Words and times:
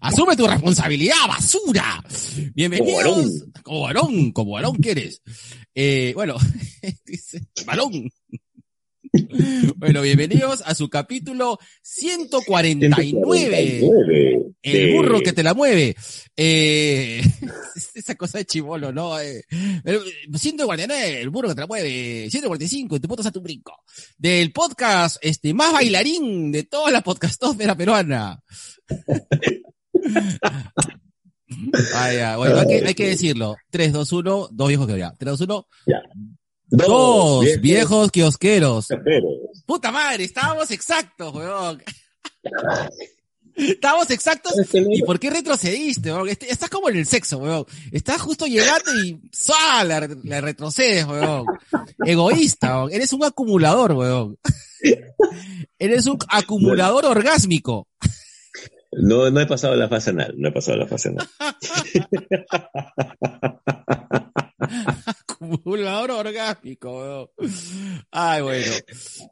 Asume 0.00 0.36
tu 0.36 0.46
responsabilidad, 0.46 1.16
basura. 1.28 2.02
Bienvenidos. 2.54 3.44
Como 3.62 3.82
varón, 3.82 4.32
como 4.32 4.52
varón 4.52 4.76
que 4.76 4.90
eres. 4.92 5.22
Eh, 5.74 6.12
bueno, 6.14 6.36
dice, 7.06 7.46
balón. 7.66 8.10
Bueno, 9.76 10.02
bienvenidos 10.02 10.62
a 10.64 10.74
su 10.74 10.88
capítulo 10.88 11.58
149. 11.82 13.02
149 13.02 14.52
El 14.62 14.72
de- 14.72 14.92
burro 14.92 15.20
que 15.20 15.32
te 15.32 15.42
la 15.42 15.52
mueve. 15.54 15.96
Eh, 16.36 17.20
esa 17.94 18.14
cosa 18.14 18.38
de 18.38 18.44
chivolo, 18.44 18.92
¿no? 18.92 19.18
Eh, 19.18 19.42
pero, 19.82 20.00
149, 20.32 21.22
el 21.22 21.30
burro 21.30 21.48
que 21.48 21.54
te 21.56 21.60
la 21.62 21.66
mueve. 21.66 22.28
145, 22.30 23.00
tu 23.00 23.08
puto 23.08 23.26
a 23.26 23.32
tu 23.32 23.40
brinco. 23.40 23.82
Del 24.16 24.52
podcast, 24.52 25.16
este, 25.22 25.54
más 25.54 25.72
bailarín 25.72 26.52
de 26.52 26.62
toda 26.64 26.90
la 26.92 27.00
podcastósfera 27.02 27.76
peruana. 27.76 28.40
Ah, 31.94 32.12
ya, 32.12 32.36
bueno, 32.36 32.58
hay 32.60 32.66
que, 32.66 32.86
hay 32.86 32.94
que 32.94 33.08
decirlo. 33.08 33.56
3, 33.70 33.92
2, 33.92 34.12
1, 34.12 34.48
dos 34.52 34.68
viejos 34.68 34.86
que 34.86 34.98
ya. 34.98 35.14
3, 35.18 35.32
2, 35.32 35.40
1, 35.40 35.66
dos 36.68 37.44
viejos 37.60 38.10
kiosqueros. 38.12 38.86
kiosqueros. 38.86 39.34
Puta 39.66 39.90
madre, 39.90 40.24
estábamos 40.24 40.70
exactos, 40.70 41.34
weón. 41.34 41.82
Estábamos 43.56 44.08
exactos. 44.10 44.52
¿Y 44.72 45.02
por 45.02 45.18
qué 45.18 45.28
retrocediste, 45.30 46.12
weón? 46.12 46.28
Este- 46.28 46.50
Estás 46.52 46.70
como 46.70 46.88
en 46.88 46.96
el 46.98 47.06
sexo, 47.06 47.38
weón. 47.38 47.66
Estás 47.90 48.20
justo 48.22 48.46
llegando 48.46 48.94
y 49.04 49.20
¡zua! 49.34 49.82
La, 49.84 50.08
la 50.22 50.40
retrocedes, 50.40 51.04
weón. 51.06 51.46
Egoísta, 52.06 52.76
weón. 52.78 52.92
Eres 52.92 53.12
un 53.12 53.24
acumulador, 53.24 53.92
weón. 53.92 54.38
Eres 55.78 56.06
un 56.06 56.18
acumulador 56.28 57.04
orgásmico. 57.06 57.88
No, 58.92 59.30
no 59.30 59.40
he 59.40 59.46
pasado 59.46 59.76
la 59.76 59.88
fase 59.88 60.10
anal, 60.10 60.34
no 60.36 60.48
he 60.48 60.52
pasado 60.52 60.78
la 60.78 60.86
fase 60.86 61.10
anal. 61.10 61.28
Acumulador 65.06 66.10
orgásmico, 66.10 66.98
weón. 66.98 67.28
Ay, 68.10 68.42
bueno. 68.42 68.72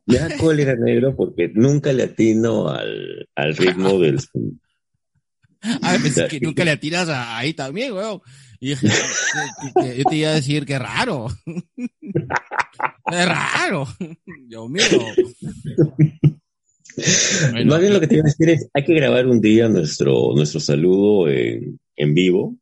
Me 0.06 0.18
da 0.18 0.36
cólera 0.36 0.74
negro 0.76 1.14
porque 1.16 1.50
nunca 1.52 1.92
le 1.92 2.04
atino 2.04 2.68
al, 2.68 3.28
al 3.34 3.56
ritmo 3.56 3.98
del... 3.98 4.20
Pensé 6.02 6.28
que 6.28 6.40
nunca 6.40 6.64
le 6.64 6.76
tiras 6.76 7.08
ahí 7.08 7.52
también, 7.52 7.92
weón. 7.92 8.20
Y 8.60 8.70
dije, 8.70 8.88
yo 9.96 10.04
te 10.04 10.16
iba 10.16 10.30
a 10.30 10.34
decir 10.34 10.64
que 10.66 10.78
raro. 10.78 11.28
Es 13.10 13.26
raro. 13.26 13.88
Dios 14.46 14.68
mío. 14.68 14.84
Bueno, 17.52 17.70
Más 17.70 17.80
bien 17.80 17.92
lo 17.92 18.00
que 18.00 18.06
te 18.06 18.14
iba 18.16 18.22
a 18.22 18.30
decir 18.30 18.50
es, 18.50 18.68
hay 18.72 18.84
que 18.84 18.94
grabar 18.94 19.27
un 19.27 19.41
día 19.41 19.68
nuestro, 19.68 20.32
nuestro 20.34 20.60
saludo 20.60 21.28
en, 21.28 21.78
en 21.96 22.14
vivo 22.14 22.56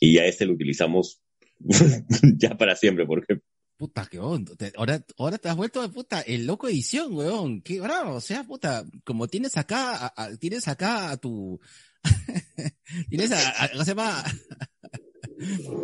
y 0.00 0.14
ya 0.14 0.24
este 0.24 0.46
lo 0.46 0.54
utilizamos 0.54 1.20
ya 2.36 2.56
para 2.56 2.76
siempre 2.76 3.06
porque 3.06 3.40
Puta, 3.76 4.06
qué 4.08 4.20
onda. 4.20 4.52
Ahora, 4.76 5.04
ahora 5.18 5.36
te 5.36 5.48
has 5.48 5.56
vuelto 5.56 5.82
de 5.82 5.88
puta 5.88 6.20
el 6.20 6.46
loco 6.46 6.68
edición, 6.68 7.12
weón. 7.12 7.60
Qué 7.60 7.80
bravo. 7.80 8.14
O 8.14 8.20
sea, 8.20 8.44
puta, 8.44 8.84
como 9.02 9.26
tienes 9.26 9.56
acá, 9.56 9.96
a- 9.96 10.14
a- 10.16 10.36
tienes 10.36 10.68
acá 10.68 11.10
a 11.10 11.16
tu, 11.16 11.58
tienes 13.10 13.32
a, 13.32 13.68
¿cómo 13.72 13.84
se 13.84 13.90
llama? 13.90 14.24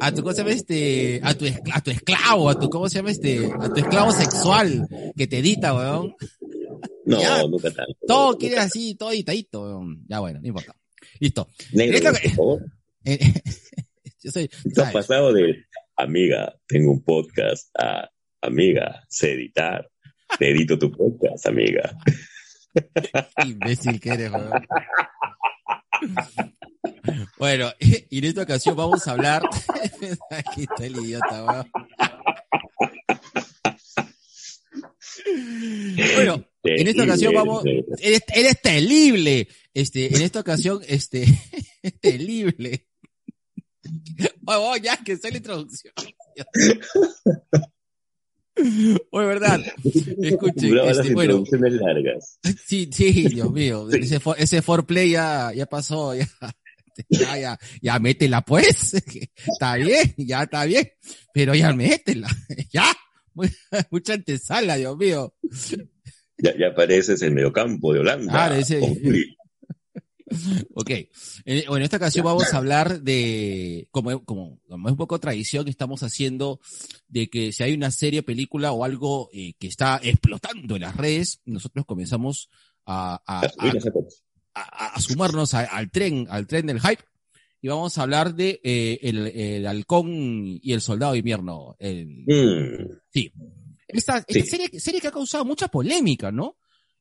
A 0.00 0.12
tu, 0.14 0.22
¿cómo 0.22 0.32
se 0.32 0.38
llama 0.42 0.52
este? 0.52 1.20
A 1.24 1.34
tu, 1.34 1.44
a 1.72 1.80
tu 1.82 1.90
esclavo, 1.90 2.48
a 2.48 2.58
tu, 2.58 2.70
¿cómo 2.70 2.88
se 2.88 2.96
llama 2.98 3.10
este? 3.10 3.50
A 3.60 3.68
tu 3.68 3.80
esclavo 3.80 4.12
sexual 4.12 4.86
que 5.16 5.26
te 5.26 5.38
edita, 5.38 5.74
weón. 5.74 6.14
No, 7.06 7.20
Ya. 7.20 7.42
nunca 7.44 7.70
tanto. 7.70 7.96
Todo 8.06 8.36
quiere 8.38 8.58
así, 8.58 8.94
todo 8.94 9.10
editadito. 9.12 9.82
Ya 10.06 10.20
bueno, 10.20 10.40
no 10.40 10.46
importa. 10.48 10.74
Listo. 11.18 11.48
Negro, 11.72 11.96
Esto- 11.96 12.12
por 12.12 12.30
favor. 12.32 12.64
Yo 14.22 14.30
soy, 14.30 14.50
¿sabes? 14.74 14.92
pasado 14.92 15.32
de 15.32 15.64
amiga, 15.96 16.54
tengo 16.66 16.92
un 16.92 17.02
podcast 17.02 17.68
a 17.78 18.10
amiga, 18.42 19.04
sé 19.08 19.32
editar, 19.32 19.90
te 20.38 20.50
edito 20.50 20.78
tu 20.78 20.90
podcast, 20.92 21.46
amiga. 21.46 21.96
Imbécil 23.46 23.98
que 24.00 24.10
eres, 24.10 24.30
weón. 24.30 24.50
Bueno, 27.38 27.70
y 27.78 28.18
en 28.18 28.24
esta 28.24 28.42
ocasión 28.42 28.76
vamos 28.76 29.06
a 29.08 29.12
hablar. 29.12 29.42
Aquí 30.30 30.62
está 30.70 30.84
el 30.84 30.96
idiota, 30.98 31.44
weón. 31.44 31.70
Bueno, 36.14 36.44
en 36.64 36.88
esta 36.88 37.04
ocasión 37.04 37.34
vamos. 37.34 37.64
Eres, 38.00 38.22
eres 38.34 38.60
terrible. 38.62 39.48
Este, 39.72 40.14
en 40.14 40.22
esta 40.22 40.40
ocasión, 40.40 40.80
este, 40.88 41.24
terrible. 42.00 42.86
Oh, 44.46 44.72
oh, 44.72 44.76
ya 44.76 44.96
que 44.98 45.16
soy 45.16 45.30
la 45.32 45.36
introducción. 45.38 45.92
Oye, 49.12 49.26
verdad. 49.26 49.60
Escuche, 49.84 50.68
Duraba 50.68 50.88
las 50.88 50.98
este, 50.98 51.14
bueno. 51.14 51.44
largas. 51.52 52.38
Sí, 52.66 52.90
sí, 52.92 53.28
Dios 53.28 53.50
mío. 53.50 53.88
Ese, 53.90 54.20
for, 54.20 54.36
ese 54.38 54.60
foreplay 54.60 55.10
ya, 55.12 55.52
ya 55.54 55.64
pasó, 55.66 56.14
ya, 56.14 56.28
ya, 57.08 57.38
ya, 57.38 57.58
ya 57.80 57.98
métela 57.98 58.42
pues. 58.42 58.94
Está 59.46 59.76
bien, 59.76 60.14
ya 60.18 60.42
está 60.42 60.64
bien. 60.66 60.90
Pero 61.32 61.54
ya 61.54 61.72
métela. 61.72 62.28
Ya. 62.72 62.84
Mu- 63.32 63.44
Mucha 63.90 64.14
antesala, 64.14 64.76
Dios 64.76 64.96
mío. 64.98 65.34
Ya, 66.42 66.56
ya 66.56 66.68
apareces 66.68 67.20
en 67.22 67.34
mediocampo 67.34 67.92
de 67.92 68.00
Holanda. 68.00 68.32
Claro, 68.32 68.54
ese-. 68.56 68.80
Ok. 70.74 70.90
Bueno, 71.44 71.76
en 71.78 71.82
esta 71.82 71.96
ocasión 71.96 72.24
vamos 72.24 72.54
a 72.54 72.56
hablar 72.58 73.02
de, 73.02 73.88
como, 73.90 74.24
como, 74.24 74.60
como 74.68 74.88
es 74.88 74.92
un 74.92 74.96
poco 74.96 75.18
tradición 75.18 75.64
que 75.64 75.72
estamos 75.72 76.04
haciendo, 76.04 76.60
de 77.08 77.28
que 77.28 77.50
si 77.52 77.64
hay 77.64 77.74
una 77.74 77.90
serie, 77.90 78.22
película 78.22 78.70
o 78.70 78.84
algo 78.84 79.28
eh, 79.32 79.54
que 79.58 79.66
está 79.66 80.00
explotando 80.02 80.76
en 80.76 80.82
las 80.82 80.96
redes, 80.96 81.40
nosotros 81.44 81.84
comenzamos 81.84 82.48
a, 82.86 83.20
sumarnos 85.00 85.54
al 85.54 85.90
tren, 85.90 86.26
al 86.30 86.46
tren 86.46 86.66
del 86.66 86.80
hype. 86.80 87.02
Y 87.62 87.68
vamos 87.68 87.98
a 87.98 88.02
hablar 88.02 88.34
de 88.34 88.60
eh, 88.64 88.98
el, 89.02 89.26
el 89.26 89.66
halcón 89.66 90.08
y 90.62 90.72
el 90.72 90.80
soldado 90.80 91.12
de 91.12 91.18
invierno. 91.18 91.76
El- 91.78 92.24
Mm, 92.26 92.88
sí. 93.12 93.32
Esta, 93.92 94.18
esta 94.18 94.32
Sí. 94.32 94.42
serie, 94.42 94.80
serie 94.80 95.00
que 95.00 95.08
ha 95.08 95.12
causado 95.12 95.44
mucha 95.44 95.68
polémica, 95.68 96.30
¿no? 96.32 96.56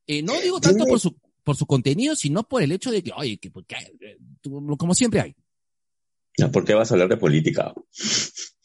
Eh, 0.06 0.22
no 0.22 0.40
digo 0.40 0.60
tanto 0.60 0.84
por 0.86 0.98
su, 1.00 1.16
por 1.44 1.56
su 1.56 1.66
contenido, 1.66 2.14
sino 2.16 2.42
por 2.48 2.62
el 2.62 2.72
hecho 2.72 2.90
de 2.90 3.02
que, 3.02 3.12
oye, 3.14 3.38
que, 3.38 3.50
porque, 3.50 3.76
eh, 4.00 4.18
como 4.78 4.94
siempre 4.94 5.20
hay. 5.20 5.34
¿Por 6.52 6.64
qué 6.64 6.74
vas 6.74 6.90
a 6.90 6.94
hablar 6.94 7.08
de 7.08 7.16
política? 7.16 7.72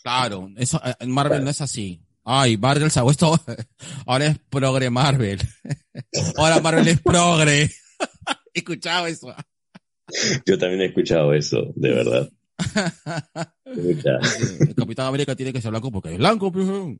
Claro, 0.02 0.50
eso, 0.58 0.80
eh, 0.85 0.94
en 1.00 1.12
Marvel 1.12 1.44
no 1.44 1.50
es 1.50 1.62
así. 1.62 2.02
Ay, 2.24 2.58
Marvel 2.58 2.90
se 2.90 3.00
ha 3.00 3.03
puesto, 3.03 3.40
ahora 4.08 4.28
es 4.28 4.40
progre 4.50 4.90
Marvel. 4.90 5.40
Ahora 6.38 6.59
Marvel 6.62 6.88
es 6.88 7.02
progre. 7.02 7.69
He 8.53 8.59
escuchado 8.59 9.06
eso. 9.08 9.34
Yo 10.46 10.58
también 10.58 10.81
he 10.81 10.85
escuchado 10.85 11.34
eso, 11.34 11.72
de 11.75 11.90
verdad. 11.90 12.30
El 13.66 14.76
Capitán 14.76 15.08
América 15.08 15.35
tiene 15.35 15.52
que 15.53 15.61
ser 15.61 15.72
blanco 15.72 15.91
porque 15.91 16.11
es 16.14 16.17
blanco, 16.17 16.52
pues, 16.52 16.66
weón. 16.67 16.99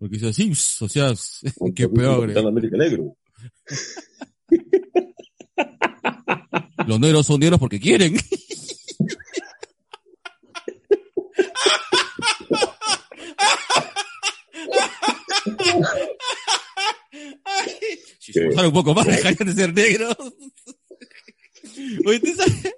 Porque 0.00 0.16
es 0.16 0.22
así, 0.22 0.50
o 0.80 0.88
sea, 0.88 1.12
qué 1.76 1.86
progre. 1.86 2.32
Capitán 2.32 2.46
América 2.46 2.78
Negro. 2.78 3.14
Los 6.86 6.98
negros 6.98 7.26
son 7.26 7.38
negros 7.38 7.60
porque 7.60 7.78
quieren. 7.78 8.16
Si 18.18 18.32
se 18.34 18.46
un 18.46 18.72
poco 18.72 18.94
más, 18.94 19.06
dejarían 19.06 19.48
de 19.48 19.54
ser 19.54 19.74
negros. 19.74 20.16
Oye, 22.06 22.20
¿tú 22.20 22.32
sabes? 22.36 22.70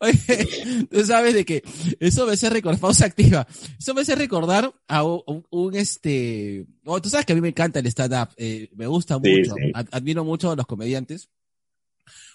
Oye, 0.00 0.86
tú 0.90 1.04
sabes 1.04 1.34
de 1.34 1.44
que 1.44 1.62
eso 2.00 2.26
me 2.26 2.32
hace 2.32 2.50
recordar, 2.50 2.80
pausa 2.80 3.06
activa, 3.06 3.46
eso 3.78 3.94
me 3.94 4.02
hace 4.02 4.14
recordar 4.14 4.74
a 4.88 5.02
un, 5.04 5.44
un- 5.50 5.74
este, 5.76 6.66
oh, 6.84 7.00
tú 7.00 7.08
sabes 7.08 7.26
que 7.26 7.32
a 7.32 7.36
mí 7.36 7.40
me 7.42 7.48
encanta 7.48 7.78
el 7.80 7.86
stand-up, 7.86 8.28
eh, 8.36 8.68
me 8.74 8.86
gusta 8.86 9.18
Sí, 9.22 9.30
mucho, 9.30 9.54
sí. 9.56 9.70
admiro 9.92 10.24
mucho 10.24 10.50
a 10.50 10.56
los 10.56 10.66
comediantes. 10.66 11.28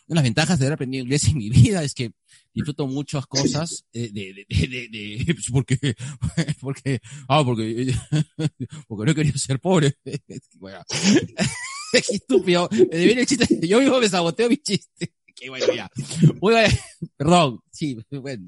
de 0.08 0.16
las 0.16 0.24
ventajas 0.24 0.58
de 0.60 0.66
haber 0.66 0.74
aprendido 0.74 1.04
inglés 1.04 1.26
en 1.28 1.38
mi 1.38 1.50
vida 1.50 1.84
es 1.84 1.94
que 1.94 2.12
disfruto 2.54 2.88
muchas 2.88 3.28
cosas 3.28 3.86
eh, 3.94 4.10
de, 4.12 4.34
de, 4.34 4.46
de, 4.50 4.68
de, 4.68 4.88
de- 4.90 5.36
porque, 5.52 5.78
porque, 6.60 7.00
ah, 7.28 7.44
porque, 7.46 7.94
porque 8.88 9.06
no 9.06 9.12
he 9.12 9.16
querido 9.16 9.38
ser 9.38 9.60
pobre. 9.60 9.94
Bueno, 10.56 10.80
qué 11.92 12.00
estúpido. 12.16 12.70
Me 12.72 13.06
viene 13.06 13.22
el 13.22 13.28
chiste, 13.28 13.68
yo 13.68 13.80
mismo 13.80 14.00
me 14.00 14.10
saboteo 14.10 14.50
mi 14.50 14.58
chiste. 14.58 15.14
Qué 15.40 15.50
bueno, 15.50 15.66
ya. 15.74 15.90
Muy 16.42 16.54
bien. 16.54 16.68
Perdón, 17.18 17.60
sí, 17.72 17.98
bueno. 18.12 18.46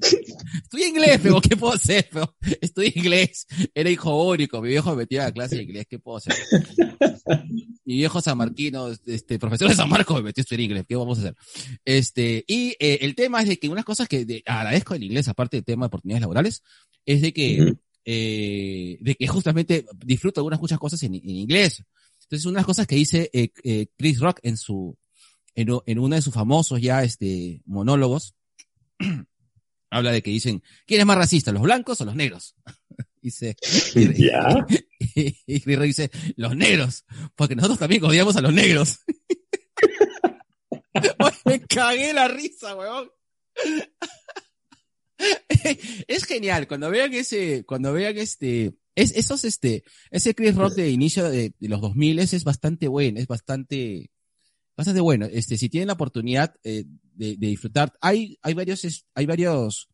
Estudié 0.62 0.88
inglés, 0.88 1.20
pero 1.22 1.40
¿qué 1.40 1.56
puedo 1.56 1.72
hacer? 1.72 2.08
Pero 2.12 2.36
estudié 2.60 2.92
inglés. 2.96 3.46
Era 3.74 3.88
hijo 3.90 4.28
único. 4.30 4.60
Mi 4.60 4.68
viejo 4.68 4.90
me 4.90 4.96
metía 4.98 5.22
a 5.22 5.24
la 5.26 5.32
clase 5.32 5.56
de 5.56 5.62
inglés. 5.62 5.86
¿Qué 5.88 5.98
puedo 5.98 6.18
hacer? 6.18 6.34
Mi 7.84 7.94
viejo 7.96 8.20
San 8.20 8.38
Marquino, 8.38 8.88
este, 9.06 9.38
profesor 9.38 9.68
de 9.68 9.74
San 9.74 9.88
Marcos 9.88 10.16
me 10.16 10.22
metió 10.24 10.40
a 10.40 10.42
estudiar 10.42 10.60
inglés. 10.60 10.84
¿Qué 10.88 10.96
vamos 10.96 11.18
a 11.18 11.22
hacer? 11.22 11.36
Este, 11.84 12.44
y 12.46 12.70
eh, 12.78 12.98
el 13.02 13.14
tema 13.14 13.42
es 13.42 13.48
de 13.48 13.58
que 13.58 13.68
unas 13.68 13.84
cosas 13.84 14.08
que 14.08 14.24
de- 14.24 14.42
agradezco 14.46 14.94
del 14.94 15.04
inglés, 15.04 15.28
aparte 15.28 15.56
del 15.56 15.64
tema 15.64 15.84
de 15.86 15.88
oportunidades 15.88 16.20
laborales, 16.22 16.62
es 17.06 17.20
de 17.22 17.32
que, 17.32 17.74
eh, 18.04 18.98
de 19.00 19.14
que 19.14 19.26
justamente 19.26 19.86
disfruto 20.04 20.40
algunas 20.40 20.60
muchas 20.60 20.78
cosas 20.78 21.02
en, 21.04 21.14
en 21.14 21.30
inglés. 21.30 21.82
Entonces, 22.24 22.46
unas 22.46 22.64
cosas 22.64 22.86
que 22.86 22.96
dice 22.96 23.30
eh, 23.32 23.50
eh, 23.64 23.86
Chris 23.96 24.20
Rock 24.20 24.40
en 24.42 24.56
su, 24.56 24.96
en, 25.54 25.68
en 25.86 25.98
uno 25.98 26.16
de 26.16 26.22
sus 26.22 26.34
famosos 26.34 26.80
ya, 26.80 27.02
este, 27.02 27.62
monólogos, 27.64 28.34
habla 29.90 30.12
de 30.12 30.22
que 30.22 30.30
dicen, 30.30 30.62
¿quién 30.86 31.00
es 31.00 31.06
más 31.06 31.18
racista, 31.18 31.52
los 31.52 31.62
blancos 31.62 32.00
o 32.00 32.04
los 32.04 32.14
negros? 32.14 32.54
dice, 33.22 33.56
y, 33.94 34.26
Ya. 34.26 34.66
y, 34.98 35.36
y 35.46 35.76
dice, 35.76 36.10
los 36.36 36.56
negros, 36.56 37.04
porque 37.34 37.56
nosotros 37.56 37.78
también 37.78 38.04
odiamos 38.04 38.36
a 38.36 38.40
los 38.40 38.52
negros. 38.52 39.00
Me 41.44 41.60
cagué 41.60 42.12
la 42.12 42.28
risa, 42.28 42.76
weón. 42.76 43.10
es 46.08 46.24
genial, 46.24 46.66
cuando 46.66 46.90
vean 46.90 47.12
ese, 47.14 47.64
cuando 47.64 47.92
vean 47.92 48.16
este, 48.18 48.74
es, 48.94 49.12
esos 49.12 49.44
este, 49.44 49.84
ese 50.10 50.34
Chris 50.34 50.54
Rock 50.54 50.74
de 50.74 50.90
inicio 50.90 51.30
de, 51.30 51.54
de 51.58 51.68
los 51.68 51.80
2000 51.80 52.18
es 52.18 52.44
bastante 52.44 52.88
bueno, 52.88 53.20
es 53.20 53.26
bastante, 53.26 54.10
bastante 54.82 55.00
bueno. 55.00 55.26
Este, 55.30 55.56
si 55.56 55.68
tienen 55.68 55.88
la 55.88 55.94
oportunidad 55.94 56.54
eh, 56.64 56.84
de, 57.14 57.36
de 57.36 57.46
disfrutar, 57.48 57.92
hay, 58.00 58.36
hay 58.42 58.54
varios, 58.54 59.06
hay 59.14 59.26
varios 59.26 59.88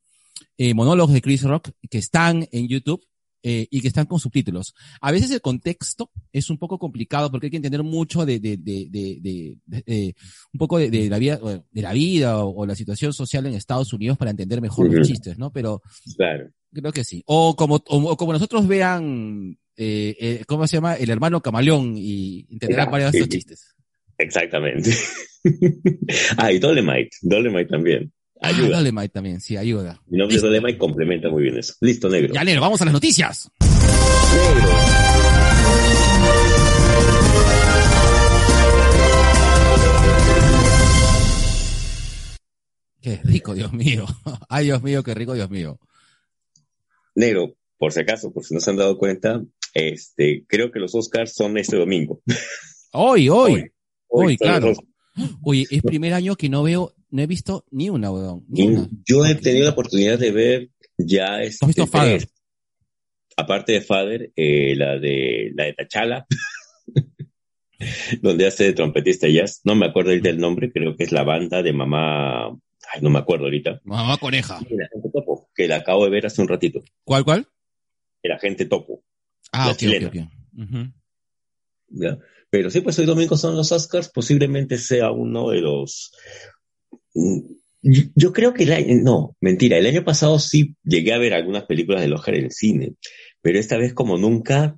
eh, 0.57 0.75
monólogos 0.75 1.13
de 1.15 1.23
Chris 1.23 1.43
Rock 1.43 1.71
que 1.91 1.99
están 1.99 2.47
en 2.53 2.69
YouTube 2.69 3.03
eh, 3.43 3.69
y 3.71 3.81
que 3.81 3.89
están 3.89 4.07
con 4.07 4.19
subtítulos. 4.19 4.75
A 5.01 5.13
veces 5.13 5.31
el 5.31 5.41
contexto 5.41 6.11
es 6.33 6.51
un 6.51 6.59
poco 6.59 6.77
complicado 6.79 7.31
porque 7.31 7.47
hay 7.47 7.51
que 7.53 7.57
entender 7.57 7.85
mucho 7.85 8.27
de, 8.27 8.41
de, 8.41 8.57
de, 8.57 8.89
de, 8.91 9.57
eh, 9.87 10.13
un 10.53 10.59
poco 10.59 10.79
de, 10.79 11.09
la 11.09 11.19
vida, 11.19 11.39
de 11.71 11.83
la 11.83 11.93
vida 11.93 12.45
o, 12.45 12.63
o 12.63 12.67
la 12.67 12.75
situación 12.75 13.13
social 13.13 13.47
en 13.47 13.55
Estados 13.55 13.93
Unidos 13.93 14.19
para 14.19 14.33
entender 14.33 14.61
mejor 14.61 14.93
los 14.93 15.07
chistes, 15.07 15.39
¿no? 15.39 15.53
Pero 15.53 15.83
Claro. 16.17 16.51
creo 16.73 16.93
que 16.93 17.05
sí. 17.05 17.23
O 17.27 17.55
como, 17.55 17.77
o, 17.77 18.11
o 18.11 18.17
como 18.17 18.33
nosotros 18.33 18.67
vean, 18.67 19.57
eh, 19.77 20.17
eh, 20.19 20.45
¿cómo 20.49 20.67
se 20.67 20.77
llama? 20.77 20.95
El 20.95 21.09
hermano 21.09 21.41
camaleón 21.41 21.95
y 21.97 22.45
entenderán 22.51 22.87
Ya, 22.87 22.91
varios 22.91 23.13
de 23.13 23.19
estos 23.21 23.33
chistes. 23.35 23.75
Exactamente. 24.19 24.91
ah, 26.37 26.53
y 26.53 26.59
Dolemite. 26.59 27.17
Dolemite 27.23 27.71
también. 27.71 28.13
Ah, 28.41 28.49
Ayuda. 28.49 28.79
Dolemite 28.79 29.09
también, 29.09 29.41
sí, 29.41 29.57
ayuda. 29.57 30.01
Mi 30.07 30.19
nombre 30.19 30.37
es 30.37 30.43
Listo. 30.43 30.49
Dolemite 30.49 30.79
complementa 30.79 31.29
muy 31.29 31.45
bien 31.45 31.59
eso. 31.59 31.75
Listo, 31.81 32.09
negro. 32.09 32.35
Ya, 32.35 32.45
Nero, 32.45 32.61
vamos 32.61 32.81
a 32.83 32.85
las 32.85 32.95
noticias. 32.95 33.51
Negro. 34.35 34.69
Qué 43.01 43.21
rico, 43.25 43.55
Dios 43.55 43.73
mío. 43.73 44.05
Ay, 44.49 44.67
Dios 44.67 44.83
mío, 44.83 45.03
qué 45.03 45.15
rico, 45.15 45.35
Dios 45.35 45.51
mío. 45.51 45.79
Negro, 47.15 47.55
por 47.79 47.93
si 47.93 48.01
acaso, 48.01 48.33
por 48.33 48.45
si 48.45 48.55
no 48.55 48.61
se 48.61 48.71
han 48.71 48.77
dado 48.77 48.99
cuenta, 48.99 49.43
este, 49.75 50.45
creo 50.47 50.71
que 50.71 50.81
los 50.81 50.95
Oscars 50.95 51.35
son 51.35 51.59
este 51.59 51.77
domingo. 51.77 52.21
Hoy, 52.93 53.29
hoy. 53.29 53.53
Hoy, 53.53 53.73
son 54.11 54.37
claro. 54.37 54.73
Oye, 55.43 55.67
es 55.71 55.83
primer 55.83 56.15
año 56.15 56.37
que 56.37 56.49
no 56.49 56.63
veo, 56.63 56.95
no 57.11 57.23
he 57.23 57.27
visto 57.27 57.65
ni 57.71 57.91
una, 57.91 58.11
weón. 58.11 58.45
Ni 58.49 58.69
una. 58.69 58.89
Yo 59.07 59.25
he 59.27 59.35
tenido 59.35 59.65
la 59.65 59.73
oportunidad 59.73 60.19
de 60.19 60.31
ver 60.31 60.71
ya 60.97 61.43
este, 61.43 61.65
¿Has 61.65 61.69
visto 61.69 61.87
Father? 61.87 62.19
tres. 62.19 62.33
aparte 63.37 63.73
de 63.73 63.81
Father, 63.81 64.33
eh, 64.37 64.75
la 64.77 64.99
de 64.99 65.53
la 65.55 65.65
de 65.65 65.73
Tachala, 65.75 66.27
donde 68.23 68.47
hace 68.47 68.65
de 68.65 68.73
trompetista 68.73 69.29
jazz. 69.29 69.61
No 69.65 69.75
me 69.75 69.87
acuerdo 69.87 70.11
ahorita 70.11 70.29
el 70.31 70.39
nombre, 70.39 70.73
creo 70.73 70.97
que 70.97 71.05
es 71.05 71.13
la 71.13 71.25
banda 71.25 71.63
de 71.63 71.73
mamá. 71.73 72.49
Ay, 72.49 73.03
no 73.03 73.11
me 73.11 73.19
acuerdo 73.19 73.45
ahorita. 73.45 73.81
Mamá 73.85 74.17
coneja. 74.19 74.59
El 74.69 74.83
agente 74.83 75.11
Topo, 75.13 75.51
que 75.55 75.69
la 75.69 75.77
acabo 75.77 76.05
de 76.05 76.11
ver 76.11 76.27
hace 76.27 76.41
un 76.41 76.49
ratito. 76.49 76.81
¿Cuál, 77.05 77.25
cuál? 77.25 77.47
El 78.23 78.33
agente 78.33 78.65
Topo. 78.67 79.05
Ah, 79.53 79.75
La. 79.81 80.11
¿ya? 81.91 82.19
Pero 82.51 82.71
sí, 82.71 82.81
pues 82.81 82.99
hoy 82.99 83.07
domingo 83.07 83.37
son 83.37 83.57
los 83.57 83.73
Oscars, 83.73 84.11
posiblemente 84.11 84.79
sea 84.79 85.11
uno 85.11 85.51
de 85.51 85.61
los... 85.61 86.13
Mm, 87.15 87.41
Yo, 87.83 88.33
creo 88.33 88.55
que 88.55 88.65
el 88.65 88.73
año, 88.73 88.95
no, 89.03 89.37
mentira, 89.41 89.79
el 89.79 89.87
año 89.87 90.05
pasado 90.05 90.39
sí 90.39 90.75
llegué 90.83 91.13
a 91.13 91.19
ver 91.19 91.35
algunas 91.35 91.65
películas 91.65 92.01
del 92.01 92.13
Oscar 92.13 92.35
en 92.35 92.47
el 92.47 92.53
cine, 92.53 92.95
pero 93.41 93.59
esta 93.59 93.77
vez 93.77 93.95
como 93.95 94.17
nunca, 94.19 94.77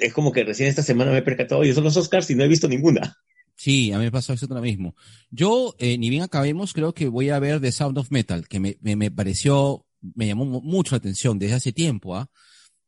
es 0.00 0.12
como 0.14 0.32
que 0.32 0.44
recién 0.44 0.68
esta 0.68 0.82
semana 0.82 1.10
me 1.12 1.18
he 1.18 1.22
percatado, 1.22 1.60
oye, 1.60 1.74
son 1.74 1.84
los 1.84 1.96
Oscars 1.96 2.30
y 2.30 2.34
no 2.34 2.44
he 2.44 2.48
visto 2.48 2.68
ninguna. 2.68 3.14
Sí, 3.54 3.90
a 3.92 3.98
mí 3.98 4.04
me 4.04 4.12
pasó 4.12 4.32
eso 4.32 4.46
lo 4.48 4.60
mismo. 4.60 4.94
Yo, 5.30 5.74
eh, 5.78 5.96
ni 5.98 6.10
bien 6.10 6.22
acabemos, 6.22 6.72
creo 6.72 6.92
que 6.94 7.08
voy 7.08 7.30
a 7.30 7.38
ver 7.38 7.60
The 7.60 7.72
Sound 7.72 7.98
of 7.98 8.10
Metal, 8.10 8.46
que 8.48 8.60
me, 8.60 8.76
me, 8.80 8.96
me 8.96 9.10
pareció, 9.10 9.86
me 10.14 10.26
llamó 10.26 10.44
mu- 10.44 10.60
mucho 10.62 10.94
la 10.94 10.98
atención 10.98 11.38
desde 11.38 11.54
hace 11.56 11.72
tiempo, 11.72 12.16
¿ah? 12.16 12.30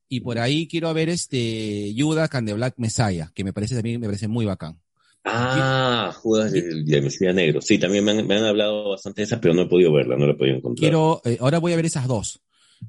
Y 0.09 0.21
por 0.21 0.39
ahí 0.39 0.67
quiero 0.67 0.93
ver 0.95 1.09
este 1.09 1.93
Judas 1.97 2.31
and 2.35 2.49
the 2.49 2.55
Black 2.55 2.75
Messiah, 2.79 3.31
que 3.35 3.45
me 3.45 3.53
parece 3.53 3.75
también, 3.75 4.01
me 4.01 4.07
parece 4.07 4.29
muy 4.29 4.47
bacán. 4.47 4.81
Ah, 5.25 6.13
Judas 6.23 6.53
de, 6.53 6.85
de 6.85 7.03
Mesías 7.03 7.35
Negro. 7.35 7.61
Sí, 7.61 7.79
también 7.79 8.05
me 8.05 8.13
han, 8.13 8.27
me 8.27 8.37
han 8.37 8.45
hablado 8.45 8.91
bastante 8.91 9.21
de 9.21 9.27
esa, 9.27 9.41
pero 9.41 9.53
no 9.53 9.63
he 9.63 9.67
podido 9.67 9.93
verla, 9.93 10.17
no 10.17 10.27
la 10.27 10.33
he 10.33 10.37
podido 10.37 10.57
encontrar. 10.57 10.81
Quiero, 10.81 11.21
eh, 11.25 11.37
ahora 11.41 11.59
voy 11.59 11.73
a 11.73 11.77
ver 11.77 11.85
esas 11.87 12.07
dos. 12.07 12.41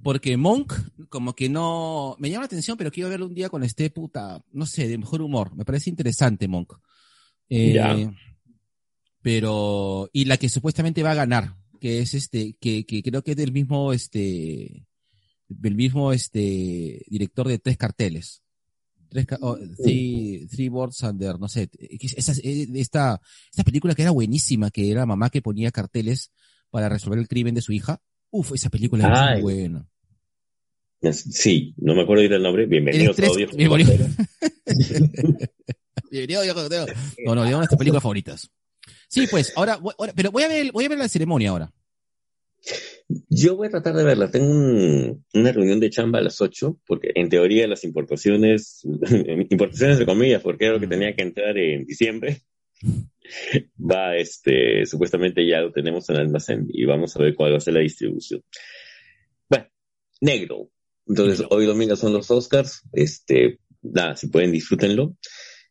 Porque 0.04 0.38
Monk, 0.38 0.71
como 1.10 1.33
que 1.33 1.50
no, 1.50 2.16
me 2.19 2.30
llama 2.30 2.44
la 2.44 2.45
atención, 2.45 2.77
pero 2.77 2.92
quiero 2.92 3.10
verlo 3.10 3.25
un 3.25 3.33
día 3.33 3.50
con 3.50 3.63
este 3.63 3.89
puta, 3.89 4.42
no 4.54 4.65
sé, 4.65 4.88
de 4.88 4.98
mejor 4.98 5.22
humor. 5.22 5.56
Me 5.56 5.65
parece 5.65 5.89
interesante 5.89 6.48
Monk. 6.48 6.74
Eh, 7.50 7.74
Ya. 7.74 8.13
Pero, 9.22 10.10
y 10.13 10.25
la 10.25 10.38
que 10.38 10.48
supuestamente 10.48 11.04
va 11.04 11.12
a 11.12 11.15
ganar, 11.15 11.55
que 11.82 12.00
es 12.00 12.13
este, 12.13 12.55
que, 12.62 12.86
que 12.86 13.03
creo 13.03 13.22
que 13.22 13.32
es 13.32 13.38
del 13.38 13.51
mismo, 13.51 13.91
este, 13.91 14.86
del 15.50 15.75
mismo, 15.75 16.13
este, 16.13 17.03
director 17.08 17.48
de 17.48 17.60
tres 17.60 17.77
carteles. 17.77 18.41
Tres, 19.10 19.25
oh, 19.41 19.58
three, 19.84 20.48
three 20.51 20.70
Boards 20.70 21.01
Under, 21.01 21.39
no 21.39 21.48
sé, 21.50 21.68
esa, 21.79 22.32
eh, 22.44 22.68
esta, 22.75 23.20
esta 23.50 23.63
película 23.63 23.96
que 23.96 24.03
era 24.03 24.12
buenísima, 24.12 24.70
que 24.70 24.91
era 24.91 25.08
mamá 25.08 25.32
que 25.32 25.41
ponía 25.41 25.72
carteles 25.72 26.32
para 26.70 26.89
resolver 26.89 27.18
el 27.18 27.27
crimen 27.27 27.56
de 27.56 27.62
su 27.62 27.74
hija. 27.74 28.00
Uf, 28.29 28.53
esa 28.53 28.70
película 28.70 29.12
es 29.12 29.20
Ay. 29.20 29.41
muy 29.41 29.53
buena. 29.53 29.88
Sí, 31.12 31.74
no 31.77 31.96
me 31.96 32.03
acuerdo 32.03 32.22
ahorita 32.22 32.36
el 32.36 32.44
nombre. 32.44 32.65
Bienvenidos 32.68 33.18
a 33.20 33.25
Audio. 33.25 33.48
bienvenido. 33.56 33.94
Bienvenido, 36.12 36.70
Teo. 36.70 36.86
No, 37.25 37.36
no, 37.36 37.44
digamos 37.44 37.60
nuestras 37.62 37.77
películas 37.77 38.03
favoritas. 38.03 38.50
Sí, 39.08 39.27
pues, 39.29 39.53
ahora, 39.56 39.79
ahora- 39.98 40.13
pero 40.15 40.32
voy 40.32 40.44
a 40.44 40.48
ver, 40.48 40.72
voy 40.72 40.86
a 40.86 40.89
ver 40.89 40.98
la 40.98 41.08
ceremonia 41.10 41.50
ahora. 41.51 41.72
Yo 43.30 43.56
voy 43.56 43.68
a 43.68 43.72
tratar 43.72 43.96
de 43.96 44.04
verla. 44.04 44.30
Tengo 44.30 44.48
un- 44.51 45.25
una 45.34 45.51
reunión 45.51 45.80
de 45.80 45.89
chamba 45.89 46.20
a 46.20 46.22
las 46.22 46.42
8, 46.42 46.80
porque 46.86 47.12
en 47.16 47.30
teoría 47.30 47.68
las 47.68 47.84
importaciones, 47.84 48.82
importaciones 49.50 49.98
de 50.00 50.06
comillas, 50.06 50.42
porque 50.44 50.66
era 50.66 50.75
lo 50.75 50.80
que 50.80 50.88
tenía 50.88 51.16
que 51.16 51.24
entrar 51.24 51.58
en 51.58 51.86
diciembre, 51.86 52.42
va, 53.80 54.16
este, 54.16 54.86
supuestamente 54.86 55.46
ya 55.48 55.62
lo 55.62 55.72
tenemos 55.72 56.08
en 56.10 56.16
el 56.18 56.22
almacén 56.24 56.68
y 56.70 56.86
vamos 56.86 57.16
a 57.16 57.20
ver 57.24 57.34
cuál 57.36 57.54
va 57.54 57.58
a 57.58 57.62
ser 57.62 57.74
la 57.74 57.80
distribución. 57.82 58.44
Bueno, 59.50 59.66
negro. 60.22 60.70
Entonces, 61.08 61.44
hoy 61.50 61.66
domingo 61.66 61.96
son 61.96 62.13
los 62.13 62.30
Oscars. 62.30 62.84
Este, 62.94 63.60
nada, 63.82 64.16
si 64.16 64.28
pueden, 64.28 64.51
disfrútenlo. 64.51 65.16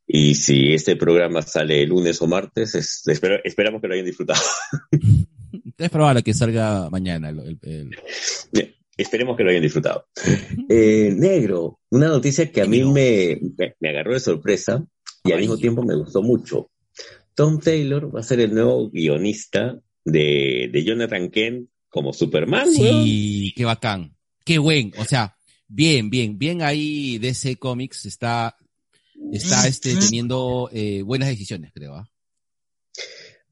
Y 0.04 0.34
si 0.34 0.72
este 0.72 0.96
programa 0.96 1.42
sale 1.42 1.82
el 1.82 1.90
lunes 1.90 2.20
o 2.20 2.26
martes, 2.26 2.74
es- 2.74 3.02
espero- 3.06 3.38
esperamos 3.44 3.80
que 3.80 3.86
lo 3.88 3.94
hayan 3.94 4.06
disfrutado. 4.06 4.40
Es 5.78 5.90
probable 5.90 6.22
que 6.22 6.34
salga 6.34 6.90
mañana 6.90 7.28
el, 7.28 7.58
el- 7.62 7.90
esperemos 8.96 9.36
que 9.36 9.44
lo 9.44 9.50
hayan 9.50 9.62
disfrutado. 9.62 10.06
Eh, 10.68 11.14
negro, 11.16 11.78
una 11.90 12.08
noticia 12.08 12.50
que 12.50 12.60
a 12.60 12.66
mí 12.66 12.82
me, 12.82 13.38
me, 13.80 13.88
agarró 13.88 14.12
de 14.12 14.20
sorpresa 14.20 14.84
y 15.24 15.32
al 15.32 15.38
mismo 15.40 15.56
tiempo 15.56 15.82
me 15.84 15.94
gustó 15.94 16.20
mucho. 16.20 16.70
Tom 17.34 17.60
Taylor 17.60 18.14
va 18.14 18.20
a 18.20 18.24
ser 18.24 18.40
el 18.40 18.52
nuevo 18.52 18.90
guionista 18.90 19.78
de, 20.04 20.68
de 20.72 20.84
Jonathan 20.84 21.30
Kent 21.30 21.68
como 21.88 22.12
Superman. 22.12 22.72
Sí, 22.72 23.52
qué 23.56 23.64
bacán. 23.64 24.16
Qué 24.44 24.58
buen. 24.58 24.92
O 24.98 25.04
sea, 25.04 25.36
bien, 25.68 26.10
bien, 26.10 26.36
bien 26.36 26.62
ahí 26.62 27.18
DC 27.18 27.56
Comics 27.56 28.04
está, 28.06 28.56
está 29.32 29.68
este, 29.68 29.94
teniendo 29.94 30.70
eh, 30.72 31.02
buenas 31.02 31.28
decisiones, 31.28 31.70
creo. 31.72 31.94
¿ah? 31.94 32.10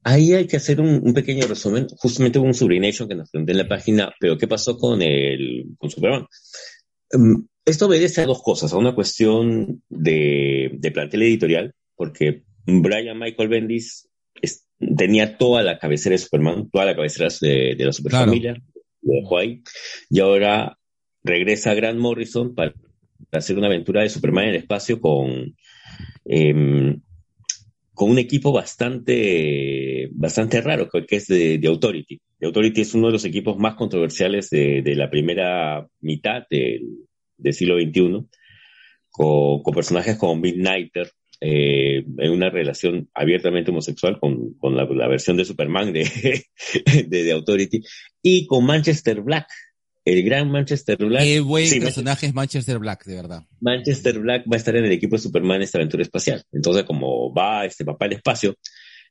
Ahí 0.07 0.33
hay 0.33 0.47
que 0.47 0.55
hacer 0.55 0.79
un, 0.79 1.01
un 1.03 1.13
pequeño 1.13 1.45
resumen. 1.47 1.87
Justamente 1.97 2.39
hubo 2.39 2.47
un 2.47 2.53
Sublination 2.53 3.09
que 3.09 3.15
nos 3.15 3.29
preguntó 3.29 3.51
en 3.51 3.57
la 3.57 3.67
página, 3.67 4.13
pero 4.19 4.37
¿qué 4.37 4.47
pasó 4.47 4.77
con, 4.77 5.01
el, 5.01 5.65
con 5.77 5.89
Superman? 5.89 6.25
Um, 7.11 7.45
esto 7.65 7.87
obedece 7.87 8.21
a 8.21 8.25
dos 8.25 8.41
cosas, 8.41 8.71
a 8.71 8.77
una 8.77 8.95
cuestión 8.95 9.83
de, 9.89 10.71
de 10.73 10.91
plantel 10.91 11.23
editorial, 11.23 11.73
porque 11.95 12.43
Brian 12.65 13.19
Michael 13.19 13.49
Bendis 13.49 14.07
es, 14.41 14.65
tenía 14.97 15.37
toda 15.37 15.61
la 15.61 15.77
cabecera 15.77 16.13
de 16.13 16.19
Superman, 16.19 16.69
toda 16.71 16.85
la 16.85 16.95
cabecera 16.95 17.27
de, 17.41 17.75
de 17.77 17.85
la 17.85 17.91
Superfamilia, 17.91 18.53
claro. 18.53 18.65
lo 19.01 19.13
dejó 19.13 19.37
ahí, 19.39 19.61
y 20.09 20.19
ahora 20.21 20.77
regresa 21.21 21.73
Grant 21.73 21.99
Morrison 21.99 22.55
para 22.55 22.73
hacer 23.33 23.57
una 23.57 23.67
aventura 23.67 24.03
de 24.03 24.09
Superman 24.09 24.45
en 24.45 24.49
el 24.51 24.55
espacio 24.55 25.01
con, 25.01 25.53
eh, 26.23 26.95
con 27.97 28.11
un 28.11 28.19
equipo 28.19 28.51
bastante, 28.51 30.07
bastante 30.11 30.61
raro, 30.61 30.87
que 30.87 31.15
es 31.15 31.25
de, 31.25 31.57
de, 31.57 31.67
Authority. 31.67 32.21
The 32.37 32.45
Authority 32.45 32.81
es 32.81 32.93
uno 32.93 33.07
de 33.07 33.13
los 33.13 33.25
equipos 33.25 33.57
más 33.57 33.73
controversiales 33.73 34.51
de, 34.51 34.93
la 34.95 35.09
primera 35.09 35.83
mitad 35.99 36.43
del, 36.47 36.83
siglo 37.51 37.75
XXI, 37.79 38.27
con, 39.09 39.63
con, 39.63 39.73
personajes 39.73 40.15
como 40.15 40.35
Midnighter, 40.35 41.09
eh, 41.41 42.05
en 42.19 42.31
una 42.31 42.51
relación 42.51 43.09
abiertamente 43.15 43.71
homosexual 43.71 44.19
con, 44.19 44.55
la, 44.75 45.07
versión 45.07 45.35
de 45.35 45.45
Superman 45.45 45.91
de, 45.91 46.07
de, 47.07 47.23
de, 47.23 47.31
Authority, 47.31 47.81
y 48.21 48.45
con 48.45 48.63
Manchester 48.63 49.21
Black, 49.21 49.47
el 50.07 50.23
gran 50.23 50.49
Manchester 50.49 50.97
Black. 50.97 51.23
Qué 51.23 51.41
buen 51.41 51.67
sí, 51.67 51.81
personaje 51.81 52.27
es 52.27 52.33
Manchester 52.33 52.79
Black, 52.79 53.03
de 53.03 53.15
verdad. 53.15 53.43
Manchester 53.59 54.17
Black 54.19 54.45
va 54.49 54.55
a 54.55 54.57
estar 54.57 54.73
en 54.77 54.85
el 54.85 54.91
equipo 54.93 55.17
de 55.17 55.21
Superman 55.21 55.57
en 55.57 55.63
esta 55.63 55.79
aventura 55.79 56.01
espacial. 56.01 56.43
Entonces, 56.53 56.85
como 56.85 57.33
va 57.33 57.65
este 57.65 57.83
papá 57.83 58.05
al 58.05 58.13
espacio, 58.13 58.55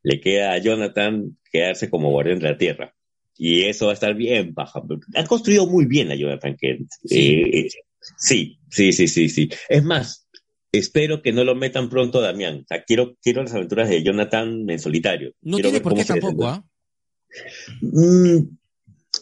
le 0.02 0.20
queda 0.20 0.54
a 0.54 0.58
Jonathan 0.58 1.36
quedarse 1.52 1.90
como 1.90 2.10
guardián 2.10 2.38
de 2.38 2.50
la 2.50 2.56
Tierra. 2.56 2.94
Y 3.36 3.64
eso 3.64 3.86
va 3.86 3.90
a 3.90 3.94
estar 3.94 4.14
bien 4.14 4.54
baja. 4.54 4.80
Han 5.14 5.26
construido 5.26 5.66
muy 5.66 5.84
bien 5.84 6.10
a 6.10 6.14
Jonathan 6.14 6.56
Kent. 6.56 6.88
Sí. 7.04 7.42
Eh, 7.52 7.68
sí, 8.16 8.58
sí, 8.70 8.92
sí, 8.92 9.06
sí, 9.06 9.28
sí. 9.28 9.50
Es 9.68 9.84
más, 9.84 10.26
espero 10.72 11.20
que 11.20 11.32
no 11.32 11.44
lo 11.44 11.54
metan 11.54 11.90
pronto 11.90 12.20
a 12.20 12.22
Damián. 12.22 12.60
O 12.62 12.66
sea, 12.66 12.82
quiero, 12.84 13.18
quiero 13.22 13.42
las 13.42 13.52
aventuras 13.52 13.90
de 13.90 14.02
Jonathan 14.02 14.64
en 14.70 14.78
solitario. 14.78 15.34
No 15.42 15.56
quiero 15.58 15.68
tiene 15.68 15.82
por 15.82 15.94
qué 15.94 16.06
tampoco, 16.06 16.48
¿ah? 16.48 16.64
¿eh? 16.64 17.76
Mm, 17.82 18.56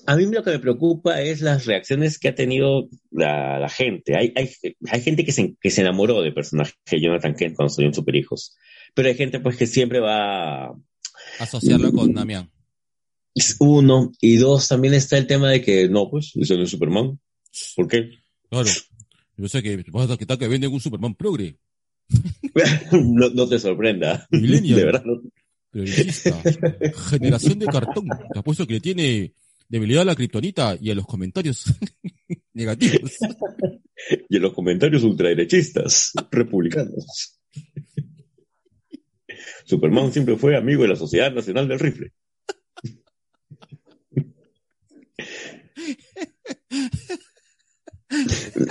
a 0.06 0.16
mí 0.16 0.26
lo 0.26 0.42
que 0.42 0.50
me 0.50 0.58
preocupa 0.58 1.20
es 1.20 1.40
las 1.40 1.66
reacciones 1.66 2.18
que 2.18 2.28
ha 2.28 2.34
tenido 2.34 2.88
la, 3.10 3.58
la 3.58 3.68
gente. 3.68 4.16
Hay, 4.16 4.32
hay, 4.36 4.50
hay, 4.90 5.00
gente 5.00 5.24
que 5.24 5.32
se, 5.32 5.56
que 5.60 5.70
se 5.70 5.80
enamoró 5.80 6.22
del 6.22 6.34
personaje 6.34 6.72
de 6.90 7.00
Jonathan 7.00 7.34
Kent 7.34 7.56
cuando 7.56 7.74
en 7.78 7.94
Superhijos. 7.94 8.56
Pero 8.94 9.08
hay 9.08 9.14
gente 9.14 9.40
pues 9.40 9.56
que 9.56 9.66
siempre 9.66 10.00
va 10.00 10.66
a 10.66 10.74
asociarlo 11.38 11.92
con 11.92 12.12
Damián. 12.12 12.50
Uno. 13.58 14.12
Y 14.20 14.36
dos, 14.36 14.68
también 14.68 14.94
está 14.94 15.18
el 15.18 15.26
tema 15.26 15.50
de 15.50 15.62
que 15.62 15.88
no, 15.88 16.08
pues, 16.08 16.32
eso 16.36 16.56
no 16.56 16.62
es 16.62 16.70
Superman. 16.70 17.18
¿Por 17.76 17.88
qué? 17.88 18.10
Claro. 18.50 18.68
Yo 19.36 19.48
sé 19.48 19.62
que 19.62 19.84
vas 19.90 20.10
a 20.10 20.16
quitar 20.16 20.38
que 20.38 20.48
venden 20.48 20.72
un 20.72 20.80
Superman 20.80 21.14
progre. 21.14 21.56
no, 22.92 23.30
no, 23.30 23.48
te 23.48 23.58
sorprenda. 23.58 24.26
Millennial. 24.30 24.78
De 24.78 24.84
verdad. 24.84 25.04
No. 25.04 25.20
Generación 27.10 27.58
de 27.58 27.66
cartón. 27.66 28.06
Te 28.32 28.38
apuesto 28.38 28.66
que 28.66 28.74
le 28.74 28.80
tiene 28.80 29.32
debilidad 29.68 30.02
a 30.02 30.06
la 30.06 30.14
kriptonita 30.14 30.76
y 30.80 30.90
a 30.90 30.94
los 30.94 31.06
comentarios 31.06 31.64
negativos. 32.52 33.12
y 34.28 34.36
a 34.36 34.40
los 34.40 34.52
comentarios 34.52 35.02
ultraderechistas, 35.02 36.12
republicanos. 36.30 37.40
Superman 39.64 40.12
siempre 40.12 40.36
fue 40.36 40.56
amigo 40.56 40.82
de 40.82 40.88
la 40.88 40.96
Sociedad 40.96 41.32
Nacional 41.32 41.66
del 41.68 41.78
Rifle. 41.78 42.12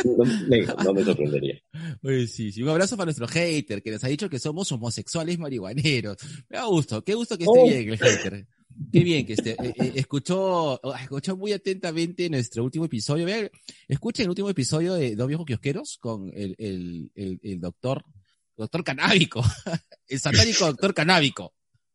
No, 0.05 0.83
no, 0.83 0.93
me 0.93 1.03
sorprendería. 1.03 1.59
Oye, 2.03 2.27
sí, 2.27 2.51
sí, 2.51 2.61
un 2.63 2.69
abrazo 2.69 2.95
para 2.95 3.07
nuestro 3.07 3.27
hater 3.27 3.81
que 3.81 3.91
nos 3.91 4.03
ha 4.03 4.07
dicho 4.07 4.29
que 4.29 4.39
somos 4.39 4.71
homosexuales 4.71 5.37
marihuaneros. 5.39 6.17
Me 6.49 6.57
da 6.57 6.65
gusto, 6.65 7.03
qué 7.03 7.13
gusto 7.13 7.37
que 7.37 7.43
esté 7.43 7.59
oh. 7.59 7.65
bien 7.65 7.89
el 7.89 7.97
hater. 7.97 8.47
Qué 8.91 9.03
bien 9.03 9.25
que 9.25 9.33
esté. 9.33 9.51
Eh, 9.51 9.73
eh, 9.75 9.91
escuchó, 9.95 10.79
escuchó 10.95 11.35
muy 11.35 11.53
atentamente 11.53 12.29
nuestro 12.29 12.63
último 12.63 12.85
episodio. 12.85 13.25
Vean, 13.25 13.49
escuchen 13.87 14.25
el 14.25 14.29
último 14.29 14.49
episodio 14.49 14.93
de 14.93 15.15
Dos 15.15 15.27
Viejos 15.27 15.45
Kiosqueros 15.45 15.97
con 15.99 16.31
el, 16.33 16.55
el, 16.57 17.39
el, 17.41 17.59
doctor, 17.59 18.03
doctor 18.55 18.83
canábico. 18.83 19.43
el 20.07 20.19
satánico 20.19 20.65
doctor 20.65 20.93
canábico. 20.93 21.53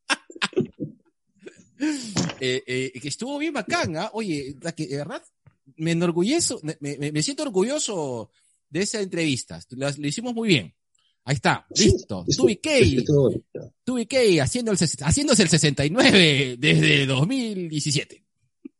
eh, 2.40 2.92
que 3.00 3.08
estuvo 3.08 3.38
bien 3.38 3.52
bacán, 3.52 3.96
¿ah? 3.96 4.10
Oye, 4.12 4.56
la 4.60 4.72
que, 4.72 4.86
¿verdad? 4.96 5.22
Me 5.76 5.92
enorgullezo, 5.92 6.60
me, 6.62 6.76
me, 6.80 7.22
siento 7.22 7.42
orgulloso 7.42 8.30
de 8.70 8.82
esa 8.82 9.00
entrevista. 9.00 9.60
Lo, 9.70 9.88
lo 9.90 10.06
hicimos 10.06 10.34
muy 10.34 10.48
bien. 10.48 10.74
Ahí 11.28 11.34
está, 11.34 11.66
listo. 11.76 12.24
Sí, 12.26 12.38
Tubi 12.38 12.56
K. 14.06 14.22
El, 14.22 14.40
haciéndose 14.40 14.86
el 15.42 15.48
69 15.50 16.56
desde 16.58 17.04
2017. 17.04 18.24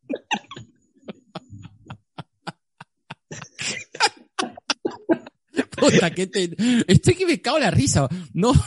Puta, 5.77 6.11
que 6.11 6.27
te, 6.27 6.51
estoy 6.87 7.17
que 7.17 7.27
me 7.27 7.39
cago 7.43 7.59
la 7.59 7.71
risa. 7.71 8.09
No, 8.33 8.55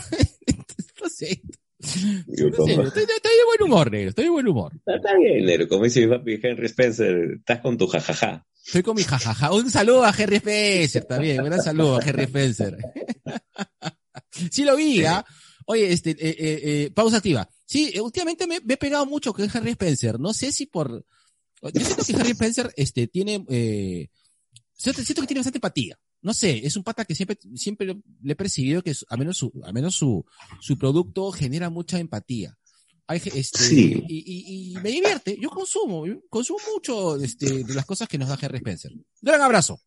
no 1.02 1.10
sé. 1.10 1.42
No 1.80 1.90
sé, 1.90 2.28
estoy, 2.28 2.52
estoy, 2.52 3.04
de 3.04 3.46
buen 3.48 3.64
humor, 3.64 3.90
negro. 3.90 4.10
Estoy 4.10 4.26
de 4.26 4.30
buen 4.30 4.48
humor. 4.48 4.74
Está 4.86 5.18
bien, 5.18 5.44
negro. 5.44 5.68
Como 5.68 5.86
dice 5.86 6.02
mi 6.02 6.08
papi 6.16 6.40
Henry 6.40 6.68
Spencer, 6.68 7.32
estás 7.40 7.62
con 7.62 7.80
tu 7.80 7.88
jajaja. 7.88 8.46
Estoy 8.64 8.84
con 8.84 8.96
mi 8.96 9.04
jajaja. 9.04 9.52
Un 9.52 9.72
saludo 9.72 10.06
a 10.06 10.14
Henry 10.16 10.36
Spencer 10.36 11.06
también. 11.06 11.40
Un 11.40 11.48
gran 11.48 11.64
saludo 11.64 11.98
a 11.98 12.04
Henry 12.06 12.26
Spencer. 12.26 12.78
sí 14.52 14.64
lo 14.64 14.76
vi, 14.76 15.04
¿ah? 15.06 15.26
Oye, 15.66 15.92
este, 15.92 16.12
eh, 16.12 16.18
eh, 16.20 16.62
eh, 16.64 16.92
pausa 16.92 17.18
activa. 17.18 17.50
Sí, 17.66 17.94
últimamente 18.00 18.48
me, 18.48 18.60
me, 18.62 18.74
he 18.74 18.78
pegado 18.78 19.06
mucho 19.06 19.34
con 19.34 19.50
Henry 19.54 19.72
Spencer. 19.72 20.20
No 20.20 20.34
sé 20.34 20.52
si 20.52 20.66
por... 20.66 21.06
Yo 21.62 21.86
siento 21.86 22.04
que 22.04 22.14
Henry 22.14 22.32
Spencer 22.32 22.74
este, 22.76 23.08
tiene... 23.08 23.46
Eh, 23.50 24.10
siento, 24.74 25.02
que 25.04 25.28
tiene 25.28 25.40
bastante 25.40 25.58
empatía. 25.58 25.98
No 26.22 26.34
sé, 26.34 26.66
es 26.66 26.76
un 26.76 26.84
pata 26.84 27.06
que 27.06 27.16
siempre, 27.16 27.38
siempre 27.56 27.96
le 28.22 28.34
he 28.34 28.36
percibido 28.36 28.84
que 28.84 28.94
a 29.08 29.18
menos 29.18 29.38
su, 29.38 29.52
a 29.64 29.72
menos 29.72 29.96
su, 29.96 30.26
su 30.60 30.78
producto 30.78 31.32
genera 31.32 31.70
mucha 31.70 32.00
empatía. 32.00 32.58
Hay, 33.08 33.22
este, 33.34 33.60
sí. 33.60 34.04
y, 34.08 34.18
y, 34.18 34.72
y, 34.72 34.76
me 34.82 34.92
divierte. 34.92 35.38
Yo 35.40 35.50
consumo, 35.50 36.06
yo 36.06 36.22
consumo 36.30 36.60
mucho 36.74 37.16
este, 37.22 37.64
de 37.64 37.74
las 37.74 37.86
cosas 37.86 38.08
que 38.08 38.18
nos 38.18 38.30
da 38.30 38.38
Henry 38.40 38.58
Spencer. 38.58 38.92
Gran 39.22 39.42
abrazo. 39.42 39.82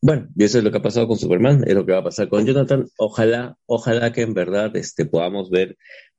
Bueno, 0.00 0.28
y 0.34 0.44
eso 0.44 0.58
es 0.58 0.64
lo 0.64 0.70
que 0.70 0.78
ha 0.78 0.82
pasado 0.82 1.06
con 1.06 1.18
Superman, 1.18 1.64
es 1.66 1.74
lo 1.74 1.84
que 1.84 1.92
va 1.92 1.98
a 1.98 2.04
pasar 2.04 2.28
con 2.28 2.46
Jonathan. 2.46 2.86
Ojalá, 2.96 3.56
ojalá 3.66 4.12
que 4.12 4.22
en 4.22 4.34
verdad 4.34 4.74
este, 4.76 5.04
podamos 5.04 5.50
ver 5.50 5.76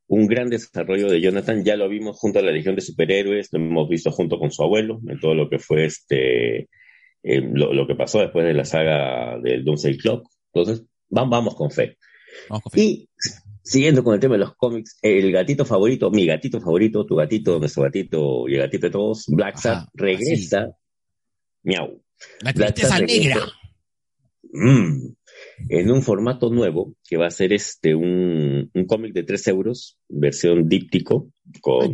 un 0.08 0.28
gran 0.28 0.50
desarrollo 0.50 1.10
de 1.10 1.22
Jonathan. 1.22 1.64
Ya 1.64 1.76
lo 1.76 1.90
vimos 1.90 2.18
junto 2.18 2.40
a 2.40 2.42
la 2.44 2.52
Legión 2.52 2.76
de 2.76 2.82
Superhéroes, 2.82 3.50
lo 3.52 3.60
hemos 3.60 3.90
visto 3.90 4.12
junto 4.12 4.38
con 4.38 4.52
su 4.52 4.64
abuelo, 4.64 5.00
en 5.08 5.20
todo 5.20 5.34
lo 5.34 5.50
que 5.50 5.60
fue 5.60 5.86
este, 5.86 6.70
eh, 7.24 7.42
lo, 7.42 7.74
lo, 7.74 7.88
que 7.88 7.96
pasó 7.96 8.20
después 8.20 8.46
de 8.46 8.54
la 8.54 8.66
saga 8.66 9.40
del 9.42 9.64
Doomsday 9.66 9.98
Clock. 9.98 10.28
Entonces, 10.54 10.86
vamos, 11.10 11.32
vamos 11.32 11.56
con 11.56 11.72
fe. 11.72 11.98
Vamos 12.50 12.64
con 12.64 12.72
fe. 12.72 12.82
Y 12.82 13.10
siguiendo 13.64 14.04
con 14.04 14.14
el 14.14 14.20
tema 14.20 14.36
de 14.36 14.40
los 14.40 14.56
cómics, 14.56 14.98
el 15.02 15.32
gatito 15.32 15.66
favorito, 15.66 16.10
mi 16.10 16.26
gatito 16.26 16.62
favorito, 16.62 17.06
tu 17.06 17.16
gatito, 17.16 17.60
nuestro 17.60 17.84
gatito 17.84 18.48
y 18.48 18.54
el 18.54 18.62
gatito 18.62 18.88
de 18.88 18.92
todos, 18.92 19.26
Black 19.28 19.58
Sad, 19.58 19.88
regresa. 19.94 20.62
Así. 20.62 20.77
Miau. 21.68 22.02
La 22.40 22.54
tristeza 22.54 22.98
negra. 23.00 23.46
Mm, 24.54 25.16
en 25.68 25.92
un 25.92 26.02
formato 26.02 26.50
nuevo, 26.50 26.96
que 27.08 27.18
va 27.18 27.28
a 27.28 27.32
ser 27.32 27.52
este 27.52 27.94
un, 27.94 28.72
un 28.74 28.86
cómic 28.86 29.14
de 29.14 29.24
3 29.24 29.50
euros, 29.50 29.98
versión 30.08 30.70
díptico, 30.70 31.30
con 31.60 31.94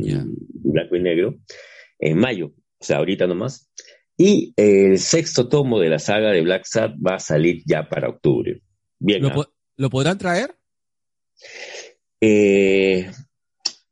blanco 0.54 0.96
y 0.96 1.02
negro, 1.02 1.40
en 1.98 2.20
mayo, 2.20 2.54
o 2.78 2.86
sea, 2.86 2.98
ahorita 2.98 3.26
nomás. 3.26 3.68
Y 4.16 4.54
el 4.58 5.00
sexto 5.00 5.50
tomo 5.50 5.80
de 5.80 5.90
la 5.90 5.98
saga 5.98 6.32
de 6.32 6.42
Black 6.42 6.66
Sad 6.66 6.92
va 6.96 7.16
a 7.16 7.20
salir 7.20 7.64
ya 7.66 7.90
para 7.90 8.10
octubre. 8.10 8.62
Bien. 9.00 9.24
¿Lo, 9.24 9.34
po 9.34 9.48
¿lo 9.76 9.90
podrán 9.90 10.20
traer? 10.20 10.56
Eh, 12.22 13.10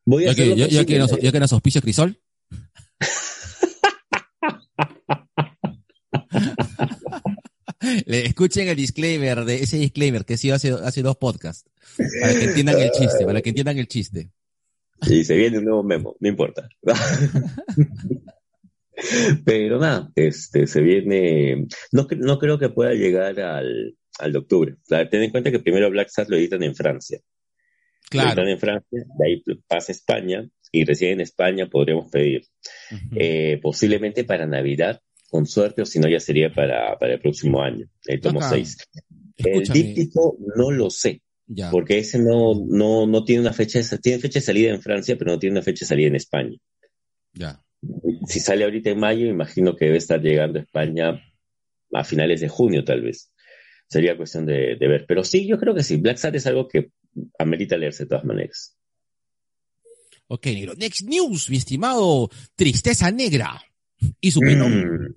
voy 0.05 0.25
a 0.25 0.27
ya, 0.27 0.35
que, 0.35 0.55
ya, 0.55 0.67
ya, 0.67 0.85
que 0.85 1.00
nos, 1.00 1.19
ya 1.19 1.31
que 1.31 1.39
nos 1.39 1.51
auspicia 1.53 1.81
Crisol. 1.81 2.21
Le 8.11 8.25
escuchen 8.25 8.67
el 8.67 8.75
disclaimer 8.75 9.45
de 9.45 9.63
ese 9.63 9.77
disclaimer 9.77 10.25
que 10.25 10.35
sí 10.35 10.51
hace, 10.51 10.71
hace 10.71 11.01
dos 11.01 11.15
podcasts. 11.15 11.63
Para 12.19 12.33
que 12.33 12.43
entiendan 12.43 12.77
el 12.81 12.91
chiste, 12.91 13.25
para 13.25 13.41
que 13.41 13.49
entiendan 13.51 13.77
el 13.77 13.87
chiste. 13.87 14.31
Sí, 15.01 15.23
se 15.23 15.37
viene 15.37 15.59
un 15.59 15.63
nuevo 15.63 15.81
memo, 15.81 16.17
no 16.19 16.27
importa. 16.27 16.67
Pero 19.45 19.79
nada, 19.79 20.11
este, 20.15 20.67
se 20.67 20.81
viene, 20.81 21.67
no, 21.93 22.05
no 22.17 22.37
creo 22.37 22.59
que 22.59 22.67
pueda 22.67 22.91
llegar 22.91 23.39
al, 23.39 23.95
al 24.19 24.33
de 24.33 24.37
octubre. 24.37 24.73
O 24.73 24.85
sea, 24.85 25.09
ten 25.09 25.23
en 25.23 25.31
cuenta 25.31 25.49
que 25.49 25.59
primero 25.59 25.89
Black 25.89 26.09
Sat 26.09 26.27
lo 26.27 26.35
editan 26.35 26.63
en 26.63 26.75
Francia. 26.75 27.17
Claro. 28.09 28.31
Están 28.31 28.49
en 28.49 28.59
Francia, 28.59 29.05
de 29.19 29.25
ahí 29.25 29.41
pasa 29.69 29.93
a 29.93 29.95
España 29.95 30.49
y 30.69 30.83
recién 30.83 31.13
en 31.13 31.21
España 31.21 31.67
podríamos 31.67 32.11
pedir. 32.11 32.43
Eh, 33.15 33.57
posiblemente 33.61 34.25
para 34.25 34.45
Navidad, 34.45 34.99
con 35.31 35.47
suerte, 35.47 35.81
o 35.81 35.85
si 35.85 35.97
no 35.97 36.07
ya 36.07 36.19
sería 36.19 36.53
para, 36.53 36.95
para 37.00 37.13
el 37.13 37.19
próximo 37.21 37.61
año, 37.63 37.88
el 38.05 38.19
tomo 38.21 38.39
Acá, 38.39 38.50
6. 38.50 38.77
El 39.38 39.63
díptico 39.63 40.38
no 40.55 40.69
lo 40.69 40.89
sé, 40.91 41.21
ya. 41.47 41.71
porque 41.71 41.97
ese 41.97 42.19
no, 42.19 42.53
no, 42.67 43.07
no 43.07 43.23
tiene 43.23 43.41
una 43.41 43.53
fecha, 43.53 43.79
de- 43.81 43.97
tiene 43.97 44.19
fecha 44.19 44.39
de 44.39 44.45
salida 44.45 44.69
en 44.71 44.81
Francia, 44.81 45.17
pero 45.17 45.31
no 45.31 45.39
tiene 45.39 45.53
una 45.55 45.63
fecha 45.63 45.85
de 45.85 45.88
salida 45.88 46.07
en 46.09 46.15
España. 46.17 46.57
Ya. 47.33 47.63
Si 48.27 48.39
sale 48.41 48.65
ahorita 48.65 48.89
en 48.91 49.00
mayo, 49.00 49.25
imagino 49.25 49.75
que 49.75 49.85
debe 49.85 49.97
estar 49.97 50.21
llegando 50.21 50.59
a 50.59 50.63
España 50.63 51.19
a 51.93 52.03
finales 52.03 52.41
de 52.41 52.50
junio, 52.50 52.83
tal 52.83 53.01
vez. 53.01 53.31
Sería 53.88 54.15
cuestión 54.15 54.45
de, 54.45 54.75
de 54.79 54.88
ver. 54.88 55.05
Pero 55.07 55.23
sí, 55.23 55.47
yo 55.47 55.57
creo 55.57 55.73
que 55.73 55.81
sí. 55.83 55.97
Black 55.97 56.17
Sat 56.17 56.35
es 56.35 56.45
algo 56.45 56.67
que 56.67 56.91
amerita 57.39 57.77
leerse 57.77 58.03
de 58.03 58.09
todas 58.09 58.23
maneras. 58.25 58.77
Ok, 60.27 60.45
negro. 60.47 60.73
Next 60.75 61.01
news, 61.07 61.50
mi 61.50 61.57
estimado 61.57 62.29
Tristeza 62.55 63.11
Negra. 63.11 63.61
Y 64.20 64.31
su 64.31 64.39
Venom. 64.39 64.72
Mm. 64.72 65.15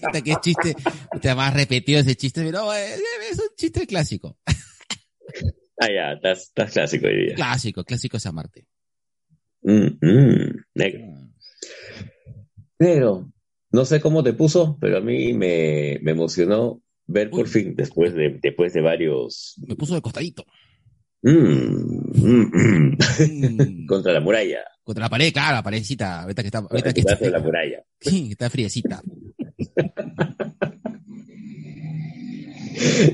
Puta, 0.00 0.22
qué 0.22 0.34
chiste. 0.40 0.74
Te 1.20 1.34
más 1.34 1.54
repetido 1.54 2.00
ese 2.00 2.16
chiste, 2.16 2.42
pero 2.42 2.72
eh, 2.72 2.94
es 3.30 3.38
un 3.38 3.48
chiste 3.56 3.86
clásico. 3.86 4.38
Ah, 5.78 5.88
ya, 5.92 6.12
estás, 6.12 6.44
estás 6.44 6.72
clásico 6.72 7.06
hoy 7.06 7.26
día. 7.26 7.34
Clásico, 7.34 7.84
clásico 7.84 8.16
es 8.16 8.26
amarte. 8.26 8.66
Mm, 9.62 9.98
mm, 10.00 10.64
negro. 10.74 11.04
Pero, 12.78 13.30
no 13.70 13.84
sé 13.84 14.00
cómo 14.00 14.22
te 14.22 14.32
puso, 14.32 14.78
pero 14.80 14.98
a 14.98 15.00
mí 15.00 15.34
me, 15.34 15.98
me 16.00 16.12
emocionó 16.12 16.82
ver 17.06 17.30
por 17.30 17.48
fin, 17.48 17.74
después 17.76 18.14
de, 18.14 18.38
después 18.42 18.72
de 18.72 18.80
varios 18.80 19.54
Me 19.66 19.76
puso 19.76 19.94
de 19.94 20.02
costadito. 20.02 20.44
Mm, 21.22 22.12
mm, 22.14 22.50
mm, 22.52 23.86
contra 23.88 24.12
la 24.12 24.20
muralla, 24.20 24.60
Contra 24.82 25.04
la 25.04 25.08
pared, 25.10 25.32
claro, 25.32 25.56
la 25.56 25.62
paredcita. 25.64 26.22
Ahorita 26.22 26.42
que 26.42 26.48
está, 26.48 26.58
ahorita 26.58 26.94
que 26.94 27.00
está, 27.00 27.18
la 27.28 27.40
muralla. 27.40 27.82
Sí, 28.00 28.28
está 28.30 28.48
friecita. 28.48 29.02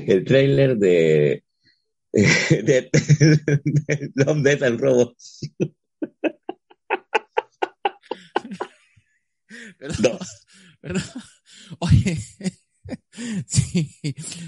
El 0.05 0.23
tráiler 0.23 0.77
de, 0.77 1.43
de, 2.11 2.61
de 2.61 4.11
Love, 4.13 4.41
Death 4.43 4.61
and 4.63 4.79
Robots 4.79 5.49
Perdón, 9.79 10.17
2. 10.19 10.45
perdón. 10.79 11.03
Oye, 11.79 12.17
sí. 13.47 13.89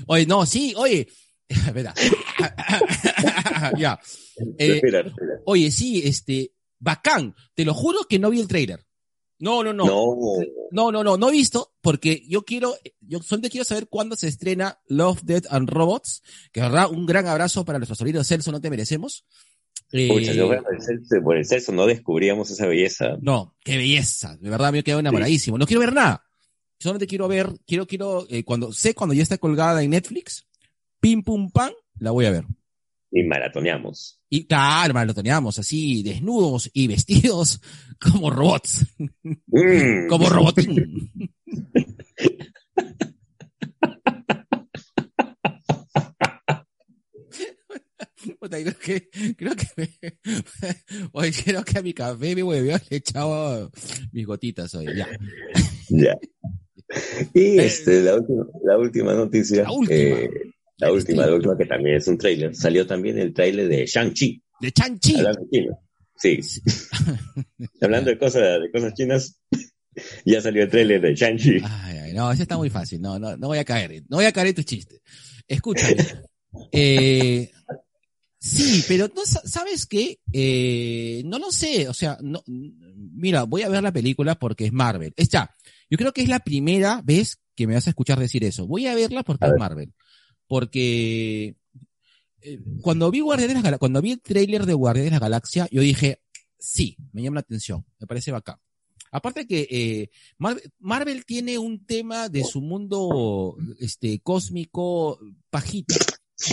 Oye, 0.07 0.25
no, 0.25 0.45
sí, 0.45 0.73
oye. 0.77 1.07
Espera. 1.67 1.93
ya. 3.77 3.99
Eh. 4.57 4.81
Oye, 5.45 5.71
sí, 5.71 6.01
este, 6.05 6.51
bacán. 6.79 7.35
Te 7.53 7.65
lo 7.65 7.73
juro 7.73 7.99
que 8.09 8.19
no 8.19 8.29
vi 8.29 8.39
el 8.41 8.47
trailer. 8.47 8.85
No, 9.37 9.63
no, 9.63 9.73
no. 9.73 9.85
No, 9.85 10.15
No, 10.71 10.91
no, 10.91 11.03
no, 11.03 11.17
no 11.17 11.29
he 11.29 11.33
visto, 11.33 11.73
porque 11.81 12.23
yo 12.27 12.43
quiero, 12.43 12.75
yo 13.01 13.21
solamente 13.21 13.49
quiero 13.49 13.65
saber 13.65 13.87
cuándo 13.89 14.15
se 14.15 14.27
estrena 14.29 14.79
Love, 14.87 15.21
Death 15.23 15.45
and 15.49 15.69
Robots, 15.69 16.23
que 16.53 16.61
verdad, 16.61 16.89
un 16.89 17.05
gran 17.05 17.27
abrazo 17.27 17.65
para 17.65 17.77
nuestro 17.77 17.95
sobrino 17.95 18.23
Celso, 18.23 18.51
no 18.51 18.61
te 18.61 18.69
merecemos. 18.69 19.25
Eh, 19.91 20.07
Pucha, 20.07 20.31
yo 20.33 20.47
por 20.47 20.55
el 20.73 20.81
Celso- 20.81 21.23
por 21.23 21.37
el 21.37 21.45
Celso 21.45 21.71
no 21.73 21.85
descubríamos 21.85 22.49
esa 22.49 22.65
belleza. 22.65 23.17
no, 23.21 23.55
qué 23.63 23.77
belleza, 23.77 24.37
de 24.37 24.49
verdad 24.49 24.71
me 24.71 24.79
he 24.79 24.83
quedado 24.83 25.01
enamoradísimo, 25.01 25.57
no 25.57 25.67
quiero 25.67 25.81
ver 25.81 25.93
nada, 25.93 26.23
solamente 26.79 27.05
quiero 27.05 27.27
ver, 27.27 27.51
quiero, 27.67 27.85
quiero, 27.85 28.25
eh, 28.29 28.43
cuando, 28.45 28.71
sé 28.73 28.95
cuando 28.95 29.13
ya 29.13 29.21
está 29.23 29.37
colgada 29.37 29.83
en 29.83 29.91
Netflix, 29.91 30.44
pim 31.05 31.21
pum 31.21 31.51
pam, 31.51 31.71
la 31.99 32.09
voy 32.09 32.25
a 32.25 32.31
ver. 32.31 32.45
Y 33.11 33.21
maratoneamos. 33.25 34.19
Y 34.27 34.47
claro, 34.47 35.13
teníamos 35.13 35.59
así, 35.59 36.01
desnudos 36.01 36.67
y 36.73 36.87
vestidos 36.87 37.61
como 38.01 38.31
robots, 38.31 38.87
Mm. 38.97 40.07
como 40.09 40.27
robotín. 40.27 41.11
Creo 48.49 48.73
que, 48.79 49.09
creo 49.37 49.53
que 49.55 49.67
me, 49.77 49.89
oye, 51.13 51.31
creo 51.43 51.63
que 51.63 51.79
a 51.79 51.81
mi 51.81 51.93
café 51.93 52.35
me 52.35 52.43
volvió, 52.43 52.75
le 52.75 52.81
he 52.89 52.95
echado 52.97 53.71
mis 54.11 54.25
gotitas 54.25 54.73
hoy, 54.75 54.85
ya. 54.95 55.07
Ya. 55.89 56.17
Y 57.33 57.59
este, 57.59 58.01
la 58.01 58.15
última, 58.15 58.45
la 58.63 58.77
última 58.77 59.13
noticia. 59.13 59.63
La 59.63 59.71
última. 59.71 59.95
eh, 59.97 60.29
la 60.77 60.91
última, 60.91 61.25
la 61.25 61.35
última 61.35 61.57
que 61.57 61.65
también 61.65 61.95
es 61.95 62.07
un 62.07 62.17
tráiler. 62.17 62.55
Salió 62.55 62.85
también 62.85 63.17
el 63.17 63.33
tráiler 63.33 63.67
de 63.67 63.85
Shang-Chi. 63.85 64.41
De 64.59 64.71
Chan-Chi. 64.71 65.15
Hablando 65.17 65.41
de 65.41 65.49
China. 65.49 65.77
Sí. 66.17 66.39
Hablando 67.81 68.09
de 68.09 68.17
cosas, 68.17 68.61
de 68.61 68.71
cosas 68.71 68.93
chinas, 68.93 69.39
ya 70.25 70.41
salió 70.41 70.63
el 70.63 70.69
tráiler 70.69 71.01
de 71.01 71.15
Shang-Chi. 71.15 71.61
Ay, 71.63 71.97
ay, 71.97 72.13
no, 72.13 72.31
ese 72.31 72.43
está 72.43 72.57
muy 72.57 72.69
fácil, 72.69 73.01
no, 73.01 73.19
no, 73.19 73.37
no 73.37 73.47
voy 73.47 73.57
a 73.57 73.65
caer, 73.65 74.03
no 74.09 74.17
voy 74.17 74.25
a 74.25 74.31
caer 74.31 74.47
en 74.47 74.55
tus 74.55 74.65
chistes. 74.65 75.01
Escúchame. 75.47 75.97
Eh, 76.71 77.51
sí, 78.39 78.81
pero 78.87 79.09
no, 79.13 79.25
¿sabes 79.25 79.85
qué? 79.85 80.19
Eh, 80.31 81.21
no 81.25 81.37
lo 81.37 81.51
sé, 81.51 81.89
o 81.89 81.93
sea, 81.93 82.17
no, 82.21 82.41
mira, 82.47 83.43
voy 83.43 83.63
a 83.63 83.67
ver 83.67 83.83
la 83.83 83.91
película 83.91 84.35
porque 84.35 84.67
es 84.67 84.71
Marvel. 84.71 85.13
Es 85.17 85.27
ya, 85.27 85.53
yo 85.89 85.97
creo 85.97 86.13
que 86.13 86.21
es 86.21 86.29
la 86.29 86.39
primera 86.39 87.01
vez 87.03 87.41
que 87.55 87.67
me 87.67 87.73
vas 87.73 87.87
a 87.87 87.89
escuchar 87.89 88.19
decir 88.19 88.45
eso. 88.45 88.67
Voy 88.67 88.87
a 88.87 88.95
verla 88.95 89.23
porque 89.23 89.43
A 89.43 89.47
es 89.47 89.51
ver. 89.51 89.59
Marvel. 89.59 89.93
Porque 90.47 91.55
eh, 92.41 92.59
cuando 92.81 93.09
vi 93.11 93.21
Guardianes 93.21 93.63
de 93.63 93.71
la 93.71 93.77
cuando 93.77 94.01
vi 94.01 94.11
el 94.11 94.21
tráiler 94.21 94.65
de 94.65 94.73
Guardianes 94.73 95.11
de 95.11 95.15
la 95.15 95.19
Galaxia, 95.19 95.67
yo 95.71 95.81
dije, 95.81 96.21
sí, 96.59 96.97
me 97.11 97.23
llama 97.23 97.35
la 97.35 97.41
atención, 97.41 97.85
me 97.99 98.07
parece 98.07 98.31
bacán. 98.31 98.57
Aparte 99.11 99.47
que 99.47 99.67
eh, 99.71 100.09
Marvel, 100.37 100.71
Marvel 100.79 101.25
tiene 101.25 101.57
un 101.57 101.85
tema 101.85 102.27
de 102.27 102.43
su 102.43 102.59
mundo 102.61 103.55
este 103.79 104.19
cósmico 104.19 105.19
pajita. 105.49 105.95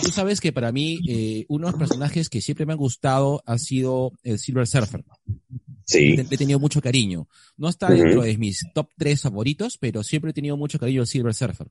Tú 0.00 0.10
sabes 0.12 0.40
que 0.40 0.52
para 0.52 0.70
mí 0.70 1.00
eh, 1.08 1.44
uno 1.48 1.66
de 1.66 1.72
los 1.72 1.78
personajes 1.78 2.28
que 2.28 2.40
siempre 2.40 2.64
me 2.64 2.72
han 2.72 2.78
gustado 2.78 3.42
ha 3.46 3.58
sido 3.58 4.12
el 4.22 4.38
Silver 4.38 4.68
Surfer. 4.68 5.04
Sí. 5.84 6.16
Le 6.16 6.22
he 6.22 6.36
tenido 6.38 6.60
mucho 6.60 6.80
cariño. 6.80 7.26
No 7.56 7.68
está 7.68 7.86
Ujú. 7.86 7.96
dentro 7.96 8.22
de 8.22 8.38
mis 8.38 8.60
top 8.72 8.90
tres 8.96 9.22
favoritos, 9.22 9.76
pero 9.78 10.04
siempre 10.04 10.30
he 10.30 10.34
tenido 10.34 10.56
mucho 10.56 10.78
cariño 10.78 11.00
al 11.00 11.08
Silver 11.08 11.34
Surfer. 11.34 11.66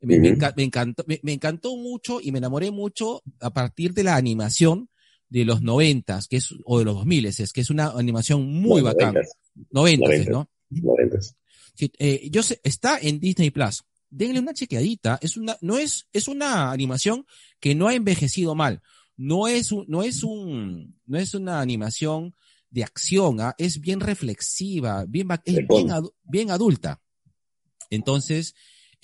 Me, 0.00 0.18
me 0.20 0.30
Ujú. 0.30 0.38
enca- 0.40 0.54
me 0.56 0.62
encantó, 0.62 1.04
me, 1.06 1.20
me 1.22 1.32
encantó 1.32 1.76
mucho 1.76 2.20
y 2.20 2.30
me 2.32 2.38
enamoré 2.38 2.70
mucho 2.70 3.22
a 3.40 3.50
partir 3.52 3.94
de 3.94 4.04
la 4.04 4.16
animación 4.16 4.88
de 5.28 5.44
los 5.44 5.62
noventas, 5.62 6.28
que 6.28 6.36
es, 6.36 6.54
o 6.64 6.78
de 6.78 6.84
los 6.84 6.94
dos 6.96 7.06
miles, 7.06 7.40
es 7.40 7.52
que 7.52 7.60
es 7.62 7.70
una 7.70 7.88
animación 7.88 8.46
muy 8.46 8.80
No, 8.80 8.86
bacán. 8.86 9.14
noventas. 9.70 10.28
¿no? 10.28 10.48
noventas. 10.70 11.36
Sí, 11.74 11.90
eh, 11.98 12.28
yo 12.30 12.42
sé, 12.42 12.60
está 12.62 12.98
en 13.00 13.18
Disney 13.20 13.50
Plus. 13.50 13.82
Denle 14.08 14.38
una 14.38 14.54
chequeadita. 14.54 15.18
Es 15.20 15.36
una, 15.36 15.56
no 15.60 15.78
es, 15.78 16.06
es 16.12 16.28
una 16.28 16.70
animación 16.70 17.26
que 17.60 17.74
no 17.74 17.88
ha 17.88 17.94
envejecido 17.94 18.54
mal. 18.54 18.82
No 19.16 19.48
es 19.48 19.72
un, 19.72 19.84
no 19.88 20.02
es 20.02 20.22
un, 20.22 21.00
no 21.06 21.18
es 21.18 21.34
una 21.34 21.60
animación 21.60 22.34
de 22.70 22.84
acción, 22.84 23.40
¿ah? 23.40 23.54
es 23.58 23.80
bien 23.80 24.00
reflexiva, 24.00 25.04
bien, 25.08 25.28
es 25.44 25.66
bien, 25.66 25.88
adu- 25.88 26.12
bien 26.24 26.50
adulta. 26.50 27.00
Entonces, 27.90 28.54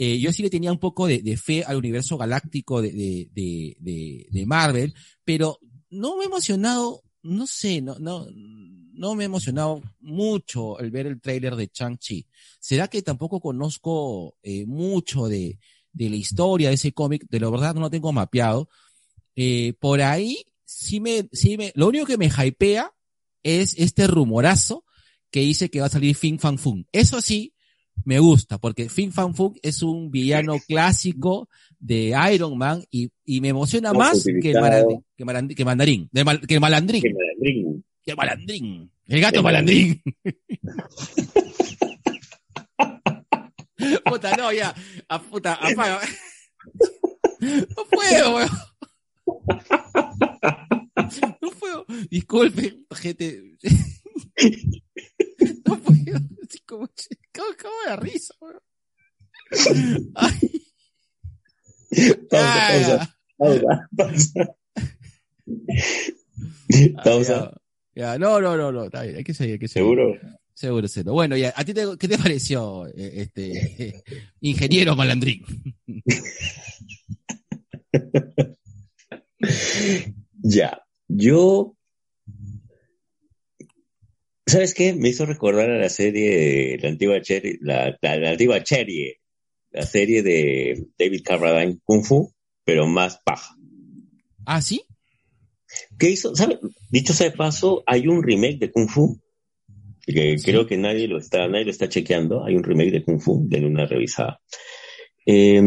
eh, 0.05 0.19
yo 0.19 0.33
sí 0.33 0.43
le 0.43 0.51
tenía 0.51 0.73
un 0.73 0.81
poco 0.81 1.07
de, 1.07 1.37
fe 1.37 1.63
al 1.63 1.77
universo 1.77 2.19
galáctico 2.19 2.83
de, 2.83 4.45
Marvel, 4.49 4.93
pero 5.25 5.61
no 5.91 6.17
me 6.17 6.25
ha 6.25 6.27
emocionado, 6.27 7.05
no 7.23 7.47
sé, 7.47 7.81
no, 7.81 7.95
no, 8.01 9.15
me 9.15 9.23
ha 9.23 9.27
emocionado 9.27 9.81
mucho 10.01 10.81
el 10.81 10.91
ver 10.91 11.07
el 11.07 11.21
tráiler 11.21 11.55
de 11.55 11.69
Chang-Chi. 11.69 12.27
¿Será 12.59 12.89
que 12.89 13.03
tampoco 13.03 13.39
conozco 13.39 14.35
eh, 14.43 14.67
mucho 14.67 15.29
de, 15.29 15.61
de 15.93 16.11
la 16.11 16.17
historia 16.17 16.71
de 16.71 16.75
ese 16.75 16.91
cómic? 16.91 17.25
De 17.29 17.39
la 17.39 17.49
verdad 17.49 17.73
no 17.73 17.83
lo 17.83 17.91
tengo 17.91 18.13
mapeado. 18.13 18.69
Eh, 19.37 19.75
por 19.79 20.03
ahí 20.03 20.45
sí 20.65 20.99
me, 20.99 21.29
sí 21.31 21.57
me, 21.57 21.71
lo 21.77 21.87
único 21.87 22.07
que 22.07 22.19
me 22.19 22.27
hypea 22.27 22.93
es 23.45 23.77
este 23.79 24.09
rumorazo 24.09 24.85
que 25.31 25.43
dice 25.43 25.71
que 25.71 25.79
va 25.79 25.87
a 25.87 25.91
salir 25.91 26.17
Fin 26.17 26.41
Fan 26.41 26.59
Fun. 26.59 26.89
Eso 26.91 27.21
sí, 27.21 27.52
me 28.05 28.19
gusta, 28.19 28.59
porque 28.59 28.89
Fin 28.89 29.13
Fan 29.13 29.35
Fun 29.35 29.55
es 29.63 29.83
un 29.83 30.11
villano 30.11 30.57
clásico 30.67 31.49
de 31.79 32.15
Iron 32.33 32.57
Man 32.59 32.83
y, 32.91 33.11
y 33.25 33.41
me 33.41 33.49
emociona 33.49 33.93
más 33.93 34.25
que 34.25 34.51
el, 34.53 34.61
malandrín, 34.61 35.05
que, 35.17 35.25
malandrín, 35.25 35.57
que 35.57 35.65
mandarín, 35.65 36.09
mal- 36.25 36.47
que 36.47 36.55
el 36.55 36.61
malandrín, 36.61 37.03
Que 37.03 37.13
malandrín. 37.13 37.85
que 38.05 38.11
el 38.13 38.17
malandrín, 38.17 38.91
el 39.07 39.21
gato 39.21 39.37
El 39.39 39.43
malandrín. 39.45 40.03
puta, 44.05 44.37
no, 44.37 44.53
ya, 44.53 44.75
a 45.09 45.23
puta, 45.23 45.55
apaga. 45.55 46.01
No 47.41 47.85
puedo, 47.91 48.37
weón. 48.37 48.49
No 51.43 51.51
puedo. 51.59 51.85
Disculpen, 52.09 52.87
gente. 52.95 53.43
No 55.67 55.77
puedo. 55.81 56.19
Así 56.49 56.61
como, 56.65 56.89
como 57.33 57.73
de 57.89 57.97
risa, 57.97 58.35
weón. 58.41 58.61
Ay. 60.15 60.63
Pausa, 62.31 63.19
pausa, 63.37 63.39
pausa, 63.39 63.89
pausa. 63.97 64.57
Pausa. 67.05 67.61
Ya, 67.95 68.19
no, 68.19 68.41
no, 68.41 68.57
no, 68.57 68.73
no, 68.73 68.85
está 68.85 69.03
bien, 69.03 69.17
hay 69.17 69.25
que 69.25 69.35
seguir, 69.35 69.53
hay 69.55 69.59
que 69.59 69.69
seguir. 69.69 69.85
¿Seguro? 69.85 70.19
Seguro, 70.55 70.89
seguro. 70.89 71.13
Bueno, 71.13 71.37
ya, 71.37 71.53
¿a 71.55 71.65
ti 71.65 71.75
te, 71.75 71.85
qué 71.99 72.09
te 72.09 72.19
pareció, 72.19 72.87
eh, 72.87 73.13
este, 73.17 74.03
ingeniero 74.41 74.97
malandrín? 74.97 75.45
Ya, 80.45 80.83
yo... 81.09 81.77
¿Sabes 84.47 84.75
qué? 84.75 84.93
Me 84.93 85.09
hizo 85.11 85.25
recordar 85.25 85.71
a 85.71 85.79
la 85.79 85.89
serie, 85.89 86.77
la 86.79 86.89
antigua 86.89 87.21
Cherry, 87.23 87.59
la, 87.61 87.97
la, 88.01 88.17
la 88.17 88.31
antigua 88.31 88.63
Cherry, 88.63 89.15
la 89.71 89.83
serie 89.83 90.23
de 90.23 90.87
David 90.99 91.23
Carradine, 91.25 91.79
Kung 91.85 92.05
Fu, 92.05 92.33
pero 92.65 92.87
más 92.87 93.19
paja. 93.25 93.55
¿Ah, 94.45 94.61
sí? 94.61 94.83
¿Qué 95.99 96.11
hizo? 96.11 96.35
¿Sabe? 96.35 96.59
Dicho 96.91 97.13
sea 97.15 97.31
de 97.31 97.37
paso, 97.37 97.83
hay 97.87 98.09
un 98.09 98.23
remake 98.23 98.59
de 98.59 98.71
Kung 98.73 98.89
Fu, 98.89 99.21
que 100.05 100.37
Sí. 100.37 100.45
creo 100.45 100.67
que 100.67 100.77
nadie 100.77 101.07
lo 101.07 101.19
está, 101.19 101.47
nadie 101.49 101.65
lo 101.65 101.71
está 101.71 101.89
chequeando. 101.89 102.45
Hay 102.45 102.57
un 102.57 102.65
remake 102.65 102.91
de 102.91 103.05
Kung 103.05 103.21
Fu, 103.21 103.45
de 103.49 103.65
una 103.65 103.87
revisada. 103.87 104.41
Eh, 105.25 105.63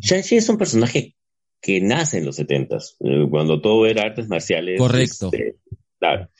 Shang-Chi 0.00 0.36
es 0.36 0.48
un 0.48 0.56
personaje 0.56 1.16
que 1.60 1.80
nace 1.80 2.18
en 2.18 2.24
los 2.24 2.36
setentas, 2.36 2.96
eh, 3.00 3.26
cuando 3.28 3.60
todo 3.60 3.86
era 3.86 4.02
artes 4.04 4.28
marciales. 4.28 4.78
Correcto. 4.78 5.30
este, 5.32 5.56
claro. 5.98 6.30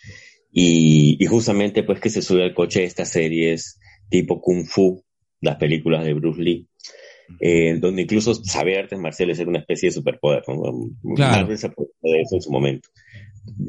Y, 0.52 1.16
y 1.18 1.26
justamente 1.26 1.82
pues 1.82 1.98
que 2.00 2.10
se 2.10 2.20
sube 2.22 2.44
al 2.44 2.54
coche 2.54 2.80
de 2.80 2.86
estas 2.86 3.08
series 3.08 3.80
tipo 4.10 4.40
Kung 4.40 4.66
Fu, 4.66 5.02
las 5.40 5.56
películas 5.56 6.04
de 6.04 6.12
Bruce 6.12 6.42
Lee, 6.42 6.68
eh, 7.40 7.78
donde 7.80 8.02
incluso 8.02 8.34
saber 8.34 8.80
artes 8.80 8.98
marciales 8.98 9.38
era 9.38 9.48
una 9.48 9.60
especie 9.60 9.88
de 9.88 9.94
superpoder. 9.94 10.42
¿no? 10.48 10.90
Claro. 11.14 11.36
Marvel 11.42 11.56
se 11.58 11.68
de 11.68 12.20
eso 12.20 12.36
en 12.36 12.42
su 12.42 12.50
momento. 12.50 12.90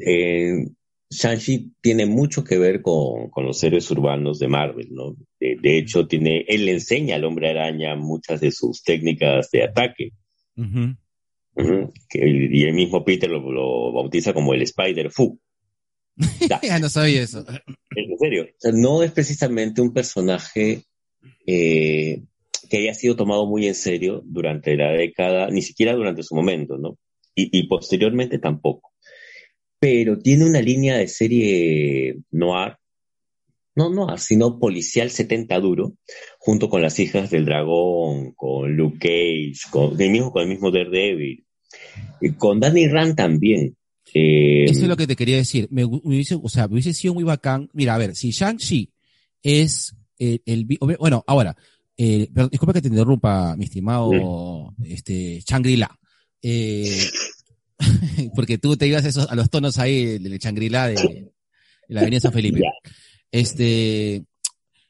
Eh, 0.06 0.66
Shang-Chi 1.10 1.72
tiene 1.80 2.06
mucho 2.06 2.42
que 2.44 2.58
ver 2.58 2.82
con, 2.82 3.30
con 3.30 3.46
los 3.46 3.62
héroes 3.62 3.90
urbanos 3.90 4.38
de 4.38 4.48
Marvel, 4.48 4.88
¿no? 4.90 5.16
De, 5.38 5.56
de 5.62 5.78
hecho, 5.78 6.06
tiene, 6.06 6.44
él 6.48 6.66
le 6.66 6.72
enseña 6.72 7.16
al 7.16 7.24
hombre 7.24 7.50
araña 7.50 7.94
muchas 7.94 8.40
de 8.40 8.50
sus 8.50 8.82
técnicas 8.82 9.50
de 9.50 9.62
ataque. 9.62 10.10
Que- 12.08 12.28
y 12.28 12.64
el 12.64 12.74
mismo 12.74 13.04
Peter 13.04 13.30
lo, 13.30 13.40
lo 13.50 13.92
bautiza 13.92 14.34
como 14.34 14.54
el 14.54 14.62
Spider-Fu. 14.62 15.38
Ya, 16.48 16.60
Ya 16.62 16.78
no 16.78 16.88
sabía 16.88 17.22
eso. 17.22 17.44
en 17.96 18.18
serio. 18.18 18.44
O 18.44 18.54
sea, 18.58 18.72
no 18.72 19.02
es 19.02 19.12
precisamente 19.12 19.80
un 19.80 19.92
personaje 19.92 20.82
eh, 21.46 22.22
que 22.70 22.76
haya 22.78 22.94
sido 22.94 23.16
tomado 23.16 23.46
muy 23.46 23.66
en 23.66 23.74
serio 23.74 24.22
durante 24.24 24.76
la 24.76 24.92
década, 24.92 25.48
ni 25.50 25.62
siquiera 25.62 25.94
durante 25.94 26.22
su 26.22 26.34
momento, 26.34 26.78
¿no? 26.78 26.98
Y, 27.34 27.58
y 27.58 27.66
posteriormente 27.66 28.38
tampoco. 28.38 28.92
Pero 29.78 30.18
tiene 30.18 30.46
una 30.46 30.62
línea 30.62 30.96
de 30.96 31.08
serie 31.08 32.16
noir, 32.30 32.76
no 33.74 33.90
noir, 33.90 34.18
sino 34.18 34.58
policial 34.58 35.10
70 35.10 35.58
duro, 35.60 35.94
junto 36.38 36.68
con 36.68 36.80
las 36.80 36.98
hijas 37.00 37.30
del 37.30 37.44
dragón, 37.44 38.32
con 38.32 38.76
Luke 38.76 38.98
Cage, 38.98 39.70
con 39.70 40.00
el 40.00 40.10
mismo, 40.10 40.30
con 40.32 40.42
el 40.42 40.48
mismo 40.48 40.70
Daredevil, 40.70 41.44
y 42.20 42.32
con 42.34 42.60
Danny 42.60 42.88
Rand 42.88 43.16
también. 43.16 43.76
Eh, 44.14 44.64
Eso 44.64 44.82
es 44.82 44.88
lo 44.88 44.96
que 44.96 45.08
te 45.08 45.16
quería 45.16 45.36
decir. 45.36 45.66
Me, 45.70 45.84
hubiese, 45.84 46.38
o 46.40 46.48
sea, 46.48 46.68
me 46.68 46.74
hubiese 46.74 46.94
sido 46.94 47.14
muy 47.14 47.24
bacán. 47.24 47.68
Mira, 47.72 47.96
a 47.96 47.98
ver, 47.98 48.14
si 48.14 48.30
Shang-Chi 48.30 48.92
es 49.42 49.94
el, 50.18 50.40
el 50.46 50.66
bueno, 50.80 51.24
ahora, 51.26 51.56
eh, 51.96 52.28
perdón, 52.32 52.50
disculpa 52.50 52.72
que 52.72 52.82
te 52.82 52.88
interrumpa, 52.88 53.56
mi 53.56 53.64
estimado, 53.64 54.72
este, 54.84 55.40
Shangri-La. 55.40 55.98
Eh, 56.40 56.96
porque 58.36 58.58
tú 58.58 58.76
te 58.76 58.86
ibas 58.86 59.04
a, 59.04 59.08
esos, 59.08 59.28
a 59.28 59.34
los 59.34 59.50
tonos 59.50 59.78
ahí 59.78 60.18
del 60.18 60.38
Shangri-La 60.38 60.88
de, 60.88 60.94
de 60.94 61.32
la 61.88 62.02
Avenida 62.02 62.20
San 62.20 62.32
Felipe. 62.32 62.62
Este, 63.32 64.24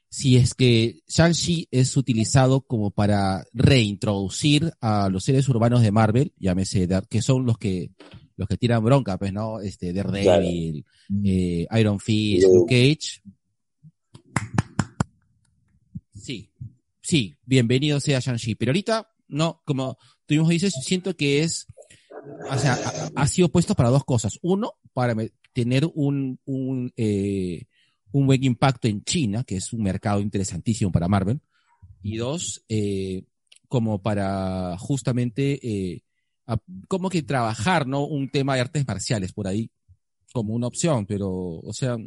si 0.09 0.37
es 0.37 0.53
que 0.53 1.01
Shang-Chi 1.07 1.67
es 1.71 1.97
utilizado 1.97 2.61
como 2.61 2.91
para 2.91 3.43
reintroducir 3.53 4.71
a 4.81 5.09
los 5.09 5.23
seres 5.23 5.49
urbanos 5.49 5.81
de 5.81 5.91
Marvel, 5.91 6.31
llámese, 6.37 6.87
que 7.09 7.21
son 7.23 7.45
los 7.45 7.57
que, 7.57 7.89
los 8.37 8.47
que 8.47 8.57
tiran 8.57 8.83
bronca, 8.83 9.17
pues, 9.17 9.31
¿no? 9.31 9.59
Este, 9.59 9.93
Daredevil, 9.93 10.85
eh, 11.23 11.67
Iron 11.79 11.99
Fist, 11.99 12.47
Luke 12.47 12.73
Cage. 12.73 13.21
Sí, 16.13 16.49
sí, 17.01 17.35
bienvenido 17.45 17.99
sea 17.99 18.19
Shang-Chi. 18.19 18.55
Pero 18.55 18.71
ahorita, 18.71 19.09
no, 19.27 19.61
como 19.65 19.97
tú 20.25 20.33
mismo 20.33 20.49
dices, 20.49 20.73
siento 20.83 21.15
que 21.15 21.43
es, 21.43 21.67
o 22.49 22.57
sea, 22.57 22.73
ha, 22.73 23.21
ha 23.21 23.27
sido 23.27 23.49
puesto 23.49 23.75
para 23.75 23.89
dos 23.89 24.03
cosas. 24.03 24.39
Uno, 24.41 24.73
para 24.93 25.15
tener 25.53 25.89
un, 25.93 26.39
un, 26.45 26.91
eh, 26.97 27.65
un 28.11 28.27
buen 28.27 28.43
impacto 28.43 28.87
en 28.87 29.03
China, 29.03 29.43
que 29.43 29.57
es 29.57 29.71
un 29.71 29.83
mercado 29.83 30.19
interesantísimo 30.19 30.91
para 30.91 31.07
Marvel. 31.07 31.39
Y 32.01 32.17
dos, 32.17 32.63
eh, 32.69 33.23
como 33.67 34.01
para 34.01 34.77
justamente, 34.77 35.59
eh, 35.61 36.03
a- 36.47 36.57
como 36.87 37.09
que 37.09 37.21
trabajar, 37.23 37.87
¿no? 37.87 38.05
Un 38.05 38.29
tema 38.29 38.55
de 38.55 38.61
artes 38.61 38.87
marciales 38.87 39.33
por 39.33 39.47
ahí 39.47 39.69
como 40.33 40.53
una 40.53 40.67
opción, 40.67 41.05
pero, 41.05 41.29
o 41.31 41.73
sea, 41.73 41.97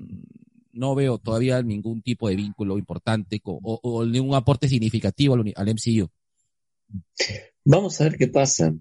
no 0.72 0.94
veo 0.94 1.18
todavía 1.18 1.62
ningún 1.62 2.02
tipo 2.02 2.28
de 2.28 2.36
vínculo 2.36 2.76
importante 2.78 3.40
o, 3.44 3.80
o 3.82 4.04
ningún 4.04 4.34
aporte 4.34 4.68
significativo 4.68 5.34
al, 5.34 5.52
al 5.56 5.68
MCU. 5.68 6.08
Vamos 7.64 8.00
a 8.00 8.04
ver 8.04 8.16
qué 8.16 8.28
pasa. 8.28 8.74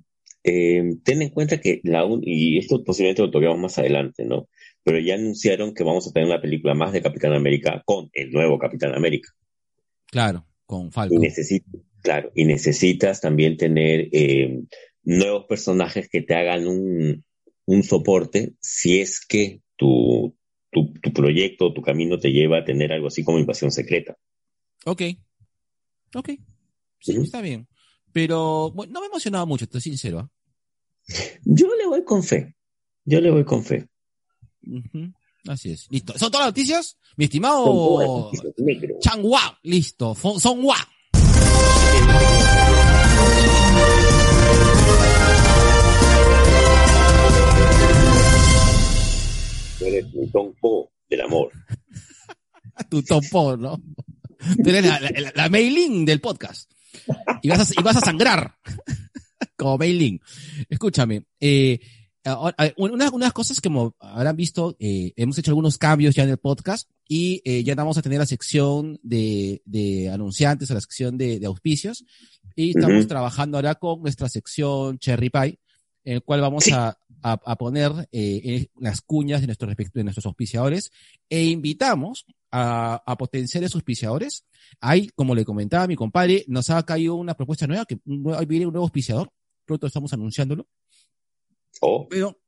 Eh, 0.44 0.96
ten 1.04 1.22
en 1.22 1.30
cuenta 1.30 1.60
que 1.60 1.82
la 1.84 2.06
un- 2.06 2.22
y 2.24 2.58
esto 2.58 2.84
posiblemente 2.84 3.22
lo 3.22 3.32
toquemos 3.32 3.58
más 3.60 3.78
adelante, 3.78 4.24
¿no? 4.26 4.48
Pero 4.84 5.00
ya 5.00 5.16
anunciaron 5.16 5.74
que 5.74 5.84
vamos 5.84 6.08
a 6.08 6.12
tener 6.14 6.28
una 6.30 6.42
película 6.42 6.74
más 6.74 6.94
de 6.94 7.02
Capitán 7.02 7.34
América 7.34 7.82
con 7.86 8.10
el 8.14 8.32
nuevo 8.32 8.58
Capitán 8.58 8.94
América. 8.96 9.30
Claro, 10.06 10.46
con 10.66 10.88
Y 10.88 10.92
Falcon. 10.92 11.20
necesitas, 11.20 11.82
claro, 12.02 12.32
y 12.34 12.46
necesitas 12.46 13.20
también 13.20 13.58
tener 13.58 14.08
eh, 14.14 14.62
nuevos 15.08 15.46
personajes 15.46 16.10
que 16.10 16.22
te 16.22 16.36
hagan 16.36 16.68
un, 16.68 17.24
un 17.66 17.84
soporte 17.84 18.56
si 18.60 19.00
es 19.00 19.26
que 19.26 19.62
tu, 19.78 20.36
tu, 20.70 20.94
tu 21.02 21.14
proyecto, 21.14 21.74
tu 21.74 21.82
camino 21.82 22.20
te 22.20 22.32
lleva 22.32 22.60
a 22.60 22.66
tener 22.66 22.92
algo 22.92 23.08
así 23.08 23.24
como 23.24 23.40
invasión 23.40 23.72
secreta. 23.72 24.18
Ok. 24.86 25.04
Ok. 26.14 26.30
Sí, 27.00 27.16
está 27.22 27.40
bien. 27.40 27.70
Pero 28.12 28.72
bueno, 28.72 28.94
no 28.94 29.00
me 29.00 29.08
emocionaba 29.08 29.46
mucho, 29.46 29.64
estoy 29.64 29.80
sincero. 29.80 30.20
¿ah? 30.20 30.30
Yo 31.46 31.74
le 31.76 31.88
voy 31.88 32.04
con 32.04 32.22
fe. 32.22 32.56
Yo 33.06 33.22
le 33.22 33.32
voy 33.32 33.46
con 33.46 33.64
fe. 33.64 33.88
Así 35.48 35.72
es. 35.72 35.88
Listo. 35.90 36.18
¿Son 36.20 36.30
todas 36.30 36.48
las 36.48 36.54
noticias? 36.54 36.98
Mi 37.16 37.26
estimado. 37.26 38.30
Changhua. 39.00 39.58
Listo. 39.64 40.16
Son 40.16 40.66
Hua. 40.66 40.76
Eres 50.00 50.14
mi 50.14 50.28
Tom 50.30 50.54
Po 50.60 50.92
del 51.10 51.22
amor. 51.22 51.52
Tu 52.90 53.02
topo, 53.04 53.58
¿no? 53.58 53.78
Tú 54.64 54.70
eres 54.70 54.86
la, 54.86 55.00
la, 55.00 55.32
la- 55.36 55.50
Mei-Ling 55.50 56.06
del 56.06 56.22
podcast. 56.22 56.72
Y 57.42 57.50
vas 57.50 57.72
a, 57.72 57.80
y 57.80 57.84
vas 57.84 57.98
a 57.98 58.02
sangrar. 58.02 58.56
Como 59.58 59.78
Mei-Ling. 59.80 60.20
Escúchame. 60.70 61.24
Eh, 61.40 61.80
una- 62.78 63.10
unas 63.10 63.34
cosas 63.34 63.60
que 63.62 63.70
como 63.70 63.96
habrán 64.00 64.36
visto, 64.36 64.76
eh, 64.80 65.14
hemos 65.16 65.38
hecho 65.40 65.52
algunos 65.52 65.78
cambios 65.78 66.14
ya 66.14 66.24
en 66.24 66.30
el 66.30 66.38
podcast 66.38 66.90
y 67.08 67.42
eh, 67.46 67.64
ya 67.64 67.74
vamos 67.74 67.98
a 67.98 68.02
tener 68.02 68.20
la 68.20 68.26
sección 68.26 69.00
de, 69.02 69.62
de 69.66 70.10
anunciantes 70.10 70.70
o 70.70 70.74
la 70.76 70.82
sección 70.82 71.18
de, 71.18 71.40
de 71.40 71.46
auspicios. 71.48 72.04
Y 72.56 72.72
estamos 72.72 72.98
Ujú. 73.00 73.08
trabajando 73.08 73.58
ahora 73.58 73.76
con 73.76 74.02
nuestra 74.02 74.28
sección 74.30 75.00
Cherry 75.00 75.30
Pie, 75.30 75.60
en 76.04 76.14
el 76.16 76.22
cual 76.24 76.42
vamos 76.42 76.66
Sí. 76.66 76.72
a, 76.74 76.96
a, 77.32 77.40
a 77.46 77.56
poner 77.58 78.08
eh, 78.12 78.68
las 78.80 79.02
cuñas 79.02 79.42
de, 79.42 79.48
nuestros 79.48 79.76
de 79.76 80.04
nuestros 80.04 80.26
auspiciadores 80.26 80.92
e 81.30 81.46
invitamos 81.46 82.26
a, 82.52 83.02
a 83.06 83.18
potenciales 83.18 83.76
auspiciadores. 83.76 84.46
Ahí, 84.80 85.10
como 85.16 85.36
le 85.36 85.46
comentaba 85.46 85.88
mi 85.88 85.96
compadre, 85.96 86.46
nos 86.48 86.70
ha 86.70 86.84
caído 86.84 87.16
una 87.16 87.36
propuesta 87.36 87.68
nueva, 87.68 87.86
que 87.86 88.00
viene 88.06 88.66
un 88.66 88.74
nuevo 88.74 88.86
auspiciador, 88.86 89.32
pronto 89.66 89.88
estamos 89.88 90.14
anunciándolo, 90.14 90.68
Oh, 91.82 92.08
pero 92.10 92.40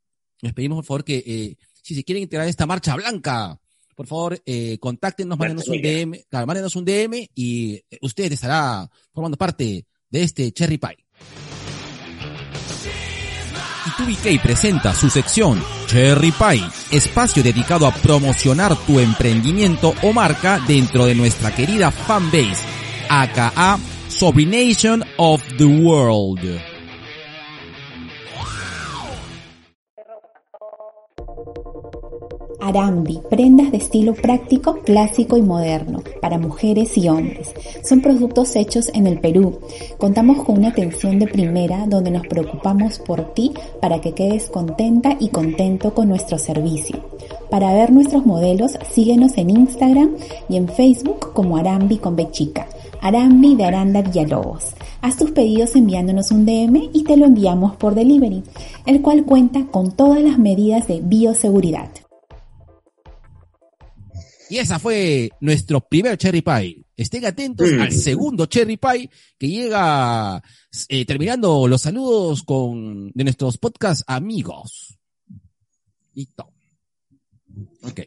les 0.42 0.54
pedimos 0.54 0.78
por 0.78 0.86
favor 0.86 1.04
que 1.04 1.24
eh, 1.26 1.58
si 1.82 1.96
se 1.96 2.04
quieren 2.04 2.24
integrar 2.24 2.48
a 2.48 2.50
esta 2.50 2.66
marcha 2.66 2.96
blanca, 2.96 3.60
por 3.96 4.08
favor, 4.08 4.42
eh, 4.46 4.78
contáctenos, 4.80 5.38
mándenos 5.38 5.68
un. 5.68 5.82
DM, 5.82 6.24
claro, 6.30 6.48
mándenos 6.48 6.76
un 6.76 6.86
DM 6.86 7.28
y 7.36 7.74
eh, 7.74 8.00
usted 8.02 8.32
estará 8.32 8.90
formando 9.14 9.38
parte 9.38 9.86
de 10.10 10.24
este 10.24 10.52
Cherry 10.52 10.78
Pie. 10.78 11.06
Y 14.08 14.16
2BK 14.16 14.42
presenta 14.42 14.94
su 14.94 15.10
sección 15.10 15.62
Cherry 15.88 16.32
Pie, 16.32 16.64
espacio 16.92 17.44
dedicado 17.44 17.88
a 17.88 17.94
promocionar 17.94 18.76
tu 18.86 19.00
emprendimiento 19.00 19.94
o 20.04 20.14
marca 20.14 20.60
dentro 20.68 21.06
de 21.06 21.16
nuestra 21.16 21.54
querida 21.54 21.92
fanbase, 21.92 22.64
aka 23.10 23.78
Sobrination 24.08 25.04
of 25.18 25.42
the 25.58 25.66
World. 25.66 26.69
Arambi, 32.62 33.20
prendas 33.30 33.72
de 33.72 33.78
estilo 33.78 34.14
práctico, 34.14 34.80
clásico 34.84 35.38
y 35.38 35.42
moderno, 35.42 36.02
para 36.22 36.38
mujeres 36.38 36.98
y 36.98 37.08
hombres. 37.08 37.54
Son 37.84 38.02
productos 38.02 38.56
hechos 38.56 38.92
en 38.94 39.08
el 39.08 39.20
Perú. 39.20 39.60
Contamos 39.98 40.44
con 40.44 40.58
una 40.58 40.70
atención 40.70 41.20
de 41.20 41.28
primera 41.28 41.86
donde 41.88 42.12
nos 42.12 42.28
preocupamos 42.28 43.00
por 43.00 43.34
ti 43.34 43.54
para 43.82 44.02
que 44.02 44.14
quedes 44.14 44.50
contenta 44.50 45.16
y 45.20 45.30
contento 45.30 45.94
con 45.94 46.10
nuestro 46.10 46.38
servicio. 46.38 46.98
Para 47.50 47.74
ver 47.74 47.92
nuestros 47.92 48.26
modelos, 48.26 48.78
síguenos 48.92 49.38
en 49.38 49.50
Instagram 49.50 50.16
y 50.50 50.58
en 50.58 50.68
Facebook 50.68 51.34
como 51.34 51.58
Arambi 51.58 51.98
con 51.98 52.16
Bechica. 52.16 52.68
Arambi 53.02 53.56
de 53.56 53.66
Aranda 53.66 54.02
Villalobos. 54.02 54.74
Haz 55.02 55.18
tus 55.18 55.32
pedidos 55.32 55.76
enviándonos 55.76 56.32
un 56.32 56.46
DM 56.46 56.90
y 56.92 57.04
te 57.06 57.16
lo 57.16 57.26
enviamos 57.26 57.78
por 57.78 57.96
delivery, 57.96 58.44
el 58.86 59.02
cual 59.02 59.24
cuenta 59.24 59.66
con 59.72 59.92
todas 59.92 60.22
las 60.22 60.38
medidas 60.38 60.88
de 60.88 61.00
bioseguridad. 61.02 61.90
Y 64.50 64.58
esa 64.58 64.80
fue 64.80 65.30
nuestro 65.42 65.80
primer 65.82 66.18
Cherry 66.18 66.42
Pie. 66.42 66.84
Estén 66.98 67.26
atentos 67.26 67.70
al 67.80 67.92
segundo 67.92 68.48
Cherry 68.48 68.78
Pie 68.78 69.10
que 69.38 69.48
llega 69.48 70.42
eh, 70.88 71.06
terminando 71.06 71.68
los 71.68 71.84
saludos 71.84 72.44
con 72.44 73.12
de 73.12 73.24
nuestros 73.24 73.60
podcast 73.60 74.02
amigos. 74.08 74.98
Listo. 76.16 76.52
Ok. 77.84 78.02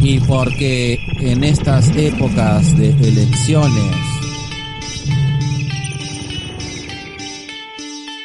Y 0.00 0.20
porque 0.20 0.98
en 1.20 1.44
estas 1.44 1.94
épocas 1.96 2.76
de 2.78 2.90
elecciones 2.90 4.13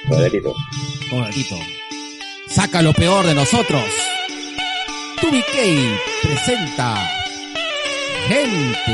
Moderito. 0.09 0.55
Moderito. 1.11 1.55
Saca 2.47 2.81
lo 2.81 2.93
peor 2.93 3.25
de 3.27 3.35
nosotros. 3.35 3.83
Tubi 5.21 5.43
presenta 6.23 6.95
Gente 8.27 8.91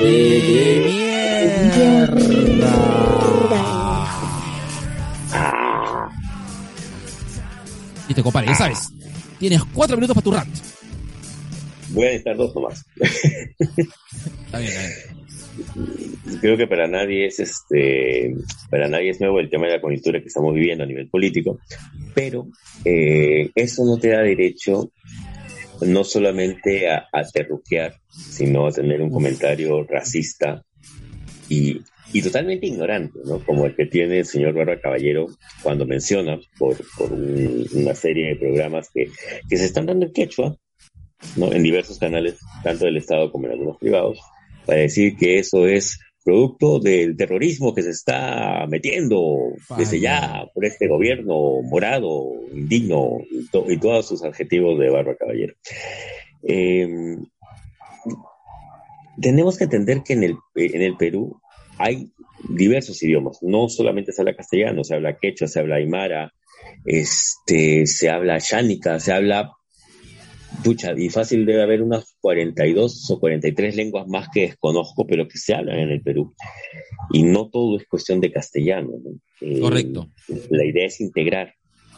de 0.00 0.82
Mierda. 1.64 2.46
Y 8.08 8.14
te 8.14 8.22
compadre, 8.22 8.48
ya 8.48 8.54
sabes. 8.56 8.88
Tienes 9.38 9.62
cuatro 9.72 9.96
minutos 9.96 10.14
para 10.14 10.24
tu 10.24 10.32
rant. 10.32 10.58
Voy 11.90 12.04
a 12.04 12.06
necesitar 12.06 12.36
dos 12.36 12.54
nomás. 12.54 12.84
Está 14.46 14.58
bien, 14.58 14.72
está 14.72 14.80
bien 14.80 15.19
creo 16.40 16.56
que 16.56 16.66
para 16.66 16.86
nadie 16.86 17.26
es 17.26 17.40
este 17.40 18.34
para 18.70 18.88
nadie 18.88 19.10
es 19.10 19.20
nuevo 19.20 19.40
el 19.40 19.50
tema 19.50 19.66
de 19.66 19.74
la 19.74 19.80
coyuntura 19.80 20.20
que 20.20 20.28
estamos 20.28 20.54
viviendo 20.54 20.84
a 20.84 20.86
nivel 20.86 21.08
político 21.08 21.58
pero 22.14 22.48
eh, 22.84 23.50
eso 23.54 23.84
no 23.84 23.98
te 23.98 24.08
da 24.08 24.22
derecho 24.22 24.92
no 25.82 26.04
solamente 26.04 26.90
a, 26.90 27.08
a 27.12 27.24
terruquear 27.24 27.94
sino 28.08 28.66
a 28.66 28.72
tener 28.72 29.00
un 29.02 29.10
comentario 29.10 29.84
racista 29.84 30.62
y, 31.48 31.82
y 32.12 32.22
totalmente 32.22 32.66
ignorante, 32.66 33.18
¿no? 33.24 33.44
Como 33.44 33.66
el 33.66 33.74
que 33.74 33.86
tiene 33.86 34.20
el 34.20 34.24
señor 34.24 34.54
Barba 34.54 34.80
Caballero 34.80 35.26
cuando 35.62 35.84
menciona 35.84 36.38
por, 36.58 36.76
por 36.96 37.12
un, 37.12 37.66
una 37.74 37.94
serie 37.94 38.28
de 38.28 38.36
programas 38.36 38.88
que, 38.92 39.10
que 39.48 39.56
se 39.56 39.66
están 39.66 39.86
dando 39.86 40.06
en 40.06 40.12
quechua, 40.12 40.56
¿no? 41.36 41.52
En 41.52 41.62
diversos 41.62 41.98
canales, 41.98 42.38
tanto 42.62 42.86
del 42.86 42.96
Estado 42.96 43.30
como 43.30 43.46
en 43.46 43.52
algunos 43.52 43.78
privados, 43.78 44.18
para 44.70 44.82
decir 44.82 45.16
que 45.16 45.40
eso 45.40 45.66
es 45.66 45.98
producto 46.24 46.78
del 46.78 47.16
terrorismo 47.16 47.74
que 47.74 47.82
se 47.82 47.90
está 47.90 48.64
metiendo 48.68 49.52
desde 49.76 49.98
ya 49.98 50.44
por 50.54 50.64
este 50.64 50.86
gobierno 50.86 51.60
morado, 51.62 52.34
indigno 52.54 53.18
y, 53.32 53.78
todos 53.78 54.06
sus 54.06 54.22
adjetivos 54.22 54.78
de 54.78 54.90
barba 54.90 55.16
caballero. 55.16 55.54
Em, 56.44 57.26
tenemos 59.20 59.58
que 59.58 59.64
entender 59.64 60.04
que 60.04 60.12
en 60.12 60.22
el, 60.22 60.36
en 60.54 60.82
el 60.82 60.96
Perú 60.96 61.40
hay 61.76 62.12
diversos 62.48 63.02
idiomas, 63.02 63.38
no 63.42 63.68
solamente 63.68 64.12
se 64.12 64.22
habla 64.22 64.36
castellano, 64.36 64.84
se 64.84 64.94
habla 64.94 65.18
quechua, 65.18 65.48
se 65.48 65.58
habla 65.58 65.76
aymara, 65.76 66.32
este, 66.84 67.86
se 67.86 68.08
habla 68.08 68.38
chánica, 68.38 69.00
se 69.00 69.12
habla 69.12 69.50
Pucha, 70.64 70.92
y 70.96 71.08
fácil 71.08 71.46
debe 71.46 71.62
haber 71.62 71.82
unas 71.82 72.16
42 72.20 73.10
o 73.10 73.20
43 73.20 73.76
lenguas 73.76 74.06
más 74.08 74.28
que 74.28 74.42
desconozco, 74.42 75.06
pero 75.06 75.26
que 75.26 75.38
se 75.38 75.54
hablan 75.54 75.78
en 75.78 75.90
el 75.90 76.02
Perú. 76.02 76.34
Y 77.12 77.22
no 77.22 77.48
todo 77.48 77.78
es 77.78 77.86
cuestión 77.86 78.20
de 78.20 78.30
castellano. 78.30 78.90
Eh, 79.40 79.60
Correcto. 79.60 80.08
La 80.50 80.64
idea 80.64 80.86
es 80.86 81.00
integrar. 81.00 81.54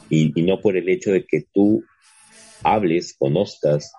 Y, 0.09 0.39
y, 0.39 0.45
no 0.45 0.61
por 0.61 0.77
el 0.77 0.89
hecho 0.89 1.11
de 1.13 1.25
que 1.25 1.45
tú 1.53 1.83
hables, 2.63 3.15
conozcas 3.19 3.93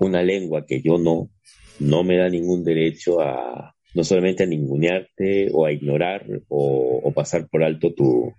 una 0.00 0.22
lengua 0.22 0.66
que 0.66 0.82
yo 0.82 0.98
no, 0.98 1.30
no 1.78 2.04
me 2.04 2.16
da 2.16 2.28
ningún 2.28 2.64
derecho 2.64 3.20
a, 3.20 3.74
no 3.94 4.04
solamente 4.04 4.42
a 4.42 4.46
ningunearte 4.46 5.48
o 5.52 5.64
a 5.64 5.72
ignorar 5.72 6.26
o, 6.48 7.00
o 7.02 7.12
pasar 7.12 7.48
por 7.48 7.62
alto 7.62 7.94
tu, 7.94 8.32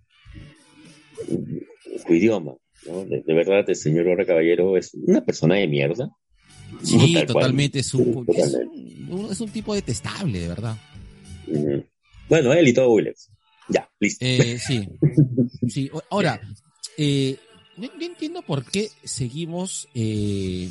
tu 2.06 2.14
idioma. 2.14 2.56
De, 2.88 3.34
verdad, 3.34 3.66
el 3.68 3.76
señor 3.76 4.08
Ora 4.08 4.26
Caballero 4.26 4.78
es 4.78 4.94
una 4.94 5.24
persona 5.24 5.56
de 5.56 5.68
mierda. 5.68 6.10
Sí, 6.84 7.16
totalmente. 7.26 7.80
Es, 7.80 7.94
un, 7.94 8.26
Es, 9.32 9.42
un, 9.42 9.50
tipo 9.50 9.74
detestable, 9.74 10.40
de 10.40 10.48
verdad. 10.48 10.78
Bueno, 12.30 12.54
él 12.54 12.68
y 12.68 12.74
todo 12.74 12.92
Williams. 12.92 13.30
Ya, 13.70 13.90
listo. 14.00 14.26
Eh, 14.26 14.58
sí. 14.60 14.88
sí. 15.68 15.90
Ahora, 16.10 16.40
eh, 16.98 17.38
no, 17.78 17.90
entiendo 18.00 18.42
por 18.42 18.66
qué 18.66 18.90
seguimos. 19.04 19.88
Eh, 19.94 20.70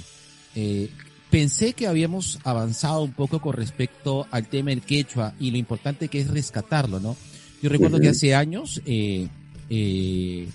eh, 0.55 0.89
pensé 1.31 1.73
que 1.73 1.87
habíamos 1.87 2.39
avanzado 2.45 3.03
un 3.03 3.13
poco 3.13 3.41
con 3.41 3.53
respecto 3.53 4.27
al 4.31 4.49
tema 4.49 4.71
del 4.71 4.81
quechua 4.81 5.35
y 5.39 5.51
lo 5.51 5.59
importante 5.59 6.09
que 6.09 6.21
es 6.21 6.29
rescatarlo, 6.29 7.01
¿no? 7.01 7.17
Yo 7.63 7.69
recuerdo 7.69 8.01
que 8.01 8.09
hace 8.09 8.35
años 8.35 8.81
eh, 8.87 9.29
eh, 9.71 10.47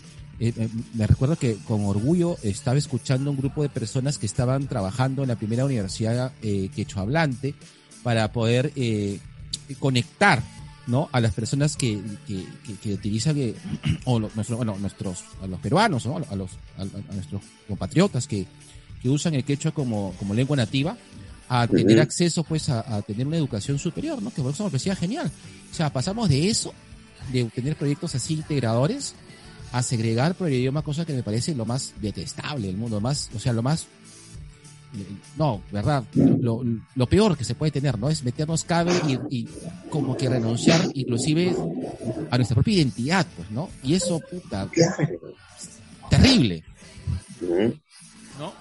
eh, 0.41 0.53
eh, 0.57 0.69
me 0.95 1.05
recuerdo 1.05 1.35
que 1.35 1.57
con 1.67 1.85
orgullo 1.85 2.35
estaba 2.41 2.79
escuchando 2.79 3.29
un 3.29 3.37
grupo 3.37 3.61
de 3.61 3.69
personas 3.69 4.17
que 4.17 4.25
estaban 4.25 4.67
trabajando 4.67 5.21
en 5.21 5.27
la 5.27 5.35
primera 5.35 5.65
universidad 5.65 6.31
eh, 6.41 6.69
quechohablante 6.75 7.53
para 8.01 8.31
poder 8.31 8.73
eh, 8.75 9.19
conectar 9.77 10.41
¿no? 10.87 11.09
a 11.11 11.21
las 11.21 11.35
personas 11.35 11.77
que, 11.77 12.01
que, 12.25 12.43
que, 12.81 12.93
utilizan, 12.93 13.37
eh, 13.37 13.53
o 14.05 14.19
bueno, 14.55 14.77
nuestros, 14.79 15.23
a 15.43 15.45
los 15.45 15.59
peruanos, 15.59 16.07
¿no? 16.07 16.17
a, 16.17 16.35
los, 16.35 16.51
a, 16.75 17.13
nuestros 17.13 17.43
compatriotas 17.67 18.25
que, 18.25 18.47
que 18.99 19.09
usan 19.09 19.35
el 19.35 19.43
quechua 19.43 19.71
como, 19.71 20.15
como 20.17 20.33
lengua 20.33 20.57
nativa, 20.57 20.97
a 21.49 21.67
tener 21.67 21.99
acceso 21.99 22.43
pues 22.43 22.69
a, 22.69 22.79
a, 22.95 23.03
tener 23.03 23.27
una 23.27 23.37
educación 23.37 23.77
superior, 23.77 24.23
¿no? 24.23 24.33
Que 24.33 24.41
por 24.41 24.53
eso 24.53 24.63
me 24.63 24.69
parecía 24.69 24.95
genial. 24.95 25.29
O 25.69 25.73
sea, 25.73 25.91
pasamos 25.91 26.29
de 26.29 26.47
eso, 26.47 26.73
de 27.33 27.43
tener 27.45 27.75
proyectos 27.75 28.15
así 28.15 28.35
integradores, 28.35 29.15
a 29.71 29.83
segregar 29.83 30.35
por 30.35 30.47
el 30.47 30.55
idioma, 30.55 30.81
cosa 30.81 31.05
que 31.05 31.13
me 31.13 31.23
parece 31.23 31.55
lo 31.55 31.65
más 31.65 31.93
detestable 32.01 32.67
del 32.67 32.77
mundo, 32.77 32.99
más, 32.99 33.29
o 33.35 33.39
sea, 33.39 33.53
lo 33.53 33.63
más 33.63 33.87
no, 35.37 35.61
¿verdad? 35.71 36.03
Lo, 36.13 36.63
lo, 36.95 37.05
peor 37.07 37.37
que 37.37 37.45
se 37.45 37.55
puede 37.55 37.71
tener, 37.71 37.97
¿no? 37.97 38.09
Es 38.09 38.23
meternos 38.23 38.65
cabe 38.65 38.91
y, 39.07 39.37
y, 39.37 39.47
como 39.89 40.17
que 40.17 40.27
renunciar 40.27 40.81
inclusive 40.93 41.55
a 42.29 42.37
nuestra 42.37 42.55
propia 42.55 42.75
identidad, 42.75 43.25
pues, 43.37 43.49
¿no? 43.51 43.69
Y 43.83 43.93
eso, 43.93 44.19
puta, 44.19 44.69
terrible. 46.09 46.63
¿No? 48.37 48.53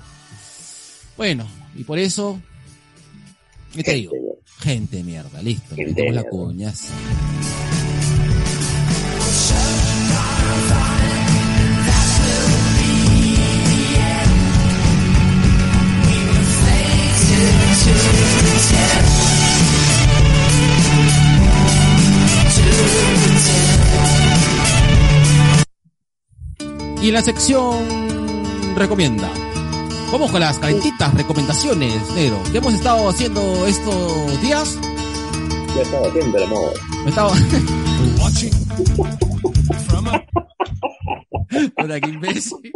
Bueno, 1.17 1.47
y 1.75 1.83
por 1.83 1.99
eso, 1.99 2.41
¿qué 3.75 3.83
te 3.83 3.95
digo? 3.95 4.13
Gente 4.61 5.03
mierda, 5.03 5.43
listo. 5.43 5.75
Gente 5.75 6.13
la 6.13 6.23
cuñas. 6.23 6.91
Y 27.03 27.11
la 27.11 27.23
sección 27.23 27.79
recomienda. 28.77 29.31
Vamos 30.13 30.31
con 30.31 30.41
las 30.41 30.59
calentitas 30.59 31.15
recomendaciones, 31.15 31.95
negro. 32.15 32.43
¿Qué 32.53 32.59
hemos 32.59 32.75
estado 32.75 33.09
haciendo 33.09 33.67
estos 33.67 34.43
días? 34.43 34.79
Ya 35.75 35.81
estaba 35.83 36.09
haciendo 36.09 36.37
el 36.37 36.45
amor. 36.45 36.75
Estaba... 37.07 37.33
Hola, 41.77 42.01
qué 42.01 42.11
imbécil. 42.11 42.73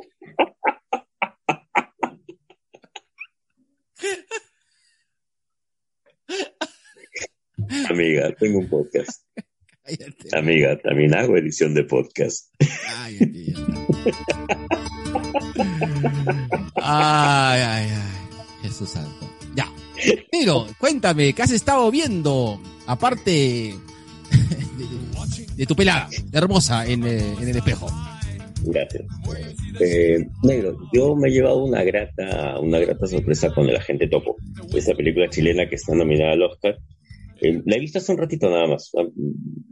Amiga, 7.88 8.34
tengo 8.38 8.58
un 8.58 8.68
podcast. 8.68 9.22
Cállate. 9.84 10.36
Amiga, 10.36 10.78
también 10.78 11.14
hago 11.14 11.36
edición 11.36 11.74
de 11.74 11.84
podcast. 11.84 12.52
Cállate. 12.58 13.54
Ay, 16.76 17.60
ay, 17.60 17.90
ay. 17.90 18.62
Jesús 18.62 18.90
santo. 18.90 19.30
Ya. 19.54 19.70
Pero, 20.30 20.66
cuéntame, 20.78 21.32
¿qué 21.32 21.42
has 21.42 21.50
estado 21.50 21.90
viendo? 21.90 22.60
Aparte 22.86 23.30
de, 23.30 23.74
de 25.54 25.66
tu 25.66 25.76
pelada 25.76 26.08
hermosa 26.32 26.86
en, 26.86 27.06
eh, 27.06 27.34
en 27.40 27.48
el 27.48 27.56
espejo. 27.56 27.86
Gracias. 28.66 29.04
Eh, 29.80 30.26
negro, 30.42 30.76
yo 30.92 31.14
me 31.14 31.28
he 31.28 31.32
llevado 31.32 31.62
una 31.64 31.82
grata, 31.82 32.58
una 32.60 32.78
grata 32.78 33.06
sorpresa 33.06 33.52
con 33.54 33.68
El 33.68 33.76
Agente 33.76 34.08
Topo, 34.08 34.36
esa 34.74 34.94
película 34.94 35.28
chilena 35.28 35.68
que 35.68 35.74
está 35.76 35.94
nominada 35.94 36.32
al 36.32 36.42
Oscar. 36.42 36.78
Eh, 37.40 37.60
la 37.64 37.76
he 37.76 37.80
visto 37.80 37.98
hace 37.98 38.12
un 38.12 38.18
ratito 38.18 38.48
nada 38.48 38.66
más. 38.66 38.90
Ah, 38.96 39.04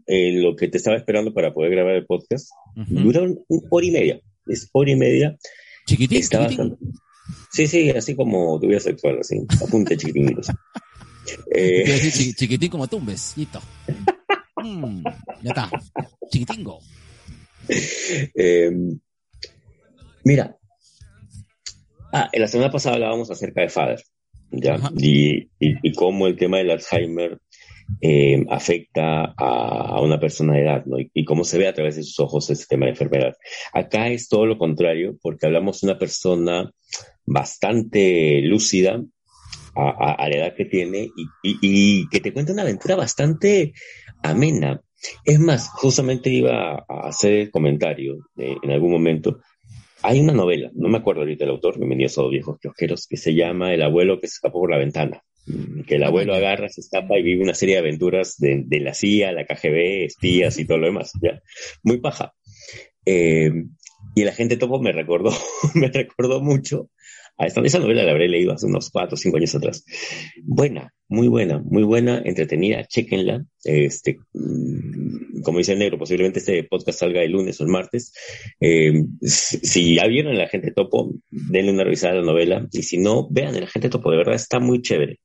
eh, 0.06 0.32
lo 0.42 0.56
que 0.56 0.68
te 0.68 0.76
estaba 0.78 0.96
esperando 0.96 1.32
para 1.32 1.52
poder 1.52 1.70
grabar 1.70 1.94
el 1.94 2.06
podcast 2.06 2.50
dura 2.76 3.22
un, 3.22 3.42
un 3.48 3.62
hora 3.70 3.86
y 3.86 3.90
media. 3.90 4.20
Es 4.46 4.68
hora 4.72 4.90
y 4.90 4.96
media. 4.96 5.36
Chiquitín, 5.86 6.18
Está 6.18 6.48
chiquitín. 6.48 6.70
bastante. 6.70 6.98
Sí, 7.52 7.66
sí, 7.66 7.90
así 7.90 8.14
como 8.14 8.58
tu 8.60 8.66
vida 8.66 8.80
sexual, 8.80 9.18
así. 9.20 9.38
Apunte 9.64 9.96
chiquitinitos. 9.96 10.48
Eh, 11.54 11.84
chiquitín 12.36 12.68
como 12.68 12.88
tumbes, 12.88 13.34
listo. 13.36 13.60
Mm, 14.64 15.02
ya 15.42 15.50
está. 15.50 15.70
Chiquitingo. 16.30 16.78
Eh, 18.34 18.70
mira, 20.24 20.56
ah, 22.12 22.28
en 22.32 22.40
la 22.40 22.48
semana 22.48 22.70
pasada 22.70 22.96
hablábamos 22.96 23.30
acerca 23.30 23.60
de. 23.62 23.68
Ajá. 24.70 24.90
Y, 24.98 25.38
y, 25.58 25.76
y 25.82 25.92
cómo 25.94 26.26
el 26.26 26.36
tema 26.36 26.58
del 26.58 26.70
Alzheimer 26.70 27.38
eh, 28.00 28.44
afecta 28.50 29.24
a, 29.36 29.96
a 29.96 30.00
una 30.02 30.20
persona 30.20 30.54
de 30.54 30.62
edad, 30.62 30.84
¿no? 30.86 30.98
Y, 31.00 31.10
y 31.14 31.24
cómo 31.24 31.44
se 31.44 31.58
ve 31.58 31.68
a 31.68 31.74
través 31.74 31.96
de 31.96 32.02
sus 32.02 32.20
ojos 32.20 32.50
ese 32.50 32.66
tema 32.68 32.86
de 32.86 32.92
enfermedad. 32.92 33.34
Acá 33.72 34.08
es 34.08 34.28
todo 34.28 34.44
lo 34.46 34.58
contrario, 34.58 35.16
porque 35.22 35.46
hablamos 35.46 35.80
de 35.80 35.86
una 35.88 35.98
persona 35.98 36.70
bastante 37.24 38.40
lúcida 38.42 39.02
a, 39.74 39.88
a- 39.88 40.12
a 40.14 40.28
la 40.28 40.36
edad 40.36 40.54
que 40.54 40.66
tiene 40.66 41.10
y, 41.16 41.22
y- 41.42 41.58
y 41.62 42.08
que 42.08 42.20
te 42.20 42.32
cuenta 42.32 42.52
una 42.52 42.62
aventura 42.62 42.94
bastante 42.96 43.72
amena. 44.22 44.82
Es 45.24 45.38
más, 45.38 45.68
justamente 45.70 46.30
iba 46.30 46.84
a 46.88 47.08
hacer 47.08 47.32
el 47.32 47.50
comentario 47.50 48.18
eh, 48.36 48.56
en 48.62 48.70
algún 48.70 48.92
momento. 48.92 49.40
Hay 50.02 50.20
una 50.20 50.32
novela, 50.32 50.70
no 50.74 50.88
me 50.88 50.98
acuerdo 50.98 51.22
ahorita 51.22 51.44
el 51.44 51.50
autor, 51.50 51.78
bienvenidos 51.78 52.18
a 52.18 52.22
los 52.22 52.30
viejos 52.30 52.58
kiosqueros, 52.60 53.06
que 53.06 53.16
se 53.16 53.34
llama 53.34 53.72
El 53.72 53.82
abuelo 53.82 54.20
que 54.20 54.26
se 54.26 54.34
escapó 54.34 54.60
por 54.60 54.70
la 54.70 54.78
ventana. 54.78 55.22
Mm, 55.46 55.82
Que 55.82 55.96
el 55.96 56.04
abuelo 56.04 56.34
agarra, 56.34 56.68
se 56.68 56.80
escapa 56.80 57.18
y 57.18 57.22
vive 57.22 57.42
una 57.42 57.54
serie 57.54 57.76
de 57.76 57.80
aventuras 57.80 58.36
de, 58.38 58.62
de 58.64 58.80
la 58.80 58.94
CIA, 58.94 59.32
la 59.32 59.44
KGB, 59.44 60.04
espías 60.04 60.58
y 60.58 60.66
todo 60.66 60.78
lo 60.78 60.86
demás. 60.86 61.12
¿ya? 61.20 61.40
Muy 61.82 61.98
paja. 61.98 62.32
Eh, 63.04 63.50
y 64.14 64.22
el 64.22 64.28
agente 64.28 64.56
topo 64.56 64.80
me 64.80 64.92
recordó, 64.92 65.30
me 65.74 65.88
recordó 65.88 66.40
mucho 66.40 66.90
a 67.38 67.46
esta, 67.46 67.60
esa 67.62 67.78
novela 67.78 68.04
la 68.04 68.12
habré 68.12 68.28
leído 68.28 68.52
hace 68.52 68.66
unos 68.66 68.90
cuatro 68.90 69.14
o 69.14 69.16
cinco 69.16 69.38
años 69.38 69.54
atrás. 69.54 69.84
Buena, 70.42 70.92
muy 71.08 71.28
buena, 71.28 71.62
muy 71.64 71.82
buena, 71.82 72.20
entretenida, 72.24 72.84
chequenla. 72.84 73.44
Este, 73.64 74.18
mm, 74.32 75.42
como 75.42 75.58
dice 75.58 75.72
el 75.72 75.78
negro, 75.78 75.98
posiblemente 75.98 76.38
este 76.38 76.62
podcast 76.64 77.00
salga 77.00 77.22
el 77.22 77.32
lunes 77.32 77.60
o 77.60 77.64
el 77.64 77.70
martes. 77.70 78.12
Eh, 78.60 78.92
si, 79.22 79.94
ya 79.96 80.06
vieron 80.06 80.34
el 80.34 80.40
agente 80.40 80.72
topo, 80.72 81.12
denle 81.30 81.72
una 81.72 81.84
revisada 81.84 82.14
a 82.14 82.16
la 82.16 82.22
novela. 82.24 82.68
Y 82.72 82.82
si 82.82 82.98
no, 82.98 83.28
vean 83.30 83.56
el 83.56 83.64
agente 83.64 83.88
topo, 83.88 84.10
de 84.10 84.18
verdad 84.18 84.34
está 84.34 84.60
muy 84.60 84.82
chévere. 84.82 85.18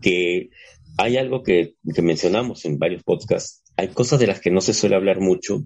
Que 0.00 0.50
hay 0.98 1.16
algo 1.16 1.42
que, 1.42 1.74
que 1.94 2.02
mencionamos 2.02 2.64
en 2.64 2.78
varios 2.78 3.02
podcasts. 3.02 3.62
Hay 3.76 3.88
cosas 3.88 4.20
de 4.20 4.26
las 4.26 4.40
que 4.40 4.50
no 4.50 4.60
se 4.60 4.74
suele 4.74 4.96
hablar 4.96 5.20
mucho 5.20 5.64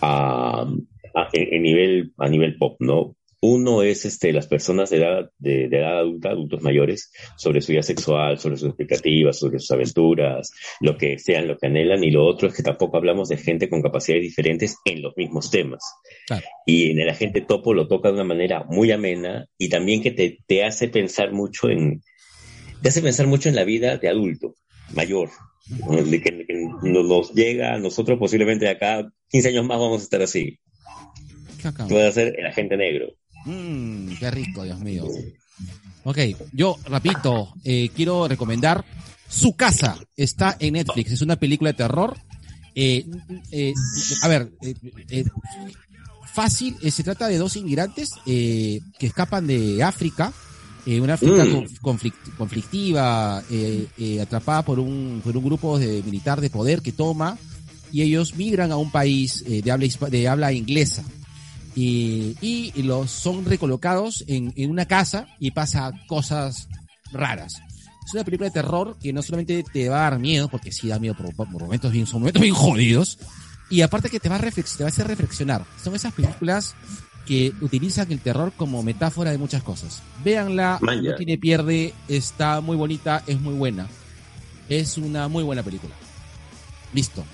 a, 0.00 0.66
a- 1.14 1.28
nivel, 1.58 2.12
a 2.18 2.28
nivel 2.28 2.56
pop, 2.58 2.76
¿no? 2.80 3.16
Uno 3.48 3.82
es 3.82 4.04
este, 4.04 4.32
las 4.32 4.48
personas 4.48 4.90
de 4.90 4.96
edad, 4.96 5.30
de, 5.38 5.68
de 5.68 5.78
edad 5.78 6.00
adulta, 6.00 6.30
adultos 6.30 6.62
mayores, 6.62 7.12
sobre 7.36 7.60
su 7.60 7.72
vida 7.72 7.82
sexual, 7.82 8.38
sobre 8.38 8.56
sus 8.56 8.68
expectativas, 8.68 9.38
sobre 9.38 9.60
sus 9.60 9.70
aventuras, 9.70 10.50
lo 10.80 10.96
que 10.96 11.18
sean, 11.18 11.46
lo 11.46 11.56
que 11.56 11.68
anhelan. 11.68 12.02
Y 12.02 12.10
lo 12.10 12.26
otro 12.26 12.48
es 12.48 12.54
que 12.54 12.62
tampoco 12.62 12.96
hablamos 12.96 13.28
de 13.28 13.36
gente 13.36 13.68
con 13.68 13.82
capacidades 13.82 14.24
diferentes 14.24 14.76
en 14.84 15.02
los 15.02 15.16
mismos 15.16 15.50
temas. 15.50 15.82
Claro. 16.26 16.44
Y 16.66 16.90
en 16.90 17.00
el 17.00 17.08
agente 17.08 17.40
topo 17.40 17.72
lo 17.72 17.86
toca 17.86 18.08
de 18.08 18.14
una 18.14 18.24
manera 18.24 18.64
muy 18.68 18.90
amena 18.90 19.46
y 19.56 19.68
también 19.68 20.02
que 20.02 20.10
te, 20.10 20.38
te 20.46 20.64
hace 20.64 20.88
pensar 20.88 21.32
mucho 21.32 21.68
en, 21.68 22.02
te 22.82 22.88
hace 22.88 23.02
pensar 23.02 23.26
mucho 23.26 23.48
en 23.48 23.54
la 23.54 23.64
vida 23.64 23.96
de 23.96 24.08
adulto, 24.08 24.54
mayor, 24.92 25.30
que, 25.68 26.20
que 26.20 26.68
nos, 26.82 27.32
llega 27.32 27.74
a 27.74 27.78
nosotros 27.78 28.18
posiblemente 28.18 28.64
de 28.64 28.72
acá 28.72 29.08
15 29.28 29.48
años 29.48 29.66
más 29.66 29.78
vamos 29.78 30.00
a 30.00 30.04
estar 30.04 30.22
así. 30.22 30.58
Puede 31.88 32.12
ser 32.12 32.38
el 32.38 32.46
agente 32.46 32.76
negro. 32.76 33.08
Mmm, 33.46 34.08
qué 34.18 34.30
rico, 34.30 34.62
Dios 34.64 34.78
mío. 34.80 35.06
Ok, 36.04 36.18
yo, 36.52 36.76
rapidito, 36.86 37.54
eh, 37.64 37.88
quiero 37.94 38.28
recomendar 38.28 38.84
Su 39.28 39.56
Casa. 39.56 39.96
Está 40.16 40.56
en 40.60 40.74
Netflix. 40.74 41.12
Es 41.12 41.22
una 41.22 41.36
película 41.36 41.70
de 41.72 41.76
terror. 41.78 42.16
Eh, 42.74 43.06
eh, 43.50 43.72
a 44.22 44.28
ver, 44.28 44.52
eh, 44.62 44.74
eh, 45.08 45.24
fácil. 46.32 46.76
eh, 46.82 46.90
se 46.90 47.02
trata 47.02 47.26
de 47.28 47.38
dos 47.38 47.56
inmigrantes 47.56 48.10
eh, 48.26 48.80
que 48.98 49.06
escapan 49.06 49.46
de 49.46 49.82
África. 49.82 50.32
una 50.86 51.14
África 51.14 51.44
Mm. 51.44 51.48
conf- 51.52 51.80
conflict- 51.80 52.36
conflictiva, 52.36 53.42
atrapada 54.22 54.62
por 54.62 54.78
un, 54.78 55.20
por 55.24 55.36
un 55.36 55.44
grupo 55.44 55.78
de 55.78 56.02
militar 56.04 56.40
de 56.40 56.50
poder 56.50 56.82
que 56.82 56.92
toma. 56.92 57.36
Y 57.90 58.02
ellos 58.02 58.34
migran 58.36 58.70
a 58.70 58.76
un 58.76 58.90
país 58.92 59.42
eh, 59.46 59.62
de, 59.62 59.70
habla, 59.72 59.86
de 60.10 60.28
habla 60.28 60.52
inglesa 60.52 61.02
y, 61.76 62.36
y 62.40 62.82
los 62.82 63.10
son 63.10 63.44
recolocados 63.44 64.24
en, 64.26 64.52
en 64.56 64.70
una 64.70 64.86
casa 64.86 65.28
y 65.38 65.52
pasa 65.52 65.92
cosas 66.08 66.68
raras. 67.12 67.60
Es 68.04 68.14
una 68.14 68.24
película 68.24 68.48
de 68.48 68.54
terror 68.54 68.96
que 69.00 69.12
no 69.12 69.22
solamente 69.22 69.62
te 69.62 69.88
va 69.88 69.98
a 69.98 70.10
dar 70.10 70.18
miedo, 70.18 70.48
porque 70.48 70.72
sí 70.72 70.88
da 70.88 70.98
miedo 70.98 71.14
por, 71.14 71.34
por 71.34 71.48
momentos 71.48 71.92
bien, 71.92 72.06
son 72.06 72.20
momentos 72.20 72.40
bien 72.40 72.54
jodidos, 72.56 73.18
y 73.68 73.82
aparte 73.82 74.08
que 74.08 74.20
te 74.20 74.28
va, 74.28 74.36
a 74.36 74.40
te 74.40 74.62
va 74.80 74.86
a 74.86 74.88
hacer 74.88 75.06
reflexionar. 75.06 75.64
Son 75.82 75.94
esas 75.94 76.14
películas 76.14 76.74
que 77.26 77.52
utilizan 77.60 78.10
el 78.12 78.20
terror 78.20 78.52
como 78.56 78.82
metáfora 78.82 79.32
de 79.32 79.38
muchas 79.38 79.62
cosas. 79.62 80.02
Véanla, 80.24 80.78
no 80.80 81.14
tiene 81.16 81.36
pierde, 81.36 81.92
está 82.08 82.60
muy 82.60 82.76
bonita, 82.76 83.22
es 83.26 83.40
muy 83.40 83.54
buena. 83.54 83.88
Es 84.68 84.96
una 84.96 85.28
muy 85.28 85.42
buena 85.42 85.62
película. 85.62 85.94
Listo. 86.94 87.24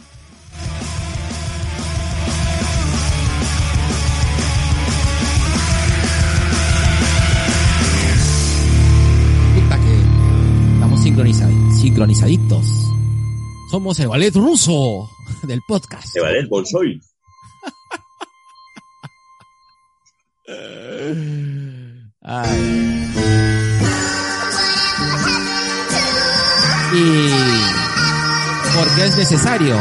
Sincronizaditos. 11.83 12.65
Somos 13.69 13.99
el 13.99 14.07
ballet 14.07 14.33
ruso 14.37 15.11
del 15.43 15.61
podcast. 15.67 16.15
De 16.15 16.21
Valer 16.21 16.47
Bolshoi. 16.47 17.01
Y 26.95 27.31
porque 28.77 29.05
es 29.05 29.17
necesario. 29.17 29.77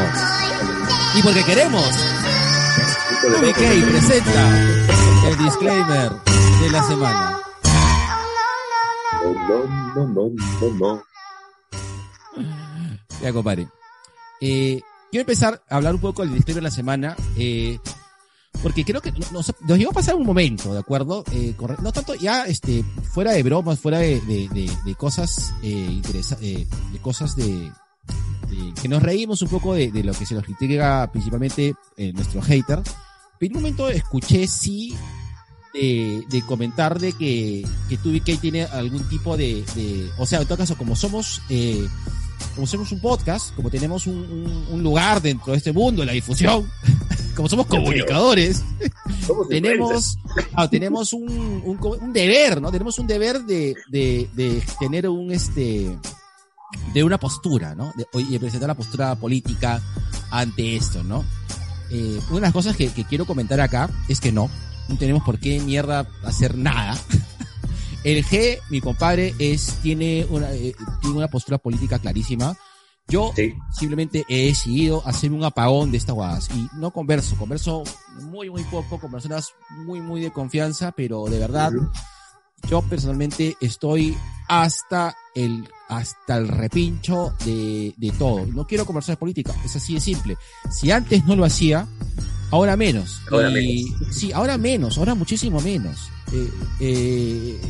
Y 1.16 1.22
porque 1.22 1.44
queremos. 1.44 1.86
BK 3.42 3.92
presenta 3.92 5.30
el 5.30 5.38
disclaimer 5.38 6.12
de 6.62 6.70
la 6.72 6.84
semana. 6.84 7.42
No, 9.24 9.34
no, 9.96 10.08
no, 10.08 10.32
no, 10.62 10.74
no. 10.80 11.11
Ya, 13.22 13.32
compadre. 13.34 13.68
Eh, 14.40 14.82
quiero 15.12 15.22
empezar 15.22 15.62
a 15.70 15.76
hablar 15.76 15.96
un 15.96 16.02
poco 16.02 16.24
del 16.24 16.34
disclaimer 16.34 16.64
de 16.64 16.70
la 16.70 16.76
semana. 16.76 17.16
Eh, 17.38 17.80
porque 18.64 18.84
creo 18.84 19.02
que 19.02 19.12
nos, 19.14 19.32
nos 19.32 19.78
a 19.92 19.94
pasar 19.94 20.16
un 20.16 20.26
momento, 20.26 20.74
¿de 20.74 20.80
acuerdo? 20.80 21.24
Eh, 21.32 21.56
no 21.82 21.92
tanto 21.92 22.14
ya 22.16 22.44
este 22.46 22.84
fuera 23.14 23.32
de 23.32 23.44
bromas, 23.44 23.80
fuera 23.80 24.00
de, 24.00 24.20
de, 24.22 24.50
de- 24.50 24.72
de 24.86 24.96
cosas 24.96 25.54
eh, 25.64 26.02
eh, 26.42 26.68
de 26.92 27.00
cosas 27.00 27.36
que 28.82 28.90
nos 28.90 29.02
reímos 29.02 29.42
un 29.42 29.48
poco 29.48 29.74
de, 29.74 29.90
lo 30.04 30.14
que 30.14 30.26
se 30.26 30.36
nos 30.36 30.44
critica 30.44 31.10
principalmente 31.12 31.74
nuestro 32.14 32.42
hater. 32.42 32.82
Pero 33.40 33.52
en 33.52 33.56
un 33.58 33.64
momento 33.64 33.90
escuché 33.90 34.46
sí 34.48 34.94
de, 35.74 36.24
de 36.30 36.42
comentar 36.46 37.00
de 37.00 37.14
que, 37.14 37.66
que 37.90 37.98
2BK 37.98 38.40
tiene 38.42 38.64
algún 38.66 39.08
tipo 39.10 39.38
de, 39.38 39.64
de- 39.76 40.10
o 40.20 40.26
sea, 40.28 40.42
en 40.42 40.46
todo 40.48 40.58
caso, 40.58 40.76
como 40.78 40.96
somos 40.96 41.42
eh, 41.50 41.88
como 42.56 42.68
somos 42.68 42.92
un 42.92 43.00
podcast, 43.00 43.54
como 43.56 43.70
tenemos 43.70 44.08
un, 44.08 44.16
un- 44.18 44.66
un 44.72 44.84
lugar 44.84 45.22
dentro 45.22 45.52
de 45.54 45.58
este 45.58 45.72
mundo, 45.74 46.04
la 46.06 46.12
difusión, 46.14 46.70
como 47.36 47.48
somos 47.50 47.66
comunicadores, 47.68 48.64
Somos 49.26 49.48
tenemos, 49.50 50.18
ah, 50.56 50.68
tenemos 50.70 51.14
un, 51.14 52.12
deber, 52.14 52.62
¿no? 52.62 52.72
Tenemos 52.72 52.98
un 53.00 53.06
deber 53.08 53.42
de, 53.44 53.76
de, 53.90 54.28
de 54.34 54.64
tener 54.80 55.08
un, 55.08 55.32
este, 55.32 55.96
de 56.94 57.04
una 57.04 57.20
postura, 57.20 57.76
¿no? 57.76 57.94
De, 57.96 58.06
y 58.22 58.32
de 58.32 58.40
presentar 58.40 58.68
la 58.68 58.76
postura 58.76 59.16
política 59.16 59.82
ante 60.32 60.76
esto, 60.76 61.04
¿no? 61.04 61.24
Eh, 61.92 62.20
una 62.30 62.36
de 62.36 62.42
las 62.42 62.54
cosas 62.54 62.76
que, 62.76 62.90
que 62.90 63.04
quiero 63.04 63.26
comentar 63.26 63.60
acá 63.62 63.90
es 64.08 64.20
que 64.22 64.32
no, 64.32 64.50
no 64.88 64.98
tenemos 64.98 65.24
por 65.24 65.40
qué 65.40 65.60
mierda 65.60 66.08
hacer 66.24 66.58
nada. 66.58 66.98
El 68.04 68.26
G, 68.26 68.60
mi 68.70 68.82
compadre, 68.82 69.34
es, 69.40 69.76
tiene 69.84 70.26
una, 70.30 70.52
eh, 70.54 70.74
tiene 71.02 71.18
una 71.18 71.28
postura 71.28 71.58
política 71.58 72.00
clarísima. 72.00 72.56
Yo 73.08 73.32
Sí. 73.36 73.54
simplemente 73.78 74.24
he 74.30 74.46
decidido 74.48 75.06
hacer 75.06 75.32
un 75.32 75.44
apagón 75.44 75.92
de 75.92 75.98
estas 75.98 76.16
guadas 76.16 76.50
y 76.56 76.68
no 76.78 76.92
converso, 76.92 77.36
converso 77.36 77.84
muy, 78.22 78.50
muy 78.50 78.64
poco 78.66 79.00
con 79.00 79.12
personas 79.12 79.50
muy, 79.86 80.00
muy 80.00 80.22
de 80.22 80.32
confianza, 80.32 80.92
pero 80.94 81.26
de 81.26 81.38
verdad, 81.38 81.74
Ujú. 81.76 81.90
yo 82.70 82.82
personalmente 82.84 83.58
estoy 83.60 84.16
hasta 84.48 85.16
el, 85.36 85.68
hasta 85.90 86.38
el 86.38 86.48
repincho 86.48 87.34
de, 87.46 87.94
de 87.98 88.12
todo. 88.12 88.46
No 88.48 88.66
quiero 88.66 88.86
conversar 88.86 89.16
de 89.16 89.20
política, 89.20 89.54
es 89.66 89.76
así 89.76 89.96
de 89.96 90.00
simple. 90.02 90.38
Si 90.72 90.90
antes 90.90 91.26
no 91.26 91.36
lo 91.36 91.44
hacía, 91.44 91.88
ahora 92.50 92.78
menos. 92.78 93.22
Ahora 93.32 93.50
y, 93.60 93.88
Sí, 94.12 94.32
ahora 94.32 94.58
menos, 94.58 94.98
ahora 94.98 95.16
muchísimo 95.16 95.60
menos. 95.60 96.10
Eh, 96.32 96.50
eh, 96.80 97.62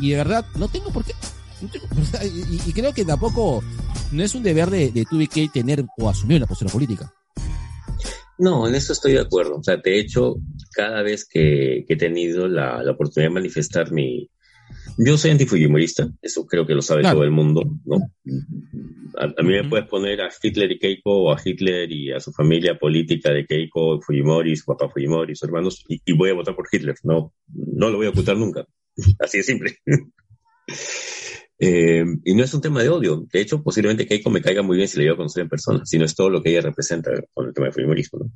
y, 0.00 0.06
y 0.06 0.10
de 0.10 0.16
verdad, 0.16 0.44
no 0.58 0.68
tengo 0.68 0.90
por 0.90 1.04
qué. 1.04 1.12
no 1.62 1.68
tengo- 1.68 1.86
y, 2.24 2.70
y 2.70 2.72
creo 2.72 2.92
que 2.92 3.04
tampoco 3.04 3.62
no 4.12 4.22
es 4.22 4.34
un 4.34 4.42
deber 4.42 4.70
de, 4.70 4.90
de 4.92 5.04
2BK 5.04 5.52
tener 5.52 5.84
o 5.98 6.08
asumir 6.08 6.38
una 6.38 6.46
postura 6.46 6.70
política. 6.70 7.12
No, 8.38 8.68
en 8.68 8.74
eso 8.74 8.92
estoy 8.92 9.12
de 9.12 9.20
acuerdo. 9.20 9.56
O 9.56 9.62
sea, 9.62 9.76
de 9.78 9.98
hecho, 9.98 10.36
cada 10.74 11.02
vez 11.02 11.26
que, 11.26 11.84
que 11.88 11.94
he 11.94 11.96
tenido 11.96 12.46
la, 12.48 12.82
la 12.82 12.92
oportunidad 12.92 13.30
de 13.30 13.34
manifestar 13.34 13.90
mi... 13.92 14.28
Yo 14.98 15.16
soy 15.16 15.30
antifujimorista, 15.30 16.08
eso 16.22 16.44
creo 16.46 16.66
que 16.66 16.74
lo 16.74 16.82
sabe 16.82 17.00
Claro. 17.02 17.16
todo 17.16 17.24
el 17.24 17.30
mundo, 17.30 17.62
¿no? 17.84 17.96
A, 19.18 19.24
a 19.24 19.42
mí 19.42 19.52
me 19.52 19.68
puedes 19.68 19.86
poner 19.86 20.20
a 20.20 20.28
Hitler 20.42 20.72
y 20.72 20.78
Keiko 20.78 21.24
o 21.24 21.32
a 21.32 21.40
Hitler 21.42 21.90
y 21.92 22.12
a 22.12 22.20
su 22.20 22.32
familia 22.32 22.78
política 22.78 23.30
de 23.30 23.46
Keiko, 23.46 24.00
Fujimori, 24.00 24.56
su 24.56 24.64
papá 24.66 24.88
Fujimori, 24.90 25.34
sus 25.36 25.48
hermanos, 25.48 25.84
y, 25.88 26.00
y 26.04 26.12
voy 26.12 26.30
a 26.30 26.34
votar 26.34 26.54
por 26.56 26.66
Hitler. 26.70 26.94
No, 27.04 27.32
no 27.54 27.90
lo 27.90 27.96
voy 27.98 28.06
a 28.06 28.10
ocultar 28.10 28.36
nunca. 28.36 28.66
Así 29.20 29.38
de 29.38 29.44
simple. 29.44 29.78
Eh, 31.58 32.04
y 32.24 32.34
no 32.34 32.44
es 32.44 32.52
un 32.52 32.60
tema 32.60 32.82
de 32.82 32.90
odio. 32.90 33.26
De 33.32 33.40
hecho, 33.40 33.62
posiblemente 33.62 34.06
Keiko 34.06 34.28
me 34.28 34.42
caiga 34.42 34.60
muy 34.62 34.76
bien 34.76 34.88
si 34.88 34.98
le 34.98 35.04
llego 35.04 35.14
a 35.14 35.16
conocer 35.16 35.44
en 35.44 35.48
persona, 35.48 35.86
sino 35.86 36.04
es 36.04 36.14
todo 36.14 36.28
lo 36.28 36.42
que 36.42 36.50
ella 36.50 36.60
representa 36.60 37.10
con 37.32 37.46
el 37.48 37.54
tema 37.54 37.64
del 37.66 37.72
fujimorismo. 37.72 38.18
¿no? 38.18 38.32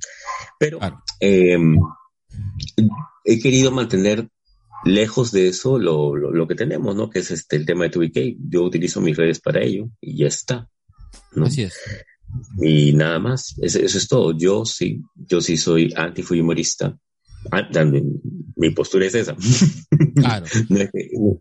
Pero 0.59 0.79
Claro. 0.79 1.03
eh, 1.21 1.59
he 3.25 3.39
querido 3.39 3.73
mantener 3.73 4.27
lejos 4.87 5.33
de 5.33 5.49
eso 5.49 5.79
lo, 5.79 6.17
lo, 6.17 6.33
lo 6.33 6.49
que 6.49 6.55
tenemos, 6.55 6.97
¿no? 6.97 7.11
Que 7.11 7.19
es 7.19 7.31
este 7.31 7.57
el 7.57 7.67
tema 7.67 7.85
de 7.85 7.91
2BK. 7.91 8.37
Yo 8.49 8.63
utilizo 8.63 9.03
mis 9.03 9.17
redes 9.19 9.39
para 9.41 9.61
ello 9.63 9.91
y 10.01 10.17
ya 10.17 10.29
está. 10.29 10.71
¿no? 11.35 11.45
Así 11.45 11.65
es. 11.65 11.75
Y 12.63 12.95
nada 12.95 13.19
más. 13.19 13.55
Eso, 13.61 13.81
eso 13.81 13.99
es 13.99 14.09
todo. 14.09 14.33
Yo 14.39 14.65
sí, 14.65 15.03
yo 15.15 15.43
sí 15.43 15.59
soy 15.59 15.93
antifujimorista. 15.95 16.97
Ah, 17.51 17.69
mi 18.57 18.71
postura 18.71 19.05
es 19.07 19.15
esa. 19.15 19.37
Claro. 20.15 20.47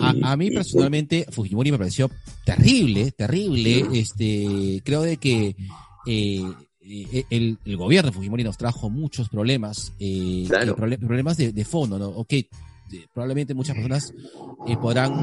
A, 0.00 0.32
a 0.32 0.36
mí 0.36 0.50
personalmente 0.50 1.24
Fujimori 1.30 1.70
me 1.70 1.78
pareció 1.78 2.10
terrible, 2.44 3.12
terrible. 3.12 3.86
Este, 3.92 4.82
creo 4.84 5.02
de 5.02 5.18
que 5.18 5.54
eh, 6.06 6.42
eh, 6.80 7.24
el, 7.30 7.56
el 7.64 7.76
gobierno 7.76 8.10
de 8.10 8.16
Fujimori 8.16 8.42
nos 8.42 8.58
trajo 8.58 8.90
muchos 8.90 9.28
problemas, 9.28 9.92
eh, 10.00 10.46
Claro. 10.48 10.74
problemas 10.74 11.36
de, 11.36 11.52
de 11.52 11.64
fondo, 11.64 11.96
¿no? 11.96 12.08
Ok, 12.08 12.34
probablemente 13.14 13.54
muchas 13.54 13.76
personas 13.76 14.12
eh, 14.66 14.76
podrán 14.76 15.14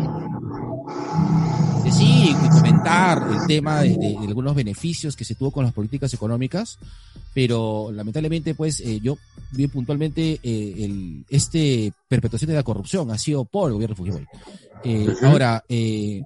y 1.99 2.33
comentar 2.51 3.25
el 3.31 3.47
tema 3.47 3.81
de, 3.81 3.89
de- 3.97 4.17
de 4.19 4.27
algunos 4.27 4.53
beneficios 4.55 5.15
que 5.15 5.23
se 5.23 5.35
tuvo 5.35 5.51
con 5.51 5.63
las 5.63 5.73
políticas 5.73 6.13
económicas, 6.13 6.77
pero 7.33 7.91
lamentablemente, 7.93 8.55
pues, 8.55 8.79
eh, 8.81 8.99
yo 9.01 9.17
bien 9.51 9.69
puntualmente, 9.69 10.39
eh, 10.43 10.73
el, 10.79 11.25
este 11.29 11.93
perpetuación 12.07 12.49
de 12.49 12.55
la 12.55 12.63
corrupción 12.63 13.09
ha 13.11 13.17
sido 13.17 13.45
por 13.45 13.69
el 13.69 13.73
gobierno 13.75 13.93
de 13.95 13.97
Fujimori. 13.97 14.25
Eh. 14.83 15.07
Ahora, 15.23 15.63
eh, 15.69 16.21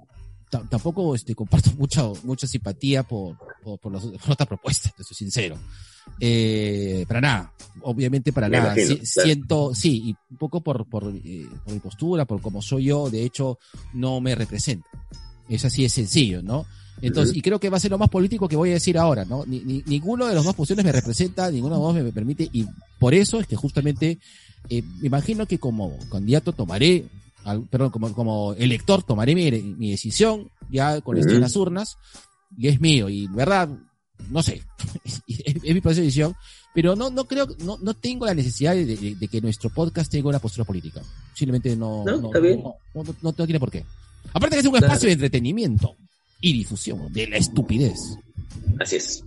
ta- 0.49 0.63
tampoco 0.69 1.13
este, 1.15 1.35
comparto 1.35 1.71
mucha, 1.77 2.03
mucha 2.23 2.47
simpatía 2.47 3.03
por, 3.03 3.37
por, 3.63 3.79
por 3.79 3.91
las- 3.93 4.03
por 4.05 4.31
otras 4.31 4.47
propuestas, 4.47 4.95
te 4.95 5.03
soy 5.03 5.15
sincero. 5.17 5.57
Eh, 6.19 7.05
para 7.07 7.21
nada, 7.21 7.53
obviamente 7.83 8.33
para 8.33 8.49
Me 8.49 8.57
nada. 8.57 8.73
imagino, 8.73 9.05
Si- 9.05 9.13
claro. 9.13 9.25
Siento, 9.27 9.75
sí, 9.75 10.01
y 10.09 10.15
un 10.31 10.37
poco 10.37 10.61
por, 10.61 10.85
por, 10.89 11.13
eh, 11.23 11.47
por 11.63 11.73
mi 11.73 11.79
postura, 11.79 12.25
por 12.25 12.41
cómo 12.41 12.61
soy 12.61 12.85
yo, 12.85 13.09
de 13.09 13.23
hecho, 13.23 13.59
no 13.93 14.19
me 14.21 14.33
representa. 14.35 14.87
Es 15.53 15.65
así 15.65 15.83
de 15.83 15.89
sencillo, 15.89 16.41
¿no? 16.41 16.65
Entonces, 17.01 17.31
Ujú. 17.31 17.39
y 17.39 17.41
creo 17.41 17.59
que 17.59 17.69
va 17.69 17.77
a 17.77 17.79
ser 17.79 17.91
lo 17.91 17.97
más 17.97 18.09
político 18.09 18.47
que 18.47 18.55
voy 18.55 18.69
a 18.69 18.73
decir 18.73 18.97
ahora, 18.97 19.25
¿no? 19.25 19.43
Ni, 19.45 19.59
ni- 19.61 19.83
ninguno 19.85 20.27
de 20.27 20.35
los 20.35 20.45
dos 20.45 20.55
posiciones 20.55 20.85
me 20.85 20.91
representa, 20.91 21.49
ninguno 21.51 21.75
de 21.75 21.81
los 21.81 21.93
dos 21.95 22.03
me, 22.03 22.11
permite, 22.11 22.47
y 22.53 22.65
por 22.99 23.13
eso 23.13 23.39
es 23.39 23.47
que 23.47 23.55
justamente, 23.55 24.19
eh, 24.69 24.83
me 24.99 25.07
imagino 25.07 25.45
que 25.47 25.57
como 25.57 25.97
candidato 26.09 26.53
tomaré, 26.53 27.05
al- 27.43 27.63
perdón, 27.67 27.89
como, 27.89 28.13
como 28.13 28.53
elector 28.53 29.03
tomaré 29.03 29.33
mi, 29.35 29.49
mi 29.51 29.91
decisión, 29.91 30.47
ya 30.69 31.01
con 31.01 31.17
esto 31.17 31.31
en 31.31 31.37
Ujú. 31.37 31.41
las 31.41 31.55
urnas, 31.55 31.97
y 32.57 32.67
es 32.67 32.79
mío, 32.79 33.09
y 33.09 33.27
verdad, 33.27 33.67
no 34.29 34.43
sé, 34.43 34.61
es, 35.03 35.21
es 35.27 35.63
mi 35.75 35.81
de 35.81 35.93
decisión, 35.93 36.35
pero 36.73 36.95
no, 36.95 37.09
no 37.09 37.25
creo, 37.25 37.47
no, 37.65 37.77
no 37.81 37.93
tengo 37.95 38.25
la 38.25 38.33
necesidad 38.35 38.73
de, 38.75 38.85
de- 38.85 39.15
de 39.15 39.27
que 39.27 39.41
nuestro 39.41 39.69
podcast 39.71 40.09
tenga 40.11 40.29
una 40.29 40.39
postura 40.39 40.63
política. 40.65 41.01
Simplemente 41.33 41.75
no, 41.75 42.05
no, 42.05 42.29
no, 42.93 43.03
no- 43.03 43.15
no 43.21 43.33
tiene 43.33 43.59
por 43.59 43.71
qué. 43.71 43.83
Aparte 44.33 44.55
que 44.55 44.59
es 44.61 44.65
un 44.65 44.71
Claro. 44.71 44.87
espacio 44.87 45.07
de 45.07 45.13
entretenimiento 45.13 45.97
y 46.39 46.53
difusión 46.53 47.11
de 47.13 47.27
la 47.27 47.37
estupidez. 47.37 47.97
Así 48.79 48.95
es. 48.95 49.23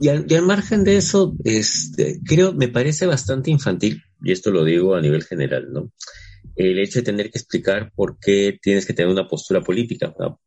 Y 0.00 0.08
al, 0.08 0.26
y 0.28 0.34
al 0.34 0.42
margen 0.42 0.84
de 0.84 0.96
eso, 0.96 1.34
este, 1.44 2.20
creo, 2.24 2.52
me 2.54 2.68
parece 2.68 3.06
bastante 3.06 3.50
infantil, 3.50 4.02
y 4.22 4.32
esto 4.32 4.50
lo 4.50 4.64
digo 4.64 4.94
a 4.94 5.00
nivel 5.00 5.22
general, 5.24 5.68
¿no? 5.72 5.92
El 6.56 6.78
hecho 6.78 6.98
de 7.00 7.04
tener 7.04 7.30
que 7.30 7.38
explicar 7.38 7.92
por 7.94 8.18
qué 8.18 8.58
tienes 8.60 8.86
que 8.86 8.92
tener 8.92 9.10
una 9.10 9.28
postura 9.28 9.60
política. 9.62 10.14
¿no? 10.18 10.40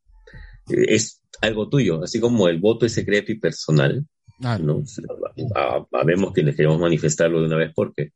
Es 0.68 1.22
algo 1.42 1.70
tuyo, 1.70 2.04
así 2.04 2.20
como 2.20 2.48
el 2.48 2.60
voto 2.60 2.86
es 2.86 2.94
secreto 2.94 3.32
y 3.32 3.40
personal, 3.40 4.06
¿no? 4.40 4.84
Habemos 5.92 6.34
quienes 6.34 6.56
queremos 6.56 6.80
manifestarlo 6.80 7.40
de 7.40 7.48
una 7.48 7.58
vez 7.58 7.72
porque 7.74 8.12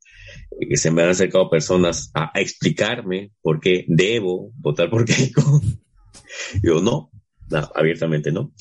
eh, 0.59 0.77
se 0.77 0.91
me 0.91 1.03
han 1.03 1.09
acercado 1.09 1.49
personas 1.49 2.11
a, 2.13 2.31
a 2.37 2.41
explicarme 2.41 3.31
por 3.41 3.59
qué 3.59 3.85
debo 3.87 4.51
votar 4.57 4.89
por 4.89 5.05
Keiko. 5.05 5.61
Yo 6.61 6.81
no, 6.81 7.11
no, 7.49 7.71
abiertamente 7.75 8.31
no. 8.31 8.53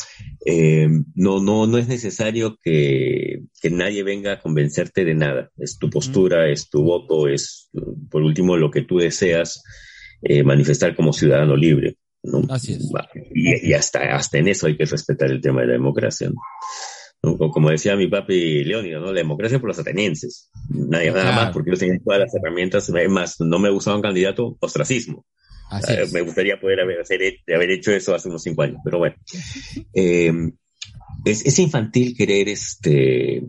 Eh, 0.44 0.88
no, 1.14 1.42
no, 1.42 1.66
no 1.66 1.78
es 1.78 1.88
necesario 1.88 2.58
que, 2.62 3.42
que 3.60 3.70
nadie 3.70 4.02
venga 4.02 4.34
a 4.34 4.40
convencerte 4.40 5.04
de 5.04 5.14
nada. 5.14 5.50
Es 5.56 5.78
tu 5.78 5.90
postura, 5.90 6.48
es 6.48 6.70
tu 6.70 6.82
voto, 6.82 7.28
es 7.28 7.70
por 8.10 8.22
último 8.22 8.56
lo 8.56 8.70
que 8.70 8.82
tú 8.82 8.98
deseas 8.98 9.62
eh, 10.22 10.42
manifestar 10.44 10.94
como 10.94 11.12
ciudadano 11.12 11.56
libre. 11.56 11.96
¿no? 12.22 12.42
Así 12.48 12.74
es. 12.74 12.90
Y, 13.34 13.70
y 13.70 13.72
hasta, 13.72 14.14
hasta 14.14 14.38
en 14.38 14.48
eso 14.48 14.66
hay 14.66 14.76
que 14.76 14.84
respetar 14.84 15.30
el 15.30 15.40
tema 15.40 15.62
de 15.62 15.68
la 15.68 15.72
democracia. 15.74 16.28
¿no? 16.28 16.36
Como- 17.34 17.70
decía 17.70 17.96
mi 17.96 18.06
papi 18.06 18.64
Leónido, 18.64 19.00
¿no? 19.00 19.06
La 19.12 19.20
democracia 19.20 19.58
por 19.58 19.68
los 19.68 19.78
atenienses. 19.78 20.50
Nadie, 20.68 21.10
nada 21.10 21.32
más, 21.32 21.52
porque 21.52 21.70
ellos 21.70 21.80
tenían 21.80 22.02
todas 22.02 22.20
las 22.20 22.34
herramientas. 22.34 22.88
Es 22.88 23.10
Más, 23.10 23.40
no 23.40 23.58
me 23.58 23.70
gustaba 23.70 23.96
un 23.96 24.02
candidato, 24.02 24.56
ostracismo. 24.60 25.26
Así 25.70 25.92
Eh, 25.92 26.06
me 26.12 26.20
gustaría 26.20 26.60
poder 26.60 26.80
haber, 26.80 27.00
hacer, 27.00 27.20
haber 27.52 27.70
hecho 27.70 27.90
eso 27.92 28.14
hace 28.14 28.28
unos 28.28 28.42
cinco 28.42 28.62
años, 28.62 28.78
pero 28.84 28.98
bueno. 28.98 29.16
Eh, 29.94 30.32
es, 31.24 31.44
es 31.44 31.58
infantil 31.58 32.16
querer 32.16 32.48
este 32.48 33.42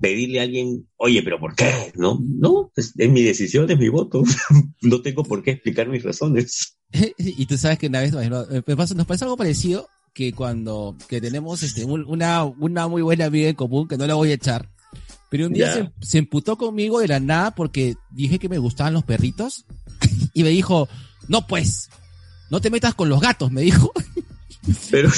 pedirle 0.00 0.40
a 0.40 0.42
alguien, 0.42 0.86
oye, 0.96 1.22
pero 1.22 1.38
¿por 1.40 1.54
qué? 1.54 1.92
No, 1.94 2.18
no, 2.22 2.70
es, 2.76 2.92
es 2.98 3.10
mi 3.10 3.22
decisión, 3.22 3.70
es 3.70 3.78
mi 3.78 3.88
voto. 3.88 4.22
no 4.82 5.00
tengo 5.00 5.22
por 5.22 5.42
qué 5.42 5.52
explicar 5.52 5.88
mis 5.88 6.02
razones. 6.02 6.76
y 7.18 7.46
tú 7.46 7.56
sabes 7.56 7.78
que 7.78 7.86
una 7.86 8.00
vez 8.00 8.12
nos 8.12 8.94
nos 8.94 9.06
pasa 9.06 9.24
algo 9.24 9.36
parecido 9.36 9.88
que 10.14 10.32
cuando 10.32 10.96
que 11.08 11.20
tenemos 11.20 11.62
este 11.62 11.84
un- 11.84 12.04
una, 12.06 12.44
una 12.44 12.86
muy 12.88 13.02
buena 13.02 13.26
amiga 13.26 13.48
en 13.48 13.56
común 13.56 13.88
que 13.88 13.98
no 13.98 14.06
la 14.06 14.14
voy 14.14 14.30
a 14.30 14.34
echar. 14.34 14.70
Pero 15.30 15.48
un 15.48 15.52
día 15.52 15.74
se, 15.74 16.06
se 16.06 16.18
emputó 16.18 16.56
conmigo 16.56 17.00
de 17.00 17.08
la 17.08 17.18
nada 17.20 17.50
porque 17.54 17.96
dije 18.10 18.38
que 18.38 18.48
me 18.48 18.58
gustaban 18.58 18.94
los 18.94 19.02
perritos 19.04 19.66
y 20.32 20.44
me 20.44 20.50
dijo, 20.50 20.88
no 21.28 21.46
pues, 21.46 21.90
no 22.50 22.60
te 22.60 22.70
metas 22.70 22.94
con 22.94 23.08
los 23.08 23.20
gatos, 23.20 23.50
me 23.50 23.62
dijo. 23.62 23.92
Pero 24.90 25.10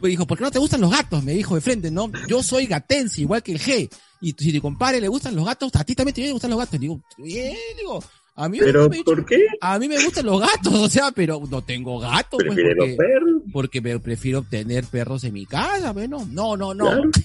Me 0.00 0.08
dijo, 0.08 0.26
¿por 0.26 0.36
qué 0.38 0.44
no 0.44 0.50
te 0.50 0.58
gustan 0.58 0.80
los 0.80 0.90
gatos? 0.90 1.22
Me 1.24 1.32
dijo 1.32 1.54
de 1.54 1.60
frente, 1.60 1.90
no, 1.90 2.10
yo 2.28 2.42
soy 2.42 2.66
gatense, 2.66 3.20
igual 3.22 3.42
que 3.42 3.52
el 3.52 3.60
G. 3.60 3.88
Y 4.20 4.32
si 4.32 4.52
tu 4.52 4.60
compadre 4.60 5.00
le 5.00 5.08
gustan 5.08 5.34
los 5.34 5.44
gatos, 5.44 5.70
a 5.74 5.84
ti 5.84 5.94
también 5.94 6.14
te 6.14 6.32
gustan 6.32 6.50
los 6.50 6.58
gatos. 6.58 6.74
Y 6.74 6.78
digo, 6.78 7.00
bien, 7.18 7.56
digo, 7.78 8.02
a 8.42 8.48
mí 8.48 8.58
pero 8.60 8.88
me, 8.88 9.02
¿por 9.04 9.24
qué? 9.26 9.38
a 9.60 9.78
mí 9.78 9.88
me 9.88 10.02
gustan 10.02 10.26
los 10.26 10.40
gatos, 10.40 10.72
o 10.74 10.88
sea, 10.88 11.10
pero 11.12 11.40
no 11.50 11.62
tengo 11.62 11.98
gatos, 11.98 12.40
pues, 12.46 12.58
porque, 12.58 12.96
perros. 12.96 13.42
porque 13.52 13.80
me 13.80 13.98
prefiero 13.98 14.42
tener 14.42 14.84
perros 14.84 15.24
en 15.24 15.34
mi 15.34 15.46
casa, 15.46 15.92
bueno, 15.92 16.26
no, 16.30 16.56
no, 16.56 16.72
no. 16.74 16.84
Claro. 16.86 17.10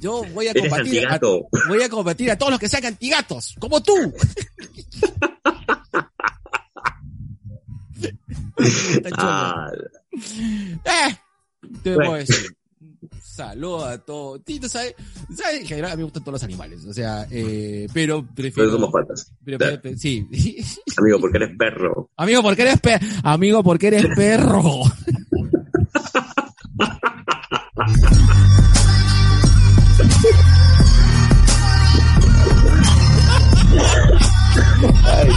Yo 0.00 0.22
voy 0.34 0.48
a 0.48 0.54
combatir 0.54 1.06
a, 1.08 1.18
voy 1.66 1.82
a 1.82 1.88
combatir 1.88 2.30
a 2.30 2.36
todos 2.36 2.50
los 2.52 2.60
que 2.60 2.68
sean 2.68 2.84
antigatos, 2.84 3.54
como 3.58 3.82
tú. 3.82 3.94
Ah, 9.16 9.70
Eh, 10.84 11.16
te 11.82 11.94
Bueno. 11.94 12.10
voy 12.10 12.16
a 12.16 12.18
decir. 12.20 12.56
Saludo 13.34 13.84
a 13.86 13.98
todos. 13.98 14.42
Sí, 14.46 14.60
tú 14.60 14.68
sabes, 14.68 14.94
en 15.58 15.66
general 15.66 15.90
a 15.90 15.94
mí 15.96 15.98
me 15.98 16.04
gustan 16.04 16.22
todos 16.22 16.34
los 16.34 16.42
animales. 16.44 16.84
O 16.84 16.92
sea, 16.92 17.26
eh, 17.32 17.88
pero 17.92 18.22
pero 18.22 18.32
prefiero. 18.34 18.70
somos 18.70 18.92
patas. 18.92 19.32
pero- 19.44 19.58
Claro. 19.58 19.80
pero- 19.82 19.98
sí. 19.98 20.24
Amigo, 20.96 21.18
porque 21.20 21.38
eres 21.38 21.56
perro. 21.58 22.10
Amigo, 22.16 22.42
¿por 22.42 22.54
qué 22.54 22.62
eres 22.62 22.80
perro? 22.80 23.06
Amigo, 23.24 23.64
¿por 23.64 23.78
qué 23.78 23.86
eres 23.88 24.06
perro? 24.14 24.62
Ay. 35.04 35.28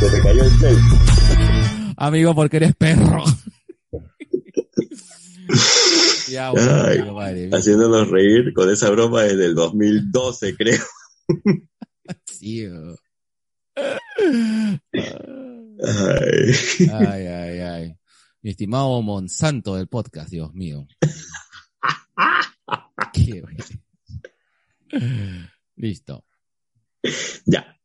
Se 0.00 0.10
te 0.10 0.22
cayó 0.22 0.44
el 0.44 0.50
cel. 0.58 0.76
Amigo, 1.96 2.34
¿por 2.34 2.50
qué 2.50 2.56
eres 2.58 2.74
perro? 2.74 3.24
Ya, 6.28 6.50
bueno, 6.50 6.84
Ay, 6.84 6.98
amigo, 6.98 7.14
madre 7.14 7.46
mía. 7.46 7.56
Haciéndonos 7.58 8.08
reír 8.08 8.52
con 8.54 8.70
esa 8.70 8.90
broma 8.90 9.22
desde 9.22 9.46
el 9.46 9.54
2012, 9.54 10.56
creo. 10.56 10.82
Sí. 12.26 12.66
Ay. 13.74 14.80
Ay, 16.92 17.26
ay, 17.26 17.60
ay. 17.60 17.96
Mi 18.42 18.50
estimado 18.50 19.00
Monsanto 19.02 19.76
del 19.76 19.86
podcast, 19.88 20.28
Dios 20.30 20.52
mío. 20.52 20.86
Qué. 23.14 23.42
Listo. 25.76 26.24
Ya, 27.46 27.78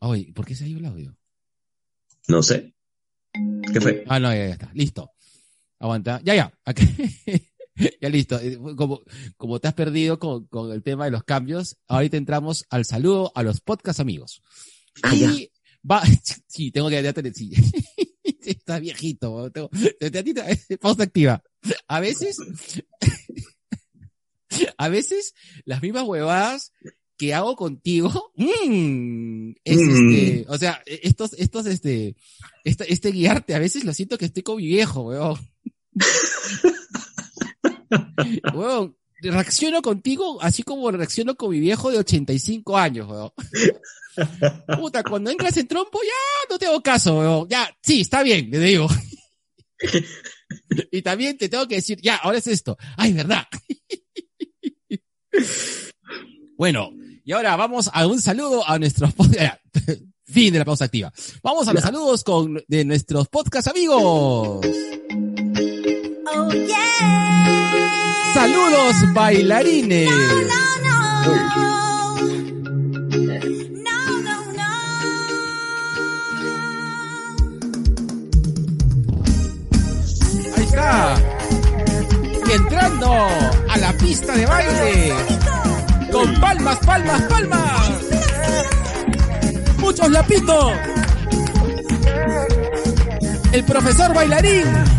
Ay, 0.00 0.32
¿por 0.32 0.46
qué 0.46 0.54
se 0.54 0.64
ha 0.64 0.68
ido 0.68 0.78
el 0.78 0.86
audio? 0.86 1.16
no 2.28 2.42
sé. 2.42 2.74
¿Qué 3.72 3.80
fue? 3.80 4.04
Ah, 4.08 4.18
no, 4.18 4.28
ya, 4.32 4.46
ya 4.46 4.52
está. 4.52 4.70
Listo. 4.72 5.09
Aguanta. 5.80 6.20
Ya, 6.22 6.34
ya. 6.36 6.52
Acá- 6.64 6.84
ya 8.00 8.08
listo. 8.08 8.38
Eh, 8.38 8.56
Como, 8.76 9.02
como 9.36 9.58
te 9.58 9.66
has 9.68 9.74
perdido 9.74 10.18
con, 10.18 10.46
con 10.46 10.70
el 10.72 10.82
tema 10.82 11.06
de 11.06 11.10
los 11.10 11.24
cambios, 11.24 11.76
ahorita 11.88 12.16
entramos 12.16 12.64
al 12.70 12.84
saludo 12.84 13.32
a 13.34 13.42
los 13.42 13.60
podcast 13.60 13.98
amigos. 13.98 14.42
Ah, 15.02 15.14
Y 15.14 15.50
va, 15.90 16.02
sí, 16.46 16.70
tengo 16.70 16.88
que 16.88 17.02
ya 17.02 17.12
tener, 17.12 17.34
sí. 17.34 17.50
Está 18.44 18.78
viejito. 18.78 19.50
Tengo, 19.50 19.68
te- 19.98 20.10
te- 20.10 20.22
te- 20.22 20.78
pausa 20.78 21.02
activa. 21.04 21.42
A 21.88 22.00
veces, 22.00 22.36
a 24.76 24.88
veces, 24.88 25.34
las 25.64 25.82
mismas 25.82 26.04
huevadas 26.06 26.72
que 27.16 27.34
hago 27.34 27.54
contigo, 27.54 28.32
mm, 28.36 29.50
es 29.64 29.76
Mm. 29.76 29.90
este, 30.10 30.44
o 30.48 30.56
sea, 30.58 30.82
estos, 30.86 31.34
estos, 31.34 31.66
este, 31.66 32.16
este, 32.64 32.92
este 32.92 33.12
guiarte, 33.12 33.54
a 33.54 33.58
veces 33.58 33.84
lo 33.84 33.92
siento 33.92 34.16
que 34.18 34.24
estoy 34.24 34.42
con 34.42 34.56
mi 34.56 34.66
viejo, 34.66 35.02
weón. 35.02 35.36
weón, 38.54 38.96
reacciono 39.22 39.82
contigo 39.82 40.40
así 40.40 40.62
como 40.62 40.90
reacciono 40.90 41.36
con 41.36 41.50
mi 41.50 41.60
viejo 41.60 41.90
de 41.90 41.98
85 41.98 42.76
años, 42.76 43.08
weón. 43.08 43.30
Puta, 44.80 45.02
cuando 45.02 45.30
entras 45.30 45.56
en 45.56 45.68
trompo, 45.68 45.98
ya 46.02 46.50
no 46.50 46.58
te 46.58 46.66
hago 46.66 46.82
caso, 46.82 47.18
weón. 47.18 47.48
Ya, 47.48 47.70
sí, 47.82 48.02
está 48.02 48.22
bien, 48.22 48.50
le 48.50 48.58
digo. 48.58 48.88
y 50.90 51.02
también 51.02 51.38
te 51.38 51.48
tengo 51.48 51.66
que 51.68 51.76
decir, 51.76 52.00
ya, 52.02 52.16
ahora 52.16 52.38
es 52.38 52.46
esto. 52.46 52.76
Ay, 52.96 53.12
verdad. 53.12 53.46
bueno, 56.56 56.90
y 57.24 57.32
ahora 57.32 57.56
vamos 57.56 57.90
a 57.92 58.06
un 58.06 58.20
saludo 58.20 58.68
a 58.68 58.78
nuestros 58.78 59.14
Fin 60.30 60.52
de 60.52 60.60
la 60.60 60.64
pausa 60.64 60.84
activa. 60.84 61.12
Vamos 61.42 61.66
a 61.66 61.72
los 61.72 61.82
saludos 61.82 62.22
con, 62.22 62.62
de 62.68 62.84
nuestros 62.84 63.28
podcast 63.28 63.66
amigos. 63.66 64.64
Oh 66.32 66.48
yeah. 66.52 68.32
Saludos 68.34 69.12
bailarines. 69.14 70.08
No, 70.10 70.64
no. 70.86 71.00
No, 73.86 73.98
no, 74.22 74.36
no. 74.58 74.70
Ahí 80.56 80.64
está. 80.64 81.16
Y 82.46 82.52
entrando 82.52 83.10
a 83.68 83.76
la 83.78 83.92
pista 83.94 84.36
de 84.36 84.46
baile. 84.46 85.14
Con 86.12 86.40
palmas, 86.40 86.78
palmas, 86.86 87.22
palmas. 87.22 87.90
Muchos 89.78 90.10
lapitos. 90.10 90.72
El 93.52 93.64
profesor 93.64 94.14
bailarín. 94.14 94.89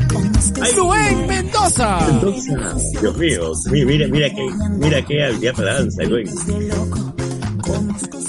Luen 0.76 1.28
Mendoza. 1.28 1.99
Mendoza. 2.07 2.76
Dios 3.01 3.18
mío, 3.18 3.51
mi- 3.72 3.86
mira, 3.86 4.07
mira 4.07 4.30
que, 4.30 4.47
mira 4.78 5.05
qué 5.05 5.24
habilidad 5.26 5.53
para 5.55 5.74
danza, 5.76 6.03
güey. 6.05 6.24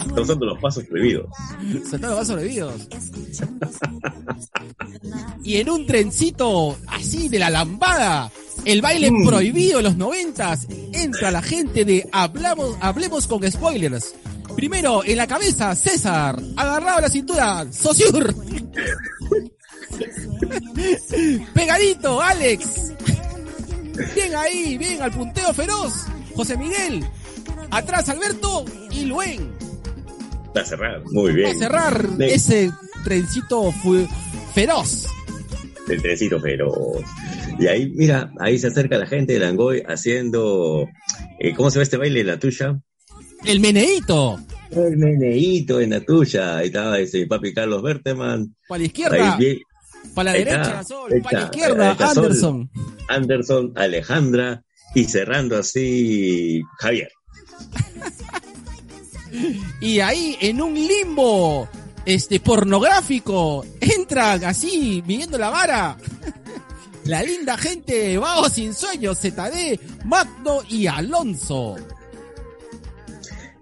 Está 0.09 0.21
usando 0.21 0.47
los 0.47 0.59
pasos 0.61 0.85
prohibidos. 0.85 1.27
Saltando 1.91 2.17
más 2.17 2.27
sobrevividos. 2.27 2.89
Y 5.45 5.57
en 5.57 5.71
un 5.71 5.87
trencito 5.87 6.77
así 6.89 7.29
de 7.29 7.39
la 7.39 7.51
lambada, 7.51 8.31
el 8.65 8.81
baile 8.83 9.11
Mm. 9.11 9.27
prohibido 9.27 9.79
de 9.79 9.83
los 9.85 9.97
noventas, 9.97 10.67
entra 10.93 11.31
la 11.31 11.43
gente 11.43 11.85
de 11.85 12.09
Hablamos, 12.13 12.77
Hablemos 12.81 13.27
con 13.27 13.51
Spoilers. 13.51 14.15
Primero, 14.57 15.03
en 15.05 15.17
la 15.17 15.27
cabeza, 15.27 15.75
César, 15.75 16.41
agarrado 16.57 16.99
a 16.99 17.03
la 17.03 17.09
cintura, 17.09 17.67
Sosur. 17.73 18.35
Pegadito, 21.55 22.21
Alex. 22.21 22.93
Bien 24.15 24.35
ahí, 24.37 24.79
bien 24.79 25.03
al 25.03 25.13
punteo 25.13 25.53
feroz, 25.53 25.93
José 26.35 26.57
Miguel. 26.57 27.05
Atrás, 27.71 28.09
Alberto 28.09 28.65
y 28.91 29.05
Luen. 29.05 29.51
Para 30.53 30.67
cerrar, 30.67 31.03
muy 31.11 31.33
bien. 31.33 31.49
Para 31.49 31.59
cerrar 31.59 32.09
ese 32.21 32.71
trencito 33.05 33.73
feroz. 34.55 35.07
El 35.89 36.03
trencito 36.03 36.41
feroz. 36.41 37.03
Y 37.59 37.67
ahí, 37.67 37.93
mira, 37.95 38.33
ahí 38.39 38.59
se 38.59 38.69
acerca 38.69 38.99
la 38.99 39.07
gente 39.07 39.35
de 39.35 39.39
Langoy 39.41 39.83
haciendo, 39.87 40.89
eh, 41.39 41.55
¿cómo 41.55 41.71
se 41.71 41.79
ve 41.79 41.85
este 41.85 41.97
baile? 41.97 42.25
La 42.25 42.39
tuya. 42.39 42.79
El 43.45 43.61
meneíto. 43.61 44.41
El 44.71 44.97
meneíto 44.97 45.81
en 45.81 45.91
la 45.91 46.01
tuya. 46.01 46.59
Ahí 46.59 46.67
estaba 46.67 46.99
ese 46.99 47.27
papi 47.27 47.53
Carlos 47.53 47.83
Berteman. 47.83 48.55
Para 48.69 48.79
la 48.81 48.87
izquierda, 48.87 49.33
Ahí 49.33 49.39
bien, 49.39 49.59
para 50.15 50.33
la 50.33 50.39
derecha, 50.39 50.85
Sol. 50.85 51.13
Para 51.23 51.41
la 51.41 51.45
izquierda, 51.45 51.97
Sol. 51.97 52.25
Anderson. 52.25 52.71
Anderson, 53.09 53.73
Alejandra 53.77 54.63
y 54.95 55.05
cerrando 55.05 55.59
así 55.59 56.63
Javier. 56.79 57.11
Y 59.81 60.01
ahí, 60.01 60.37
en 60.41 60.61
un 60.61 60.75
limbo, 60.75 61.69
este, 62.05 62.41
pornográfico, 62.41 63.65
entran 63.81 64.45
así, 64.45 65.03
midiendo 65.07 65.39
la 65.39 65.51
vara. 65.51 65.97
La 67.05 67.21
linda 67.21 67.59
gente 67.59 68.17
Vago 68.17 68.49
Sin 68.49 68.73
Sueños, 68.75 69.19
ZD, 69.19 70.05
Magno 70.05 70.61
y 70.69 70.87
Alonso. 70.87 71.77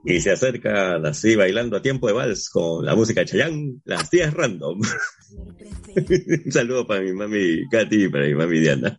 Y 0.05 0.21
se 0.21 0.31
acercan 0.31 1.05
así 1.05 1.37
bailando 1.37 1.77
a 1.77 1.83
tiempo 1.83 2.07
de 2.07 2.15
vals 2.15 2.49
con 2.49 2.85
la 2.85 2.95
música 2.95 3.21
de 3.21 3.27
Chayanne, 3.27 3.81
las 3.85 4.09
tías 4.09 4.33
random. 4.33 4.81
Un 6.45 6.53
saludo 6.53 6.87
para 6.87 7.01
mi 7.01 7.13
mami 7.13 7.69
Katy 7.71 8.05
y 8.05 8.09
para 8.09 8.27
mi 8.27 8.35
mami 8.35 8.61
Diana. 8.61 8.99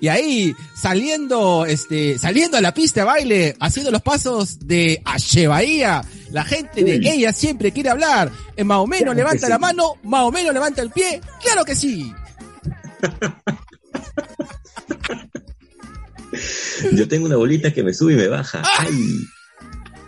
Y 0.00 0.08
ahí, 0.08 0.54
saliendo, 0.74 1.64
este, 1.66 2.18
saliendo 2.18 2.56
a 2.56 2.60
la 2.60 2.72
pista 2.74 3.00
de 3.00 3.06
baile, 3.06 3.56
haciendo 3.58 3.90
los 3.90 4.02
pasos 4.02 4.58
de 4.60 5.00
Ache 5.04 5.46
Bahía, 5.46 6.02
la 6.30 6.44
gente 6.44 6.84
de 6.84 6.98
Uy. 6.98 7.08
ella 7.08 7.32
siempre 7.32 7.72
quiere 7.72 7.90
hablar. 7.90 8.30
En 8.56 8.66
más 8.66 8.78
o 8.78 8.86
menos 8.86 9.14
Claro 9.14 9.14
levanta 9.16 9.46
sí. 9.46 9.50
la 9.50 9.58
mano, 9.58 9.94
más 10.04 10.22
o 10.22 10.32
menos 10.32 10.52
levanta 10.52 10.82
el 10.82 10.90
pie. 10.90 11.20
Claro 11.42 11.64
que 11.64 11.74
sí. 11.74 12.12
Yo 16.92 17.08
tengo 17.08 17.26
una 17.26 17.36
bolita 17.36 17.72
que 17.72 17.82
me 17.82 17.94
sube 17.94 18.14
y 18.14 18.16
me 18.16 18.28
baja. 18.28 18.62
¡Ay! 18.78 18.94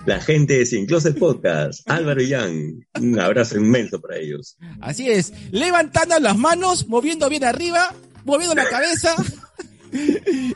La 0.06 0.20
gente 0.20 0.58
de 0.58 0.66
Sin 0.66 0.86
Closet 0.86 1.18
Podcast, 1.18 1.88
Álvaro 1.90 2.22
y 2.22 2.30
Jan. 2.30 2.86
Un 3.00 3.20
abrazo 3.20 3.56
inmenso 3.58 4.00
para 4.00 4.16
ellos. 4.18 4.56
Así 4.80 5.08
es, 5.10 5.32
levantando 5.50 6.18
las 6.18 6.36
manos, 6.38 6.88
moviendo 6.88 7.28
bien 7.28 7.44
arriba, 7.44 7.94
moviendo 8.24 8.54
la 8.54 8.68
cabeza. 8.68 9.14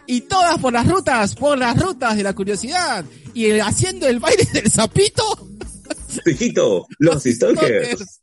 Y 0.06 0.22
todas 0.22 0.58
por 0.58 0.72
las 0.72 0.86
rutas, 0.88 1.34
por 1.34 1.58
las 1.58 1.78
rutas 1.80 2.16
de 2.16 2.22
la 2.22 2.34
curiosidad. 2.34 3.04
Y 3.34 3.46
el- 3.46 3.60
haciendo 3.62 4.06
el 4.06 4.20
baile 4.20 4.46
del 4.52 4.70
sapito. 4.70 5.22
Hijito, 6.26 6.86
los 6.98 7.22
stalkers. 7.24 7.98
Stalkers. 7.98 8.20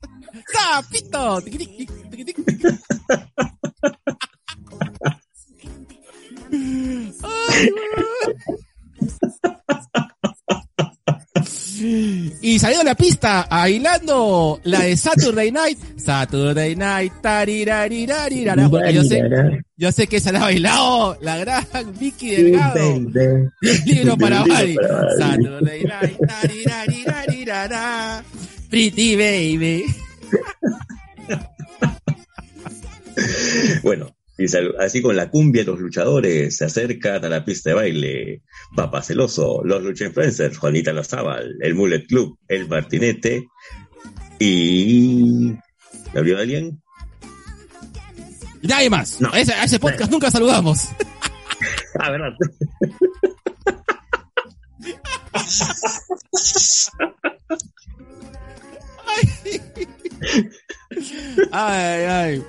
¡Sapito! 0.54 1.44
Ay. 6.52 7.70
Y 12.42 12.60
salió 12.60 12.82
a 12.82 12.84
la 12.84 12.96
pista 12.96 13.48
bailando 13.50 14.60
la 14.64 14.82
de 14.82 14.98
Saturday 14.98 15.52
Night. 15.52 15.78
Saturday 15.98 16.76
Night. 16.76 17.14
tarirarirarirara. 17.22 18.70
Porque 18.70 18.94
yo 18.94 19.04
sé, 19.04 19.22
yo 19.78 19.92
sé 19.92 20.08
que 20.08 20.18
esa 20.18 20.32
la 20.32 20.40
ha 20.40 20.44
bailado 20.44 21.18
la 21.22 21.38
gran 21.38 21.66
Vicky 21.98 22.32
Delgado. 22.32 23.00
Libro 23.86 24.18
para 24.18 24.44
Bali. 24.44 24.76
Saturday 25.18 25.84
Night. 25.84 26.18
tarirarirarirara. 26.28 28.24
Pretty 28.70 29.16
baby. 29.16 29.86
Bueno, 33.84 34.16
así 34.80 35.02
con 35.02 35.16
la 35.16 35.30
cumbia 35.30 35.64
los 35.64 35.80
luchadores 35.80 36.56
se 36.56 36.66
acercan 36.66 37.24
a 37.26 37.30
la 37.30 37.44
pista 37.44 37.72
de 37.72 37.76
baile. 37.76 38.42
Papá 38.76 39.02
Celoso, 39.02 39.62
los 39.64 39.84
Lucha 39.84 40.06
Influencers, 40.06 40.58
Juanita 40.58 40.94
Lazábal, 40.94 41.56
el 41.60 41.76
Mullet 41.76 42.06
Club, 42.08 42.38
el 42.48 42.68
Martinete 42.68 43.48
y... 44.40 45.54
¿Me 46.14 46.20
olvidó 46.20 46.40
alguien? 46.40 46.82
Nadie 48.64 48.90
más. 48.90 49.22
No. 49.22 49.34
Ese, 49.34 49.54
a 49.54 49.64
ese 49.64 49.80
podcast 49.80 50.12
nunca 50.12 50.32
saludamos. 50.32 50.90
Ah, 52.02 52.12
verdad. 52.12 52.32
Ay, 61.52 62.06
ay. 62.06 62.44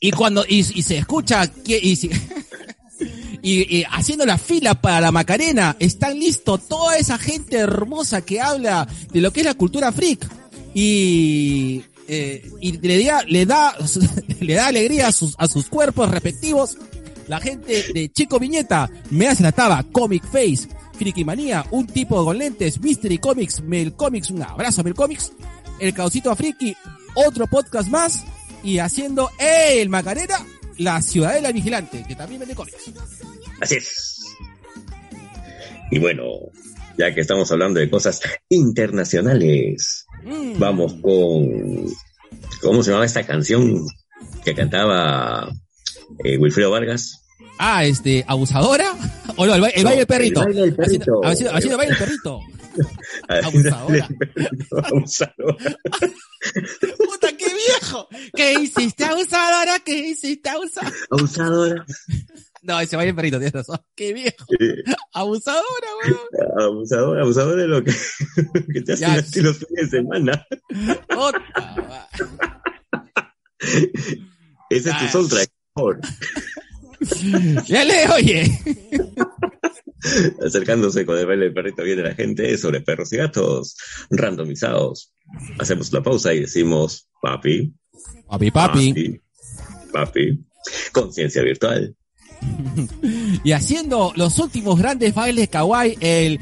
Y 0.00 0.10
cuando, 0.12 0.44
y, 0.48 0.58
y 0.60 0.82
se 0.82 0.98
escucha 0.98 1.46
que, 1.46 1.78
y, 3.42 3.78
y- 3.78 3.84
haciendo 3.90 4.26
la 4.26 4.38
fila 4.38 4.74
para 4.80 5.00
la 5.00 5.12
Macarena, 5.12 5.76
están 5.78 6.18
listos 6.18 6.66
toda 6.68 6.96
esa 6.96 7.18
gente 7.18 7.56
hermosa 7.58 8.22
que 8.22 8.40
habla 8.40 8.86
de 9.12 9.20
lo 9.20 9.32
que 9.32 9.40
es 9.40 9.46
la 9.46 9.54
cultura 9.54 9.92
freak. 9.92 10.26
Y, 10.74 11.82
eh, 12.08 12.50
y 12.60 12.72
le 12.78 13.04
da, 13.04 13.22
le 13.24 13.46
da, 13.46 13.74
le 14.40 14.54
da 14.54 14.66
alegría 14.68 15.08
a 15.08 15.12
sus, 15.12 15.34
a 15.38 15.46
sus 15.48 15.66
cuerpos 15.66 16.10
respectivos. 16.10 16.76
La 17.28 17.40
gente 17.40 17.92
de 17.94 18.10
Chico 18.10 18.38
Viñeta, 18.40 18.90
me 19.10 19.28
hace 19.28 19.42
la 19.44 19.52
taba, 19.52 19.84
Comic 19.92 20.24
Face, 20.24 20.68
Friki 20.98 21.24
Manía, 21.24 21.64
un 21.70 21.86
tipo 21.86 22.24
con 22.24 22.36
lentes, 22.36 22.80
Mystery 22.80 23.18
Comics, 23.18 23.60
Mel 23.62 23.92
Comics, 23.94 24.30
un 24.30 24.42
abrazo 24.42 24.82
Mel 24.82 24.94
Comics, 24.94 25.32
el 25.78 25.94
Causito 25.94 26.30
a 26.32 26.36
Friki, 26.36 26.74
otro 27.14 27.46
podcast 27.46 27.88
más, 27.88 28.24
y 28.62 28.78
haciendo 28.78 29.30
el 29.38 29.88
Macarena, 29.88 30.36
la 30.78 31.00
Ciudadela 31.02 31.52
Vigilante, 31.52 32.04
que 32.06 32.14
también 32.14 32.40
vende 32.40 32.54
cómics. 32.54 32.76
Así 33.60 33.76
es. 33.76 34.16
Y 35.90 35.98
bueno, 35.98 36.24
ya 36.96 37.12
que 37.14 37.20
estamos 37.20 37.50
hablando 37.52 37.80
de 37.80 37.90
cosas 37.90 38.20
internacionales, 38.48 40.06
Mm. 40.22 40.58
vamos 40.58 40.92
con... 41.00 41.86
¿Cómo 42.60 42.82
se 42.82 42.90
llamaba 42.90 43.06
esta 43.06 43.26
canción 43.26 43.86
que 44.44 44.54
cantaba 44.54 45.50
eh, 46.24 46.36
Wilfredo 46.36 46.70
Vargas? 46.70 47.22
Ah, 47.58 47.84
este, 47.86 48.22
abusadora, 48.28 48.92
o 49.36 49.46
no, 49.46 49.54
el, 49.54 49.60
ba- 49.62 49.68
el 49.70 49.82
baile 49.84 49.98
del 50.00 50.06
perrito. 50.06 50.40
El 50.42 50.46
baile 50.48 50.60
del 50.62 50.74
perrito. 50.76 51.20
Haciendo, 51.24 51.52
haciendo- 51.52 51.56
haciendo 51.56 51.74
el 51.74 51.78
baile 51.78 51.94
del 51.94 52.04
perrito. 52.06 52.40
Abusadora. 53.28 54.08
el 54.36 54.84
abusadora. 54.84 55.56
Puta, 56.98 57.36
viejo. 57.66 58.08
¿Qué 58.34 58.54
hiciste, 58.60 59.04
abusadora? 59.04 59.78
¿Qué 59.84 60.08
hiciste, 60.10 60.48
abusadora? 60.48 60.94
Abusadora. 61.10 61.86
No, 62.62 62.78
ese 62.80 62.96
baile 62.96 63.08
del 63.12 63.16
perrito, 63.16 63.38
tienes 63.38 63.54
razón. 63.54 63.78
Qué 63.94 64.12
viejo. 64.12 64.44
Eh, 64.58 64.82
Abusadora, 65.14 65.88
weón. 66.04 66.62
abusadora, 66.62 67.22
abusadora 67.22 67.62
de 67.62 67.68
lo 67.68 67.82
que, 67.82 67.92
que 68.74 68.80
te 68.82 68.92
hace 68.92 69.00
Ya. 69.02 69.14
así 69.14 69.40
los 69.40 69.56
fines 69.58 69.90
de 69.90 69.98
semana. 69.98 70.46
Va. 71.16 72.08
Ese 74.70 74.90
es 74.90 74.98
tu 74.98 75.06
soundtrack. 75.08 75.50
por. 75.72 76.00
Ya 77.66 77.82
le 77.82 78.06
oye. 78.10 78.60
Acercándose 80.44 81.06
con 81.06 81.16
el 81.18 81.24
baile 81.26 81.44
del 81.46 81.54
perrito 81.54 81.82
viene 81.82 82.02
la 82.02 82.14
gente 82.14 82.58
sobre 82.58 82.82
perros 82.82 83.10
y 83.14 83.16
gatos 83.16 83.76
randomizados. 84.10 85.10
Hacemos 85.58 85.92
la 85.92 86.02
pausa 86.02 86.32
y 86.34 86.40
decimos, 86.40 87.08
papi, 87.20 87.72
Papi, 88.28 88.50
papi. 88.50 88.88
papi, 88.92 89.20
papi, 89.92 90.44
conciencia 90.92 91.42
virtual. 91.42 91.94
Y 93.44 93.52
haciendo 93.52 94.12
los 94.16 94.38
últimos 94.38 94.78
grandes 94.78 95.14
bailes 95.14 95.48
kawaii, 95.48 95.96
el 96.00 96.38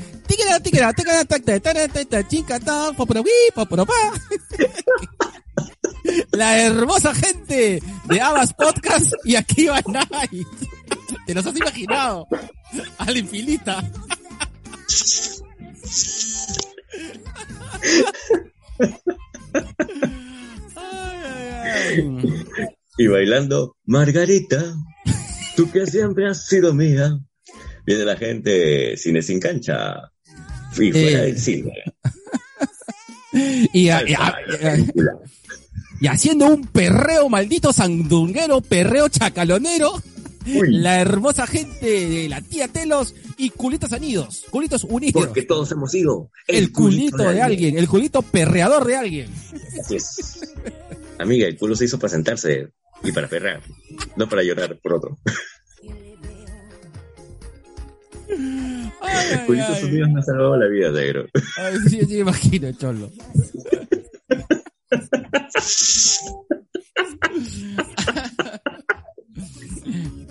ta, 2.64 2.92
poporobi, 2.96 3.30
poporopá. 3.54 3.94
La 6.32 6.58
hermosa 6.58 7.14
gente 7.14 7.82
de 8.04 8.20
Abbas 8.20 8.52
Podcast 8.54 9.12
y 9.24 9.36
aquí 9.36 9.66
va 9.66 9.80
Night. 9.86 10.46
¿Te 11.26 11.34
los 11.34 11.46
has 11.46 11.56
imaginado? 11.56 12.26
Al 12.98 13.16
infinita. 13.16 13.82
Y 22.98 23.06
bailando, 23.06 23.76
Margarita, 23.84 24.74
tú 25.56 25.70
que 25.70 25.86
siempre 25.86 26.28
has 26.28 26.46
sido 26.46 26.74
mía. 26.74 27.18
Viene 27.86 28.04
la 28.04 28.16
gente 28.16 28.96
cine 28.96 29.22
sin 29.22 29.40
cancha. 29.40 29.94
Y 30.76 30.92
fuera 30.92 31.20
Eh. 31.22 31.26
del 31.26 31.38
cine. 31.38 31.72
Y, 33.72 33.88
a- 33.88 33.98
Salsa, 34.00 34.10
y 34.10 34.14
a- 34.14 34.40
la 34.46 34.58
película. 34.72 35.12
y 36.00 36.06
haciendo 36.06 36.46
un 36.46 36.66
perreo 36.66 37.28
maldito 37.28 37.72
sandunguero, 37.72 38.60
perreo 38.60 39.08
chacalonero, 39.08 39.92
Uy, 40.54 40.76
la 40.78 41.00
hermosa 41.00 41.46
gente 41.46 42.08
de 42.08 42.28
la 42.28 42.40
tía 42.40 42.68
Telos 42.68 43.14
y 43.36 43.50
culitos 43.50 43.92
anidos, 43.92 44.44
culitos 44.50 44.84
unidos. 44.84 45.26
porque 45.26 45.42
todos 45.42 45.70
hemos 45.72 45.90
sido 45.90 46.30
el 46.46 46.72
culito 46.72 47.28
de 47.28 47.42
alguien, 47.42 47.78
el 47.78 47.88
culito 47.88 48.22
perreador 48.22 48.86
de 48.86 48.96
alguien. 48.96 49.28
Así 49.80 49.96
es. 49.96 50.40
Amiga, 51.18 51.46
el 51.46 51.56
culo 51.58 51.74
se 51.74 51.86
hizo 51.86 51.98
para 51.98 52.10
sentarse 52.10 52.68
y 53.02 53.12
para 53.12 53.28
perrar, 53.28 53.62
no 54.16 54.28
para 54.28 54.42
llorar 54.42 54.78
por 54.82 54.94
otro. 54.94 55.18
Ay, 59.00 59.38
Culitos 59.46 59.82
unidos 59.82 60.10
me 60.10 60.20
ha 60.20 60.22
salvado 60.22 60.56
la 60.56 60.68
vida, 60.68 60.90
negro. 60.92 61.26
Ay, 61.56 61.74
sí, 61.88 62.00
sí, 62.00 62.06
me 62.14 62.18
imagino, 62.20 62.70
cholo. 62.72 63.10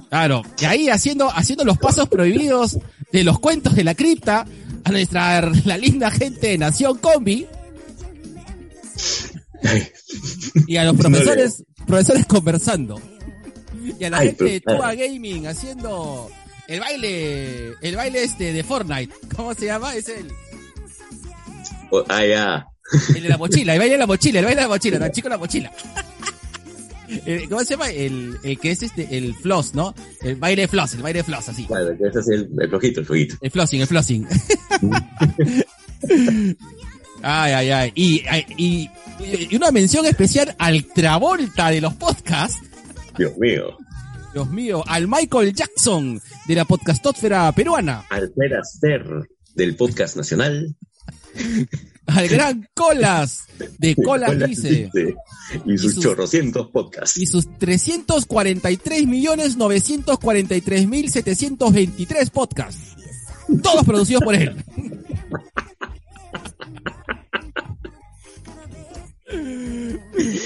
Claro, 0.10 0.42
y 0.60 0.66
ahí 0.66 0.90
haciendo, 0.90 1.30
haciendo 1.30 1.66
los 1.66 1.78
pasos 1.78 2.08
prohibidos 2.08 2.78
de 3.12 3.24
los 3.24 3.40
cuentos 3.40 3.76
de 3.76 3.84
la 3.84 3.94
cripta 3.94 4.46
a 4.84 4.92
nuestra 4.92 5.42
la 5.66 5.78
linda 5.78 6.10
gente 6.12 6.48
de 6.48 6.58
Nación 6.58 6.98
Combi 6.98 7.46
Ay, 9.64 9.88
y 10.68 10.78
a 10.78 10.86
los 10.86 10.96
profesores, 10.96 11.64
profesores 11.86 12.26
conversando. 12.26 13.02
Y 14.00 14.04
a 14.04 14.10
la 14.10 14.20
Ay, 14.20 14.28
gente 14.28 14.44
de 14.46 14.62
Tua 14.62 14.94
Gaming 14.96 15.48
haciendo 15.48 16.30
el 16.68 16.80
baile, 16.80 17.74
el 17.82 17.96
baile 17.96 18.24
este 18.24 18.54
de 18.54 18.64
Fortnite. 18.64 19.14
¿Cómo 19.36 19.54
se 19.54 19.66
llama? 19.66 19.96
Es 19.96 20.10
el, 20.10 20.32
oh, 21.92 22.04
ah, 22.08 22.26
ya. 22.26 22.68
el 23.16 23.24
de 23.24 23.30
la 23.30 23.38
mochila, 23.38 23.74
el 23.74 23.80
baile 23.80 23.94
de 23.94 24.00
la 24.00 24.08
mochila, 24.08 24.40
el 24.40 24.46
baile 24.46 24.62
de 24.62 24.68
la 24.68 24.74
mochila, 24.74 25.00
tan 25.00 25.12
chico 25.12 25.30
la 25.30 25.38
mochila. 25.38 25.72
El- 27.26 27.48
¿Cómo 27.50 27.62
se 27.64 27.72
llama? 27.76 27.90
El, 27.90 28.38
el 28.44 28.60
que 28.60 28.72
es 28.72 28.84
este, 28.84 29.18
el 29.18 29.34
floss, 29.36 29.74
¿no? 29.74 29.94
El 30.22 30.36
baile 30.36 30.64
de 30.64 30.68
floss, 30.68 30.94
el 30.96 31.02
baile 31.02 31.20
de 31.20 31.24
floss, 31.24 31.50
así. 31.50 31.66
Claro, 31.66 31.98
que 31.98 32.08
ese 32.08 32.20
es 32.20 32.28
el, 32.30 32.50
el 32.60 32.70
flojito, 32.70 33.00
el 33.02 33.06
flojito. 33.06 33.36
El 33.42 33.52
flossing, 33.52 33.82
el 33.82 33.88
flossing. 33.88 34.28
ay, 37.22 37.52
ay, 37.54 37.70
ay. 37.72 37.92
Y, 37.96 38.24
ay, 38.30 38.46
y, 38.58 38.90
y 39.50 39.56
una 39.56 39.72
mención 39.72 40.06
especial 40.06 40.56
al 40.60 40.86
Travolta 40.86 41.70
de 41.70 41.82
los 41.82 41.94
podcasts. 41.96 42.60
Dios 43.18 43.38
mío. 43.38 43.78
Dios 44.34 44.50
mío, 44.52 44.84
al 44.86 45.08
Michael 45.08 45.54
Jackson 45.54 46.22
de 46.48 46.56
la 46.56 46.66
podcastósfera 46.66 47.52
peruana, 47.54 48.06
Alfred 48.10 48.54
Aster 48.54 49.04
del 49.56 49.76
podcast 49.76 50.16
nacional. 50.18 50.76
al 52.08 52.28
gran 52.30 52.68
Colas 52.74 53.44
de 53.78 53.96
Colas 53.96 54.32
Hola, 54.32 54.48
Dice 54.48 54.90
dice, 54.94 55.16
Y 55.66 55.78
sus 55.78 55.94
sus- 55.96 56.04
chorrocientos 56.04 56.68
podcasts. 56.70 57.18
y 57.18 57.26
sus 57.26 57.48
343 57.60 59.06
millones 59.08 59.56
943 59.58 60.88
mil 60.88 61.10
723 61.12 62.30
podcasts. 62.30 62.96
Todos 63.62 63.86
producidos 63.86 64.24
por 64.24 64.36
él. 64.36 64.56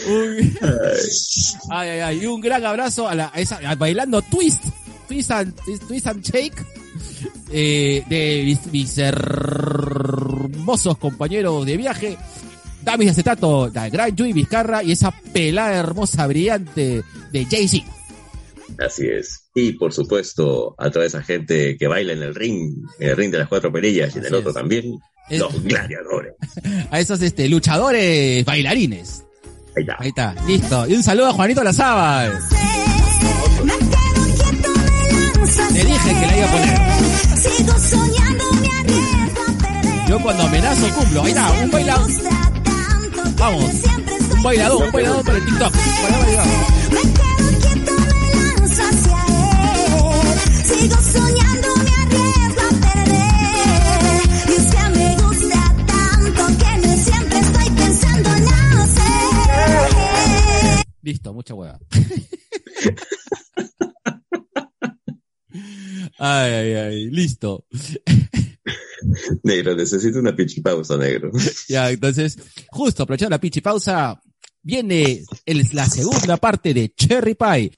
Un- 0.08 0.58
ay, 1.70 1.90
ay, 1.90 2.00
ay. 2.00 2.24
Y 2.24 2.26
un 2.26 2.42
gran 2.42 2.66
abrazo 2.66 3.08
a, 3.08 3.16
la, 3.16 3.32
a 3.34 3.40
esa, 3.40 3.58
a 3.58 3.76
bailando 3.76 4.22
Twist, 4.22 4.64
Twist 5.12 5.32
and, 5.32 5.54
Twist, 5.66 5.84
Twist 5.90 6.08
and 6.08 6.24
Shake, 6.24 6.54
eh, 7.52 8.02
de 8.08 8.44
mis, 8.46 8.66
mis 8.72 8.98
hermosos 8.98 10.98
compañeros 10.98 11.66
de 11.66 11.76
viaje, 11.76 12.18
David 12.82 13.10
Acetato, 13.10 13.70
la 13.74 13.90
gran 13.90 14.16
Yui 14.16 14.32
Vizcarra 14.32 14.82
y 14.84 14.94
esa 14.94 15.12
pelada 15.12 15.74
hermosa 15.76 16.26
brillante 16.28 17.04
de 17.34 17.46
Jay-Z. 17.46 17.86
Así 18.80 19.06
es. 19.06 19.50
Y 19.54 19.74
por 19.74 19.92
supuesto, 19.92 20.76
a 20.78 20.90
toda 20.90 21.06
esa 21.06 21.22
gente 21.22 21.76
que 21.78 21.88
baila 21.88 22.14
en 22.14 22.24
el 22.24 22.34
ring, 22.34 22.74
en 23.00 23.10
el 23.10 23.18
ring 23.18 23.32
de 23.34 23.40
las 23.40 23.50
cuatro 23.50 23.70
perillas 23.70 24.16
y 24.16 24.20
en 24.20 24.26
el 24.28 24.36
otro 24.36 24.52
es. 24.52 24.56
también, 24.56 24.98
Es- 25.30 25.40
los 25.40 25.62
gladiadores. 25.62 26.36
A 26.90 27.02
esos 27.02 27.22
este, 27.22 27.50
luchadores 27.50 28.46
bailarines. 28.46 29.26
Ahí 29.76 29.84
está. 29.84 29.96
Ahí 30.00 30.08
está, 30.08 30.36
listo. 30.48 30.88
Y 30.88 30.94
un 30.94 31.04
saludo 31.04 31.28
a 31.28 31.34
Juanito 31.34 31.62
Lazábal. 31.64 32.40
Le 35.82 35.88
dije 35.88 36.10
que 36.10 36.28
la 36.28 36.38
iba 36.38 36.48
a 36.48 36.52
poner. 36.52 36.80
Yo 40.08 40.20
cuando 40.20 40.44
amenazo 40.44 40.90
cumplo. 40.90 41.24
Ahí 41.24 41.32
está, 41.32 41.52
un 41.52 41.72
bailado. 41.72 42.08
Vamos. 43.38 43.66
Un 44.36 44.44
bailador, 44.44 44.84
un 44.84 44.92
bailador 44.92 45.26
para 45.26 45.38
el 45.40 45.46
TikTok. 45.46 45.74
Para 45.74 46.18
bailar. 46.20 46.48
Ay, 66.24 66.52
ay, 66.54 66.74
ay, 66.76 67.10
listo. 67.10 67.66
Negro, 69.44 69.76
necesito 69.76 70.20
una 70.20 70.36
pichipausa, 70.36 70.96
negro. 70.98 71.32
Ya, 71.68 71.90
entonces, 71.90 72.38
justo 72.70 73.02
aprovechando 73.04 73.32
la 73.32 73.40
pichi 73.42 73.60
pausa, 73.62 74.22
viene 74.62 75.24
el- 75.46 75.68
la 75.74 75.88
segunda 75.90 76.38
parte 76.38 76.74
de 76.76 76.94
Cherry 76.96 77.34
Pie. 77.34 77.72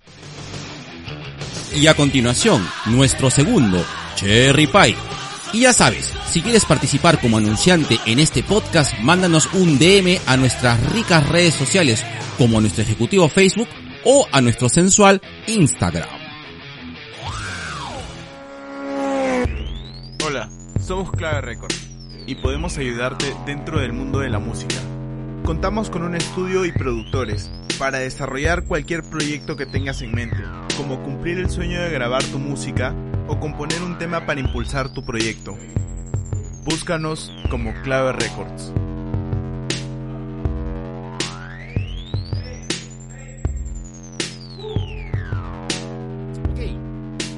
Y 1.79 1.87
a 1.87 1.93
continuación, 1.95 2.67
nuestro 2.87 3.29
segundo, 3.31 3.81
Cherry 4.15 4.67
Pie. 4.67 4.95
Y 5.53 5.61
ya 5.61 5.71
sabes, 5.73 6.11
si 6.29 6.41
quieres 6.41 6.65
participar 6.65 7.21
como 7.21 7.37
anunciante 7.37 7.97
en 8.05 8.19
este 8.19 8.43
podcast, 8.43 8.93
mándanos 8.99 9.47
un 9.53 9.79
DM 9.79 10.19
a 10.25 10.35
nuestras 10.35 10.91
ricas 10.91 11.27
redes 11.29 11.53
sociales, 11.53 12.03
como 12.37 12.57
a 12.57 12.61
nuestro 12.61 12.83
ejecutivo 12.83 13.29
Facebook 13.29 13.69
o 14.03 14.27
a 14.31 14.41
nuestro 14.41 14.67
sensual 14.67 15.21
Instagram. 15.47 16.22
Somos 20.83 21.11
Clave 21.11 21.41
Records 21.41 21.87
y 22.27 22.35
podemos 22.35 22.77
ayudarte 22.77 23.33
dentro 23.45 23.79
del 23.79 23.93
mundo 23.93 24.19
de 24.19 24.29
la 24.29 24.39
música. 24.39 24.75
Contamos 25.45 25.89
con 25.89 26.03
un 26.03 26.15
estudio 26.15 26.65
y 26.65 26.73
productores 26.73 27.49
para 27.79 27.99
desarrollar 27.99 28.65
cualquier 28.65 29.01
proyecto 29.01 29.55
que 29.55 29.65
tengas 29.65 30.01
en 30.01 30.13
mente, 30.13 30.43
como 30.75 31.01
cumplir 31.01 31.39
el 31.39 31.49
sueño 31.49 31.81
de 31.81 31.89
grabar 31.89 32.23
tu 32.23 32.37
música 32.37 32.93
o 33.27 33.39
componer 33.39 33.81
un 33.81 33.97
tema 33.97 34.25
para 34.25 34.41
impulsar 34.41 34.89
tu 34.89 35.05
proyecto. 35.05 35.57
Búscanos 36.65 37.33
como 37.49 37.73
Clave 37.83 38.13
Records. 38.13 38.73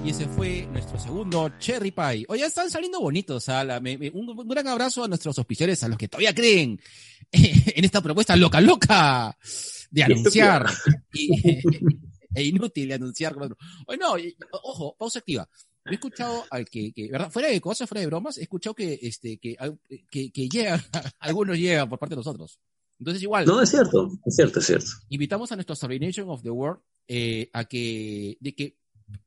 Y 0.06 0.10
ese 0.10 0.28
fue 0.28 0.68
nuestro 0.72 1.00
segundo 1.00 1.50
Cherry 1.58 1.90
Pie. 1.92 2.26
Oye, 2.28 2.46
están 2.46 2.70
saliendo 2.70 3.00
bonitos. 3.02 3.50
¿ah? 3.50 3.64
La- 3.64 3.80
me- 3.80 3.98
me- 3.98 4.12
un, 4.12 4.30
un 4.30 4.48
gran 4.48 4.68
abrazo 4.68 5.04
a 5.04 5.08
nuestros 5.08 5.36
auspiciadores, 5.40 5.84
a 5.84 5.88
los 5.88 5.98
que 5.98 6.08
todavía 6.08 6.34
creen 6.36 6.80
en 7.32 7.84
esta 7.86 8.02
propuesta 8.02 8.36
loca, 8.36 8.62
loca 8.62 9.36
de 9.90 10.04
anunciar. 10.04 10.68
y- 11.14 11.62
e 12.36 12.44
inútil 12.44 12.90
de 12.90 12.94
anunciar. 12.94 13.36
Oye, 13.88 13.98
no, 14.00 14.16
ojo, 14.64 14.96
pausa 14.98 15.20
activa. 15.20 15.50
He 15.86 15.94
escuchado 15.96 16.44
al 16.52 16.66
que, 16.70 16.92
que, 16.94 17.10
¿verdad? 17.10 17.32
Fuera 17.32 17.48
de 17.50 17.62
cosas, 17.62 17.88
fuera 17.88 18.02
de 18.02 18.08
bromas, 18.08 18.38
he 18.38 18.42
escuchado 18.44 18.74
que, 18.76 19.00
este, 19.02 19.38
que, 19.38 19.56
que, 20.12 20.32
que 20.32 20.50
llegan, 20.50 20.82
algunos 21.20 21.58
llegan 21.58 21.88
por 21.90 21.98
parte 22.00 22.14
de 22.14 22.18
nosotros. 22.18 22.60
Entonces 23.00 23.24
igual, 23.24 23.46
No, 23.46 23.62
es 23.62 23.70
cierto, 23.70 24.12
es 24.26 24.36
cierto, 24.36 24.60
es 24.60 24.66
cierto. 24.68 24.86
invitamos 25.10 25.52
a 25.52 25.56
nuestros 25.56 25.80
Subordination 25.80 26.30
of 26.30 26.42
the 26.44 26.50
World 26.50 26.80
eh, 27.08 27.50
a 27.54 27.66
que, 27.66 28.38
de 28.40 28.56
que 28.56 28.78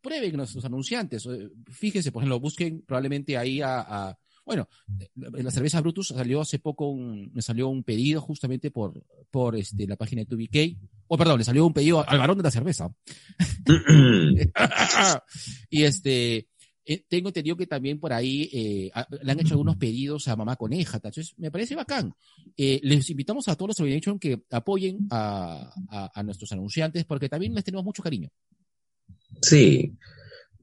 prueben 0.00 0.36
nuestros 0.36 0.64
anunciantes. 0.64 1.26
Eh, 1.26 1.50
Fíjense, 1.70 2.12
por 2.12 2.22
ejemplo, 2.22 2.40
busquen 2.40 2.82
probablemente 2.86 3.36
ahí 3.36 3.60
a, 3.60 3.80
a- 3.80 4.18
bueno, 4.44 4.66
en 5.14 5.44
la 5.44 5.50
cerveza 5.50 5.80
Brutus 5.82 6.08
salió 6.08 6.40
hace 6.40 6.58
poco 6.58 6.88
un, 6.88 7.30
me 7.34 7.42
salió 7.42 7.68
un 7.68 7.84
pedido 7.84 8.22
justamente 8.22 8.70
por, 8.70 9.04
por 9.30 9.54
este, 9.54 9.86
la 9.86 9.96
página 9.96 10.24
de 10.24 10.28
2BK. 10.36 10.78
O 11.08 11.18
perdón, 11.18 11.38
le 11.38 11.44
salió 11.44 11.66
un 11.66 11.74
pedido 11.74 12.08
al 12.08 12.18
varón 12.18 12.38
de 12.38 12.44
la 12.44 12.50
cerveza. 12.50 12.90
y 15.70 15.82
este, 15.82 16.48
eh, 16.86 17.04
tengo 17.08 17.28
entendido 17.28 17.56
que 17.56 17.66
también 17.66 18.00
por 18.00 18.12
ahí 18.12 18.48
eh, 18.52 18.90
a- 18.94 19.06
le 19.22 19.32
han 19.32 19.40
hecho 19.40 19.52
algunos 19.52 19.76
pedidos 19.76 20.26
a 20.28 20.36
Mamá 20.36 20.56
Coneja. 20.56 20.96
Entonces, 20.96 21.34
me 21.36 21.50
parece 21.50 21.74
bacán. 21.76 22.14
Les 22.56 23.10
invitamos 23.10 23.48
a 23.48 23.56
todos 23.56 23.78
los 23.78 24.18
que 24.18 24.42
apoyen 24.50 25.06
a, 25.10 25.70
a, 25.90 26.10
a 26.14 26.22
nuestros 26.22 26.50
anunciantes 26.52 27.04
porque 27.04 27.28
también 27.28 27.54
les 27.54 27.64
tenemos 27.64 27.84
mucho 27.84 28.02
cariño. 28.02 28.30
Sí, 29.42 29.96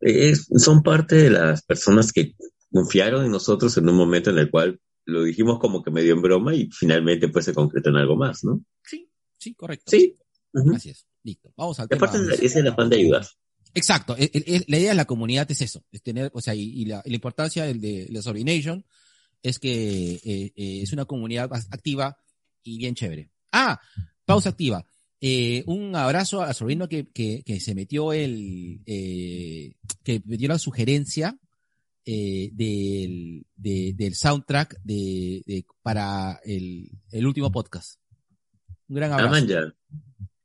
es- 0.02 0.48
son 0.58 0.84
parte 0.84 1.16
de 1.16 1.30
las 1.30 1.62
personas 1.64 2.12
que 2.12 2.36
confiaron 2.72 3.26
en 3.26 3.32
nosotros 3.32 3.76
en 3.78 3.88
un 3.90 3.96
momento 3.96 4.30
en 4.30 4.38
el 4.38 4.50
cual 4.50 4.80
lo 5.06 5.24
dijimos 5.24 5.60
como 5.60 5.84
que 5.84 5.92
medio 5.92 6.14
en 6.14 6.22
broma 6.22 6.54
y 6.56 6.70
finalmente 6.72 7.30
pues 7.30 7.46
se 7.46 7.54
concretó 7.54 7.90
en 7.90 7.98
algo 7.98 8.16
más, 8.16 8.44
¿no? 8.44 8.64
Sí, 8.84 9.08
sí, 9.38 9.54
correcto. 9.54 9.92
Sí. 9.92 10.16
Ujú. 10.54 10.76
Así 10.76 10.90
es. 10.90 11.06
Listo. 11.24 11.54
Vamos 11.56 11.80
al 11.80 11.86
Y 11.86 11.90
tema. 11.90 12.08
aparte 12.08 12.46
es 12.46 12.56
el 12.56 12.68
afán 12.68 12.90
de 12.90 12.98
ayudar. 12.98 13.26
Exacto. 13.74 14.16
El- 14.18 14.30
el- 14.34 14.66
la 14.68 14.78
idea 14.78 14.90
de 14.92 14.96
la 14.96 15.06
comunidad 15.06 15.50
es 15.52 15.62
eso, 15.62 15.84
es 15.92 16.02
tener, 16.02 16.32
o 16.34 16.42
sea, 16.42 16.56
y, 16.56 16.62
y 16.64 16.86
la, 16.86 17.02
importancia 17.06 17.66
del 17.66 17.82
de 17.82 18.08
la 18.10 18.22
Sobrination 18.22 18.86
es 19.44 19.60
que 19.60 20.14
eh, 20.16 20.54
eh, 20.56 20.82
es 20.82 20.92
una 20.94 21.06
comunidad 21.06 21.50
activa 21.54 22.18
y 22.64 22.78
bien 22.78 22.96
chévere. 22.96 23.30
Ah, 23.52 23.80
pausa 24.26 24.50
activa. 24.50 24.86
Eh, 25.22 25.64
un 25.68 25.96
abrazo 25.96 26.42
al 26.42 26.54
sobrino 26.54 26.88
que, 26.88 27.08
que, 27.10 27.42
que 27.46 27.60
se 27.60 27.74
metió 27.74 28.14
el, 28.14 28.82
eh, 28.86 29.74
que 30.04 30.22
metió 30.26 30.48
la 30.50 30.60
sugerencia 30.60 31.38
eh, 32.06 32.50
del, 32.54 33.46
de- 33.56 33.94
del 33.96 34.14
soundtrack 34.16 34.80
de, 34.84 35.42
de- 35.48 35.66
para 35.82 36.40
el, 36.44 36.90
el 37.12 37.26
último 37.26 37.52
podcast. 37.52 38.00
Un 38.88 38.96
gran 38.98 39.12
abrazo. 39.14 39.32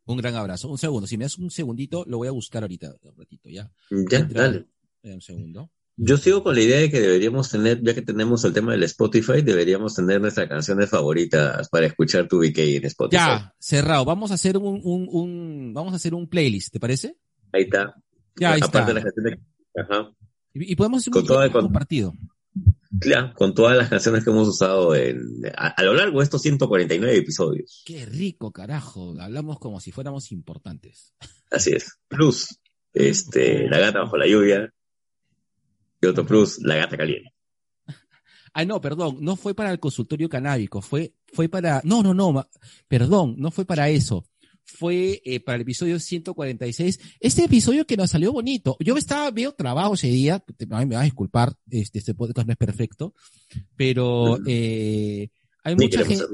Un 0.06 0.16
gran 0.16 0.34
abrazo. 0.36 0.68
Un 0.68 0.78
segundo, 0.78 1.06
si 1.06 1.18
me 1.18 1.24
das 1.24 1.36
un 1.38 1.50
segundito, 1.50 2.04
lo 2.06 2.16
voy 2.18 2.28
a 2.28 2.32
buscar 2.32 2.62
ahorita, 2.62 2.94
un 3.02 3.16
ratito, 3.16 3.48
¿ya? 3.50 3.70
Ya, 4.10 4.18
Entra- 4.18 4.42
dale. 4.44 4.66
eh, 5.02 5.14
Un 5.14 5.20
segundo. 5.20 5.70
Yo 6.02 6.16
sigo 6.16 6.42
con 6.42 6.54
la 6.54 6.62
idea 6.62 6.78
de 6.78 6.90
que 6.90 6.98
deberíamos 6.98 7.50
tener, 7.50 7.82
ya 7.82 7.92
que 7.92 8.00
tenemos 8.00 8.42
el 8.44 8.54
tema 8.54 8.72
del 8.72 8.84
Spotify, 8.84 9.42
deberíamos 9.42 9.94
tener 9.94 10.18
nuestras 10.18 10.48
canciones 10.48 10.88
favoritas 10.88 11.68
para 11.68 11.84
escuchar 11.84 12.26
tu 12.26 12.38
VK 12.38 12.58
en 12.58 12.84
Spotify. 12.86 13.16
Ya, 13.18 13.54
cerrado. 13.58 14.06
Vamos 14.06 14.30
a 14.30 14.34
hacer 14.34 14.56
un, 14.56 14.80
un, 14.82 15.06
un, 15.10 15.74
vamos 15.74 15.92
a 15.92 15.96
hacer 15.96 16.14
un 16.14 16.26
playlist, 16.26 16.72
¿te 16.72 16.80
parece? 16.80 17.18
Ahí 17.52 17.64
está. 17.64 17.94
Ya, 18.36 18.52
ahí 18.52 18.60
Aparte 18.62 18.78
está. 18.78 18.86
de 18.86 18.94
las 18.94 19.04
canciones, 19.04 19.38
ajá. 19.76 20.10
Y, 20.54 20.72
y 20.72 20.76
podemos 20.76 21.02
hacer 21.06 21.12
Con 21.12 21.44
un 21.44 21.50
compartido. 21.50 22.14
Claro, 22.98 23.34
con 23.34 23.54
todas 23.54 23.76
las 23.76 23.90
canciones 23.90 24.24
que 24.24 24.30
hemos 24.30 24.48
usado 24.48 24.96
en, 24.96 25.22
a, 25.54 25.68
a 25.68 25.82
lo 25.82 25.92
largo 25.92 26.20
de 26.20 26.24
estos 26.24 26.40
149 26.40 27.14
episodios. 27.14 27.82
Qué 27.84 28.06
rico, 28.06 28.52
carajo. 28.52 29.14
Hablamos 29.20 29.58
como 29.58 29.80
si 29.80 29.92
fuéramos 29.92 30.32
importantes. 30.32 31.14
Así 31.50 31.72
es. 31.72 31.98
Plus, 32.08 32.58
este, 32.94 33.68
La 33.68 33.78
gata 33.78 34.00
bajo 34.00 34.16
la 34.16 34.26
lluvia. 34.26 34.72
Otro 36.08 36.26
plus, 36.26 36.58
La 36.62 36.76
gata 36.76 36.96
caliente. 36.96 37.32
Ah, 38.52 38.64
no, 38.64 38.80
perdón, 38.80 39.18
no 39.20 39.36
fue 39.36 39.54
para 39.54 39.70
el 39.70 39.78
consultorio 39.78 40.28
canábico, 40.28 40.82
fue, 40.82 41.14
fue 41.32 41.48
para, 41.48 41.80
no, 41.84 42.02
no, 42.02 42.14
no, 42.14 42.48
perdón, 42.88 43.36
no 43.38 43.52
fue 43.52 43.64
para 43.64 43.88
eso. 43.90 44.24
Fue 44.64 45.22
eh, 45.24 45.38
para 45.38 45.54
el 45.54 45.62
episodio 45.62 46.00
146. 46.00 46.98
Este 47.20 47.44
episodio 47.44 47.86
que 47.86 47.96
nos 47.96 48.10
salió 48.10 48.32
bonito. 48.32 48.76
Yo 48.80 48.96
estaba, 48.96 49.30
veo 49.30 49.52
trabajo 49.52 49.94
ese 49.94 50.08
día, 50.08 50.44
me 50.58 50.84
vas 50.86 51.02
a 51.02 51.04
disculpar, 51.04 51.54
este, 51.70 52.00
este 52.00 52.14
podcast 52.14 52.46
no 52.48 52.52
es 52.52 52.58
perfecto, 52.58 53.14
pero 53.76 54.38
eh, 54.46 55.30
hay 55.62 55.76
Ni 55.76 55.84
mucha 55.84 56.04
gente. 56.04 56.24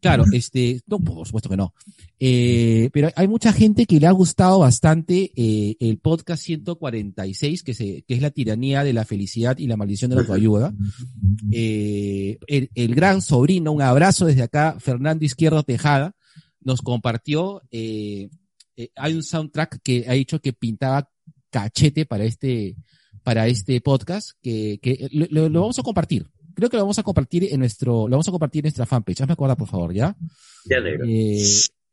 Claro, 0.00 0.24
este, 0.32 0.80
no, 0.86 0.98
por 1.00 1.26
supuesto 1.26 1.48
que 1.48 1.56
no. 1.56 1.72
Eh, 2.20 2.90
pero 2.92 3.10
hay 3.16 3.28
mucha 3.28 3.52
gente 3.52 3.86
que 3.86 3.98
le 4.00 4.06
ha 4.06 4.12
gustado 4.12 4.58
bastante 4.60 5.32
eh, 5.36 5.76
el 5.80 5.98
podcast 5.98 6.42
146, 6.42 7.62
que, 7.62 7.74
se, 7.74 8.02
que 8.02 8.14
es 8.14 8.20
la 8.22 8.30
tiranía 8.30 8.84
de 8.84 8.92
la 8.92 9.04
felicidad 9.04 9.56
y 9.58 9.66
la 9.66 9.76
maldición 9.76 10.10
de 10.10 10.16
la 10.16 10.20
autoayuda. 10.22 10.74
Eh, 11.50 12.38
el, 12.46 12.70
el 12.74 12.94
gran 12.94 13.22
sobrino, 13.22 13.72
un 13.72 13.82
abrazo 13.82 14.26
desde 14.26 14.42
acá, 14.42 14.76
Fernando 14.78 15.24
Izquierdo 15.24 15.62
Tejada, 15.62 16.14
nos 16.60 16.80
compartió, 16.82 17.62
eh, 17.70 18.28
eh, 18.76 18.88
hay 18.96 19.14
un 19.14 19.22
soundtrack 19.22 19.80
que 19.82 20.04
ha 20.08 20.12
dicho 20.12 20.40
que 20.40 20.52
pintaba 20.52 21.08
cachete 21.50 22.06
para 22.06 22.24
este, 22.24 22.76
para 23.22 23.46
este 23.46 23.80
podcast, 23.80 24.30
que, 24.42 24.78
que 24.82 25.08
lo- 25.12 25.48
lo 25.48 25.60
vamos 25.60 25.78
a 25.78 25.82
compartir. 25.82 26.26
Creo 26.54 26.70
que 26.70 26.76
lo 26.76 26.82
vamos 26.84 26.98
a 26.98 27.02
compartir 27.02 27.48
en 27.52 27.60
nuestro, 27.60 28.08
lo 28.08 28.10
vamos 28.12 28.28
a 28.28 28.30
compartir 28.30 28.60
en 28.60 28.64
nuestra 28.66 28.86
fanpage. 28.86 29.20
Hazme 29.22 29.32
acordar, 29.34 29.56
por 29.56 29.68
favor, 29.68 29.92
¿ya? 29.92 30.16
Ya, 30.64 30.80
negro. 30.80 31.04
Eh, 31.08 31.42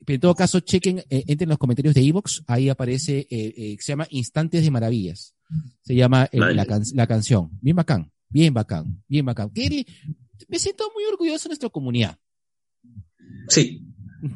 pero 0.06 0.16
en 0.16 0.22
todo 0.22 0.36
caso, 0.36 0.60
chequen, 0.62 1.00
eh, 1.10 1.24
entren 1.28 1.42
en 1.44 1.50
los 1.50 1.58
comentarios 1.58 1.94
de 1.94 2.02
Evox, 2.02 2.44
ahí 2.48 2.70
aparece, 2.70 3.28
eh, 3.30 3.54
eh, 3.56 3.78
se 3.80 3.92
llama 3.92 4.08
Instantes 4.10 4.64
de 4.64 4.72
Maravillas. 4.72 5.36
Se 5.84 5.94
llama 5.96 6.30
la, 6.32 6.66
can- 6.66 6.84
la 6.96 7.08
canción. 7.08 7.50
Bien 7.62 7.76
bacán, 7.76 8.12
bien 8.30 8.54
bacán, 8.54 9.04
bien 9.08 9.26
bacán. 9.26 9.50
Que- 9.52 9.86
me 10.48 10.58
siento 10.60 10.86
muy 10.96 11.04
orgulloso 11.12 11.44
de 11.44 11.50
nuestra 11.50 11.70
comunidad. 11.70 12.18
Sí. 13.50 13.86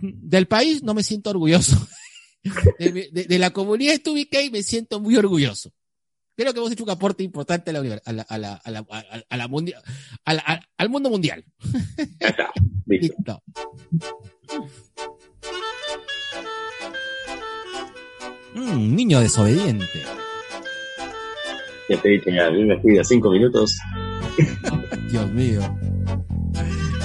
Del 0.01 0.47
país 0.47 0.83
no 0.83 0.93
me 0.93 1.03
siento 1.03 1.29
orgulloso. 1.29 1.75
De, 2.79 2.91
mi- 2.91 3.09
de- 3.11 3.23
de 3.25 3.39
la 3.39 3.49
comunidad 3.49 3.93
de 3.93 3.99
Tubica 3.99 4.37
me 4.51 4.61
siento 4.61 4.99
muy 4.99 5.15
orgulloso. 5.15 5.71
Creo 6.37 6.53
que 6.53 6.59
hemos 6.59 6.71
hecho 6.71 6.83
un 6.83 6.89
aporte 6.89 7.23
importante 7.23 7.69
a 7.69 7.73
la, 7.73 7.81
univer- 7.81 8.01
a 8.05 8.11
la, 8.11 8.23
a 8.23 8.37
la, 8.37 8.53
a 8.55 8.71
la, 8.71 8.79
a- 8.89 9.03
a 9.29 9.37
la 9.37 9.47
mundia- 9.47 9.81
a 10.25 10.33
la- 10.33 10.43
a- 10.45 10.59
al 10.77 10.89
mundo 10.89 11.09
mundial. 11.09 11.45
ya 12.19 12.27
está. 12.27 12.51
Listo. 12.85 13.15
Listo. 13.17 13.43
Mm, 18.53 18.95
niño 18.95 19.19
desobediente. 19.19 19.85
Ya 21.89 22.01
te 22.01 22.09
dije, 22.09 22.33
ya, 22.33 22.47
a 22.47 22.51
mí 22.51 22.63
me 22.63 22.79
cuida 22.81 23.03
cinco 23.03 23.29
minutos. 23.29 23.77
Dios 25.09 25.29
mío. 25.31 25.61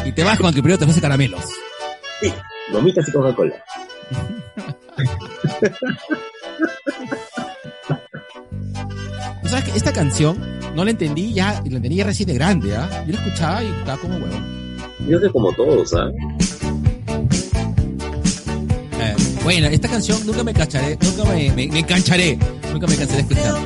Y 0.04 0.12
te 0.12 0.24
vas 0.24 0.38
con 0.38 0.52
que 0.54 0.62
primero 0.62 0.78
te 0.78 0.84
ofrece 0.84 1.00
caramelos. 1.00 1.44
Gomitas 2.72 3.08
y 3.08 3.12
Coca-Cola. 3.12 3.64
¿Tú 9.50 9.56
sabes 9.56 9.72
que 9.72 9.78
esta 9.78 9.92
canción 9.92 10.38
no 10.76 10.84
la 10.84 10.92
entendí 10.92 11.32
ya, 11.32 11.60
la 11.68 11.76
entendí 11.78 11.96
ya 11.96 12.04
recién 12.04 12.28
de 12.28 12.34
grande, 12.34 12.76
¿ah? 12.76 13.04
Yo 13.04 13.14
la 13.14 13.18
escuchaba 13.18 13.64
y 13.64 13.66
estaba 13.66 14.00
como 14.00 14.14
huevo. 14.14 14.38
Yo 15.08 15.18
sé 15.18 15.28
como 15.30 15.52
todos, 15.54 15.92
¿ah? 15.92 16.08
Eh, 19.00 19.16
bueno, 19.42 19.66
esta 19.66 19.88
canción 19.88 20.24
nunca 20.24 20.44
me 20.44 20.54
cacharé, 20.54 20.96
nunca 21.02 21.24
me, 21.24 21.50
me, 21.50 21.66
me 21.66 21.80
engancharé, 21.80 22.38
nunca 22.72 22.86
me 22.86 22.96
cansaré 22.96 23.24
de 23.24 23.34
escuchar. 23.34 23.56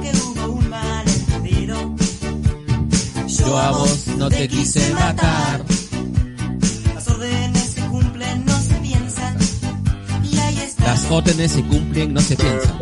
Yo 3.28 3.59
a 3.59 3.70
vos 3.72 4.07
no 4.16 4.30
te 4.30 4.49
quise 4.49 4.91
matar. 4.95 5.66
Las 6.95 7.09
órdenes 7.09 7.62
se 7.62 7.80
cumplen, 7.82 8.47
no 8.47 8.59
se 8.59 8.74
piensan. 8.76 9.37
Y 10.32 10.39
ahí 10.39 10.59
está. 10.61 10.85
Las 10.87 11.11
órdenes 11.11 11.53
se 11.53 11.62
cumplen, 11.62 12.14
no 12.14 12.22
se 12.22 12.37
piensa. 12.37 12.74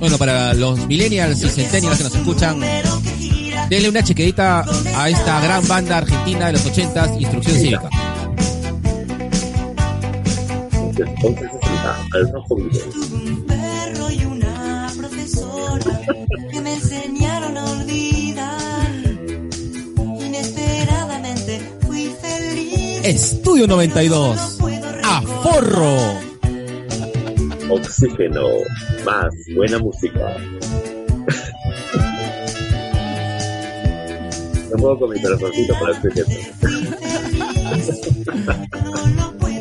Bueno, 0.00 0.16
para 0.18 0.54
los 0.54 0.86
millennials 0.86 1.42
y 1.42 1.48
centennials 1.50 1.98
que 1.98 2.04
nos 2.04 2.14
escuchan, 2.14 2.60
denle 3.68 3.88
una 3.90 4.02
chequeadita 4.02 4.64
a 4.96 5.08
esta 5.10 5.40
gran 5.40 5.66
banda 5.68 5.98
argentina 5.98 6.46
de 6.46 6.52
los 6.54 6.64
ochentas, 6.66 7.10
Instrucción 7.20 7.56
Cívica. 7.56 7.88
Entonces, 10.96 11.50
al 12.14 12.32
rojo 12.32 12.56
vivo. 12.56 12.70
Tuve 12.92 13.30
un 13.30 13.46
perro 13.46 14.10
y 14.10 14.24
una 14.24 14.92
profesora 14.96 16.00
que 16.50 16.60
me 16.60 16.74
enseñaron 16.74 17.56
a 17.56 17.64
olvidar. 17.64 18.90
Inesperadamente 20.26 21.60
fui 21.86 22.12
feliz. 22.20 23.00
Estudio 23.04 23.66
92. 23.66 24.36
No 24.36 24.58
puedo 24.58 24.86
A 25.04 25.20
recordar. 25.20 25.42
forro. 25.42 26.20
Oxígeno. 27.70 28.42
Más 29.04 29.32
buena 29.54 29.78
música. 29.78 30.36
No 34.70 34.76
puedo 34.76 34.98
con 35.00 35.10
mi 35.10 35.20
corazoncito 35.20 35.74
para 35.80 35.92
este 35.92 36.10
tiempo. 36.10 36.32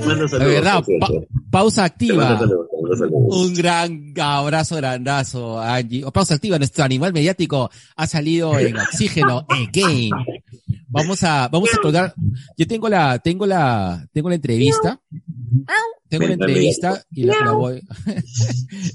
Manda 0.06 0.24
De 0.24 0.30
saludos, 0.30 0.30
verdad, 0.54 0.84
cierto. 0.86 1.06
pa- 1.08 1.28
pausa 1.52 1.84
activa. 1.86 2.38
saludos. 2.40 2.68
Un 3.32 3.54
gran 3.54 4.14
abrazo 4.20 4.76
grandazo, 4.78 5.60
Angie. 5.60 6.04
O 6.06 6.12
pausa 6.12 6.36
activa, 6.36 6.58
nuestro 6.58 6.84
animal 6.84 7.14
mediático 7.14 7.70
ha 7.96 8.08
salido 8.08 8.58
en 8.58 8.78
oxígeno 8.78 9.46
again. 9.50 10.12
Vamos 10.88 11.24
a, 11.24 11.48
vamos 11.50 11.70
a 11.74 11.78
colgar. 11.82 12.14
Yo 12.58 12.68
tengo 12.68 12.90
la, 12.90 13.20
tengo 13.20 13.46
la, 13.46 14.08
tengo 14.12 14.30
la 14.30 14.36
entrevista. 14.36 15.00
Tengo 16.10 16.26
Animal 16.26 16.50
entrevista 16.50 17.04
y 17.12 17.24
la, 17.24 17.36
la 17.46 17.52
voy, 17.52 17.82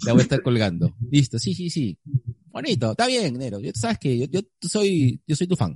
la 0.05 0.13
voy 0.13 0.21
a 0.21 0.23
estar 0.23 0.43
colgando. 0.43 0.95
Listo, 1.11 1.39
sí, 1.39 1.55
sí, 1.55 1.71
sí. 1.71 1.99
Bonito, 2.51 2.91
está 2.93 3.07
bien, 3.07 3.37
Nero. 3.39 3.61
Yo, 3.61 3.71
sabes 3.75 3.99
que 3.99 4.19
yo, 4.19 4.27
yo 4.31 4.41
soy, 4.61 5.21
yo 5.27 5.37
soy 5.37 5.47
tu 5.47 5.57
fan. 5.57 5.75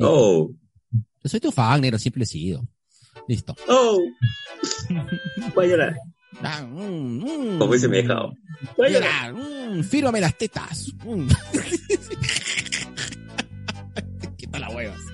Oh, 0.00 0.50
Yo 0.90 1.28
soy 1.28 1.40
tu 1.40 1.50
fan, 1.52 1.80
Nero, 1.80 1.98
siempre 1.98 2.24
he 2.24 2.26
sido. 2.26 2.66
Listo. 3.28 3.54
oh. 3.68 4.00
Voy 5.54 5.66
a 5.66 5.68
llorar. 5.68 5.96
Ah, 6.42 6.62
mm, 6.62 7.54
mm. 7.54 7.58
Como 7.58 7.72
dice 7.74 7.88
mi 7.88 7.98
dejado. 7.98 8.34
Voy 8.76 8.88
a 8.88 8.90
llorar. 8.90 9.32
Llorar, 9.34 9.70
mm, 9.76 9.84
fírmame 9.84 10.20
las 10.20 10.36
tetas. 10.36 10.92
Mm. 11.04 11.26
Quita 14.36 14.58
las 14.58 14.74
huevas. 14.74 15.00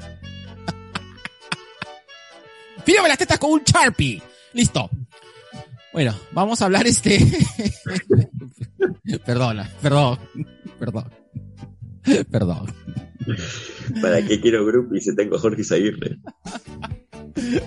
Fírmame 2.84 3.08
las 3.10 3.18
tetas 3.18 3.38
con 3.38 3.52
un 3.52 3.62
Sharpie. 3.64 4.20
Listo. 4.52 4.90
Bueno, 5.92 6.14
vamos 6.32 6.62
a 6.62 6.66
hablar 6.66 6.86
este. 6.86 7.18
Perdona, 9.26 9.68
perdón, 9.82 10.18
perdón. 10.78 11.04
Perdón. 12.30 12.72
¿Para 14.00 14.24
qué 14.24 14.40
quiero 14.40 14.64
groupies 14.64 15.04
si 15.04 15.14
tengo 15.16 15.36
a 15.36 15.38
Jorge 15.40 15.64
Zaguirre? 15.64 16.18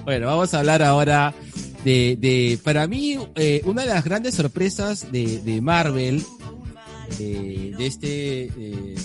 Bueno, 0.05 0.27
vamos 0.27 0.53
a 0.53 0.59
hablar 0.59 0.81
ahora 0.81 1.33
de, 1.83 2.17
de 2.19 2.59
para 2.63 2.87
mí, 2.87 3.17
eh, 3.35 3.61
una 3.65 3.83
de 3.83 3.89
las 3.89 4.03
grandes 4.03 4.35
sorpresas 4.35 5.11
de, 5.11 5.39
de 5.39 5.61
Marvel, 5.61 6.23
eh, 7.19 7.73
de 7.77 7.85
este... 7.85 8.43
eh, 8.45 8.95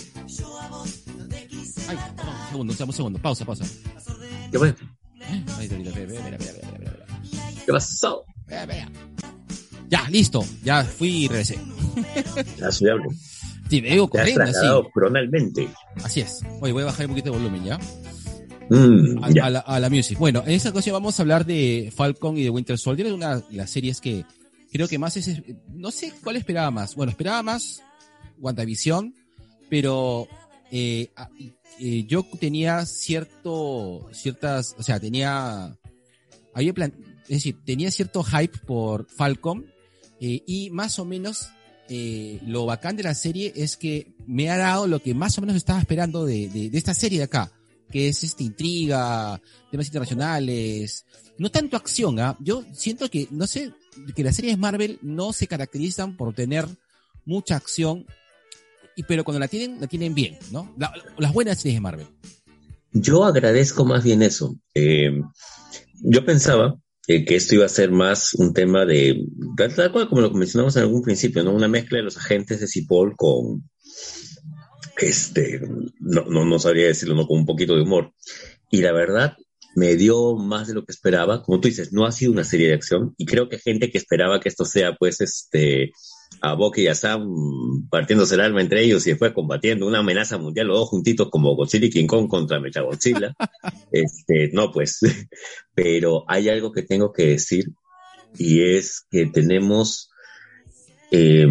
Ay, 1.87 1.97
perdón, 2.15 2.35
un 2.35 2.47
segundo, 2.49 2.71
un 2.71 2.77
segundo, 2.77 2.85
un 2.85 2.93
segundo, 2.93 3.19
pausa, 3.19 3.45
pausa. 3.45 3.65
¿Qué 4.51 4.57
fue? 4.57 4.75
Ay, 5.57 5.69
ahorita, 5.71 5.89
espera, 5.89 6.13
espera, 6.13 6.37
espera, 6.37 6.37
espera, 6.37 6.98
Ya, 9.89 10.07
listo, 10.09 10.45
ya 10.63 10.83
fui 10.83 11.25
y 11.25 11.27
regresé. 11.27 11.57
A 12.63 12.71
su 12.71 12.85
diablo. 12.85 13.09
Sí, 13.69 13.81
me 13.81 13.91
digo 13.91 14.09
Te 14.09 14.19
has 14.19 14.29
corriendo, 14.29 14.59
así. 14.59 14.89
cronalmente. 14.93 15.67
Así 16.03 16.21
es. 16.21 16.41
Oye, 16.61 16.73
voy 16.73 16.83
a 16.83 16.87
bajar 16.87 17.05
un 17.05 17.11
poquito 17.11 17.31
de 17.31 17.37
volumen, 17.37 17.63
¿ya? 17.63 17.79
Mm, 18.69 19.23
a, 19.23 19.31
ya. 19.31 19.45
a 19.45 19.49
la, 19.49 19.59
a 19.59 19.79
la 19.79 19.89
music. 19.89 20.17
Bueno, 20.17 20.43
en 20.45 20.51
esta 20.53 20.69
ocasión 20.69 20.93
vamos 20.93 21.19
a 21.19 21.23
hablar 21.23 21.45
de 21.45 21.91
Falcon 21.95 22.37
y 22.37 22.43
de 22.43 22.49
Winter 22.49 22.77
Soldier, 22.77 23.07
es 23.07 23.13
una 23.13 23.37
de 23.37 23.43
las 23.57 23.69
series 23.69 23.99
que 23.99 24.25
creo 24.71 24.87
que 24.87 24.99
más 24.99 25.17
es, 25.17 25.41
no 25.73 25.91
sé 25.91 26.13
cuál 26.23 26.35
esperaba 26.35 26.69
más. 26.71 26.95
Bueno, 26.95 27.11
esperaba 27.11 27.41
más 27.43 27.81
WandaVision, 28.39 29.13
pero 29.69 30.27
eh, 30.71 31.11
eh, 31.79 32.05
yo 32.07 32.25
tenía 32.39 32.85
cierto, 32.85 34.07
ciertas, 34.11 34.75
o 34.77 34.83
sea, 34.83 34.99
tenía, 34.99 35.75
había 36.53 36.73
plan, 36.73 36.93
es 37.29 37.37
decir, 37.37 37.57
tenía 37.65 37.91
cierto 37.91 38.23
hype 38.23 38.57
por 38.65 39.07
Falcon 39.09 39.65
eh, 40.19 40.43
y 40.45 40.69
más 40.71 40.99
o 40.99 41.05
menos 41.05 41.49
eh, 41.87 42.39
lo 42.45 42.65
bacán 42.65 42.95
de 42.97 43.03
la 43.03 43.13
serie 43.15 43.53
es 43.55 43.77
que 43.77 44.13
me 44.27 44.49
ha 44.49 44.57
dado 44.57 44.87
lo 44.87 45.01
que 45.01 45.13
más 45.13 45.37
o 45.37 45.41
menos 45.41 45.55
estaba 45.55 45.79
esperando 45.79 46.25
de, 46.25 46.49
de, 46.49 46.69
de 46.69 46.77
esta 46.77 46.93
serie 46.93 47.19
de 47.19 47.23
acá 47.25 47.51
que 47.91 48.07
es 48.09 48.23
esta 48.23 48.43
intriga, 48.43 49.41
temas 49.71 49.87
internacionales, 49.87 51.05
no 51.39 51.49
tanto 51.49 51.75
acción, 51.75 52.19
¿ah? 52.19 52.37
Yo 52.39 52.63
siento 52.71 53.09
que, 53.09 53.27
no 53.31 53.47
sé, 53.47 53.73
que 54.15 54.23
las 54.23 54.35
series 54.35 54.59
Marvel 54.59 54.99
no 55.01 55.33
se 55.33 55.47
caracterizan 55.47 56.15
por 56.15 56.35
tener 56.35 56.67
mucha 57.25 57.55
acción, 57.55 58.05
y, 58.95 59.01
pero 59.03 59.23
cuando 59.23 59.39
la 59.39 59.47
tienen, 59.47 59.81
la 59.81 59.87
tienen 59.87 60.13
bien, 60.13 60.37
¿no? 60.51 60.71
La- 60.77 60.93
las 61.17 61.33
buenas 61.33 61.57
series 61.57 61.77
de 61.77 61.81
Marvel. 61.81 62.05
Yo 62.91 63.23
agradezco 63.25 63.85
más 63.85 64.03
bien 64.03 64.21
eso. 64.21 64.55
Eh, 64.75 65.21
yo 66.03 66.25
pensaba 66.25 66.75
que 67.09 67.35
esto 67.35 67.55
iba 67.55 67.65
a 67.65 67.69
ser 67.69 67.89
más 67.89 68.35
un 68.35 68.53
tema 68.53 68.85
de, 68.85 69.25
tal, 69.75 69.91
cual 69.91 70.07
como 70.07 70.21
lo 70.21 70.31
mencionamos 70.31 70.75
en 70.75 70.83
algún 70.83 71.01
principio, 71.01 71.43
¿no? 71.43 71.51
Una 71.51 71.67
mezcla 71.67 71.97
de 71.97 72.03
los 72.03 72.17
agentes 72.17 72.59
de 72.59 72.67
Cipoll 72.67 73.15
con, 73.15 73.67
este, 74.99 75.59
no, 75.99 76.25
no, 76.25 76.45
no 76.45 76.59
sabría 76.59 76.85
decirlo, 76.85 77.15
¿no? 77.15 77.25
Con 77.25 77.39
un 77.39 77.45
poquito 77.47 77.75
de 77.75 77.81
humor. 77.81 78.13
Y 78.69 78.81
la 78.81 78.91
verdad, 78.91 79.35
me 79.75 79.95
dio 79.95 80.35
más 80.35 80.67
de 80.67 80.75
lo 80.75 80.85
que 80.85 80.91
esperaba. 80.91 81.41
Como 81.41 81.59
tú 81.59 81.67
dices, 81.67 81.91
no 81.91 82.05
ha 82.05 82.11
sido 82.11 82.31
una 82.31 82.43
serie 82.43 82.67
de 82.67 82.75
acción 82.75 83.15
y 83.17 83.25
creo 83.25 83.49
que 83.49 83.57
gente 83.57 83.89
que 83.89 83.97
esperaba 83.97 84.39
que 84.39 84.49
esto 84.49 84.65
sea, 84.65 84.95
pues, 84.95 85.19
este, 85.21 85.91
a 86.41 86.53
Bucky 86.53 86.83
y 86.83 86.87
a 86.87 86.95
Sam 86.95 87.87
partiéndose 87.89 88.35
el 88.35 88.41
alma 88.41 88.61
entre 88.61 88.83
ellos 88.83 89.05
y 89.05 89.11
después 89.11 89.33
combatiendo 89.33 89.87
una 89.87 89.99
amenaza 89.99 90.37
mundial, 90.37 90.67
los 90.67 90.79
dos 90.79 90.89
juntitos 90.89 91.29
como 91.29 91.55
Godzilla 91.55 91.87
y 91.87 91.89
King 91.89 92.07
Kong 92.07 92.27
contra 92.27 92.59
Mecha 92.59 92.81
Godzilla. 92.81 93.35
este, 93.91 94.49
no, 94.53 94.71
pues, 94.71 94.99
pero 95.73 96.23
hay 96.27 96.49
algo 96.49 96.71
que 96.71 96.83
tengo 96.83 97.11
que 97.11 97.27
decir 97.27 97.71
y 98.37 98.61
es 98.61 99.05
que 99.09 99.25
tenemos 99.27 100.11
eh, 101.11 101.47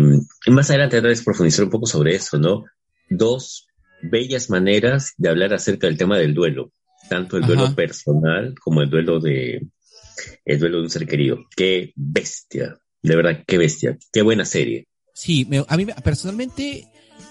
más 0.46 0.70
adelante 0.70 1.00
tal 1.00 1.10
vez 1.10 1.22
profundizar 1.22 1.64
un 1.64 1.70
poco 1.70 1.86
sobre 1.86 2.14
eso, 2.14 2.38
¿no? 2.38 2.64
Dos 3.10 3.66
bellas 4.02 4.48
maneras 4.48 5.14
de 5.16 5.28
hablar 5.28 5.52
acerca 5.52 5.86
del 5.86 5.98
tema 5.98 6.16
del 6.16 6.34
duelo, 6.34 6.72
tanto 7.08 7.36
el 7.36 7.44
duelo 7.44 7.64
Ajá. 7.64 7.74
personal 7.74 8.54
como 8.60 8.82
el 8.82 8.90
duelo 8.90 9.18
de 9.18 9.66
el 10.44 10.58
duelo 10.58 10.78
de 10.78 10.82
un 10.84 10.90
ser 10.90 11.06
querido. 11.06 11.38
Qué 11.56 11.92
bestia, 11.96 12.78
de 13.02 13.16
verdad, 13.16 13.44
qué 13.46 13.58
bestia, 13.58 13.98
qué 14.12 14.22
buena 14.22 14.44
serie. 14.44 14.86
Sí, 15.14 15.44
me- 15.48 15.64
a 15.66 15.76
mí 15.76 15.84
me- 15.84 15.94
personalmente, 15.94 16.86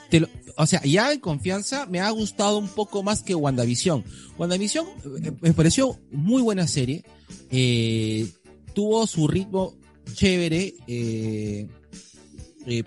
te 0.09 0.19
lo- 0.21 0.29
o 0.57 0.65
sea, 0.65 0.81
ya 0.83 1.11
en 1.13 1.19
confianza 1.19 1.85
me 1.85 1.99
ha 1.99 2.09
gustado 2.09 2.57
un 2.57 2.67
poco 2.67 3.03
más 3.03 3.21
que 3.23 3.35
WandaVision. 3.35 4.03
WandaVision 4.37 4.85
eh, 5.23 5.31
me 5.41 5.53
pareció 5.53 5.99
muy 6.11 6.41
buena 6.41 6.67
serie, 6.67 7.03
eh, 7.51 8.27
tuvo 8.73 9.05
su 9.07 9.27
ritmo 9.27 9.75
chévere, 10.13 10.73
eh, 10.87 11.67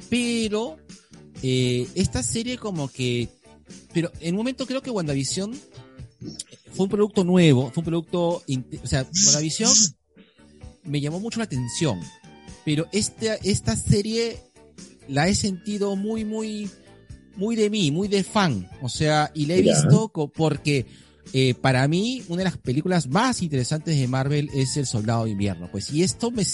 pero 0.08 0.76
esta 1.42 2.22
serie 2.22 2.58
como 2.58 2.88
que, 2.88 3.28
pero 3.94 4.10
en 4.20 4.34
un 4.34 4.38
momento 4.38 4.66
creo 4.66 4.82
que 4.82 4.90
WandaVision 4.90 5.52
fue 6.72 6.84
un 6.84 6.90
producto 6.90 7.24
nuevo, 7.24 7.70
fue 7.72 7.80
un 7.80 7.84
producto, 7.86 8.42
o 8.82 8.86
sea, 8.86 9.06
WandaVision 9.26 9.72
me 10.84 11.00
llamó 11.00 11.20
mucho 11.20 11.38
la 11.38 11.44
atención, 11.44 11.98
pero 12.64 12.88
esta, 12.92 13.34
esta 13.36 13.76
serie 13.76 14.38
la 15.08 15.28
he 15.28 15.34
sentido 15.34 15.96
muy, 15.96 16.24
muy, 16.24 16.70
muy 17.36 17.56
de 17.56 17.70
mí, 17.70 17.90
muy 17.90 18.08
de 18.08 18.22
fan. 18.24 18.68
O 18.82 18.88
sea, 18.88 19.30
y 19.34 19.46
la 19.46 19.54
he 19.54 19.62
visto 19.62 20.08
porque 20.08 20.86
eh, 21.32 21.54
para 21.54 21.86
mí 21.88 22.22
una 22.28 22.38
de 22.38 22.44
las 22.44 22.58
películas 22.58 23.08
más 23.08 23.42
interesantes 23.42 23.98
de 23.98 24.08
Marvel 24.08 24.50
es 24.54 24.76
El 24.76 24.86
Soldado 24.86 25.24
de 25.24 25.30
Invierno. 25.30 25.68
Pues, 25.70 25.90
y 25.90 26.02
esto 26.02 26.30
me, 26.30 26.44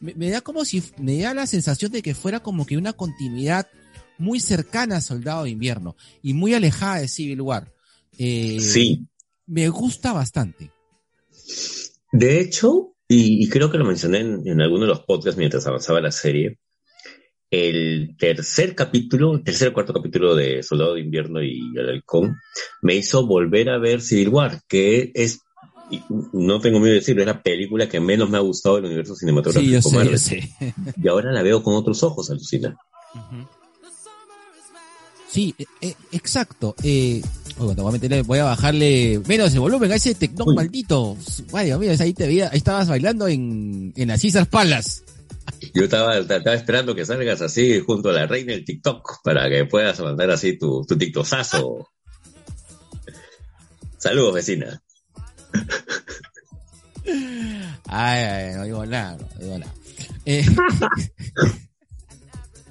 me 0.00 0.30
da 0.30 0.40
como 0.40 0.64
si, 0.64 0.82
me 0.98 1.18
da 1.18 1.34
la 1.34 1.46
sensación 1.46 1.92
de 1.92 2.02
que 2.02 2.14
fuera 2.14 2.40
como 2.40 2.66
que 2.66 2.76
una 2.76 2.92
continuidad 2.92 3.68
muy 4.18 4.38
cercana 4.40 4.96
a 4.96 5.00
Soldado 5.00 5.44
de 5.44 5.50
Invierno 5.50 5.96
y 6.22 6.34
muy 6.34 6.54
alejada 6.54 7.00
de 7.00 7.08
Civil 7.08 7.40
War. 7.40 7.72
Eh, 8.18 8.58
Sí, 8.60 9.06
Me 9.46 9.68
gusta 9.68 10.12
bastante. 10.12 10.70
de 12.12 12.40
hecho, 12.40 12.94
y, 13.10 13.44
y 13.44 13.48
creo 13.48 13.70
que 13.70 13.78
lo 13.78 13.84
mencioné 13.84 14.20
en, 14.20 14.46
en 14.46 14.60
alguno 14.60 14.82
de 14.82 14.88
los 14.88 15.00
podcasts 15.00 15.36
mientras 15.36 15.66
avanzaba 15.66 16.00
la 16.00 16.12
serie, 16.12 16.58
el 17.50 18.16
tercer 18.16 18.76
capítulo, 18.76 19.34
el 19.34 19.42
tercer 19.42 19.68
o 19.68 19.72
cuarto 19.72 19.92
capítulo 19.92 20.36
de 20.36 20.62
Soldado 20.62 20.94
de 20.94 21.00
Invierno 21.00 21.42
y 21.42 21.58
El 21.74 21.88
Halcón, 21.88 22.36
me 22.82 22.94
hizo 22.94 23.26
volver 23.26 23.70
a 23.70 23.78
ver 23.78 24.00
Civil 24.00 24.28
War, 24.28 24.60
que 24.68 25.10
es, 25.14 25.40
no 26.32 26.60
tengo 26.60 26.78
miedo 26.78 26.92
de 26.92 27.00
decirlo, 27.00 27.22
es 27.22 27.26
la 27.26 27.42
película 27.42 27.88
que 27.88 27.98
menos 27.98 28.30
me 28.30 28.36
ha 28.36 28.40
gustado 28.40 28.76
del 28.76 28.84
universo 28.84 29.16
cinematográfico. 29.16 29.66
Sí, 29.66 29.72
yo 29.72 29.82
sé, 29.82 29.96
Marvel. 29.96 30.12
yo 30.12 30.18
sé. 30.18 30.74
Y 31.02 31.08
ahora 31.08 31.32
la 31.32 31.42
veo 31.42 31.64
con 31.64 31.74
otros 31.74 32.04
ojos, 32.04 32.30
alucina. 32.30 32.76
Sí, 35.28 35.54
eh, 35.58 35.64
eh, 35.80 35.94
exacto. 36.12 36.76
Eh, 36.84 37.20
te 37.56 37.82
voy, 37.82 37.94
a 37.94 37.98
meterle- 37.98 38.22
voy 38.24 38.38
a 38.38 38.44
bajarle 38.44 39.20
menos 39.26 39.52
el 39.52 39.60
volumen 39.60 39.92
a 39.92 39.96
ese 39.96 40.14
tecnón 40.14 40.48
Uy. 40.48 40.54
maldito. 40.56 41.16
Ay, 41.52 41.66
Dios 41.66 41.80
mío, 41.80 41.92
ahí 41.98 42.12
te 42.14 42.26
veía, 42.26 42.48
ahí 42.50 42.58
estabas 42.58 42.88
bailando 42.88 43.28
en, 43.28 43.92
en 43.96 44.08
las 44.08 44.22
Palace. 44.48 45.02
Yo 45.74 45.84
estaba, 45.84 46.16
estaba 46.18 46.54
esperando 46.54 46.94
que 46.94 47.04
salgas 47.04 47.42
así 47.42 47.80
junto 47.80 48.10
a 48.10 48.12
la 48.12 48.26
reina 48.26 48.52
del 48.52 48.64
TikTok 48.64 49.22
para 49.22 49.48
que 49.50 49.64
puedas 49.66 50.00
mandar 50.00 50.30
así 50.30 50.56
tu, 50.58 50.84
tu 50.86 50.96
TikTokazo. 50.96 51.88
Saludos, 53.98 54.34
vecina. 54.34 54.82
Ay, 57.86 58.22
ay, 58.22 58.54
no 58.54 58.64
digo 58.64 58.86
nada, 58.86 59.16
no 59.16 59.44
digo 59.44 59.58
nada. 59.58 59.74
Eh, 60.24 60.44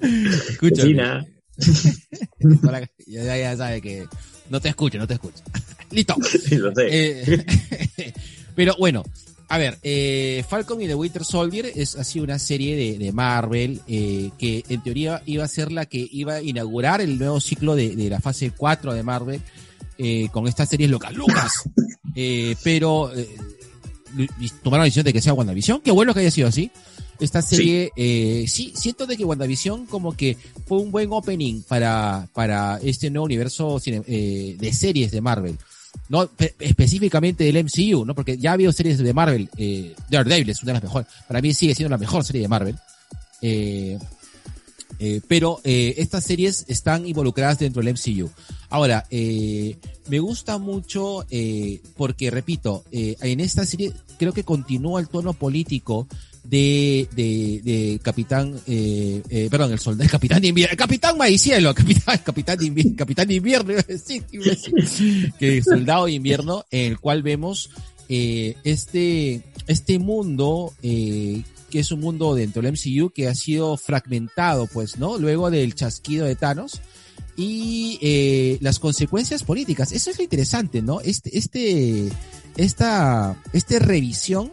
escúchame. 0.00 0.82
Vecina. 0.94 1.26
Ya, 3.06 3.36
ya 3.36 3.56
sabe 3.56 3.82
que 3.82 4.06
no 4.50 4.60
te 4.60 4.68
escucho, 4.68 4.98
no 4.98 5.06
te 5.06 5.14
escucho. 5.14 5.42
Listo. 5.90 6.14
Sí, 6.22 6.56
lo 6.56 6.74
sé. 6.74 6.88
Eh, 6.90 8.14
pero 8.54 8.74
bueno, 8.78 9.04
a 9.48 9.58
ver, 9.58 9.78
eh, 9.82 10.44
Falcon 10.48 10.82
y 10.82 10.86
The 10.86 10.94
Winter 10.94 11.24
Soldier 11.24 11.72
es 11.74 11.96
así 11.96 12.20
una 12.20 12.38
serie 12.38 12.76
de, 12.76 12.98
de 12.98 13.12
Marvel 13.12 13.80
eh, 13.88 14.30
que 14.38 14.64
en 14.68 14.82
teoría 14.82 15.22
iba 15.26 15.44
a 15.44 15.48
ser 15.48 15.72
la 15.72 15.86
que 15.86 16.06
iba 16.10 16.34
a 16.34 16.42
inaugurar 16.42 17.00
el 17.00 17.18
nuevo 17.18 17.40
ciclo 17.40 17.74
de, 17.74 17.96
de 17.96 18.10
la 18.10 18.20
fase 18.20 18.52
4 18.56 18.94
de 18.94 19.02
Marvel 19.02 19.40
con 20.30 20.48
estas 20.48 20.66
series 20.70 20.88
locas, 20.88 21.12
Lucas. 21.12 21.68
Pero 22.64 23.12
tomaron 24.62 24.80
la 24.80 24.84
decisión 24.84 25.04
de 25.04 25.12
que 25.12 25.20
sea 25.22 25.34
WandaVision. 25.34 25.80
Qué 25.80 25.90
bueno 25.90 26.12
que 26.14 26.20
haya 26.20 26.30
sido 26.30 26.48
así. 26.48 26.70
Esta 27.18 27.42
serie, 27.42 27.90
eh, 27.96 28.46
sí, 28.48 28.72
siento 28.74 29.06
de 29.06 29.16
que 29.16 29.24
WandaVision 29.24 29.86
como 29.86 30.16
que 30.16 30.36
fue 30.66 30.78
un 30.78 30.90
buen 30.90 31.08
opening 31.12 31.62
para, 31.68 32.28
para 32.32 32.78
este 32.82 33.10
nuevo 33.10 33.26
universo 33.26 33.78
cine- 33.78 34.02
eh, 34.06 34.56
de 34.58 34.72
series 34.72 35.10
de 35.10 35.20
Marvel. 35.20 35.58
No 36.08 36.26
pe- 36.28 36.54
específicamente 36.60 37.44
del 37.44 37.56
MCU, 37.64 38.04
¿no? 38.06 38.14
Porque 38.14 38.38
ya 38.38 38.50
ha 38.50 38.54
habido 38.54 38.72
series 38.72 38.98
de 38.98 39.12
Marvel, 39.12 39.50
eh, 39.56 39.94
Daredevil 40.08 40.48
es 40.50 40.62
una 40.62 40.70
de 40.72 40.74
las 40.74 40.82
mejores, 40.84 41.08
para 41.28 41.42
mí 41.42 41.52
sigue 41.52 41.74
siendo 41.74 41.90
la 41.90 41.98
mejor 41.98 42.24
serie 42.24 42.42
de 42.42 42.48
Marvel. 42.48 42.76
Eh, 43.42 43.98
eh, 45.02 45.22
pero 45.26 45.60
eh, 45.64 45.94
estas 45.96 46.24
series 46.24 46.66
están 46.68 47.08
involucradas 47.08 47.58
dentro 47.58 47.82
del 47.82 47.94
MCU. 47.94 48.30
Ahora, 48.68 49.06
eh, 49.10 49.78
me 50.08 50.18
gusta 50.18 50.58
mucho 50.58 51.24
eh, 51.30 51.80
porque, 51.96 52.30
repito, 52.30 52.84
en 52.92 53.40
esta 53.40 53.64
serie 53.64 53.92
creo 54.18 54.34
que 54.34 54.44
continúa 54.44 55.00
el 55.00 55.08
tono 55.08 55.32
político 55.32 56.06
de, 56.44 57.08
de, 57.12 57.98
Capitán, 58.02 58.60
perdón, 58.66 59.72
el 59.72 59.78
soldado, 59.78 60.10
Capitán 60.10 60.42
de 60.42 60.48
Invierno, 60.48 60.76
Capitán 60.76 61.16
Maicielo, 61.16 61.74
Capitán, 61.74 62.20
Capitán 62.22 62.58
de 62.58 62.66
Invierno, 62.66 62.96
Capitán 62.96 63.28
de 63.28 63.34
Invierno, 63.34 63.74
que 65.38 65.62
Soldado 65.62 66.04
de 66.06 66.12
Invierno, 66.12 66.66
en 66.70 66.92
el 66.92 66.98
cual 66.98 67.22
vemos 67.22 67.70
este, 68.08 69.42
este 69.66 69.98
mundo, 69.98 70.74
que 71.70 71.80
es 71.80 71.90
un 71.92 72.00
mundo 72.00 72.34
dentro 72.34 72.60
del 72.60 72.72
MCU 72.72 73.10
que 73.10 73.28
ha 73.28 73.34
sido 73.34 73.76
fragmentado, 73.76 74.66
pues, 74.66 74.98
¿no? 74.98 75.16
Luego 75.18 75.50
del 75.50 75.74
chasquido 75.74 76.26
de 76.26 76.34
Thanos 76.36 76.80
y 77.36 77.98
eh, 78.02 78.58
las 78.60 78.78
consecuencias 78.78 79.44
políticas. 79.44 79.92
Eso 79.92 80.10
es 80.10 80.18
lo 80.18 80.24
interesante, 80.24 80.82
¿no? 80.82 81.00
Este, 81.00 81.38
este, 81.38 82.08
esta, 82.56 83.40
esta 83.52 83.78
revisión 83.78 84.52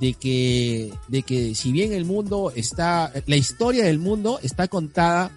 de 0.00 0.14
que, 0.14 0.92
de 1.08 1.22
que 1.22 1.54
si 1.54 1.70
bien 1.72 1.92
el 1.92 2.04
mundo 2.04 2.52
está, 2.56 3.12
la 3.26 3.36
historia 3.36 3.84
del 3.84 3.98
mundo 3.98 4.40
está 4.42 4.66
contada 4.68 5.30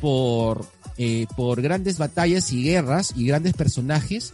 por, 0.00 0.66
eh, 0.96 1.26
por 1.36 1.60
grandes 1.62 1.98
batallas 1.98 2.52
y 2.52 2.62
guerras 2.62 3.12
y 3.16 3.26
grandes 3.26 3.54
personajes, 3.54 4.32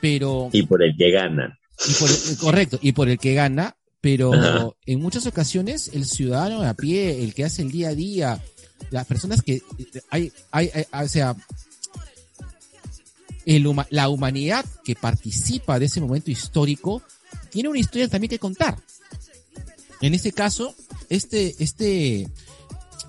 pero 0.00 0.48
Y 0.52 0.62
por 0.64 0.82
el 0.82 0.96
que 0.96 1.10
gana. 1.10 1.58
y 1.88 1.92
por 1.94 2.08
el- 2.10 2.36
correcto, 2.38 2.78
y 2.82 2.92
por 2.92 3.08
el 3.08 3.18
que 3.18 3.34
gana, 3.34 3.76
pero 4.04 4.34
Ajá. 4.34 4.68
en 4.84 5.00
muchas 5.00 5.24
ocasiones 5.24 5.88
el 5.94 6.04
ciudadano 6.04 6.60
de 6.60 6.68
a 6.68 6.74
pie, 6.74 7.24
el 7.24 7.32
que 7.32 7.42
hace 7.42 7.62
el 7.62 7.70
día 7.72 7.88
a 7.88 7.94
día, 7.94 8.44
las 8.90 9.06
personas 9.06 9.40
que 9.40 9.62
hay, 10.10 10.30
hay, 10.50 10.70
hay- 10.92 11.04
o 11.04 11.08
sea, 11.08 11.34
el 13.46 13.66
la 13.88 14.10
humanidad 14.10 14.66
que 14.84 14.94
participa 14.94 15.78
de 15.78 15.86
ese 15.86 16.02
momento 16.02 16.30
histórico 16.30 17.00
tiene 17.50 17.70
una 17.70 17.78
historia 17.78 18.06
también 18.08 18.28
que 18.28 18.38
contar. 18.38 18.76
En 20.02 20.12
este 20.12 20.32
caso, 20.32 20.74
este, 21.08 21.54
este, 21.58 22.28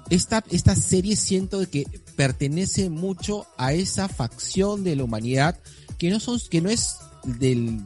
esta, 0.09 0.45
esta 0.49 0.77
serie 0.77 1.17
siento 1.17 1.59
de 1.59 1.67
que 1.67 1.85
pertenece 2.15 2.89
mucho 2.89 3.45
a 3.57 3.73
esa 3.73 4.07
facción 4.07 4.85
de 4.85 4.95
la 4.95 5.03
humanidad 5.03 5.59
que 5.97 6.09
no 6.09 6.21
son, 6.21 6.39
que 6.49 6.61
no 6.61 6.69
es 6.69 6.95
del, 7.25 7.81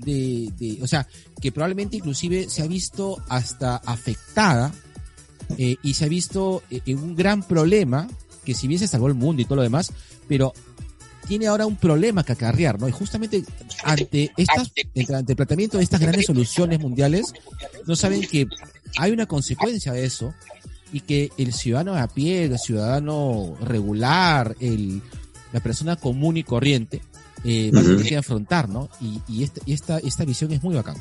de, 0.00 0.78
o 0.82 0.86
sea, 0.86 1.06
que 1.40 1.52
probablemente 1.52 1.96
inclusive 1.96 2.48
se 2.48 2.62
ha 2.62 2.66
visto 2.66 3.22
hasta 3.28 3.76
afectada 3.76 4.72
eh, 5.58 5.76
y 5.82 5.94
se 5.94 6.04
ha 6.04 6.08
visto 6.08 6.62
eh, 6.70 6.80
en 6.86 6.98
un 6.98 7.16
gran 7.16 7.42
problema, 7.42 8.08
que 8.44 8.54
si 8.54 8.68
bien 8.68 8.80
se 8.80 8.88
salvó 8.88 9.08
el 9.08 9.14
mundo 9.14 9.42
y 9.42 9.44
todo 9.44 9.56
lo 9.56 9.62
demás, 9.62 9.92
pero 10.28 10.52
tiene 11.26 11.46
ahora 11.46 11.66
un 11.66 11.76
problema 11.76 12.24
que 12.24 12.32
acarrear, 12.32 12.80
¿no? 12.80 12.88
Y 12.88 12.92
justamente 12.92 13.44
ante 13.84 14.32
estas, 14.36 14.72
ante 15.14 15.32
el 15.32 15.36
planteamiento 15.36 15.78
de 15.78 15.84
estas 15.84 16.00
grandes 16.00 16.26
soluciones 16.26 16.80
mundiales, 16.80 17.32
no 17.86 17.94
saben 17.94 18.22
que 18.22 18.46
hay 18.98 19.12
una 19.12 19.26
consecuencia 19.26 19.92
de 19.92 20.04
eso 20.04 20.34
y 20.92 21.00
que 21.00 21.30
el 21.38 21.52
ciudadano 21.52 21.94
a 21.94 22.08
pie, 22.08 22.44
el 22.44 22.58
ciudadano 22.58 23.56
regular, 23.62 24.56
el, 24.60 25.02
la 25.52 25.60
persona 25.60 25.96
común 25.96 26.36
y 26.36 26.42
corriente, 26.42 27.00
eh, 27.44 27.70
a 27.74 27.80
tener 27.82 28.02
que 28.04 28.16
afrontar, 28.16 28.68
¿no? 28.68 28.88
Y, 29.00 29.20
y, 29.28 29.42
esta, 29.44 29.60
y 29.66 29.72
esta, 29.72 29.98
esta 29.98 30.24
visión 30.24 30.50
es 30.52 30.62
muy 30.62 30.74
bacán. 30.74 30.96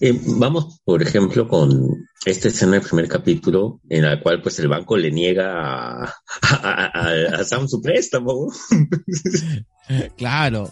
Eh, 0.00 0.20
vamos, 0.26 0.80
por 0.84 1.02
ejemplo, 1.02 1.48
con 1.48 2.06
esta 2.24 2.48
escena 2.48 2.72
del 2.72 2.82
primer 2.82 3.08
capítulo, 3.08 3.80
en 3.88 4.04
la 4.04 4.20
cual 4.20 4.40
pues 4.40 4.58
el 4.60 4.68
banco 4.68 4.96
le 4.96 5.10
niega 5.10 6.04
a, 6.04 6.14
a, 6.42 6.84
a- 6.84 7.40
a 7.40 7.44
Sam 7.44 7.66
su 7.68 7.80
préstamo. 7.82 8.52
Claro. 10.16 10.70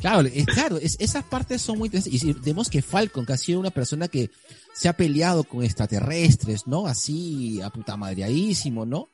Claro, 0.00 0.28
es, 0.28 0.44
claro, 0.46 0.76
es- 0.78 0.96
esas 1.00 1.24
partes 1.24 1.62
son 1.62 1.78
muy 1.78 1.86
interesantes. 1.86 2.22
Y 2.22 2.32
vemos 2.32 2.68
que 2.68 2.82
Falcon, 2.82 3.24
que 3.24 3.32
ha 3.32 3.36
sido 3.38 3.60
una 3.60 3.70
persona 3.70 4.08
que 4.08 4.30
se 4.74 4.88
ha 4.88 4.92
peleado 4.94 5.44
con 5.44 5.62
extraterrestres, 5.62 6.66
¿no? 6.66 6.86
Así, 6.86 7.60
a 7.62 7.70
puta 7.70 7.96
madreadísimo, 7.96 8.84
¿no? 8.84 9.08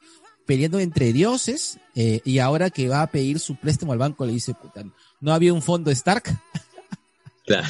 Peleando 0.49 0.81
entre 0.81 1.13
dioses, 1.13 1.79
eh, 1.95 2.23
y 2.25 2.39
ahora 2.39 2.71
que 2.71 2.89
va 2.89 3.03
a 3.03 3.11
pedir 3.13 3.39
su 3.39 3.55
préstamo 3.57 3.93
al 3.93 3.99
banco, 3.99 4.25
le 4.27 4.33
dice, 4.33 4.55
puta, 4.55 4.83
no 5.21 5.33
había 5.33 5.53
un 5.53 5.63
fondo 5.63 5.91
Stark 5.93 6.25
Claro. 7.47 7.69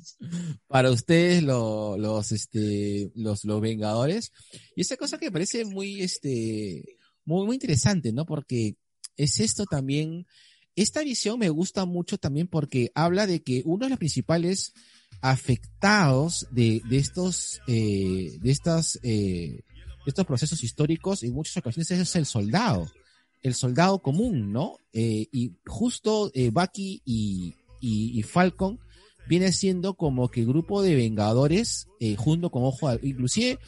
para 0.68 0.90
ustedes 0.90 1.42
lo- 1.42 1.96
los 1.98 2.32
este 2.32 3.10
los 3.14 3.44
los 3.44 3.60
vengadores. 3.60 4.32
Y 4.74 4.80
esa 4.82 4.96
cosa 4.96 5.18
que 5.18 5.26
me 5.26 5.32
parece 5.32 5.64
muy 5.64 6.00
este 6.02 6.96
muy 7.24 7.44
muy 7.46 7.54
interesante 7.56 8.12
no 8.12 8.24
porque 8.26 8.74
es 9.16 9.38
esto 9.40 9.64
también 9.64 10.26
esta 10.74 11.02
visión 11.04 11.38
me 11.38 11.50
gusta 11.50 11.84
mucho 11.84 12.18
también 12.18 12.48
porque 12.48 12.90
habla 12.94 13.26
de 13.28 13.42
que 13.42 13.62
uno 13.64 13.84
de 13.86 13.90
los 13.90 13.98
principales 14.00 14.72
afectados 15.20 16.46
de, 16.50 16.82
de 16.88 16.98
estos 16.98 17.60
eh, 17.68 18.38
de 18.40 18.50
estas 18.50 18.98
eh, 19.04 19.60
estos 20.06 20.26
procesos 20.26 20.62
históricos 20.64 21.22
en 21.22 21.32
muchas 21.34 21.56
ocasiones 21.56 21.90
es 21.90 22.16
el 22.16 22.26
soldado 22.26 22.90
el 23.42 23.54
soldado 23.54 23.98
común 24.00 24.52
no 24.52 24.76
Eh, 24.92 25.26
y 25.32 25.52
justo 25.66 26.30
eh, 26.34 26.50
Bucky 26.50 27.00
y, 27.04 27.54
y, 27.80 28.22
Falcon 28.22 28.78
viene 29.26 29.50
siendo 29.52 29.94
como 29.94 30.28
que 30.28 30.44
grupo 30.44 30.82
de 30.82 30.94
vengadores 30.94 31.88
eh, 31.98 32.14
junto 32.16 32.50
con 32.50 32.64
Ojo 32.64 32.90
de 32.90 33.00
inclusive 33.08 33.58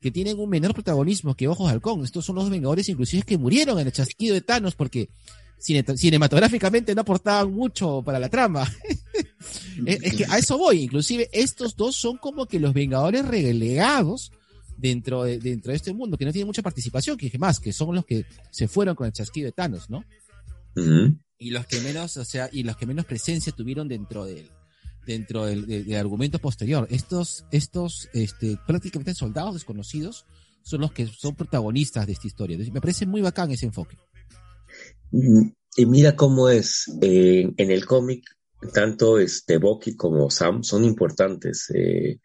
que 0.00 0.10
tienen 0.10 0.40
un 0.40 0.48
menor 0.48 0.72
protagonismo 0.74 1.34
que 1.36 1.46
Ojos 1.46 1.66
de 1.68 1.74
Halcón. 1.74 2.02
Estos 2.04 2.24
son 2.24 2.36
los 2.36 2.48
vengadores 2.50 2.88
inclusive 2.88 3.22
que 3.22 3.36
murieron 3.38 3.78
en 3.78 3.86
el 3.86 3.92
chasquido 3.92 4.34
de 4.34 4.40
Thanos 4.40 4.74
porque 4.74 5.08
cine- 5.60 5.84
cinematográficamente 5.96 6.94
no 6.94 7.02
aportaban 7.02 7.52
mucho 7.52 8.02
para 8.02 8.18
la 8.18 8.28
trama. 8.30 8.62
es, 9.86 10.02
es 10.02 10.14
que 10.16 10.24
a 10.24 10.38
eso 10.38 10.56
voy, 10.58 10.82
inclusive 10.82 11.28
estos 11.32 11.76
dos 11.76 11.94
son 11.96 12.16
como 12.16 12.46
que 12.46 12.58
los 12.58 12.72
vengadores 12.72 13.24
relegados 13.26 14.32
dentro 14.82 15.22
de, 15.22 15.38
dentro 15.38 15.70
de 15.70 15.76
este 15.76 15.94
mundo, 15.94 16.18
que 16.18 16.24
no 16.26 16.32
tienen 16.32 16.48
mucha 16.48 16.60
participación, 16.62 17.16
que 17.16 17.30
más, 17.38 17.60
que 17.60 17.72
son 17.72 17.94
los 17.94 18.04
que 18.04 18.26
se 18.50 18.66
fueron 18.66 18.96
con 18.96 19.06
el 19.06 19.12
chasquido 19.12 19.46
de 19.46 19.52
Thanos, 19.52 19.88
¿no? 19.88 20.04
Y 21.38 21.50
los 21.50 21.66
que 21.66 21.80
menos, 21.80 22.16
o 22.16 22.24
sea, 22.24 22.48
y 22.52 22.64
los 22.64 22.76
que 22.76 22.86
menos 22.86 23.04
presencia 23.06 23.52
tuvieron 23.52 23.88
dentro 23.88 24.24
del 24.24 24.50
dentro 25.06 25.46
del, 25.46 25.66
del- 25.66 25.84
del 25.84 25.96
argumento 25.96 26.38
posterior. 26.38 26.86
Estos, 26.88 27.44
estos, 27.50 28.08
este, 28.12 28.56
prácticamente 28.68 29.14
soldados 29.14 29.54
desconocidos 29.54 30.26
son 30.62 30.80
los 30.80 30.92
que 30.92 31.08
son 31.08 31.34
protagonistas 31.34 32.06
de 32.06 32.12
esta 32.12 32.28
historia. 32.28 32.56
Me 32.72 32.80
parece 32.80 33.04
muy 33.06 33.20
bacán 33.20 33.50
ese 33.50 33.66
enfoque. 33.66 33.96
Y 35.76 35.86
mira 35.86 36.14
cómo 36.14 36.48
es, 36.48 36.84
eh, 37.02 37.50
en 37.56 37.70
el 37.72 37.84
cómic, 37.84 38.22
tanto 38.72 39.18
este 39.18 39.58
Bucky 39.58 39.96
como 39.96 40.30
Sam 40.30 40.62
son 40.62 40.84
importantes. 40.84 41.68
Eh, 41.74 42.20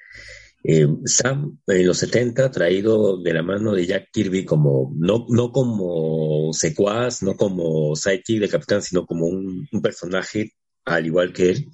eh, 0.64 0.88
Sam 1.05 1.60
en 1.68 1.88
los 1.88 1.97
70 1.99 2.51
traído 2.51 3.18
de 3.22 3.34
la 3.34 3.43
mano 3.43 3.74
de 3.74 3.86
Jack 3.86 4.10
Kirby 4.12 4.45
como, 4.45 4.93
no, 4.97 5.26
no 5.30 5.51
como 5.51 6.51
secuaz, 6.53 7.24
no 7.24 7.36
como 7.36 7.95
sidekick 7.95 8.39
del 8.39 8.49
capitán, 8.49 8.82
sino 8.82 9.05
como 9.05 9.28
un, 9.28 9.68
un 9.72 9.82
personaje 9.82 10.53
al 10.86 11.05
igual 11.05 11.34
que 11.34 11.51
él. 11.51 11.68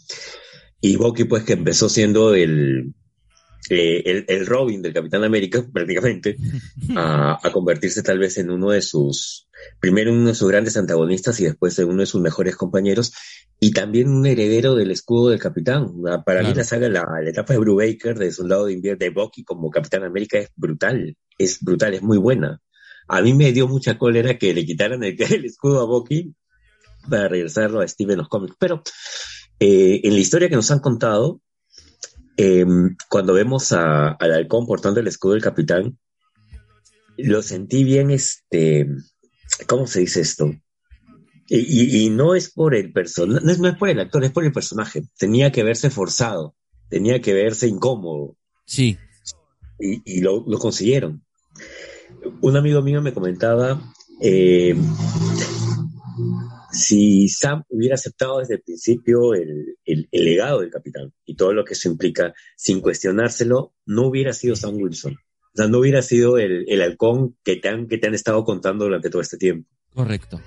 Y 0.82 0.98
Bucky 0.98 1.24
pues 1.24 1.44
que 1.44 1.54
empezó 1.54 1.88
siendo 1.88 2.36
el, 2.36 2.94
eh, 3.70 4.01
el, 4.05 4.26
el 4.28 4.45
Robin 4.45 4.82
del 4.82 4.93
Capitán 4.93 5.24
América 5.24 5.66
prácticamente, 5.74 6.38
a, 6.95 7.39
a 7.41 7.51
convertirse 7.51 8.03
tal 8.03 8.20
vez 8.20 8.38
en 8.38 8.49
uno 8.49 8.72
de 8.72 8.82
sus, 8.82 9.47
primero 9.80 10.11
uno 10.11 10.28
de 10.30 10.36
sus 10.36 10.49
grandes 10.49 10.78
antagonistas 10.78 11.39
y 11.39 11.45
después 11.45 11.78
en 11.80 11.89
uno 11.89 12.01
de 12.01 12.05
sus 12.07 12.22
mejores 12.22 12.55
compañeros, 12.55 13.14
y 13.59 13.72
también 13.72 14.09
un 14.09 14.26
heredero 14.26 14.76
del 14.76 14.91
escudo 14.91 15.30
del 15.30 15.39
capitán. 15.39 15.88
Para 16.26 16.41
mí 16.41 16.47
Claro. 16.47 16.55
la 16.55 16.64
saga, 16.64 16.89
la, 16.89 17.05
la 17.24 17.30
etapa 17.30 17.53
de 17.53 17.59
Brubaker, 17.59 18.18
de 18.18 18.32
Soldado 18.32 18.66
de 18.66 18.74
Invierno, 18.74 18.99
de 18.99 19.09
Bucky 19.09 19.43
como 19.45 19.70
Capitán 19.70 20.03
América 20.03 20.38
es 20.38 20.49
brutal, 20.55 21.16
es 21.38 21.59
brutal, 21.61 21.93
es 21.93 22.01
muy 22.01 22.18
buena. 22.18 22.59
A 23.07 23.22
mí 23.22 23.34
me 23.34 23.51
dio 23.53 23.68
mucha 23.68 23.97
cólera 23.97 24.38
que 24.38 24.53
le 24.53 24.66
quitaran 24.66 25.03
el, 25.03 25.16
el 25.22 25.45
escudo 25.45 25.82
a 25.82 25.86
Bucky 25.86 26.34
para 27.09 27.28
regresarlo 27.30 27.80
a 27.82 27.88
Steve 27.88 28.14
en 28.14 28.20
los 28.20 28.28
cómics, 28.28 28.55
pero 28.59 28.82
eh, 29.59 30.01
en 30.03 30.14
la 30.14 30.20
historia 30.20 30.49
que 30.49 30.55
nos 30.55 30.72
han 30.72 30.80
contado, 30.80 31.39
eh, 32.38 32.66
cuando 33.10 33.34
vemos 33.34 33.72
a- 33.72 34.10
al 34.12 34.32
halcón 34.34 34.66
portando 34.66 35.00
el 35.00 35.08
escudo 35.08 35.34
del 35.34 35.42
capitán, 35.44 35.98
lo 37.18 37.42
sentí 37.42 37.84
bien, 37.84 38.10
este, 38.12 38.88
¿cómo 39.68 39.86
se 39.88 40.00
dice 40.02 40.22
esto? 40.22 40.54
Y, 41.48 41.58
y- 41.60 42.06
y 42.06 42.10
no 42.10 42.34
es 42.36 42.52
por 42.52 42.74
el 42.74 42.92
personaje, 42.92 43.46
no 43.46 43.52
es, 43.52 43.60
no 43.60 43.68
es 43.68 43.76
por 43.78 43.90
el 43.90 44.00
actor, 44.00 44.24
es 44.24 44.32
por 44.32 44.44
el 44.46 44.52
personaje. 44.52 45.04
Tenía 45.18 45.52
que 45.52 45.64
verse 45.64 45.90
forzado, 45.90 46.56
tenía 46.90 47.22
que 47.22 47.34
verse 47.34 47.68
incómodo 47.68 48.36
Sí, 48.66 48.98
y, 49.80 50.02
y 50.06 50.22
lo, 50.22 50.44
lo 50.48 50.58
consiguieron. 50.58 51.24
Un 52.42 52.56
amigo 52.56 52.82
mío 52.82 53.02
me 53.02 53.14
comentaba 53.14 53.82
eh, 54.22 54.74
si 56.74 57.30
Sam 57.30 57.63
hubiera 57.69 57.95
aceptado 57.95 58.39
desde 58.39 58.55
el 58.55 58.61
principio 58.61 59.34
el, 59.34 59.78
el- 59.86 60.09
legado 60.11 60.59
del 60.61 60.69
capitán 60.71 61.13
y 61.26 61.36
todo 61.36 61.53
lo 61.53 61.63
que 61.63 61.74
eso 61.74 61.88
implica, 61.89 62.34
sin 62.57 62.82
cuestionárselo, 62.82 63.74
no 63.86 64.07
hubiera 64.07 64.34
sido 64.34 64.55
Sam 64.55 64.76
Wilson. 64.76 65.13
O 65.13 65.55
sea, 65.55 65.67
no 65.67 65.78
hubiera 65.80 66.01
sido 66.01 66.38
el, 66.39 66.65
el 66.67 66.82
halcón 66.82 67.38
que 67.43 67.57
te, 67.57 67.69
han, 67.69 67.88
que 67.88 67.99
te 67.99 68.07
han 68.07 68.15
estado 68.15 68.43
contando 68.43 68.86
durante 68.86 69.09
todo 69.09 69.21
este 69.21 69.38
tiempo. 69.38 69.69
correcto. 69.93 70.41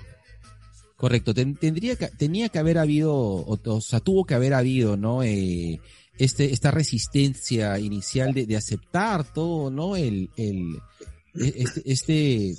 Correcto. 0.97 1.33
Ten- 1.33 1.55
tendría 1.55 1.95
que, 1.95 2.07
tenía 2.07 2.49
que 2.49 2.57
haber 2.57 2.79
habido, 2.79 3.13
o, 3.13 3.59
o 3.63 3.81
sea, 3.81 3.99
tuvo 3.99 4.25
que 4.25 4.33
haber 4.33 4.53
habido, 4.55 4.97
¿no? 4.97 5.21
Eh, 5.23 5.79
este, 6.17 6.51
esta 6.51 6.71
resistencia 6.71 7.77
inicial 7.77 8.33
de, 8.33 8.47
de 8.47 8.55
aceptar 8.57 9.31
todo, 9.31 9.69
¿no? 9.69 9.95
El, 9.95 10.31
el, 10.37 10.75
este, 11.35 11.81
este, 11.85 12.49
eh, 12.49 12.55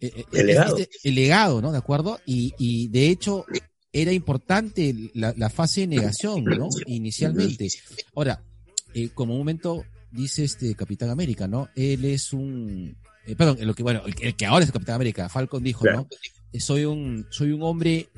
El 0.00 0.46
legado. 0.46 0.76
este- 0.78 1.08
el 1.08 1.14
legado, 1.14 1.60
¿no? 1.62 1.72
¿De 1.72 1.78
acuerdo? 1.78 2.20
Y, 2.26 2.54
y 2.58 2.88
de 2.88 3.08
hecho, 3.08 3.44
era 3.92 4.12
importante 4.12 4.94
la, 5.14 5.34
la 5.36 5.50
fase 5.50 5.82
de 5.82 5.86
negación, 5.88 6.44
¿no? 6.44 6.68
Inicialmente. 6.86 7.68
Ahora, 8.14 8.42
eh, 8.94 9.10
como 9.14 9.34
un 9.34 9.38
momento 9.40 9.84
dice 10.10 10.44
este 10.44 10.74
Capitán 10.74 11.10
América, 11.10 11.46
¿no? 11.46 11.68
Él 11.76 12.04
es 12.04 12.32
un, 12.32 12.96
eh, 13.26 13.36
perdón, 13.36 13.58
lo 13.60 13.74
que, 13.74 13.82
bueno, 13.82 14.02
el, 14.06 14.14
que- 14.14 14.28
el 14.28 14.36
que 14.36 14.46
ahora 14.46 14.62
es 14.64 14.68
el 14.68 14.72
Capitán 14.72 14.96
América, 14.96 15.28
Falcon 15.28 15.62
dijo, 15.62 15.82
Claro. 15.82 15.98
¿no? 15.98 16.08
Eh, 16.52 16.60
Soy 16.60 16.84
un, 16.84 17.26
soy 17.30 17.52
un 17.52 17.62
hombre 17.62 18.08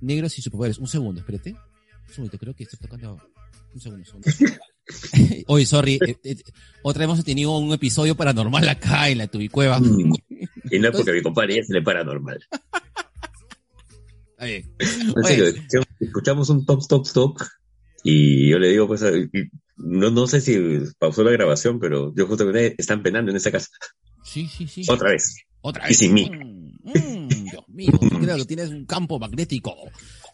negro 0.00 0.28
sin 0.28 0.42
superpoderes. 0.44 0.78
Un 0.78 0.88
segundo, 0.88 1.20
espérate. 1.20 1.52
Un 1.52 2.14
segundo, 2.14 2.38
creo 2.38 2.54
que 2.54 2.64
estoy 2.64 2.78
tocando. 2.78 3.18
Un 3.74 3.80
segundo, 3.80 4.04
un 4.14 4.22
segundo. 4.22 4.56
Oye, 5.46 5.66
sorry. 5.66 5.98
eh, 6.06 6.16
eh, 6.24 6.36
otra 6.82 7.00
vez 7.00 7.04
hemos 7.14 7.24
tenido 7.24 7.56
un 7.58 7.72
episodio 7.72 8.14
paranormal 8.16 8.68
acá 8.68 9.08
en 9.08 9.18
la 9.18 9.26
Tubicueva. 9.26 9.78
Mm. 9.80 10.14
Y 10.70 10.78
no 10.80 10.88
es 10.90 10.96
porque 10.96 11.12
mi 11.12 11.22
compadre 11.22 11.58
es 11.60 11.70
el 11.70 11.82
paranormal. 11.82 12.46
Está 14.32 14.44
bien. 14.44 14.70
En 14.78 15.24
serio, 15.24 15.46
escuchamos- 16.00 16.50
un 16.50 16.66
top, 16.66 16.86
top, 16.86 17.06
top. 17.12 17.38
Y 18.04 18.50
yo 18.50 18.58
le 18.58 18.68
digo, 18.68 18.86
pues, 18.86 19.02
y- 19.02 19.48
no, 19.78 20.10
no 20.10 20.26
sé 20.26 20.40
si 20.42 20.58
pausó 20.98 21.24
la 21.24 21.30
grabación, 21.30 21.80
pero 21.80 22.12
yo 22.14 22.26
justamente 22.26 22.74
están 22.78 23.02
penando 23.02 23.30
en 23.30 23.38
esa 23.38 23.50
casa. 23.50 23.68
Sí, 24.22 24.46
sí, 24.46 24.66
sí. 24.68 24.84
Otra 24.88 25.10
vez. 25.10 25.36
Otra 25.62 25.86
Y 25.86 25.88
vez. 25.88 25.98
sin 25.98 26.12
mí. 26.14 26.30
Mm, 26.30 26.90
mm, 26.90 27.28
Dios 27.28 27.68
mío, 27.68 27.92
creo 28.20 28.36
que 28.36 28.44
tienes 28.44 28.68
un 28.68 28.84
campo 28.84 29.18
magnético 29.18 29.74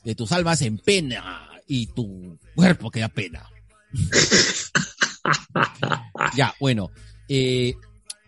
de 0.04 0.14
tus 0.16 0.32
almas 0.32 0.62
en 0.62 0.78
pena 0.78 1.48
y 1.68 1.86
tu 1.86 2.38
cuerpo 2.56 2.90
que 2.90 3.00
da 3.00 3.08
pena. 3.08 3.48
ya, 6.36 6.54
bueno, 6.60 6.90
eh, 7.28 7.74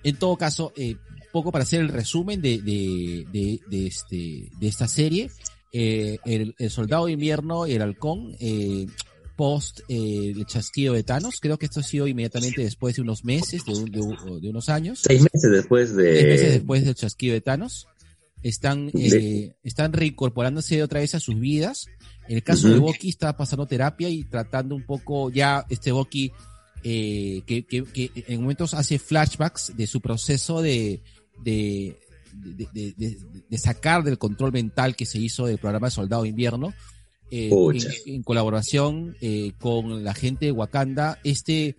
en 0.04 0.16
todo 0.16 0.36
caso, 0.36 0.72
eh, 0.76 0.96
poco 1.32 1.52
para 1.52 1.64
hacer 1.64 1.80
el 1.80 1.88
resumen 1.88 2.40
de, 2.40 2.60
de, 2.62 3.26
de, 3.32 3.60
de 3.68 3.86
este, 3.86 4.50
de 4.58 4.68
esta 4.68 4.88
serie. 4.88 5.30
Eh, 5.72 6.18
el, 6.24 6.54
el 6.58 6.70
soldado 6.70 7.06
de 7.06 7.12
invierno 7.12 7.66
y 7.66 7.72
el 7.72 7.82
halcón, 7.82 8.34
eh, 8.40 8.86
post 9.36 9.80
eh, 9.88 10.32
el 10.34 10.46
chasquido 10.46 10.94
de 10.94 11.02
Thanos, 11.02 11.40
creo 11.40 11.58
que 11.58 11.66
esto 11.66 11.80
ha 11.80 11.82
sido 11.82 12.06
inmediatamente 12.06 12.62
después 12.62 12.96
de 12.96 13.02
unos 13.02 13.24
meses, 13.24 13.62
de, 13.66 13.72
un- 13.74 13.90
de 13.90 14.00
un- 14.00 14.40
de 14.40 14.48
unos 14.48 14.70
años. 14.70 15.00
Seis 15.02 15.20
meses 15.20 15.50
después 15.52 15.94
de... 15.94 16.14
Seis 16.14 16.24
meses 16.26 16.52
después 16.54 16.84
del 16.86 16.94
chasquido 16.94 17.34
de 17.34 17.42
Thanos. 17.42 17.86
Están, 18.42 18.90
Sí. 18.94 19.08
eh, 19.12 19.56
están 19.64 19.92
reincorporándose 19.92 20.82
otra 20.82 21.00
vez 21.00 21.14
a 21.14 21.20
sus 21.20 21.38
vidas. 21.38 21.86
En 22.28 22.36
el 22.36 22.42
caso 22.42 22.68
de 22.68 22.78
Bucky 22.78 23.08
está 23.10 23.36
pasando 23.36 23.66
terapia 23.66 24.08
y 24.08 24.24
tratando 24.24 24.74
un 24.74 24.82
poco 24.84 25.30
ya 25.30 25.64
este 25.68 25.92
Bucky 25.92 26.32
eh, 26.82 27.42
que, 27.46 27.64
que, 27.64 27.84
que 27.84 28.10
en 28.28 28.40
momentos 28.40 28.74
hace 28.74 28.98
flashbacks 28.98 29.76
de 29.76 29.86
su 29.86 30.00
proceso 30.00 30.62
de, 30.62 31.02
de, 31.42 31.96
de, 32.32 33.58
sacar 33.58 34.02
del 34.02 34.18
control 34.18 34.52
mental 34.52 34.96
que 34.96 35.06
se 35.06 35.18
hizo 35.18 35.46
del 35.46 35.58
programa 35.58 35.90
Soldado 35.90 36.22
de 36.22 36.28
Invierno. 36.30 36.74
eh, 37.30 37.50
en, 38.06 38.22
colaboración 38.22 39.16
eh, 39.20 39.52
con 39.58 40.04
la 40.04 40.14
gente 40.14 40.46
de 40.46 40.52
Wakanda, 40.52 41.18
este, 41.24 41.76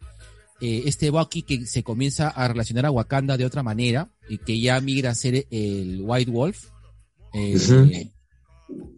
eh, 0.60 0.84
este 0.86 1.10
Bucky 1.10 1.44
que 1.44 1.66
se 1.66 1.84
comienza 1.84 2.28
a 2.30 2.48
relacionar 2.48 2.86
a 2.86 2.92
Wakanda 2.92 3.38
de 3.38 3.46
otra 3.46 3.64
manera 3.64 4.10
y 4.28 4.40
que 4.40 4.60
ya 4.60 4.80
migra 4.82 5.12
a 5.12 5.16
ser 5.16 5.48
el 5.50 6.02
White 6.02 6.32
Wolf. 6.32 6.66
eh. 7.94 8.12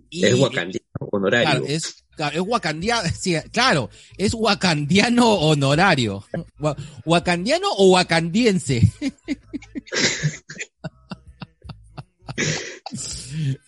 Y- 0.10 0.26
Es 0.26 0.36
wakandino 0.40 0.84
honorario. 1.12 1.50
Claro, 1.50 1.66
es, 1.68 2.04
es 2.34 2.42
wakandiano, 2.42 3.10
sí, 3.20 3.36
claro, 3.52 3.90
es 4.18 4.34
wakandiano 4.34 5.34
honorario. 5.34 6.26
Wa- 6.60 6.76
Wakandiano 7.06 7.68
o 7.78 7.92
wakandiense. 7.92 8.82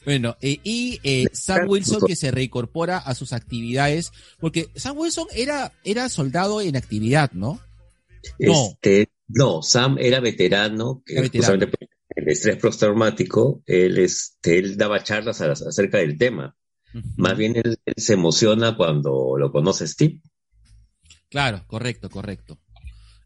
Bueno, 0.06 0.36
eh, 0.42 0.60
y 0.64 1.00
eh, 1.04 1.28
Sam 1.32 1.68
Wilson 1.70 2.02
que 2.08 2.16
se 2.16 2.32
reincorpora 2.32 2.98
a 2.98 3.14
sus 3.14 3.34
actividades, 3.34 4.12
porque 4.40 4.70
Sam 4.76 4.98
Wilson 4.98 5.28
era, 5.36 5.72
era 5.84 6.10
soldado 6.10 6.62
en 6.62 6.76
actividad, 6.76 7.32
¿no? 7.34 7.60
No. 8.40 8.70
Este, 8.72 9.10
no, 9.28 9.62
Sam 9.62 9.98
era 10.00 10.20
veterano, 10.20 11.04
que 11.06 11.14
Era 11.14 11.22
veterano. 11.24 11.54
justamente 11.54 11.78
por 11.78 11.88
el 12.16 12.30
estrés 12.30 12.58
postraumático, 12.58 13.64
él, 13.66 13.98
este, 14.00 14.60
él 14.60 14.78
daba 14.78 15.04
charlas 15.04 15.42
a- 15.42 15.52
acerca 15.52 16.00
del 16.00 16.18
tema. 16.18 16.56
Más 17.16 17.38
bien 17.38 17.56
él, 17.56 17.78
él 17.86 17.94
se 17.98 18.14
emociona 18.14 18.76
cuando 18.76 19.38
lo 19.38 19.52
conoce 19.52 19.88
Steve. 19.88 20.20
Claro, 21.30 21.64
correcto, 21.68 22.10
correcto. 22.10 22.60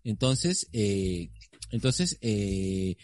Entonces, 0.03 0.67
eh, 0.71 1.29
entonces, 1.71 2.19
eh, 2.21 2.95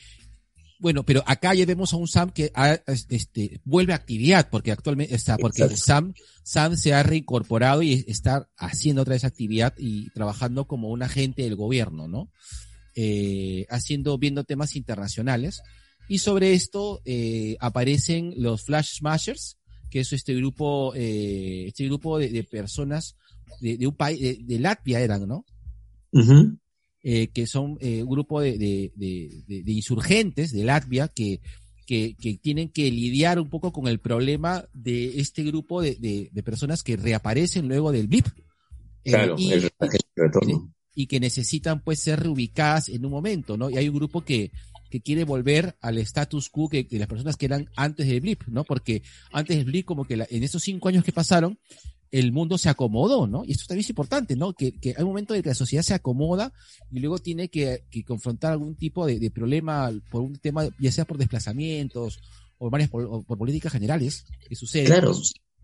bueno, 0.78 1.04
pero 1.04 1.24
acá 1.26 1.54
ya 1.56 1.66
vemos 1.66 1.94
a 1.94 1.98
un 1.98 2.08
Sam 2.08 2.32
que 2.32 2.52
ha, 2.54 2.80
este, 3.10 3.60
vuelve 3.66 3.94
a 3.94 3.96
actividad, 3.96 4.50
porque 4.50 4.72
actualmente 4.72 5.16
está, 5.16 5.38
porque 5.38 5.64
Exacto. 5.64 5.84
Sam, 5.84 6.14
Sam 6.44 6.78
se 6.78 6.94
ha 6.94 7.02
reincorporado 7.04 7.82
y 7.82 8.06
está 8.08 8.50
haciendo 8.58 9.02
otra 9.02 9.14
vez 9.14 9.24
actividad 9.24 9.74
y 9.78 10.10
trabajando 10.12 10.66
como 10.68 10.90
un 10.90 11.02
agente 11.02 11.42
del 11.44 11.56
gobierno, 11.56 12.08
¿no? 12.08 12.32
Eh, 12.94 13.66
haciendo, 13.70 14.18
viendo 14.18 14.44
temas 14.44 14.76
internacionales. 14.76 15.62
Y 16.10 16.18
sobre 16.18 16.52
esto 16.52 17.02
eh, 17.06 17.56
aparecen 17.62 18.34
los 18.36 18.64
Flash 18.64 18.98
Smashers, 18.98 19.58
que 19.90 20.02
es 20.02 20.12
este 20.12 20.34
grupo, 20.36 20.94
eh, 20.94 21.68
este 21.68 21.86
grupo 21.86 22.18
de, 22.20 22.28
de 22.30 22.44
personas 22.44 23.16
de, 23.62 23.78
de 23.78 23.88
un 23.88 23.96
país, 23.96 24.20
de, 24.20 24.40
de 24.42 24.60
Latvia 24.60 25.00
eran, 25.00 25.26
¿no? 25.26 25.46
Eh, 27.04 27.28
que 27.30 27.48
son 27.48 27.78
un 27.82 28.10
grupo 28.10 28.42
de, 28.42 28.92
insurgentes 29.66 30.52
de 30.52 30.66
Latvia 30.66 31.08
que, 31.08 31.40
que, 31.86 32.16
que 32.20 32.38
tienen 32.40 32.68
que 32.70 32.92
lidiar 32.92 33.40
un 33.40 33.50
poco 33.50 33.72
con 33.72 33.88
el 33.88 34.00
problema 34.00 34.66
de 34.74 35.22
este 35.22 35.44
grupo 35.44 35.82
de, 35.82 36.30
personas 36.44 36.84
que 36.84 36.98
reaparecen 36.98 37.70
luego 37.70 37.94
del 37.94 38.08
blip. 38.08 38.28
Claro, 39.06 39.36
y, 39.38 39.54
el 39.54 39.64
el 39.64 39.90
retorno. 40.16 40.74
Y 40.94 41.08
que 41.08 41.20
necesitan 41.20 41.82
pues 41.84 42.00
ser 42.00 42.20
reubicadas 42.22 42.90
en 42.90 43.06
un 43.06 43.12
momento, 43.12 43.58
¿no? 43.58 43.70
Y 43.70 43.78
hay 43.78 43.88
un 43.90 43.96
grupo 43.96 44.22
que, 44.22 44.52
que 44.90 45.02
quiere 45.02 45.24
volver 45.24 45.76
al 45.82 45.98
status 46.00 46.50
quo 46.50 46.68
que, 46.70 46.86
las 46.92 47.08
personas 47.08 47.38
que 47.38 47.46
eran 47.46 47.70
antes 47.76 48.08
del 48.08 48.22
blip, 48.22 48.42
¿no? 48.48 48.64
Porque 48.64 49.04
antes 49.32 49.56
del 49.58 49.66
blip, 49.66 49.86
como 49.86 50.06
que 50.06 50.18
la- 50.18 50.28
en 50.30 50.44
esos 50.44 50.62
cinco 50.64 50.90
años 50.90 51.04
que 51.04 51.14
pasaron, 51.14 51.58
el 52.12 52.34
mundo 52.34 52.58
se 52.58 52.68
acomodó, 52.68 53.26
¿no? 53.26 53.46
Y 53.46 53.54
esto 53.54 53.64
también 53.68 53.86
es 53.86 53.90
importante, 53.90 54.36
¿no? 54.36 54.52
Que, 54.52 54.74
que 54.74 54.90
hay 54.90 55.02
un 55.04 55.08
momento 55.10 55.34
en 55.34 55.42
que 55.42 55.50
la 55.50 55.56
sociedad 55.56 55.82
se 55.84 55.94
acomoda 55.94 56.52
y 56.92 57.00
luego 57.00 57.20
tiene 57.20 57.48
que, 57.48 57.86
que 57.90 58.04
confrontar 58.04 58.52
algún 58.52 58.76
tipo 58.76 59.06
de, 59.06 59.18
de 59.18 59.32
problema 59.32 59.90
por 60.12 60.22
un 60.22 60.36
tema, 60.38 60.68
ya 60.78 60.92
sea 60.92 61.06
por 61.06 61.18
desplazamientos 61.18 62.20
o 62.58 62.70
varias 62.70 62.90
por 62.90 63.24
políticas 63.38 63.72
generales 63.72 64.26
que 64.48 64.56
suceden. 64.58 64.88
Claro. 64.88 65.14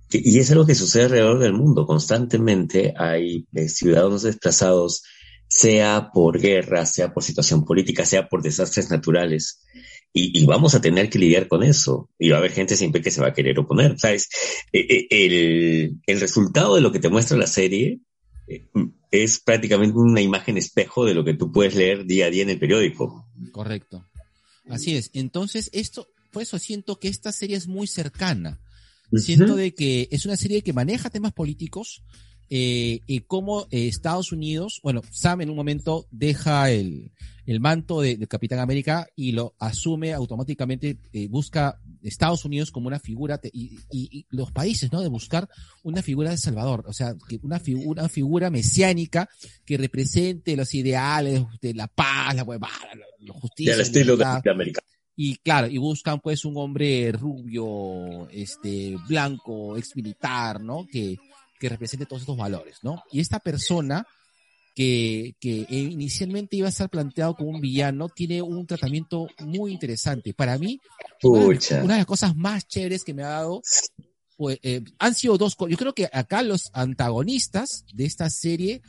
Y 0.10 0.40
es 0.40 0.50
algo 0.52 0.66
que 0.66 0.74
sucede 0.74 1.04
alrededor 1.04 1.40
del 1.40 1.52
mundo. 1.52 1.86
Constantemente 1.86 2.94
hay 2.98 3.46
eh, 3.54 3.68
ciudadanos 3.68 4.22
desplazados, 4.24 5.04
sea 5.48 6.12
por 6.14 6.40
guerra, 6.40 6.86
sea 6.86 7.14
por 7.14 7.24
situación 7.24 7.66
política, 7.66 8.06
sea 8.06 8.28
por 8.28 8.42
desastres 8.42 8.90
naturales. 8.90 9.64
Y, 10.14 10.42
y 10.42 10.46
vamos 10.46 10.74
a 10.74 10.82
tener 10.82 11.10
que 11.10 11.20
lidiar 11.20 11.48
con 11.48 11.64
eso. 11.64 12.10
Y 12.18 12.30
va 12.30 12.38
a 12.38 12.40
haber 12.40 12.52
gente 12.52 12.76
siempre 12.76 13.02
que 13.02 13.12
se 13.12 13.22
va 13.22 13.28
a 13.28 13.34
querer 13.34 13.60
oponer. 13.60 14.00
¿Sabes? 14.00 14.30
Eh, 14.72 14.86
eh, 14.90 15.08
El, 15.10 16.02
el 16.08 16.20
resultado 16.20 16.76
de 16.76 16.82
lo 16.82 16.92
que 16.92 17.00
te 17.00 17.10
muestra 17.10 17.38
la 17.38 17.48
serie 17.48 18.00
eh, 18.48 18.68
es 19.12 19.40
prácticamente 19.40 19.98
una 19.98 20.22
imagen 20.22 20.58
espejo 20.58 21.06
de 21.06 21.14
lo 21.14 21.24
que 21.24 21.34
tú 21.34 21.52
puedes 21.52 21.76
leer 21.76 22.06
día 22.06 22.26
a 22.26 22.30
día 22.30 22.44
en 22.44 22.50
el 22.50 22.60
periódico. 22.60 23.28
Correcto. 23.52 24.06
Así 24.70 24.96
es. 24.96 25.12
Entonces, 25.14 25.70
esto, 25.72 26.10
por 26.32 26.42
eso 26.42 26.58
siento 26.58 27.00
que 27.00 27.08
esta 27.08 27.32
serie 27.32 27.56
es 27.56 27.68
muy 27.68 27.88
cercana. 27.88 28.60
Siento 29.14 29.56
de 29.56 29.74
que 29.74 30.10
es 30.12 30.26
una 30.26 30.36
serie 30.36 30.62
que 30.62 30.74
maneja 30.74 31.10
temas 31.10 31.32
políticos 31.32 32.04
eh, 32.50 33.00
y 33.08 33.20
cómo 33.22 33.68
eh, 33.72 33.88
Estados 33.88 34.32
Unidos, 34.32 34.80
bueno, 34.84 35.02
Sam 35.12 35.42
en 35.42 35.50
un 35.50 35.56
momento 35.56 36.08
deja 36.12 36.72
el, 36.72 37.12
el 37.46 37.60
manto 37.60 38.02
de, 38.02 38.18
de 38.18 38.28
Capitán 38.28 38.60
América 38.60 39.08
y 39.16 39.32
lo 39.34 39.54
asume 39.60 40.14
automáticamente, 40.14 40.98
eh, 41.14 41.28
busca 41.28 41.80
Estados 42.02 42.46
Unidos 42.46 42.72
como 42.72 42.88
una 42.88 43.00
figura 43.00 43.38
te- 43.38 43.50
y, 43.54 43.78
y- 43.92 44.10
y 44.20 44.26
los 44.30 44.52
países, 44.52 44.92
¿no? 44.92 45.02
De 45.02 45.10
buscar 45.10 45.50
una 45.84 46.02
figura 46.02 46.32
de 46.32 46.38
Salvador, 46.38 46.84
o 46.88 46.94
sea, 46.94 47.16
que 47.28 47.40
una 47.44 47.60
figura, 47.60 48.02
una 48.02 48.10
figura 48.10 48.50
mesiánica 48.50 49.28
que 49.66 49.78
represente 49.78 50.56
los 50.56 50.74
ideales 50.74 51.44
de 51.62 51.74
la 51.74 51.88
paz, 51.88 52.36
la 52.36 52.44
la, 52.46 52.60
la 53.20 53.34
justicia. 53.34 53.74
al 53.74 53.82
estilo 53.82 54.14
de, 54.18 54.24
libertad. 54.24 54.42
de 54.44 54.52
América. 54.52 54.82
Y 55.20 55.38
claro, 55.38 55.66
y 55.66 55.80
buscan 55.80 56.20
pues 56.20 56.46
un 56.46 56.56
hombre 56.58 57.12
rubio, 57.12 58.30
este, 58.30 58.96
blanco, 59.08 59.76
ex 59.76 59.96
militar, 59.96 60.62
¿no? 60.62 60.86
Que, 60.92 61.18
que 61.60 61.70
represente 61.70 62.06
todos 62.06 62.22
estos 62.24 62.38
valores, 62.38 62.78
¿no? 62.84 63.02
Y 63.12 63.20
esta 63.20 63.40
persona 63.40 64.06
que, 64.76 65.36
que 65.40 65.62
eh, 65.62 65.66
inicialmente 65.70 66.56
iba 66.56 66.68
a 66.68 66.70
estar 66.70 66.90
planteado 66.90 67.36
como 67.36 67.50
un 67.50 67.60
villano, 67.62 68.10
tiene 68.10 68.42
un 68.44 68.68
tratamiento 68.68 69.28
muy 69.40 69.72
interesante. 69.74 70.34
Para 70.36 70.58
mí, 70.60 70.80
una 71.24 71.40
de, 71.40 71.48
las- 71.48 71.58
Pucha. 71.66 71.84
una 71.84 71.94
de 71.96 72.00
las 72.02 72.06
cosas 72.06 72.36
más 72.36 72.68
chéveres 72.68 73.04
que 73.04 73.14
me 73.16 73.24
ha 73.24 73.30
dado, 73.30 73.62
pues, 74.38 74.60
eh, 74.62 74.82
han 75.00 75.16
sido 75.16 75.38
dos 75.40 75.56
cosas. 75.56 75.72
Yo 75.72 75.78
creo 75.78 75.94
que 75.96 76.08
acá 76.14 76.44
los 76.44 76.70
antagonistas 76.74 77.86
de 77.92 78.06
esta 78.06 78.30
serie 78.30 78.82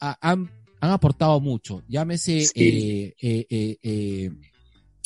ah, 0.00 0.16
han, 0.22 0.50
han 0.80 0.90
aportado 0.90 1.38
mucho. 1.40 1.82
Llámese, 1.86 2.46
Sí. 2.46 3.14
eh, 3.20 4.30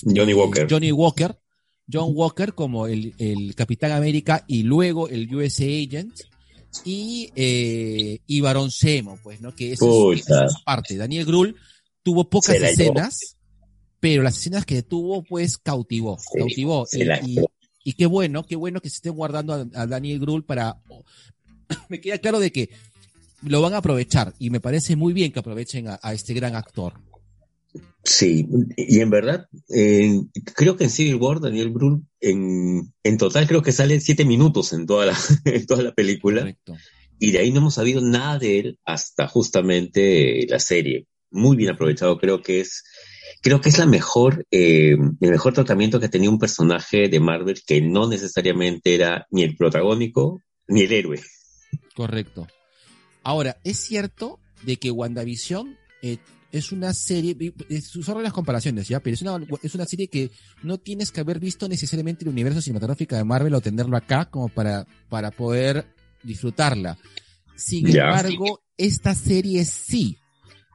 Johnny 0.04 0.32
Walker. 0.32 0.66
Johnny 0.70 0.92
Walker, 0.92 1.36
John 1.92 2.12
Walker 2.14 2.54
como 2.54 2.86
el, 2.86 3.14
el 3.18 3.54
Capitán 3.56 3.90
América 3.92 4.44
y 4.46 4.62
luego 4.62 5.08
el 5.08 5.34
USA 5.34 5.64
Agent 5.64 6.14
y, 6.84 7.30
eh, 7.36 8.20
y 8.26 8.40
Barón 8.40 8.70
Zemo, 8.70 9.18
pues, 9.22 9.40
¿no? 9.40 9.54
Que 9.54 9.72
esa 9.72 9.84
es, 10.12 10.28
esa 10.30 10.46
parte. 10.64 10.96
Daniel 10.96 11.24
Grull 11.26 11.56
tuvo 12.02 12.28
pocas 12.28 12.56
escenas, 12.56 13.36
pero 14.00 14.22
las 14.22 14.38
escenas 14.38 14.64
que 14.64 14.82
tuvo, 14.82 15.22
pues, 15.22 15.58
cautivó, 15.58 16.18
Sí, 16.18 16.38
cautivó. 16.38 16.86
se 16.86 17.04
Y, 17.24 17.38
y- 17.84 17.92
qué 17.94 18.06
bueno, 18.06 18.44
qué 18.44 18.56
bueno 18.56 18.80
que 18.80 18.88
se 18.90 18.96
estén 18.96 19.14
guardando 19.14 19.52
a, 19.54 19.66
a 19.80 19.86
Daniel 19.86 20.20
Grull 20.20 20.44
para... 20.44 20.80
Me 21.88 22.00
queda 22.00 22.18
claro 22.18 22.38
de 22.40 22.50
que 22.52 22.70
lo 23.42 23.60
van 23.62 23.74
a 23.74 23.78
aprovechar 23.78 24.34
y 24.38 24.50
me 24.50 24.60
parece 24.60 24.96
muy 24.96 25.12
bien 25.12 25.32
que 25.32 25.38
aprovechen 25.40 25.88
a, 25.88 25.98
a 26.02 26.12
este 26.12 26.34
gran 26.34 26.54
actor. 26.56 26.94
Sí, 28.02 28.46
y 28.76 29.00
en 29.00 29.10
verdad, 29.10 29.46
eh, 29.68 30.20
creo 30.54 30.76
que 30.76 30.84
en 30.84 30.90
Civil 30.90 31.16
War, 31.16 31.40
Daniel 31.40 31.68
Brühl, 31.68 32.02
en, 32.20 32.92
en 33.02 33.18
total 33.18 33.46
creo 33.46 33.62
que 33.62 33.72
sale 33.72 34.00
siete 34.00 34.24
minutos 34.24 34.72
en 34.72 34.86
toda 34.86 35.06
la, 35.06 35.18
en 35.44 35.66
toda 35.66 35.82
la 35.82 35.94
película, 35.94 36.40
Correcto. 36.40 36.76
y 37.18 37.30
de 37.32 37.38
ahí 37.38 37.50
no 37.50 37.58
hemos 37.58 37.74
sabido 37.74 38.00
nada 38.00 38.38
de 38.38 38.58
él 38.58 38.78
hasta 38.84 39.28
justamente 39.28 40.46
la 40.48 40.58
serie. 40.58 41.06
Muy 41.30 41.56
bien 41.56 41.70
aprovechado, 41.70 42.18
creo 42.18 42.42
que 42.42 42.60
es, 42.60 42.84
creo 43.42 43.60
que 43.60 43.68
es 43.68 43.78
la 43.78 43.86
mejor, 43.86 44.46
eh, 44.50 44.92
el 45.20 45.30
mejor 45.30 45.52
tratamiento 45.52 46.00
que 46.00 46.08
tenía 46.08 46.30
un 46.30 46.38
personaje 46.38 47.08
de 47.08 47.20
Marvel 47.20 47.60
que 47.66 47.82
no 47.82 48.08
necesariamente 48.08 48.94
era 48.94 49.26
ni 49.30 49.42
el 49.42 49.56
protagónico 49.56 50.40
ni 50.66 50.82
el 50.82 50.92
héroe. 50.92 51.20
Correcto. 51.94 52.48
Ahora, 53.22 53.58
es 53.62 53.78
cierto 53.78 54.40
de 54.62 54.78
que 54.78 54.90
WandaVision 54.90 55.76
eh, 56.02 56.18
es 56.52 56.72
una 56.72 56.92
serie, 56.92 57.36
sorry 58.02 58.22
las 58.22 58.32
comparaciones, 58.32 58.88
¿ya? 58.88 59.00
Pero 59.00 59.14
es 59.14 59.22
una, 59.22 59.38
es 59.62 59.74
una 59.74 59.84
serie 59.84 60.08
que 60.08 60.30
no 60.62 60.78
tienes 60.78 61.12
que 61.12 61.20
haber 61.20 61.38
visto 61.38 61.68
necesariamente 61.68 62.24
el 62.24 62.30
universo 62.30 62.60
cinematográfico 62.60 63.16
de 63.16 63.24
Marvel 63.24 63.54
o 63.54 63.60
tenerlo 63.60 63.96
acá 63.96 64.26
como 64.26 64.48
para, 64.48 64.86
para 65.08 65.30
poder 65.30 65.86
disfrutarla. 66.22 66.98
Sin 67.56 67.86
embargo, 67.88 68.62
esta 68.76 69.14
serie 69.14 69.64
sí. 69.64 70.16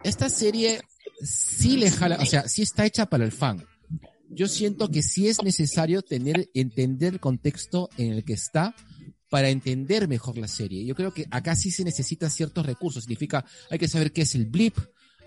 Esta 0.04 0.30
serie 0.30 0.82
sí 1.22 1.78
le 1.78 1.90
jala, 1.90 2.18
o 2.22 2.26
sea, 2.26 2.48
sí 2.48 2.62
está 2.62 2.86
hecha 2.86 3.08
para 3.08 3.26
el 3.26 3.32
fan. 3.32 3.66
Yo 4.30 4.48
siento 4.48 4.90
que 4.90 5.02
sí 5.02 5.28
es 5.28 5.44
necesario 5.44 6.02
tener, 6.02 6.50
entender 6.54 7.14
el 7.14 7.20
contexto 7.20 7.90
en 7.98 8.14
el 8.14 8.24
que 8.24 8.34
está 8.34 8.76
para 9.30 9.50
entender 9.50 10.08
mejor 10.08 10.38
la 10.38 10.48
serie. 10.48 10.86
Yo 10.86 10.96
creo 10.96 11.14
que 11.14 11.26
acá 11.32 11.56
sí 11.56 11.72
se 11.72 11.84
necesitan 11.84 12.32
ciertos 12.32 12.66
recursos. 12.66 13.04
Significa, 13.04 13.46
hay 13.70 13.78
que 13.78 13.88
saber 13.88 14.12
qué 14.12 14.22
es 14.22 14.36
el 14.36 14.46
blip, 14.46 14.78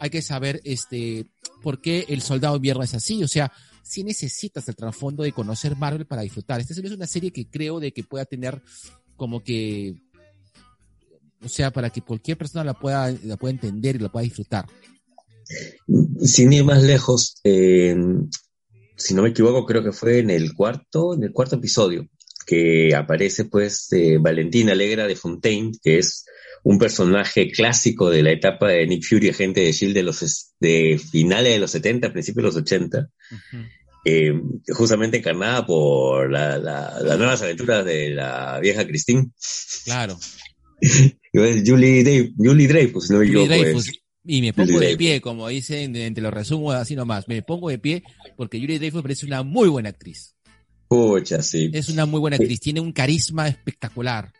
hay 0.01 0.11
que 0.11 0.23
saber 0.23 0.61
este 0.65 1.27
por 1.63 1.81
qué 1.81 2.07
el 2.09 2.23
soldado 2.23 2.57
invierno 2.57 2.83
es 2.83 2.95
así. 2.95 3.23
O 3.23 3.29
sea, 3.29 3.53
sí 3.83 4.05
necesitas 4.05 4.69
el 4.69 4.77
trasfondo 4.77 5.23
de 5.23 5.33
conocer 5.33 5.77
Marvel 5.77 6.07
para 6.07 6.23
disfrutar. 6.23 6.61
Esta 6.61 6.75
es 6.75 6.93
una 6.93 7.07
serie 7.07 7.33
que 7.33 7.49
creo 7.49 7.81
de 7.81 7.93
que 7.93 8.05
pueda 8.05 8.25
tener 8.25 8.63
como 9.17 9.43
que 9.43 9.97
o 11.45 11.49
sea, 11.49 11.71
para 11.71 11.91
que 11.91 12.03
cualquier 12.03 12.37
persona 12.37 12.65
la 12.65 12.75
pueda, 12.75 13.11
la 13.25 13.37
pueda 13.37 13.53
entender 13.53 13.97
y 13.97 13.99
la 14.01 14.09
pueda 14.09 14.25
disfrutar. 14.25 14.67
Sin 16.23 16.53
ir 16.53 16.65
más 16.65 16.83
lejos, 16.83 17.41
si 17.43 19.15
no 19.15 19.23
me 19.23 19.31
equivoco, 19.31 19.65
creo 19.65 19.83
que 19.83 19.93
fue 19.93 20.19
en 20.19 20.31
el 20.31 20.53
cuarto, 20.53 21.15
en 21.15 21.23
el 21.23 21.33
cuarto 21.33 21.57
episodio, 21.57 22.09
que 22.47 22.95
aparece 22.95 23.45
pues 23.45 23.91
eh, 23.93 24.19
Valentina 24.19 24.73
Alegra 24.73 25.07
de 25.07 25.17
Fontaine, 25.17 25.73
que 25.83 25.99
es 25.99 26.25
un 26.65 26.79
personaje 26.79 27.51
clásico 27.51 28.11
de 28.11 28.23
la 28.23 28.33
etapa 28.33 28.69
de 28.69 28.87
Nick 28.87 29.05
Fury, 29.05 29.29
agente 29.31 29.61
de 29.61 29.69
S.H.I.E.L.D. 29.71 29.99
de 30.01 30.03
los 30.05 30.55
de 30.61 31.01
finales 31.11 31.53
de 31.53 31.59
los 31.59 31.71
70, 31.71 32.13
principios 32.13 32.43
de 32.43 32.49
los 32.49 32.57
80, 32.57 33.09
Ujú. 33.31 33.63
eh, 34.05 34.33
justamente 34.69 35.19
encarnada 35.19 35.65
por 35.67 36.31
la- 36.31 36.59
la- 36.59 36.99
las 37.03 37.19
nuevas 37.19 37.41
aventuras 37.43 37.85
de 37.85 38.11
la 38.11 38.59
vieja 38.61 38.87
Christine. 38.87 39.31
Claro. 39.85 40.19
Julie, 41.33 42.03
Dave, 42.05 42.33
Julie 42.37 42.69
Dreyfus, 42.69 43.11
no 43.11 43.19
Julie 43.19 43.33
yo 43.33 43.47
Dreyfus. 43.47 43.87
pues. 43.87 44.01
Y 44.31 44.43
me 44.43 44.53
pongo 44.53 44.73
Julie 44.75 44.89
de 44.91 44.97
pie, 44.97 45.21
como 45.23 45.49
dicen, 45.49 45.97
eh, 45.97 46.11
te 46.11 46.21
lo 46.21 46.31
resumo 46.31 46.73
así 46.73 46.95
nomás. 46.95 47.29
Me 47.29 47.41
pongo 47.43 47.71
de 47.71 47.79
pie 47.79 48.03
porque 48.37 48.61
Julie 48.61 48.79
Dreyfus 48.79 49.01
parece 49.03 49.25
una 49.27 49.43
muy 49.43 49.69
buena 49.69 49.89
actriz. 49.89 50.35
Pucha, 50.89 51.41
sí. 51.43 51.71
Es 51.73 51.89
una 51.89 52.05
muy 52.07 52.21
buena 52.21 52.37
actriz. 52.37 52.61
Tiene 52.61 52.81
un 52.81 52.93
carisma 52.93 53.49
espectacular. 53.49 54.33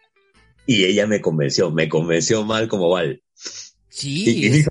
Y 0.71 0.85
ella 0.85 1.07
me 1.07 1.23
convenció, 1.23 1.71
me 1.71 1.89
convenció 1.89 2.45
mal 2.45 2.69
como 2.69 2.91
Val. 2.91 3.23
Sí. 3.89 4.25
Y- 4.29 4.47
es- 4.47 4.69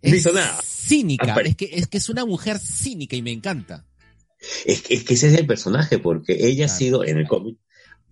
no 0.00 0.14
hizo 0.14 0.32
nada. 0.32 0.60
Cínica. 0.62 1.34
Es 1.44 1.56
que, 1.56 1.70
es 1.72 1.88
que 1.88 1.98
es 1.98 2.08
una 2.08 2.24
mujer 2.24 2.60
cínica 2.60 3.16
y 3.16 3.22
me 3.22 3.32
encanta. 3.32 3.84
Es 4.64 4.82
que, 4.82 4.94
es 4.94 5.02
que 5.02 5.14
ese 5.14 5.28
es 5.28 5.34
el 5.34 5.46
personaje, 5.46 5.98
porque 5.98 6.46
ella 6.46 6.66
ha 6.66 6.68
sido 6.68 7.04
en 7.04 7.18
el 7.18 7.26
cómic 7.26 7.56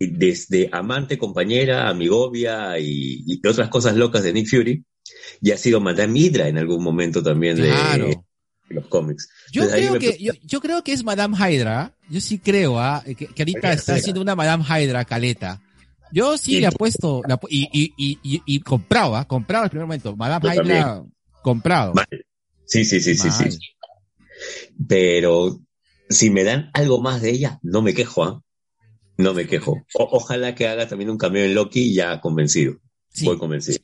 desde 0.01 0.69
amante, 0.73 1.17
compañera, 1.17 1.89
amigovia 1.89 2.77
y, 2.81 3.23
y 3.25 3.47
otras 3.47 3.69
cosas 3.69 3.95
locas 3.95 4.25
de 4.25 4.33
Nick 4.33 4.49
Fury, 4.49 4.85
y 5.41 5.51
ha 5.53 5.57
sido 5.57 5.81
Madame 5.81 6.19
Hydra 6.19 6.49
en 6.49 6.59
algún 6.59 6.83
momento 6.83 7.23
también 7.23 7.57
de 7.57 8.17
los 8.69 8.87
cómics. 8.87 9.29
Yo 9.53 9.63
Entonces, 9.63 9.89
creo 9.89 10.01
que, 10.01 10.19
yo, 10.19 10.33
yo 10.43 10.61
creo 10.61 10.83
que 10.83 10.93
es 10.93 11.05
Madame 11.05 11.37
Hydra. 11.37 11.95
Yo 12.09 12.21
sí 12.21 12.39
creo, 12.39 12.81
¿ah? 12.81 13.05
que, 13.05 13.15
que 13.15 13.43
ahorita 13.43 13.73
está 13.75 13.95
haciendo 13.95 14.21
una 14.21 14.35
Madame 14.35 14.65
Hydra 14.65 15.05
caleta. 15.05 15.61
Yo 16.13 16.37
sí 16.39 16.61
le 16.61 16.67
apuesto, 16.67 17.23
apu- 17.23 17.49
y, 17.51 17.69
y, 17.97 18.41
y, 18.45 18.61
compraba, 18.61 19.25
compraba 19.27 19.65
el 19.65 19.71
primer 19.71 19.87
momento. 19.87 20.15
Madame 20.17 20.49
comprado. 21.43 21.95
Sí, 22.67 22.85
sí, 22.85 23.01
sí, 23.01 23.15
sí, 23.17 23.31
sí. 23.31 23.59
Pero 24.89 25.61
si 26.09 26.31
me 26.31 26.45
dan 26.45 26.71
algo 26.75 27.01
más 27.01 27.23
de 27.23 27.31
ella, 27.31 27.59
no 27.63 27.83
me 27.83 27.95
quejo, 27.95 28.25
¿ah? 28.25 28.43
No 29.19 29.35
me 29.35 29.47
quejo. 29.47 29.85
Ojalá 29.95 30.55
que 30.55 30.67
haga 30.69 30.89
también 30.89 31.11
un 31.11 31.19
cameo 31.19 31.45
en 31.45 31.55
Loki 31.55 31.81
y 31.91 31.95
ya 31.95 32.21
convencido. 32.21 32.77
Voy 33.23 33.37
convencido. 33.39 33.79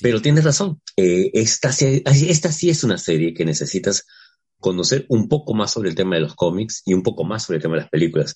Pero 0.00 0.20
tienes 0.22 0.44
razón. 0.44 0.80
eh, 0.96 1.30
esta 1.34 1.72
sí 1.72 2.70
es 2.70 2.84
una 2.84 2.98
serie 2.98 3.32
que 3.34 3.44
necesitas 3.44 4.06
conocer 4.58 5.06
un 5.08 5.28
poco 5.28 5.54
más 5.54 5.70
sobre 5.72 5.88
el 5.88 5.94
tema 5.94 6.16
de 6.16 6.22
los 6.22 6.34
cómics 6.34 6.82
y 6.84 6.92
un 6.94 7.02
poco 7.02 7.24
más 7.24 7.44
sobre 7.44 7.56
el 7.56 7.62
tema 7.62 7.74
de 7.76 7.80
las 7.82 7.90
películas. 7.90 8.34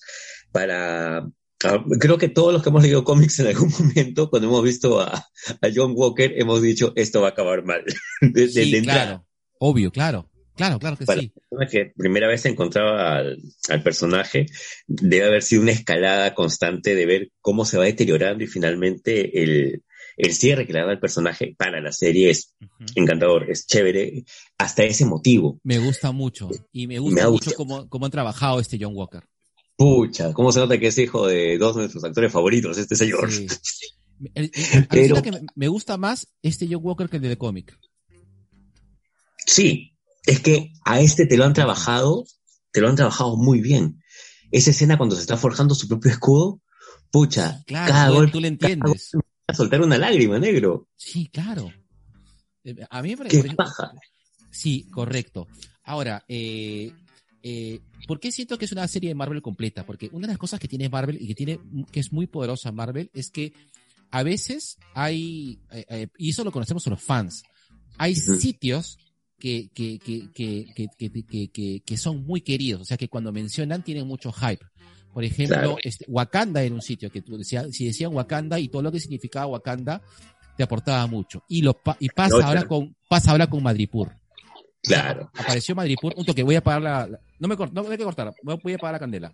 Para. 0.51 1.27
Ah, 1.63 1.83
creo 1.99 2.17
que 2.17 2.29
todos 2.29 2.53
los 2.53 2.63
que 2.63 2.69
hemos 2.69 2.83
leído 2.83 3.03
cómics 3.03 3.39
en 3.39 3.47
algún 3.47 3.71
momento, 3.79 4.29
cuando 4.29 4.47
hemos 4.47 4.63
visto 4.63 4.99
a, 5.01 5.13
a 5.15 5.67
John 5.73 5.93
Walker, 5.95 6.33
hemos 6.37 6.61
dicho 6.61 6.93
esto 6.95 7.21
va 7.21 7.29
a 7.29 7.31
acabar 7.31 7.63
mal. 7.63 7.83
De, 8.21 8.47
Sí, 8.47 8.71
de 8.71 8.81
claro. 8.81 9.25
Obvio, 9.59 9.91
claro. 9.91 10.27
Claro, 10.55 10.79
claro 10.79 10.97
que 10.97 11.05
Para 11.05 11.21
sí. 11.21 11.31
la 11.33 11.41
persona 11.41 11.67
que 11.71 11.93
primera 11.95 12.27
vez 12.27 12.41
se 12.41 12.49
encontraba 12.49 13.15
al, 13.17 13.41
al 13.69 13.83
personaje, 13.83 14.45
debe 14.85 15.25
haber 15.25 15.43
sido 15.43 15.61
una 15.61 15.71
escalada 15.71 16.35
constante 16.35 16.93
de 16.93 17.05
ver 17.05 17.31
cómo 17.39 17.65
se 17.65 17.77
va 17.77 17.85
deteriorando 17.85 18.43
y 18.43 18.47
finalmente 18.47 19.41
el, 19.41 19.81
el 20.17 20.33
cierre 20.33 20.67
que 20.67 20.73
le 20.73 20.79
da 20.79 20.91
al 20.91 20.99
personaje 20.99 21.55
para 21.57 21.81
la 21.81 21.91
serie 21.91 22.29
es 22.29 22.53
encantador, 22.95 23.49
es 23.49 23.65
chévere, 23.65 24.23
hasta 24.57 24.83
ese 24.83 25.05
motivo. 25.05 25.59
Me 25.63 25.79
gusta 25.79 26.11
mucho. 26.11 26.49
Y 26.71 26.87
me 26.87 26.95
Me 26.95 26.99
gusta 26.99 27.25
ha 27.25 27.29
mucho 27.29 27.51
cómo, 27.55 27.89
cómo 27.89 28.05
han 28.05 28.11
trabajado 28.11 28.59
este 28.59 28.77
John 28.79 28.95
Walker. 28.95 29.23
Pucha, 29.81 30.33
cómo 30.33 30.51
se 30.51 30.59
nota 30.59 30.77
que 30.79 30.87
es 30.87 30.97
hijo 30.97 31.27
de 31.27 31.57
dos 31.57 31.75
de 31.75 31.81
nuestros 31.83 32.03
actores 32.03 32.31
favoritos, 32.31 32.77
este 32.77 32.95
señor. 32.95 33.31
Sí. 33.31 33.47
El- 34.35 34.51
el- 34.53 34.87
Pero- 34.87 35.15
alucina 35.15 35.39
que 35.39 35.45
me- 35.55 35.67
gusta 35.67 35.97
más 35.97 36.27
este 36.43 36.67
John 36.69 36.81
Walker 36.83 37.09
que 37.09 37.15
el 37.17 37.23
de 37.23 37.29
The 37.29 37.37
Comic. 37.39 37.75
Sí, 39.45 39.97
es 40.25 40.39
que 40.41 40.73
a 40.85 41.01
este 41.01 41.25
te 41.25 41.37
lo 41.37 41.45
han 41.45 41.53
trabajado, 41.53 42.25
te 42.71 42.81
lo 42.81 42.89
han 42.89 42.95
trabajado 42.95 43.35
muy 43.37 43.61
bien. 43.61 44.01
Esa 44.51 44.69
escena 44.71 44.97
cuando 44.97 45.15
se 45.15 45.21
está 45.21 45.37
forjando 45.37 45.73
su 45.73 45.87
propio 45.87 46.11
escudo, 46.11 46.61
pucha, 47.09 47.63
Claro, 47.65 47.91
cada 47.91 48.07
tú, 48.09 48.13
golpe 48.13 48.31
tú 48.33 48.41
le 48.41 48.47
entiendes. 48.49 49.11
a 49.47 49.53
soltar 49.53 49.81
una 49.81 49.97
lágrima, 49.97 50.37
negro. 50.39 50.87
Sí, 50.95 51.27
claro. 51.33 51.71
Eh, 52.63 52.75
A 52.89 53.01
mí 53.01 53.15
me 53.15 53.25
Qué 53.27 53.39
parece. 53.39 53.55
paja. 53.55 53.91
Sí, 54.51 54.87
correcto. 54.91 55.47
Ahora, 55.83 56.23
eh, 56.27 56.93
eh, 57.43 57.79
¿por 58.07 58.19
qué 58.19 58.31
siento 58.31 58.57
que 58.57 58.65
es 58.65 58.71
una 58.71 58.87
serie 58.87 59.09
de 59.09 59.15
Marvel 59.15 59.41
completa? 59.41 59.85
Porque 59.85 60.09
una 60.11 60.27
de 60.27 60.33
las 60.33 60.37
cosas 60.37 60.59
que 60.59 60.67
tiene 60.67 60.89
Marvel 60.89 61.17
y 61.21 61.27
que 61.27 61.35
tiene 61.35 61.59
que 61.91 61.99
es 61.99 62.11
muy 62.11 62.27
poderosa 62.27 62.71
Marvel 62.71 63.09
es 63.13 63.29
que 63.31 63.53
a 64.11 64.23
veces 64.23 64.77
hay, 64.93 65.59
eh, 65.71 65.85
eh, 65.89 66.07
y 66.17 66.31
eso 66.31 66.43
lo 66.43 66.51
conocemos 66.51 66.85
los 66.87 67.01
fans, 67.01 67.43
hay 67.97 68.15
sitios 68.15 68.97
que, 69.39 69.69
que, 69.73 69.97
que, 69.99 70.29
que, 70.33 70.65
que, 70.75 70.87
que, 70.97 71.09
que, 71.25 71.47
que- 71.49 71.79
que 71.85 71.97
son 71.97 72.25
muy 72.25 72.41
queridos, 72.41 72.81
o 72.81 72.85
sea 72.85 72.97
que 72.97 73.07
cuando 73.09 73.31
mencionan 73.31 73.83
tienen 73.83 74.05
mucho 74.07 74.31
hype. 74.31 74.63
Por 75.13 75.23
ejemplo, 75.25 75.55
Claro. 75.57 75.77
este, 75.83 76.05
Wakanda 76.07 76.63
era 76.63 76.73
un 76.73 76.81
sitio 76.81 77.11
que 77.11 77.21
tú 77.21 77.37
decías, 77.37 77.67
si 77.71 77.85
decían 77.85 78.13
Wakanda 78.15 78.59
y 78.59 78.69
todo 78.69 78.81
lo 78.81 78.91
que 78.91 78.99
significaba 78.99 79.45
Wakanda, 79.47 80.01
te 80.55 80.63
aportaba 80.63 81.05
mucho. 81.07 81.43
Y 81.49 81.61
lo 81.63 81.77
y 81.99 82.07
pasa 82.09 82.35
ahora 82.45 82.65
con, 82.67 82.95
pasa 83.09 83.31
ahora 83.31 83.47
con 83.47 83.61
Madripur. 83.63 84.13
Claro, 84.83 85.29
Apareció 85.37 85.75
Madripur, 85.75 86.13
un 86.17 86.25
toque, 86.25 86.43
voy 86.43 86.55
a 86.55 86.59
apagar 86.59 86.81
la, 86.81 87.07
la- 87.07 87.19
no 87.39 87.47
me 87.47 87.55
cort- 87.55 87.71
no 87.71 87.83
me 87.83 87.91
hay 87.91 87.97
que 87.97 88.03
cortar, 88.03 88.33
voy 88.43 88.57
voy 88.63 88.73
a 88.73 88.75
apagar 88.75 88.93
la 88.93 88.99
candela. 88.99 89.33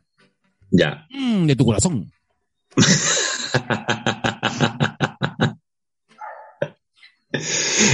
ya. 0.71 1.05
Mm, 1.09 1.45
de 1.47 1.55
tu 1.55 1.65
corazón. 1.65 2.11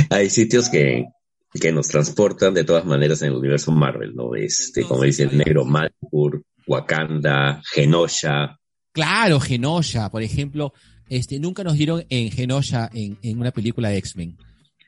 Hay 0.09 0.29
sitios 0.29 0.69
que, 0.69 1.05
que 1.53 1.71
nos 1.71 1.87
transportan 1.87 2.53
de 2.53 2.63
todas 2.63 2.85
maneras 2.85 3.21
en 3.21 3.29
el 3.29 3.35
universo 3.35 3.71
Marvel, 3.71 4.13
¿no? 4.15 4.35
Este, 4.35 4.83
como 4.83 5.03
dice 5.03 5.23
el 5.23 5.37
negro, 5.37 5.65
Malpur, 5.65 6.43
Wakanda, 6.67 7.61
Genosha. 7.73 8.57
Claro, 8.91 9.39
Genosha, 9.39 10.09
por 10.09 10.21
ejemplo, 10.21 10.73
este, 11.09 11.39
nunca 11.39 11.63
nos 11.63 11.73
dieron 11.73 12.05
en 12.09 12.31
Genosha 12.31 12.89
en, 12.93 13.17
en 13.23 13.39
una 13.39 13.51
película 13.51 13.89
de 13.89 13.97
X-Men. 13.97 14.37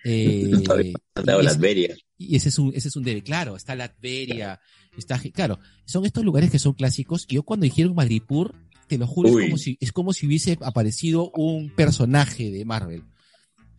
Eh, 0.08 0.52
y, 0.52 1.24
Latveria. 1.24 1.96
ese 2.20 2.50
es 2.50 2.60
un, 2.60 2.72
ese 2.76 2.90
es 2.90 2.96
un 2.96 3.04
debe, 3.04 3.24
claro, 3.24 3.56
está 3.56 3.74
Latveria, 3.74 4.60
está, 4.96 5.20
claro, 5.34 5.58
son 5.86 6.06
estos 6.06 6.24
lugares 6.24 6.52
que 6.52 6.60
son 6.60 6.74
clásicos, 6.74 7.26
y 7.28 7.36
yo 7.36 7.44
cuando 7.44 7.64
dijeron 7.64 7.96
Madripur, 7.96 8.54
te 8.88 9.00
lo 9.00 9.08
juro, 9.08 9.40
es 9.40 9.46
como 9.46 9.58
si, 9.58 9.78
es 9.82 9.92
como 9.92 10.14
si 10.14 10.28
hubiese 10.28 10.60
aparecido 10.62 11.32
un 11.32 11.72
personaje 11.72 12.52
de 12.52 12.66
Marvel. 12.66 13.02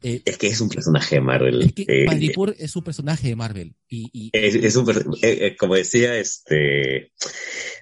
Eh, 0.02 0.22
Es 0.24 0.36
que 0.36 0.48
es 0.48 0.60
un 0.60 0.68
personaje 0.68 1.14
de 1.14 1.20
Marvel. 1.20 1.62
es 1.62 1.72
que 1.72 1.82
eh, 1.88 2.54
es 2.58 2.74
un 2.74 2.82
personaje 2.82 3.28
de 3.28 3.36
Marvel, 3.36 3.76
y, 3.88 4.10
y 4.12 4.30
es, 4.32 4.56
es 4.56 4.74
un 4.74 4.92
eh, 5.22 5.54
como 5.56 5.76
decía 5.76 6.18
este, 6.18 7.12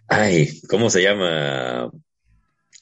ay, 0.06 0.60
¿cómo 0.68 0.90
se 0.90 1.02
llama? 1.02 1.90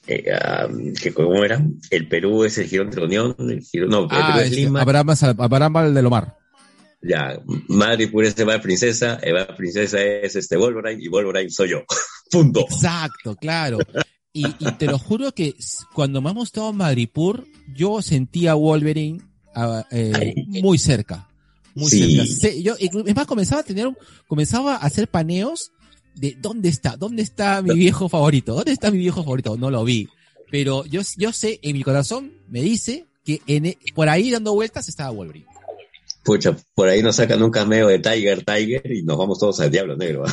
Eh, 0.07 0.25
ah, 0.33 0.67
que 1.01 1.13
¿Cómo 1.13 1.43
era? 1.43 1.63
El 1.89 2.07
Perú 2.09 2.43
es 2.43 2.57
el 2.57 2.67
girón 2.67 2.89
de 2.89 2.97
la 2.97 3.05
Unión, 3.05 3.35
el 3.39 3.61
girón, 3.61 3.89
no, 3.89 3.99
el 4.03 4.07
Ah, 4.11 4.27
Perú 4.33 4.39
es 4.39 4.45
este, 4.49 4.55
Lima. 4.57 4.81
Abraham, 4.81 5.09
Abraham 5.39 5.73
Valdelomar. 5.73 6.37
Ya, 7.01 7.37
Madre 7.67 8.07
Pura 8.07 8.27
es 8.29 8.37
Eva 8.39 8.59
Princesa, 8.61 9.19
Eva 9.21 9.45
Princesa 9.57 10.01
es 10.01 10.35
este 10.37 10.55
Wolverine 10.57 11.03
y 11.03 11.07
Wolverine 11.09 11.49
soy 11.49 11.69
yo. 11.71 11.83
Punto. 12.31 12.61
Exacto, 12.61 13.35
claro. 13.35 13.77
Y, 14.31 14.47
y 14.47 14.71
te 14.77 14.87
lo 14.87 14.97
juro 14.97 15.31
que 15.33 15.53
cuando 15.93 16.21
me 16.21 16.29
ha 16.29 16.33
mostrado 16.33 16.71
Madripur, 16.73 17.45
yo 17.75 18.01
sentía 18.01 18.51
a 18.51 18.55
Wolverine 18.55 19.21
ah, 19.55 19.85
eh, 19.91 20.33
muy 20.61 20.77
cerca. 20.77 21.27
Muy 21.75 21.89
Sí. 21.89 22.15
cerca. 22.17 22.31
Se- 22.33 22.63
yo, 22.63 22.75
es 22.79 23.15
más, 23.15 23.25
comenzaba 23.27 23.61
a 23.61 23.65
tener, 23.65 23.87
comenzaba 24.27 24.75
a 24.75 24.77
hacer 24.77 25.07
paneos 25.07 25.71
de 26.15 26.37
dónde 26.39 26.69
está, 26.69 26.95
dónde 26.97 27.21
está 27.23 27.61
mi 27.61 27.73
viejo 27.75 28.09
favorito, 28.09 28.53
dónde 28.55 28.71
está 28.71 28.91
mi 28.91 28.97
viejo 28.99 29.23
favorito, 29.23 29.57
no 29.57 29.69
lo 29.71 29.83
vi. 29.83 30.07
Pero 30.51 30.85
yo, 30.85 31.01
yo 31.17 31.31
sé, 31.33 31.59
en 31.63 31.73
mi 31.77 31.83
corazón 31.83 32.31
me 32.49 32.61
dice 32.61 33.05
que 33.25 33.41
en, 33.47 33.65
e- 33.65 33.77
por 33.95 34.07
ahí 34.09 34.29
dando 34.31 34.53
vueltas 34.53 34.87
estaba 34.89 35.09
Wolverine. 35.11 35.45
Pucha, 36.23 36.55
por 36.75 36.87
ahí 36.87 37.01
nos 37.01 37.15
sacan 37.17 37.41
un 37.43 37.51
cameo 37.51 37.87
de 37.87 37.99
Tiger, 37.99 38.45
Tiger 38.45 38.91
y 38.93 39.03
nos 39.03 39.17
vamos 39.17 39.39
todos 39.39 39.59
al 39.59 39.71
diablo 39.71 39.95
negro. 39.97 40.23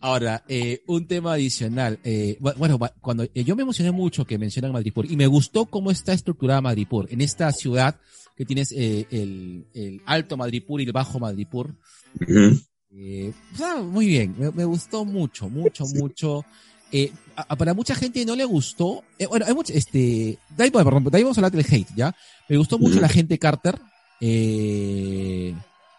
Ahora, 0.00 0.44
eh, 0.48 0.82
un 0.86 1.06
tema 1.06 1.32
adicional. 1.32 1.98
eh, 2.04 2.36
bu- 2.40 2.54
bueno, 2.56 2.78
bu- 2.78 2.92
cuando 3.00 3.24
eh, 3.24 3.44
yo 3.44 3.56
me 3.56 3.62
emocioné 3.62 3.90
mucho 3.92 4.24
que 4.24 4.38
mencionan 4.38 4.72
Madripur 4.72 5.10
y 5.10 5.16
me 5.16 5.26
gustó 5.26 5.66
cómo 5.66 5.90
está 5.90 6.12
estructurada 6.12 6.60
Madripur. 6.60 7.06
En 7.10 7.20
esta 7.22 7.50
ciudad 7.52 7.98
que 8.36 8.44
tienes 8.44 8.72
el, 8.72 9.66
el 9.72 10.02
alto 10.04 10.36
Madripur 10.36 10.80
y 10.80 10.84
el 10.84 10.92
bajo 10.92 11.18
Madripur. 11.18 11.74
Ujú. 12.20 12.60
Eh, 12.96 13.32
o 13.52 13.56
sea, 13.56 13.76
muy 13.76 14.06
bien, 14.06 14.34
me, 14.38 14.50
me 14.50 14.64
gustó 14.64 15.04
mucho, 15.04 15.48
mucho, 15.48 15.84
Sí. 15.84 15.98
mucho. 15.98 16.44
Eh, 16.92 17.12
a- 17.36 17.46
a- 17.48 17.56
para 17.56 17.74
mucha 17.74 17.94
gente 17.94 18.24
no 18.24 18.34
le 18.36 18.44
gustó. 18.44 19.02
eh, 19.18 19.26
bueno, 19.26 19.44
hay 19.46 19.54
mucho, 19.54 19.72
este, 19.72 20.38
de 20.56 20.64
ahí, 20.64 20.70
perdón, 20.70 21.04
de 21.04 21.16
ahí 21.16 21.22
vamos 21.24 21.36
a 21.36 21.40
hablar 21.40 21.52
del 21.52 21.66
hate, 21.68 21.88
¿ya? 21.96 22.14
Me 22.48 22.56
gustó 22.56 22.78
mucho 22.78 23.00
la 23.00 23.08
gente 23.08 23.38
Carter. 23.38 23.78
Eh, 24.20 25.54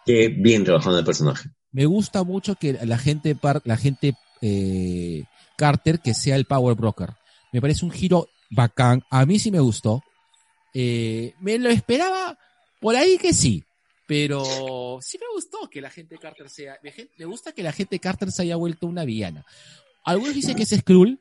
Qué 0.06 0.28
bien 0.28 0.64
trabajando 0.64 0.98
el 0.98 1.04
personaje. 1.04 1.50
me 1.72 1.84
gusta 1.86 2.24
mucho 2.24 2.54
que 2.56 2.72
la 2.84 2.96
gente, 2.98 3.36
la 3.64 3.76
gente 3.76 4.14
eh, 4.40 5.24
Carter 5.56 6.00
que 6.00 6.14
sea 6.14 6.36
el 6.36 6.46
power 6.46 6.74
broker. 6.74 7.10
Me 7.52 7.60
parece 7.60 7.84
un 7.84 7.90
giro 7.90 8.28
bacán. 8.50 9.02
A 9.10 9.26
mí 9.26 9.38
sí 9.38 9.50
me 9.50 9.60
gustó. 9.60 10.02
Me 10.74 11.58
lo 11.58 11.68
esperaba 11.70 12.38
por 12.80 12.94
ahí 12.96 13.18
que 13.18 13.32
sí. 13.34 13.64
Pero 14.08 14.98
sí 15.02 15.18
me 15.18 15.26
gustó 15.34 15.68
que 15.70 15.82
la 15.82 15.90
gente 15.90 16.16
Carter 16.18 16.48
sea. 16.48 16.78
Me, 16.82 17.24
gusta 17.26 17.52
que 17.52 17.62
la 17.62 17.72
gente 17.72 17.98
Carter 17.98 18.32
se 18.32 18.42
haya 18.42 18.56
vuelto 18.56 18.86
una 18.86 19.04
villana. 19.04 19.44
Algunos 20.02 20.34
dicen 20.34 20.56
que 20.56 20.62
es 20.62 20.70
Skrull. 20.70 21.20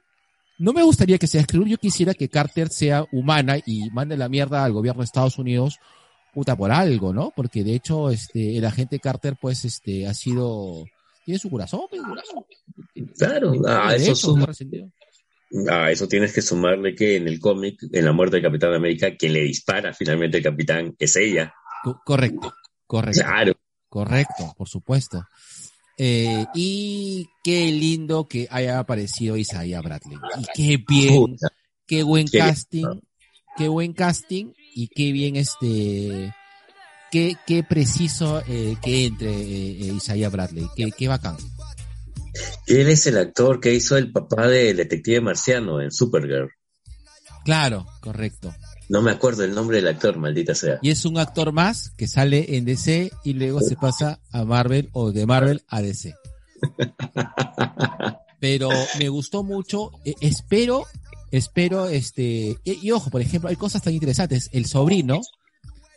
No 0.57 0.72
me 0.72 0.81
gustaría 0.84 1.18
que 1.18 1.27
sea 1.27 1.43
Skrull. 1.43 1.68
Yo 1.68 1.77
quisiera 1.77 2.14
que 2.14 2.30
Carter 2.30 2.69
sea 2.69 3.05
humana 3.11 3.57
y 3.65 3.89
mande 3.91 4.15
la 4.15 4.30
mierda 4.30 4.64
al 4.64 4.72
gobierno 4.72 5.01
de 5.01 5.05
Estados 5.05 5.38
Unidos 5.38 5.77
puta 6.34 6.55
por 6.55 6.72
algo, 6.72 7.14
¿no? 7.14 7.34
Porque 7.35 7.64
de 7.64 7.73
hecho, 7.73 8.09
este, 8.09 8.57
el 8.57 8.64
agente 8.65 8.99
Carter, 8.99 9.35
pues, 9.41 9.65
este, 9.65 10.07
ha 10.07 10.14
sido, 10.14 10.85
tiene 11.26 11.39
su 11.39 11.49
corazón, 11.49 11.81
pues, 11.89 12.01
corazón. 12.03 12.45
Claro, 13.18 13.53
ah, 13.68 13.91
De 13.91 13.97
eso 13.97 14.15
suma. 14.15 14.47
tienes 16.09 16.34
que 16.34 16.41
sumarle 16.41 16.93
que 16.95 17.15
en 17.15 17.27
el 17.27 17.39
cómic, 17.39 17.80
en 17.91 18.05
la 18.05 18.11
muerte 18.14 18.35
del 18.38 18.43
Capitán 18.43 18.72
América, 18.73 19.15
quien 19.18 19.34
le 19.34 19.41
dispara 19.41 19.93
finalmente 19.93 20.38
al 20.38 20.43
Capitán 20.43 20.95
es 20.99 21.15
ella. 21.15 21.53
Co- 21.84 22.01
Correcto, 22.05 22.53
correcto, 22.88 23.22
Claro. 23.22 23.53
correcto, 23.89 24.53
por 24.57 24.68
supuesto. 24.68 25.23
Eh, 25.97 26.45
y 26.53 27.27
qué 27.43 27.72
lindo 27.72 28.27
que 28.27 28.47
haya 28.51 28.80
aparecido 28.80 29.35
Isaiah 29.38 29.81
Bradley. 29.81 30.18
Y 30.39 30.45
qué 30.55 30.84
bien, 30.88 31.38
qué 31.85 32.03
buen 32.03 32.27
casting, 32.27 33.01
qué 33.57 33.68
buen 33.68 33.93
casting 33.93 34.53
y 34.73 34.88
qué 34.89 35.11
bien 35.11 35.35
este, 35.35 36.34
qué, 37.11 37.35
qué 37.45 37.64
preciso 37.64 38.41
eh, 38.47 38.76
que 38.81 39.05
entre 39.05 39.31
eh, 39.31 39.72
eh, 39.81 39.93
Isaiah 39.95 40.30
Bradley, 40.30 40.68
qué, 40.76 40.91
qué 40.95 41.07
bacán. 41.07 41.38
Él 42.68 42.88
es 42.89 43.07
el 43.07 43.18
actor 43.18 43.59
que 43.59 43.73
hizo 43.73 43.97
el 43.97 44.11
papá 44.11 44.47
del 44.47 44.77
detective 44.77 45.22
marciano 45.22 45.81
en 45.81 45.91
Supergirl. 45.91 46.51
Claro, 47.43 47.88
correcto. 48.01 48.53
No 48.89 49.01
me 49.01 49.11
acuerdo 49.11 49.43
el 49.43 49.53
nombre 49.53 49.77
del 49.77 49.88
actor, 49.88 50.18
maldita 50.18 50.55
sea. 50.55 50.80
Y 50.81 50.91
es 50.91 51.05
un 51.05 51.18
actor 51.18 51.51
más 51.51 51.91
que 51.91 52.07
sale 52.07 52.57
en 52.57 52.65
DC 52.65 53.11
y 53.23 53.34
luego 53.34 53.59
se 53.61 53.76
pasa 53.76 54.19
a 54.31 54.45
Marvel 54.45 54.89
o 54.93 55.11
de 55.11 55.26
Marvel 55.26 55.64
a 55.68 55.81
DC. 55.81 56.15
Pero 58.39 58.69
me 58.99 59.09
gustó 59.09 59.43
mucho, 59.43 59.91
eh, 60.05 60.14
espero, 60.22 60.85
espero, 61.31 61.89
este, 61.89 62.57
y, 62.64 62.88
y 62.88 62.91
ojo, 62.91 63.09
por 63.09 63.22
ejemplo, 63.22 63.49
hay 63.49 63.55
cosas 63.55 63.81
tan 63.81 63.93
interesantes. 63.93 64.49
El 64.53 64.68
sobrino, 64.68 65.22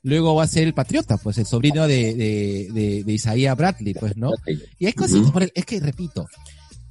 luego 0.02 0.34
va 0.34 0.44
a 0.44 0.48
ser 0.48 0.64
el 0.64 0.74
patriota, 0.74 1.16
pues 1.18 1.38
el 1.38 1.46
sobrino 1.46 1.86
de, 1.86 2.14
de, 2.14 2.68
de, 2.72 3.04
de 3.04 3.12
Isaiah 3.12 3.54
Bradley, 3.54 3.94
pues, 3.94 4.16
¿no? 4.16 4.32
Y 4.78 4.86
hay 4.86 4.92
cosas, 4.94 5.20
es 5.54 5.64
que 5.64 5.80
repito, 5.80 6.26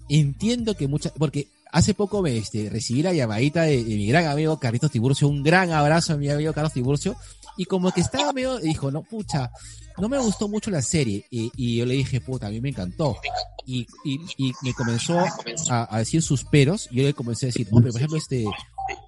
entiendo 0.08 0.76
que 0.76 0.88
muchas, 0.88 1.14
porque 1.18 1.48
hace 1.72 1.94
poco 1.94 2.22
me 2.22 2.38
este, 2.38 2.70
recibí 2.70 3.02
la 3.02 3.14
llamadita 3.14 3.64
de, 3.64 3.84
de 3.84 3.96
mi 3.96 4.08
gran 4.08 4.26
amigo 4.28 4.60
Carlitos 4.60 4.92
Tiburcio, 4.92 5.28
un 5.28 5.44
gran 5.44 5.72
abrazo 5.72 6.14
a 6.14 6.18
mi 6.18 6.30
amigo 6.30 6.54
Carlos 6.54 6.74
Tiburcio, 6.74 7.16
y 7.58 7.66
como 7.66 7.92
que 7.92 8.02
estaba 8.02 8.34
medio, 8.34 8.58
dijo, 8.60 8.92
no, 8.92 9.04
pucha, 9.04 9.52
no 9.98 10.08
me 10.10 10.18
gustó 10.18 10.48
mucho 10.48 10.72
la 10.72 10.82
serie, 10.82 11.26
y, 11.30 11.52
y 11.56 11.78
yo 11.78 11.86
le 11.86 11.96
dije, 11.96 12.22
puta, 12.22 12.48
a 12.48 12.50
mí 12.50 12.62
me 12.62 12.70
encantó, 12.70 13.18
y, 13.66 13.86
y, 14.06 14.20
y 14.38 14.54
me 14.64 14.74
comenzó 14.74 15.20
a, 15.70 15.96
a 15.96 16.00
decir 16.00 16.22
sus 16.22 16.44
peros, 16.46 16.88
y 16.92 16.98
yo 16.98 17.04
le 17.04 17.14
comencé 17.14 17.46
a 17.46 17.50
decir, 17.50 17.68
no, 17.72 17.80
pero 17.82 17.92
por 17.92 18.00
ejemplo, 18.02 18.18
este, 18.18 18.46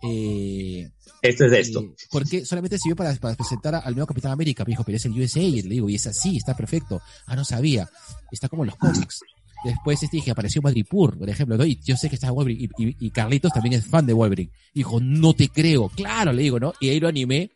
eh, 0.04 0.92
Esto 1.22 1.46
es 1.46 1.52
de 1.52 1.60
esto. 1.60 1.80
eh, 1.82 1.96
porque 2.12 2.46
solamente 2.46 2.78
sirvió 2.78 2.96
para, 2.96 3.14
para 3.16 3.36
presentar 3.36 3.76
al 3.76 3.94
nuevo 3.96 4.08
Capitán 4.08 4.32
América. 4.32 4.64
Me 4.64 4.72
dijo, 4.72 4.84
pero 4.84 4.98
es 4.98 5.06
el 5.06 5.20
USA. 5.20 5.40
Y 5.40 5.62
le 5.64 5.70
digo, 5.70 5.90
y 5.90 5.96
es 5.96 6.08
así, 6.08 6.38
está 6.38 6.56
perfecto. 6.56 7.02
Ah, 7.26 7.36
no 7.36 7.44
sabía. 7.46 7.90
Está 8.32 8.50
como 8.50 8.64
en 8.64 8.68
los 8.70 8.78
cómics. 8.78 9.22
Después 9.64 10.02
este, 10.02 10.18
dije, 10.18 10.32
apareció 10.32 10.62
Madripoor, 10.62 11.18
por 11.20 11.30
ejemplo, 11.30 11.56
¿no? 11.58 11.66
Y 11.66 11.80
yo 11.84 11.96
sé 11.96 12.10
que 12.10 12.16
está 12.16 12.32
Wolverine. 12.32 12.70
Y, 12.78 12.84
y- 12.90 12.96
y 13.00 13.10
Carlitos 13.12 13.52
también 13.54 13.74
es 13.74 13.86
fan 13.86 14.06
de 14.06 14.14
Wolverine. 14.14 14.52
Dijo, 14.74 15.00
no 15.00 15.34
te 15.34 15.50
creo. 15.50 15.90
Claro, 15.90 16.34
le 16.34 16.42
digo, 16.44 16.60
¿no? 16.60 16.74
Y 16.80 16.90
ahí 16.90 17.00
lo 17.00 17.08
animé 17.08 17.52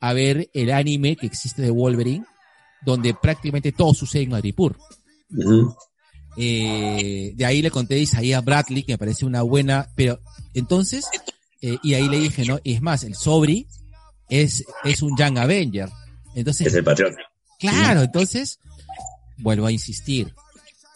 a 0.00 0.12
ver 0.12 0.50
el 0.52 0.70
anime 0.72 1.16
que 1.16 1.26
existe 1.26 1.62
de 1.62 1.70
Wolverine, 1.70 2.24
donde 2.84 3.14
prácticamente 3.14 3.72
todo 3.72 3.94
sucede 3.94 4.22
en 4.24 4.30
Madripoor. 4.30 4.76
Ujú. 5.30 5.74
Eh, 6.36 7.32
de 7.36 7.44
ahí 7.44 7.62
le 7.62 7.70
conté 7.70 7.94
a 7.94 7.98
Isaiah 7.98 8.40
Bradley, 8.40 8.82
que 8.82 8.92
me 8.94 8.98
parece 8.98 9.24
una 9.24 9.42
buena, 9.42 9.88
pero 9.94 10.18
entonces, 10.52 11.06
eh, 11.62 11.78
y 11.82 11.94
ahí 11.94 12.08
le 12.08 12.18
dije, 12.18 12.44
¿no? 12.44 12.58
Y 12.64 12.74
es 12.74 12.82
más, 12.82 13.04
el 13.04 13.14
Sobri 13.14 13.66
es, 14.28 14.64
es 14.82 15.02
un 15.02 15.16
Young 15.16 15.38
Avenger. 15.38 15.88
Entonces, 16.34 16.66
Es 16.66 16.74
el 16.74 16.82
patrón. 16.84 17.14
claro, 17.60 18.02
entonces, 18.02 18.58
vuelvo 19.38 19.66
a 19.66 19.72
insistir. 19.72 20.34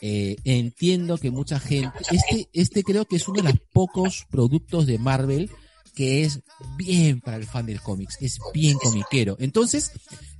Eh, 0.01 0.37
entiendo 0.45 1.19
que 1.19 1.31
mucha 1.31 1.59
gente, 1.59 1.91
este, 2.11 2.49
este 2.53 2.83
creo 2.85 3.05
que 3.05 3.16
es 3.16 3.27
uno 3.29 3.43
de 3.43 3.51
los 3.51 3.59
pocos 3.73 4.27
productos 4.31 4.87
de 4.87 4.99
Marvel 4.99 5.51
que 5.95 6.23
es 6.23 6.41
bien 6.77 7.20
para 7.20 7.37
el 7.39 7.45
fan 7.47 7.66
del 7.66 7.81
cómics, 7.81 8.16
es 8.20 8.39
bien 8.55 8.79
comiquero. 8.79 9.37
Entonces, 9.41 9.91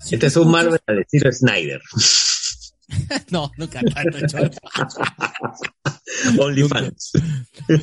si 0.01 0.15
Este 0.15 0.27
es 0.29 0.37
un 0.37 0.43
escuchas- 0.45 0.53
Marvel 0.53 0.81
al 0.87 0.99
estilo 1.01 1.33
Snyder. 1.33 1.81
No, 3.31 3.51
nunca 3.59 3.83
tanto, 3.83 4.19
cholo. 4.29 4.51
OnlyFans. 6.39 7.13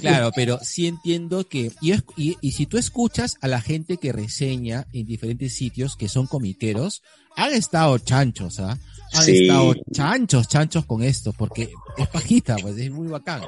Claro, 0.02 0.32
pero 0.36 0.60
sí 0.64 0.88
entiendo 0.88 1.48
que, 1.48 1.72
y, 1.82 1.92
es- 1.92 2.04
y, 2.18 2.38
y 2.42 2.52
si 2.54 2.66
tú 2.66 2.78
escuchas 2.78 3.36
a 3.42 3.48
la 3.48 3.62
gente 3.62 3.98
que 3.98 4.12
reseña 4.12 4.88
en 4.94 5.06
diferentes 5.06 5.54
sitios 5.54 5.96
que 5.96 6.10
son 6.10 6.28
comiqueros, 6.28 7.02
han 7.36 7.54
estado 7.54 7.98
chanchos, 8.00 8.60
¿ah? 8.60 8.80
Han 9.14 9.23
Sí. 9.26 9.44
estado 9.48 9.73
chanchos, 9.91 10.48
chanchos 10.48 10.86
con 10.86 11.03
esto, 11.03 11.34
porque 11.34 11.69
es 11.98 12.07
pajita, 12.10 12.57
pues 12.57 12.77
es 12.77 12.91
muy 12.91 13.07
bacán. 13.07 13.44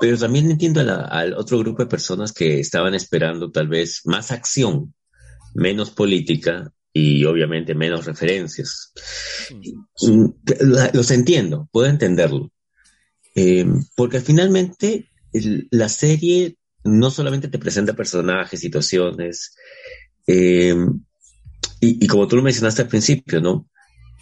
Pero 0.00 0.16
también 0.16 0.50
entiendo 0.50 0.80
a 0.80 0.84
la- 0.84 1.04
al 1.04 1.34
otro 1.34 1.58
grupo 1.58 1.82
de 1.82 1.88
personas 1.88 2.32
que 2.32 2.60
estaban 2.60 2.94
esperando 2.94 3.50
tal 3.50 3.68
vez 3.68 4.02
más 4.04 4.30
acción, 4.30 4.94
menos 5.54 5.90
política 5.90 6.72
y 6.92 7.24
obviamente 7.24 7.74
menos 7.74 8.06
referencias. 8.06 8.92
Mm, 10.02 10.26
Los 10.94 11.10
entiendo, 11.10 11.68
puedo 11.72 11.88
entenderlo. 11.88 12.50
Eh, 13.34 13.66
porque 13.96 14.20
finalmente 14.20 15.10
el- 15.32 15.68
la 15.70 15.88
serie 15.88 16.56
no 16.84 17.10
solamente 17.10 17.48
te 17.48 17.58
presenta 17.58 17.92
personajes, 17.94 18.60
situaciones, 18.60 19.54
eh, 20.26 20.74
y, 21.80 22.04
y 22.04 22.06
como 22.08 22.26
tú 22.28 22.36
lo 22.36 22.42
mencionaste 22.42 22.82
al 22.82 22.88
principio, 22.88 23.40
¿no? 23.40 23.66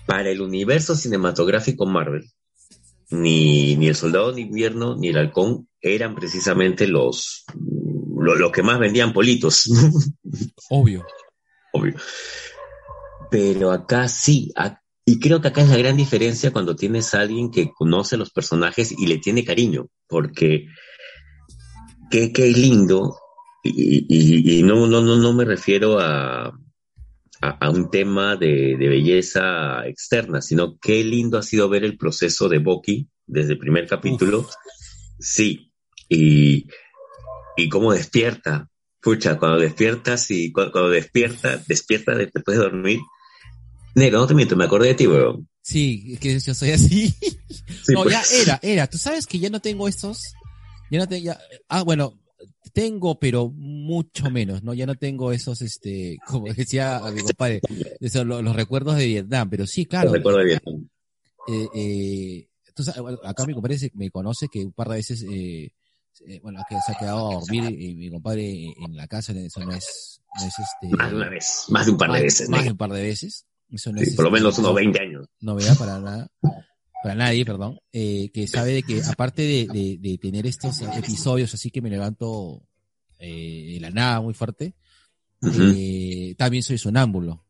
Para 0.06 0.30
el 0.30 0.40
universo 0.40 0.94
cinematográfico 0.94 1.86
Marvel, 1.86 2.30
ni, 3.10 3.76
ni 3.76 3.88
el 3.88 3.96
Soldado 3.96 4.32
de 4.32 4.40
Invierno 4.42 4.96
ni 4.96 5.08
el 5.08 5.18
Halcón 5.18 5.68
eran 5.80 6.14
precisamente 6.14 6.86
los 6.88 7.44
lo, 8.18 8.34
lo 8.34 8.50
que 8.52 8.62
más 8.62 8.78
vendían 8.78 9.12
politos, 9.12 9.64
Obvio. 10.70 11.06
obvio. 11.72 11.94
Pero 13.30 13.70
acá 13.72 14.08
sí, 14.08 14.52
y 15.04 15.18
creo 15.20 15.40
que 15.40 15.48
acá 15.48 15.62
es 15.62 15.68
la 15.68 15.76
gran 15.76 15.96
diferencia 15.96 16.52
cuando 16.52 16.74
tienes 16.76 17.14
a 17.14 17.20
alguien 17.20 17.50
que 17.50 17.70
conoce 17.72 18.16
los 18.16 18.30
personajes 18.30 18.92
y 18.96 19.06
le 19.06 19.18
tiene 19.18 19.44
cariño, 19.44 19.86
porque 20.08 20.66
qué, 22.10 22.32
qué 22.32 22.46
lindo, 22.48 23.16
y, 23.62 24.06
y- 24.08 24.58
y 24.58 24.62
no, 24.62 24.86
no, 24.86 25.00
no, 25.02 25.16
no 25.16 25.32
me 25.32 25.44
refiero 25.44 25.98
a, 26.00 26.52
a, 27.48 27.66
a 27.66 27.70
un 27.70 27.90
tema 27.90 28.36
de, 28.36 28.76
de 28.78 28.88
belleza 28.88 29.86
externa, 29.86 30.40
sino 30.42 30.78
qué 30.78 31.02
lindo 31.04 31.38
ha 31.38 31.42
sido 31.42 31.68
ver 31.68 31.84
el 31.84 31.96
proceso 31.96 32.48
de 32.48 32.58
Bucky 32.58 33.08
desde 33.26 33.52
el 33.52 33.58
primer 33.58 33.86
capítulo. 33.86 34.48
Sí, 35.18 35.72
y, 36.08 36.66
y 37.56 37.68
cómo 37.68 37.92
despierta. 37.92 38.68
Pucha, 39.00 39.38
cuando 39.38 39.58
despiertas 39.60 40.30
y 40.30 40.50
cu- 40.52 40.70
cuando, 40.72 40.90
despierta, 40.90 41.62
despierta 41.68 42.14
de- 42.14 42.30
después 42.32 42.58
de 42.58 42.64
dormir. 42.64 43.00
Negro, 43.94 44.18
no 44.18 44.26
te 44.26 44.34
miento, 44.34 44.56
me 44.56 44.64
acordé 44.64 44.88
de 44.88 44.94
ti, 44.94 45.06
weón. 45.06 45.48
Sí, 45.62 46.12
es 46.12 46.20
que 46.20 46.38
yo 46.38 46.54
soy 46.54 46.70
así. 46.72 47.08
Sí, 47.82 47.92
no, 47.92 48.02
pues. 48.02 48.12
ya 48.14 48.36
era, 48.42 48.58
era. 48.62 48.86
Tú 48.88 48.98
sabes 48.98 49.26
que 49.26 49.38
ya 49.38 49.48
no 49.50 49.60
tengo 49.60 49.88
estos. 49.88 50.20
Ya 50.90 50.98
no 50.98 51.08
tengo, 51.08 51.32
ah, 51.68 51.82
bueno, 51.82 52.18
tengo, 52.76 53.18
pero 53.18 53.48
mucho 53.48 54.30
menos, 54.30 54.62
¿no? 54.62 54.74
Ya 54.74 54.84
no 54.84 54.96
tengo 54.96 55.32
esos, 55.32 55.62
este, 55.62 56.18
como 56.26 56.44
decía 56.68 57.00
mi 57.14 57.22
compadre, 57.22 57.60
esos, 58.00 58.26
lo- 58.26 58.42
los, 58.42 58.54
recuerdos 58.54 58.96
de 58.98 59.06
Vietnam, 59.06 59.48
pero 59.48 59.66
sí, 59.66 59.86
claro. 59.86 60.12
Te 60.12 60.18
recuerdo 60.18 60.44
bien. 60.44 60.60
eh, 61.48 61.68
eh, 61.74 62.48
sabes, 62.76 63.00
bueno, 63.00 63.18
acá 63.24 63.46
mi 63.46 63.54
compadre 63.54 63.78
se- 63.78 63.90
me 63.94 64.10
conoce 64.10 64.48
que 64.52 64.62
un 64.66 64.72
par 64.72 64.88
de 64.90 64.94
veces, 64.96 65.22
eh, 65.22 65.70
eh, 66.26 66.40
bueno, 66.42 66.60
que 66.68 66.76
se 66.84 66.92
ha 66.92 66.98
quedado 66.98 67.30
a 67.30 67.34
dormir 67.40 67.80
y 67.80 67.94
mi 67.94 68.10
compadre 68.10 68.66
en 68.84 68.94
la 68.94 69.06
casa, 69.08 69.32
eso 69.32 69.60
no 69.64 69.72
es, 69.72 70.20
no 70.38 70.44
es 70.46 70.54
este. 70.58 70.94
Más 70.96 71.10
de 71.10 71.16
una 71.16 71.28
vez, 71.30 71.64
más 71.70 71.86
de 71.86 71.92
un 71.92 71.98
par 71.98 72.08
de 72.08 72.12
más- 72.12 72.22
veces, 72.22 72.48
Más 72.50 72.64
de 72.64 72.70
un 72.72 72.76
par 72.76 72.92
de 72.92 73.02
veces. 73.02 73.46
Eso 73.70 73.90
no 73.90 73.98
Sí, 73.98 74.04
es, 74.10 74.14
por 74.14 74.24
lo 74.26 74.28
este, 74.30 74.40
menos 74.42 74.58
unos 74.58 74.70
no- 74.70 74.74
20 74.74 75.00
años. 75.00 75.26
novedad 75.40 75.76
para 75.78 75.98
nada, 75.98 76.28
para 77.06 77.14
nadie, 77.24 77.44
perdón, 77.44 77.78
eh, 77.92 78.30
que 78.34 78.48
sabe 78.48 78.72
de 78.72 78.82
que 78.82 79.00
aparte 79.00 79.42
de, 79.42 79.68
de, 79.72 79.96
de 80.00 80.18
tener 80.18 80.44
estos 80.44 80.80
episodios 80.80 81.54
así 81.54 81.70
que 81.70 81.80
me 81.80 81.88
levanto 81.88 82.64
eh, 83.20 83.74
de 83.74 83.80
la 83.80 83.90
nada 83.90 84.20
muy 84.20 84.34
fuerte, 84.34 84.74
Ujú. 85.40 85.52
eh, 85.76 86.34
también 86.36 86.64
soy 86.64 86.78
sonámbulo. 86.78 87.44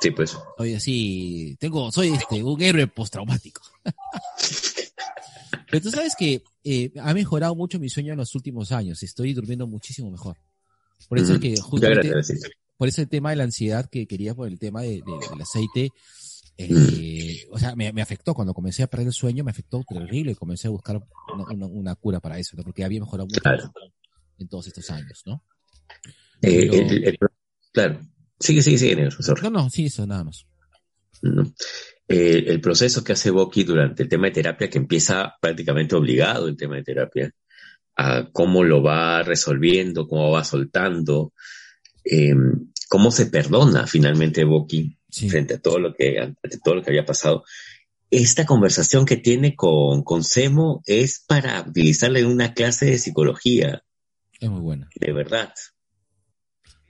Sí, 0.00 0.10
pues. 0.10 0.36
Soy 0.58 0.74
así, 0.74 1.56
tengo, 1.60 1.92
soy 1.92 2.08
este, 2.14 2.42
un 2.42 2.60
héroe 2.60 2.88
postraumático. 2.88 3.62
Pero 5.70 5.80
tú 5.80 5.90
sabes 5.92 6.14
que 6.18 6.42
eh, 6.64 6.90
ha 7.00 7.14
mejorado 7.14 7.54
mucho 7.54 7.78
mi 7.78 7.88
sueño 7.88 8.12
en 8.12 8.18
los 8.18 8.34
últimos 8.34 8.72
años. 8.72 9.04
Estoy 9.04 9.34
durmiendo 9.34 9.68
muchísimo 9.68 10.10
mejor. 10.10 10.36
Por 11.08 11.18
eso 11.18 11.28
es 11.34 11.38
Ujú. 11.38 11.40
que 11.40 11.60
justamente, 11.60 12.12
por 12.76 12.88
eso 12.88 13.02
el 13.02 13.08
tema 13.08 13.30
de 13.30 13.36
la 13.36 13.44
ansiedad 13.44 13.88
que 13.88 14.06
quería 14.08 14.34
por 14.34 14.48
el 14.48 14.58
tema 14.58 14.82
de- 14.82 15.00
del 15.30 15.40
aceite, 15.40 15.90
eh, 16.56 17.44
o 17.50 17.58
sea, 17.58 17.74
me, 17.74 17.92
me 17.92 18.02
afectó 18.02 18.34
cuando 18.34 18.54
comencé 18.54 18.82
a 18.82 18.86
perder 18.86 19.08
el 19.08 19.12
sueño, 19.12 19.42
me 19.44 19.50
afectó 19.50 19.82
terrible 19.88 20.32
y 20.32 20.34
comencé 20.34 20.68
a 20.68 20.70
buscar 20.70 20.96
una, 21.32 21.44
una- 21.52 21.66
una 21.66 21.94
cura 21.96 22.20
para 22.20 22.38
eso, 22.38 22.56
¿no? 22.56 22.62
porque 22.62 22.84
había 22.84 23.00
mejorado 23.00 23.26
mucho 23.26 23.40
Claro. 23.40 23.72
en 24.38 24.48
todos 24.48 24.66
estos 24.68 24.88
años, 24.90 25.22
¿no? 25.26 25.42
Eh, 26.42 26.68
Pero- 26.70 26.74
el- 26.74 27.04
el- 27.08 27.18
claro. 27.72 28.00
Sigue, 28.38 28.62
sigue, 28.62 28.78
sigue, 28.78 28.96
negro. 28.96 29.16
No, 29.42 29.50
no, 29.50 29.70
sí, 29.70 29.86
eso 29.86 30.06
nada 30.06 30.24
más. 30.24 30.46
¿no? 31.22 31.42
Eh, 32.08 32.44
el 32.48 32.60
proceso 32.60 33.02
que 33.02 33.12
hace 33.14 33.30
Boki 33.30 33.64
durante 33.64 34.02
el 34.02 34.08
tema 34.08 34.26
de 34.26 34.32
terapia, 34.32 34.68
que 34.68 34.76
empieza 34.78 35.34
prácticamente 35.40 35.94
obligado 35.94 36.48
el 36.48 36.56
tema 36.56 36.76
de 36.76 36.82
terapia, 36.82 37.30
a 37.96 38.28
cómo 38.32 38.62
lo 38.64 38.82
va 38.82 39.22
resolviendo, 39.22 40.06
cómo 40.06 40.30
va 40.32 40.44
soltando, 40.44 41.32
eh, 42.04 42.34
cómo 42.88 43.10
se 43.10 43.26
perdona 43.26 43.86
finalmente 43.86 44.44
Boki 44.44 44.98
Sí. 45.14 45.30
frente 45.30 45.54
a 45.54 45.58
todo 45.60 45.78
lo 45.78 45.94
que, 45.94 46.18
ante 46.18 46.58
todo 46.62 46.74
lo 46.74 46.82
que 46.82 46.90
había 46.90 47.06
pasado. 47.06 47.44
Esta 48.10 48.44
conversación 48.46 49.06
que 49.06 49.16
tiene 49.16 49.54
con, 49.54 50.02
con 50.02 50.24
Semo 50.24 50.82
es 50.86 51.22
para 51.26 51.62
utilizarla 51.62 52.18
en 52.18 52.26
una 52.26 52.52
clase 52.52 52.86
de 52.86 52.98
psicología, 52.98 53.84
Es 54.40 54.50
muy 54.50 54.60
buena. 54.60 54.88
de 54.98 55.12
verdad. 55.12 55.52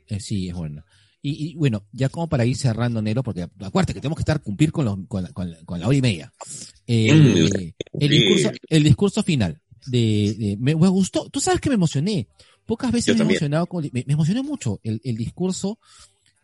Eh, 0.08 0.20
sí, 0.20 0.48
es 0.48 0.54
buena. 0.54 0.84
Y, 1.22 1.50
y, 1.52 1.54
bueno, 1.54 1.86
ya 1.92 2.08
como 2.08 2.28
para 2.28 2.44
ir 2.44 2.56
cerrando, 2.56 3.00
Nero, 3.00 3.22
porque 3.22 3.42
acuérdate 3.60 3.94
que 3.94 4.00
tenemos 4.00 4.16
que 4.16 4.22
estar 4.22 4.42
cumplir 4.42 4.72
con, 4.72 4.84
los, 4.84 4.98
con, 5.08 5.22
la, 5.22 5.32
con, 5.32 5.50
la, 5.50 5.62
con 5.64 5.80
la 5.80 5.86
hora 5.88 5.96
y 5.96 6.02
media. 6.02 6.32
Eh, 6.86 7.12
Mm, 7.12 8.00
el, 8.00 8.08
discurso, 8.10 8.50
el 8.68 8.82
discurso 8.82 9.22
final 9.22 9.60
de, 9.86 10.34
de- 10.38 10.56
me, 10.58 10.74
me 10.74 10.88
gustó. 10.88 11.28
Tú 11.30 11.40
sabes 11.40 11.60
que 11.60 11.68
me 11.70 11.74
emocioné. 11.76 12.28
Pocas 12.66 12.90
veces 12.92 13.14
me 13.16 13.22
he 13.22 13.26
emocionado 13.26 13.66
con, 13.66 13.82
me, 13.92 14.04
me 14.06 14.12
emocioné 14.14 14.42
mucho 14.42 14.80
el, 14.82 15.00
el 15.04 15.16
discurso. 15.16 15.78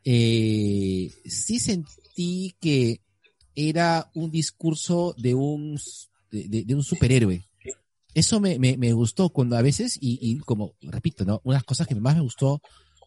Eh, 0.04 1.10
sí 1.24 1.58
sentí 1.58 2.54
que 2.60 3.00
era 3.54 4.10
un 4.14 4.30
discurso 4.30 5.14
de 5.18 5.34
un, 5.34 5.78
de, 6.30 6.48
de- 6.48 6.64
de 6.64 6.74
un 6.74 6.82
superhéroe. 6.82 7.44
Eso 8.14 8.40
me, 8.40 8.58
me, 8.58 8.92
gustó 8.92 9.28
cuando 9.28 9.56
a 9.56 9.62
veces, 9.62 9.96
y, 10.00 10.18
y 10.20 10.38
como 10.38 10.74
repito, 10.82 11.24
¿no? 11.24 11.40
Unas 11.44 11.62
cosas 11.62 11.86
que 11.86 11.94
más 11.94 12.16
me 12.16 12.22
gustó 12.22 12.60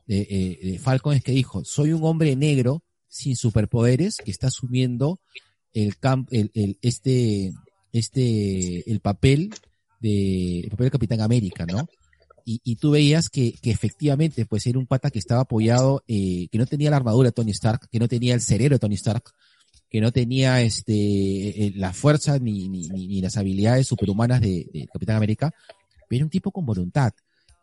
de, 0.07 0.21
eh, 0.29 0.59
de 0.71 0.79
Falcon 0.79 1.15
es 1.15 1.23
que 1.23 1.33
dijo, 1.33 1.65
soy 1.65 1.91
un 1.91 2.03
hombre 2.05 2.35
negro 2.37 2.83
sin 3.09 3.35
superpoderes 3.35 4.17
que 4.17 4.31
está 4.31 4.47
asumiendo 4.47 5.19
el 5.73 5.97
camp, 5.97 6.29
el, 6.31 6.51
el, 6.53 6.77
este, 6.81 7.51
este, 7.91 8.89
el 8.89 9.01
papel 9.01 9.53
de, 9.99 10.61
el 10.61 10.69
papel 10.69 10.85
de 10.85 10.91
Capitán 10.91 11.21
América, 11.21 11.65
¿no? 11.65 11.85
Y, 12.45 12.61
y 12.63 12.75
tú 12.75 12.91
veías 12.91 13.29
que, 13.29 13.53
que 13.53 13.71
efectivamente, 13.71 14.45
pues 14.45 14.65
era 14.67 14.79
un 14.79 14.85
pata 14.85 15.09
que 15.09 15.19
estaba 15.19 15.41
apoyado, 15.41 16.03
eh, 16.07 16.47
que 16.51 16.57
no 16.57 16.65
tenía 16.65 16.89
la 16.89 16.97
armadura 16.97 17.29
de 17.29 17.33
Tony 17.33 17.51
Stark, 17.51 17.87
que 17.89 17.99
no 17.99 18.07
tenía 18.07 18.33
el 18.33 18.41
cerebro 18.41 18.75
de 18.75 18.79
Tony 18.79 18.95
Stark, 18.95 19.23
que 19.89 20.01
no 20.01 20.11
tenía 20.11 20.61
este, 20.61 20.93
eh, 20.93 21.73
la 21.75 21.93
fuerza 21.93 22.39
ni, 22.39 22.67
ni, 22.67 22.87
ni, 22.89 23.21
las 23.21 23.37
habilidades 23.37 23.87
superhumanas 23.87 24.41
de, 24.41 24.67
de 24.73 24.87
Capitán 24.91 25.17
América, 25.17 25.53
pero 26.09 26.17
era 26.17 26.25
un 26.25 26.31
tipo 26.31 26.51
con 26.51 26.65
voluntad. 26.65 27.13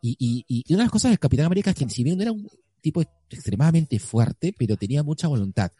Y, 0.01 0.15
y, 0.17 0.45
y 0.47 0.73
una 0.73 0.83
de 0.83 0.85
las 0.85 0.91
cosas 0.91 1.11
del 1.11 1.19
Capitán 1.19 1.45
América 1.45 1.71
es 1.71 1.75
que 1.75 1.89
si 1.89 2.03
bien 2.03 2.17
no 2.17 2.23
era 2.23 2.31
un 2.31 2.47
tipo 2.81 3.03
extremadamente 3.29 3.99
fuerte, 3.99 4.53
pero 4.57 4.75
tenía 4.75 5.03
mucha 5.03 5.27
voluntad. 5.27 5.71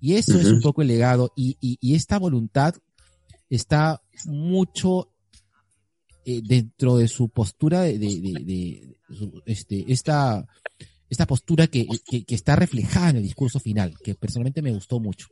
Y 0.00 0.14
eso 0.14 0.38
es 0.38 0.46
Ujú. 0.46 0.56
un 0.56 0.60
poco 0.62 0.82
el 0.82 0.88
legado. 0.88 1.32
Y, 1.36 1.56
y, 1.60 1.78
y 1.80 1.94
esta 1.94 2.18
voluntad 2.18 2.74
está 3.50 4.02
mucho 4.26 5.10
eh, 6.30 6.42
dentro 6.44 6.96
de 6.98 7.08
su 7.08 7.28
postura 7.30 7.80
de, 7.82 7.98
de, 7.98 8.20
de- 8.20 8.44
de- 8.44 8.96
su- 9.16 9.42
este, 9.46 9.84
esta, 9.90 10.46
esta 11.08 11.26
postura 11.26 11.66
que, 11.68 11.86
que, 12.04 12.24
que 12.24 12.34
está 12.34 12.54
reflejada 12.56 13.10
en 13.10 13.16
el 13.16 13.22
discurso 13.22 13.58
final, 13.60 13.94
que 14.04 14.14
personalmente 14.14 14.60
me 14.62 14.72
gustó 14.72 15.00
mucho. 15.00 15.26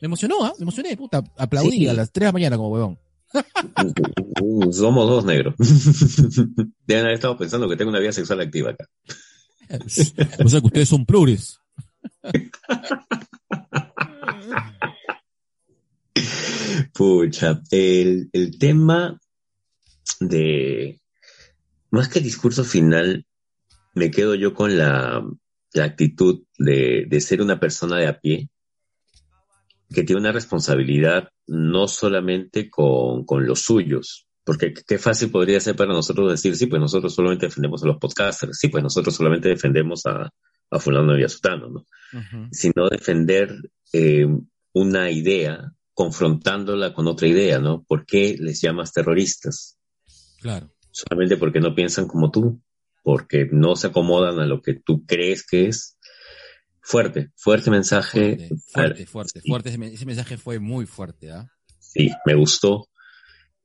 Me 0.00 0.06
emocionó, 0.06 0.44
¿ah? 0.44 0.52
Me 0.58 0.62
emocioné, 0.62 0.96
puta. 0.96 1.22
Aplaudí 1.36 1.70
Sí. 1.80 1.88
a 1.88 1.92
las 1.92 2.10
3 2.12 2.22
de 2.22 2.26
la 2.28 2.32
mañana 2.32 2.56
como 2.56 2.70
huevón. 2.70 2.98
Uh, 4.40 4.72
somos 4.72 5.06
dos 5.08 5.24
negros. 5.26 5.54
Deben 6.86 7.04
haber 7.04 7.14
estado 7.16 7.36
pensando 7.36 7.68
que 7.68 7.76
tengo 7.76 7.90
una 7.90 7.98
vida 8.00 8.12
sexual 8.12 8.40
activa 8.40 8.70
acá. 8.70 8.86
o 10.44 10.48
sea 10.48 10.60
que 10.60 10.66
ustedes 10.66 10.88
son 10.88 11.04
progres. 11.04 11.58
Pucha, 16.94 17.60
el, 17.70 18.28
el 18.32 18.58
tema 18.58 19.20
de, 20.20 21.00
más 21.90 22.08
que 22.08 22.18
el 22.18 22.24
discurso 22.24 22.64
final, 22.64 23.24
me 23.94 24.10
quedo 24.10 24.34
yo 24.34 24.54
con 24.54 24.76
la, 24.76 25.24
la 25.72 25.84
actitud 25.84 26.44
de, 26.58 27.06
de 27.08 27.20
ser 27.20 27.42
una 27.42 27.58
persona 27.60 27.96
de 27.98 28.06
a 28.08 28.20
pie, 28.20 28.48
que 29.94 30.02
tiene 30.04 30.20
una 30.20 30.32
responsabilidad 30.32 31.30
no 31.46 31.88
solamente 31.88 32.68
con, 32.68 33.24
con 33.24 33.46
los 33.46 33.60
suyos, 33.62 34.26
porque 34.44 34.74
qué- 34.74 34.82
qué 34.86 34.98
fácil 34.98 35.30
podría 35.30 35.60
ser 35.60 35.76
para 35.76 35.92
nosotros 35.94 36.30
decir, 36.30 36.56
sí, 36.56 36.66
pues 36.66 36.80
nosotros 36.80 37.14
solamente 37.14 37.46
defendemos 37.46 37.82
a 37.82 37.86
los 37.86 37.96
podcasters, 37.98 38.58
sí, 38.58 38.68
pues 38.68 38.82
nosotros 38.82 39.14
solamente 39.14 39.48
defendemos 39.48 40.04
a, 40.06 40.28
a 40.70 40.78
fulano 40.78 41.18
y 41.18 41.24
a 41.24 41.28
sutano, 41.28 41.68
¿no? 41.70 41.86
sino 42.52 42.88
defender 42.88 43.54
eh, 43.92 44.26
una 44.74 45.10
idea 45.10 45.72
confrontándola 45.94 46.92
con 46.94 47.06
otra 47.08 47.26
idea, 47.28 47.58
¿no? 47.58 47.82
¿Por 47.82 48.06
qué 48.06 48.36
les 48.38 48.60
llamas 48.60 48.92
terroristas? 48.92 49.77
Claro. 50.40 50.70
Solamente 50.90 51.36
porque 51.36 51.60
no 51.60 51.74
piensan 51.74 52.06
como 52.08 52.30
tú, 52.30 52.60
porque 53.02 53.48
no 53.50 53.76
se 53.76 53.88
acomodan 53.88 54.38
a 54.40 54.46
lo 54.46 54.60
que 54.62 54.74
tú 54.74 55.04
crees 55.06 55.46
que 55.46 55.66
es. 55.68 55.96
Fuerte, 56.80 57.30
fuerte 57.36 57.70
mensaje. 57.70 58.36
Fuerte, 58.36 58.56
fuerte, 58.72 59.06
fuerte, 59.06 59.40
fuerte. 59.46 59.68
Ese, 59.68 59.78
men- 59.78 59.92
ese 59.92 60.06
mensaje 60.06 60.36
fue 60.38 60.58
muy 60.58 60.86
fuerte, 60.86 61.30
¿ah? 61.30 61.50
Sí, 61.78 62.10
me 62.24 62.34
gustó. 62.34 62.88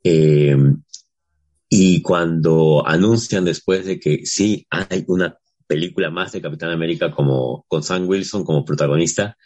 Eh, 0.03 0.55
y 1.69 2.01
cuando 2.01 2.83
anuncian 2.85 3.45
después 3.45 3.85
de 3.85 3.99
que 3.99 4.25
sí, 4.25 4.67
hay 4.69 5.05
una 5.07 5.37
película 5.65 6.09
más 6.11 6.31
de 6.33 6.41
Capitán 6.41 6.69
América 6.71 7.11
como 7.11 7.65
con 7.67 7.81
Sam 7.83 8.07
Wilson 8.07 8.43
como 8.43 8.65
protagonista, 8.65 9.37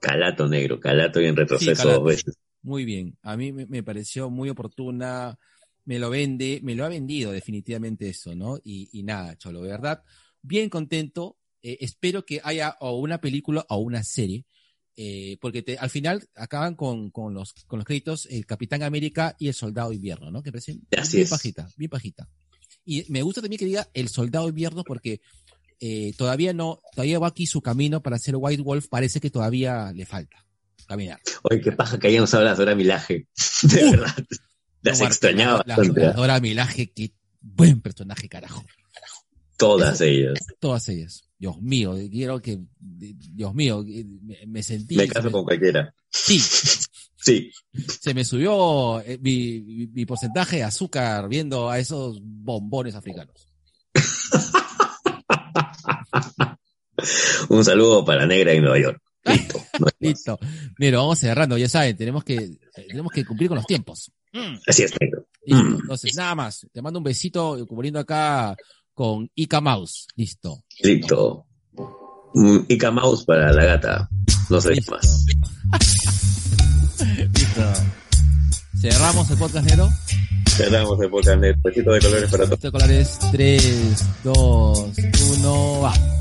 calato 0.00 0.48
negro, 0.48 0.78
calato 0.80 1.20
y 1.20 1.26
en 1.26 1.36
retroceso 1.36 1.72
calato. 1.82 2.00
dos 2.00 2.08
veces. 2.08 2.38
Muy 2.62 2.84
bien. 2.84 3.16
A 3.22 3.36
mí 3.36 3.52
me, 3.52 3.66
me 3.66 3.82
pareció 3.82 4.28
muy 4.28 4.50
oportuna. 4.50 5.38
Me 5.84 5.98
lo 5.98 6.10
vende, 6.10 6.60
me 6.62 6.74
lo 6.74 6.84
ha 6.84 6.88
vendido 6.88 7.32
definitivamente 7.32 8.08
eso, 8.08 8.34
¿no? 8.34 8.58
Y, 8.62 8.88
y 8.92 9.02
nada, 9.02 9.36
Cholo, 9.36 9.62
de 9.62 9.70
verdad, 9.70 10.02
bien 10.42 10.68
contento. 10.68 11.36
Eh, 11.62 11.78
espero 11.80 12.24
que 12.24 12.40
haya 12.42 12.76
o 12.80 12.98
una 12.98 13.20
película 13.20 13.64
o 13.68 13.78
una 13.78 14.02
serie. 14.04 14.44
eh, 14.96 15.38
porque 15.40 15.62
te- 15.62 15.78
al 15.78 15.88
final 15.88 16.28
acaban 16.34 16.74
con, 16.74 17.10
con 17.10 17.32
los, 17.32 17.54
con 17.66 17.78
los 17.78 17.86
créditos 17.86 18.26
el 18.30 18.44
Capitán 18.44 18.82
América 18.82 19.34
y 19.38 19.48
el 19.48 19.54
Soldado 19.54 19.92
Invierno, 19.92 20.30
¿no? 20.30 20.42
Que 20.42 20.52
parecen 20.52 20.82
Así 20.96 21.16
bien 21.18 21.24
es. 21.24 21.30
pajita, 21.30 21.68
bien 21.76 21.88
pajita. 21.90 22.28
Y 22.84 23.04
me 23.10 23.22
gusta 23.22 23.40
también 23.40 23.58
que 23.58 23.64
diga 23.64 23.88
el 23.94 24.08
Soldado 24.08 24.48
Invierno 24.48 24.84
porque 24.84 25.20
eh, 25.80 26.12
todavía 26.18 26.52
no, 26.52 26.80
todavía 26.94 27.18
va 27.18 27.28
aquí 27.28 27.46
su 27.46 27.62
camino 27.62 28.02
para 28.02 28.18
ser 28.18 28.34
White 28.36 28.62
Wolf, 28.62 28.88
parece 28.88 29.20
que 29.20 29.30
todavía 29.30 29.90
le 29.94 30.04
falta 30.04 30.44
caminar. 30.86 31.20
Oye, 31.44 31.60
qué 31.62 31.72
paja 31.72 31.98
que 31.98 32.10
las 32.10 32.58
Dora 32.58 32.74
Milaje. 32.74 33.28
De 33.62 33.84
Uh, 33.86 33.90
verdad. 33.92 34.26
Las 34.82 35.00
extrañaba 35.00 35.62
la- 35.66 35.76
bastante. 35.76 36.00
la 36.00 36.10
¿eh? 36.10 36.14
Dora 36.14 36.40
Milaje, 36.40 36.90
qué 36.92 37.12
buen 37.40 37.80
personaje, 37.80 38.28
carajo. 38.28 38.64
Todas 39.56 40.00
ellas. 40.00 40.38
Todas 40.58 40.88
ellas. 40.88 41.22
Dios 41.38 41.60
mío, 41.60 41.94
quiero 42.10 42.40
que, 42.40 42.60
Dios 42.78 43.54
mío, 43.54 43.84
me, 44.46 44.62
sentí. 44.62 44.96
Me 44.96 45.08
caso 45.08 45.26
me- 45.26 45.32
con 45.32 45.44
cualquiera. 45.44 45.94
Sí, 46.10 46.40
Sí. 47.22 47.52
se 48.00 48.14
me 48.14 48.24
subió 48.24 49.02
eh, 49.02 49.18
mi, 49.20 49.60
mi- 49.60 49.86
mi 49.88 50.06
porcentaje 50.06 50.56
de 50.56 50.62
azúcar 50.64 51.28
viendo 51.28 51.68
a 51.68 51.78
esos 51.78 52.18
bombones 52.22 52.94
africanos. 52.94 53.46
Un 57.48 57.64
saludo 57.64 58.04
para 58.04 58.26
Negra 58.26 58.52
en 58.52 58.62
Nueva 58.62 58.78
York. 58.78 59.02
Listo. 59.24 59.62
No. 59.78 59.86
Listo. 59.98 60.38
Mira, 60.78 60.98
vamos 60.98 61.18
cerrando, 61.18 61.58
ya 61.58 61.68
saben, 61.68 61.96
tenemos 61.96 62.24
que, 62.24 62.58
tenemos 62.88 63.12
que 63.12 63.24
cumplir 63.24 63.48
con 63.48 63.56
los 63.56 63.66
tiempos. 63.66 64.10
Mm. 64.32 64.56
Así 64.66 64.82
es, 64.82 64.92
negro. 65.00 65.26
Listo. 65.44 65.64
Mm. 65.64 65.78
Entonces, 65.80 66.16
nada 66.16 66.34
más. 66.34 66.66
Te 66.72 66.82
mando 66.82 66.98
un 66.98 67.04
besito 67.04 67.64
cubriendo 67.66 68.00
acá 68.00 68.56
con 68.94 69.30
Ica 69.34 69.60
Mouse. 69.60 70.06
Listo. 70.16 70.64
Listo. 70.82 71.46
Un 72.34 72.64
Ica 72.68 72.90
Mouse 72.90 73.24
para 73.24 73.52
la 73.52 73.64
gata. 73.64 74.08
No 74.48 74.60
sé 74.60 74.74
Listo. 74.74 74.92
más. 74.92 75.24
Listo. 77.34 77.72
Cerramos 78.80 79.30
el 79.30 79.36
podcast 79.36 79.66
negro. 79.66 79.88
Cerramos 80.48 81.00
el 81.00 81.10
podcast 81.10 81.40
net. 81.40 81.56
Besito 81.62 81.92
de 81.92 82.00
colores 82.00 82.30
para 82.30 82.44
todos. 82.44 82.58
Este 82.58 82.70
colores 82.70 83.18
3, 83.30 84.06
2, 84.24 84.92
1, 85.38 85.80
va. 85.80 86.19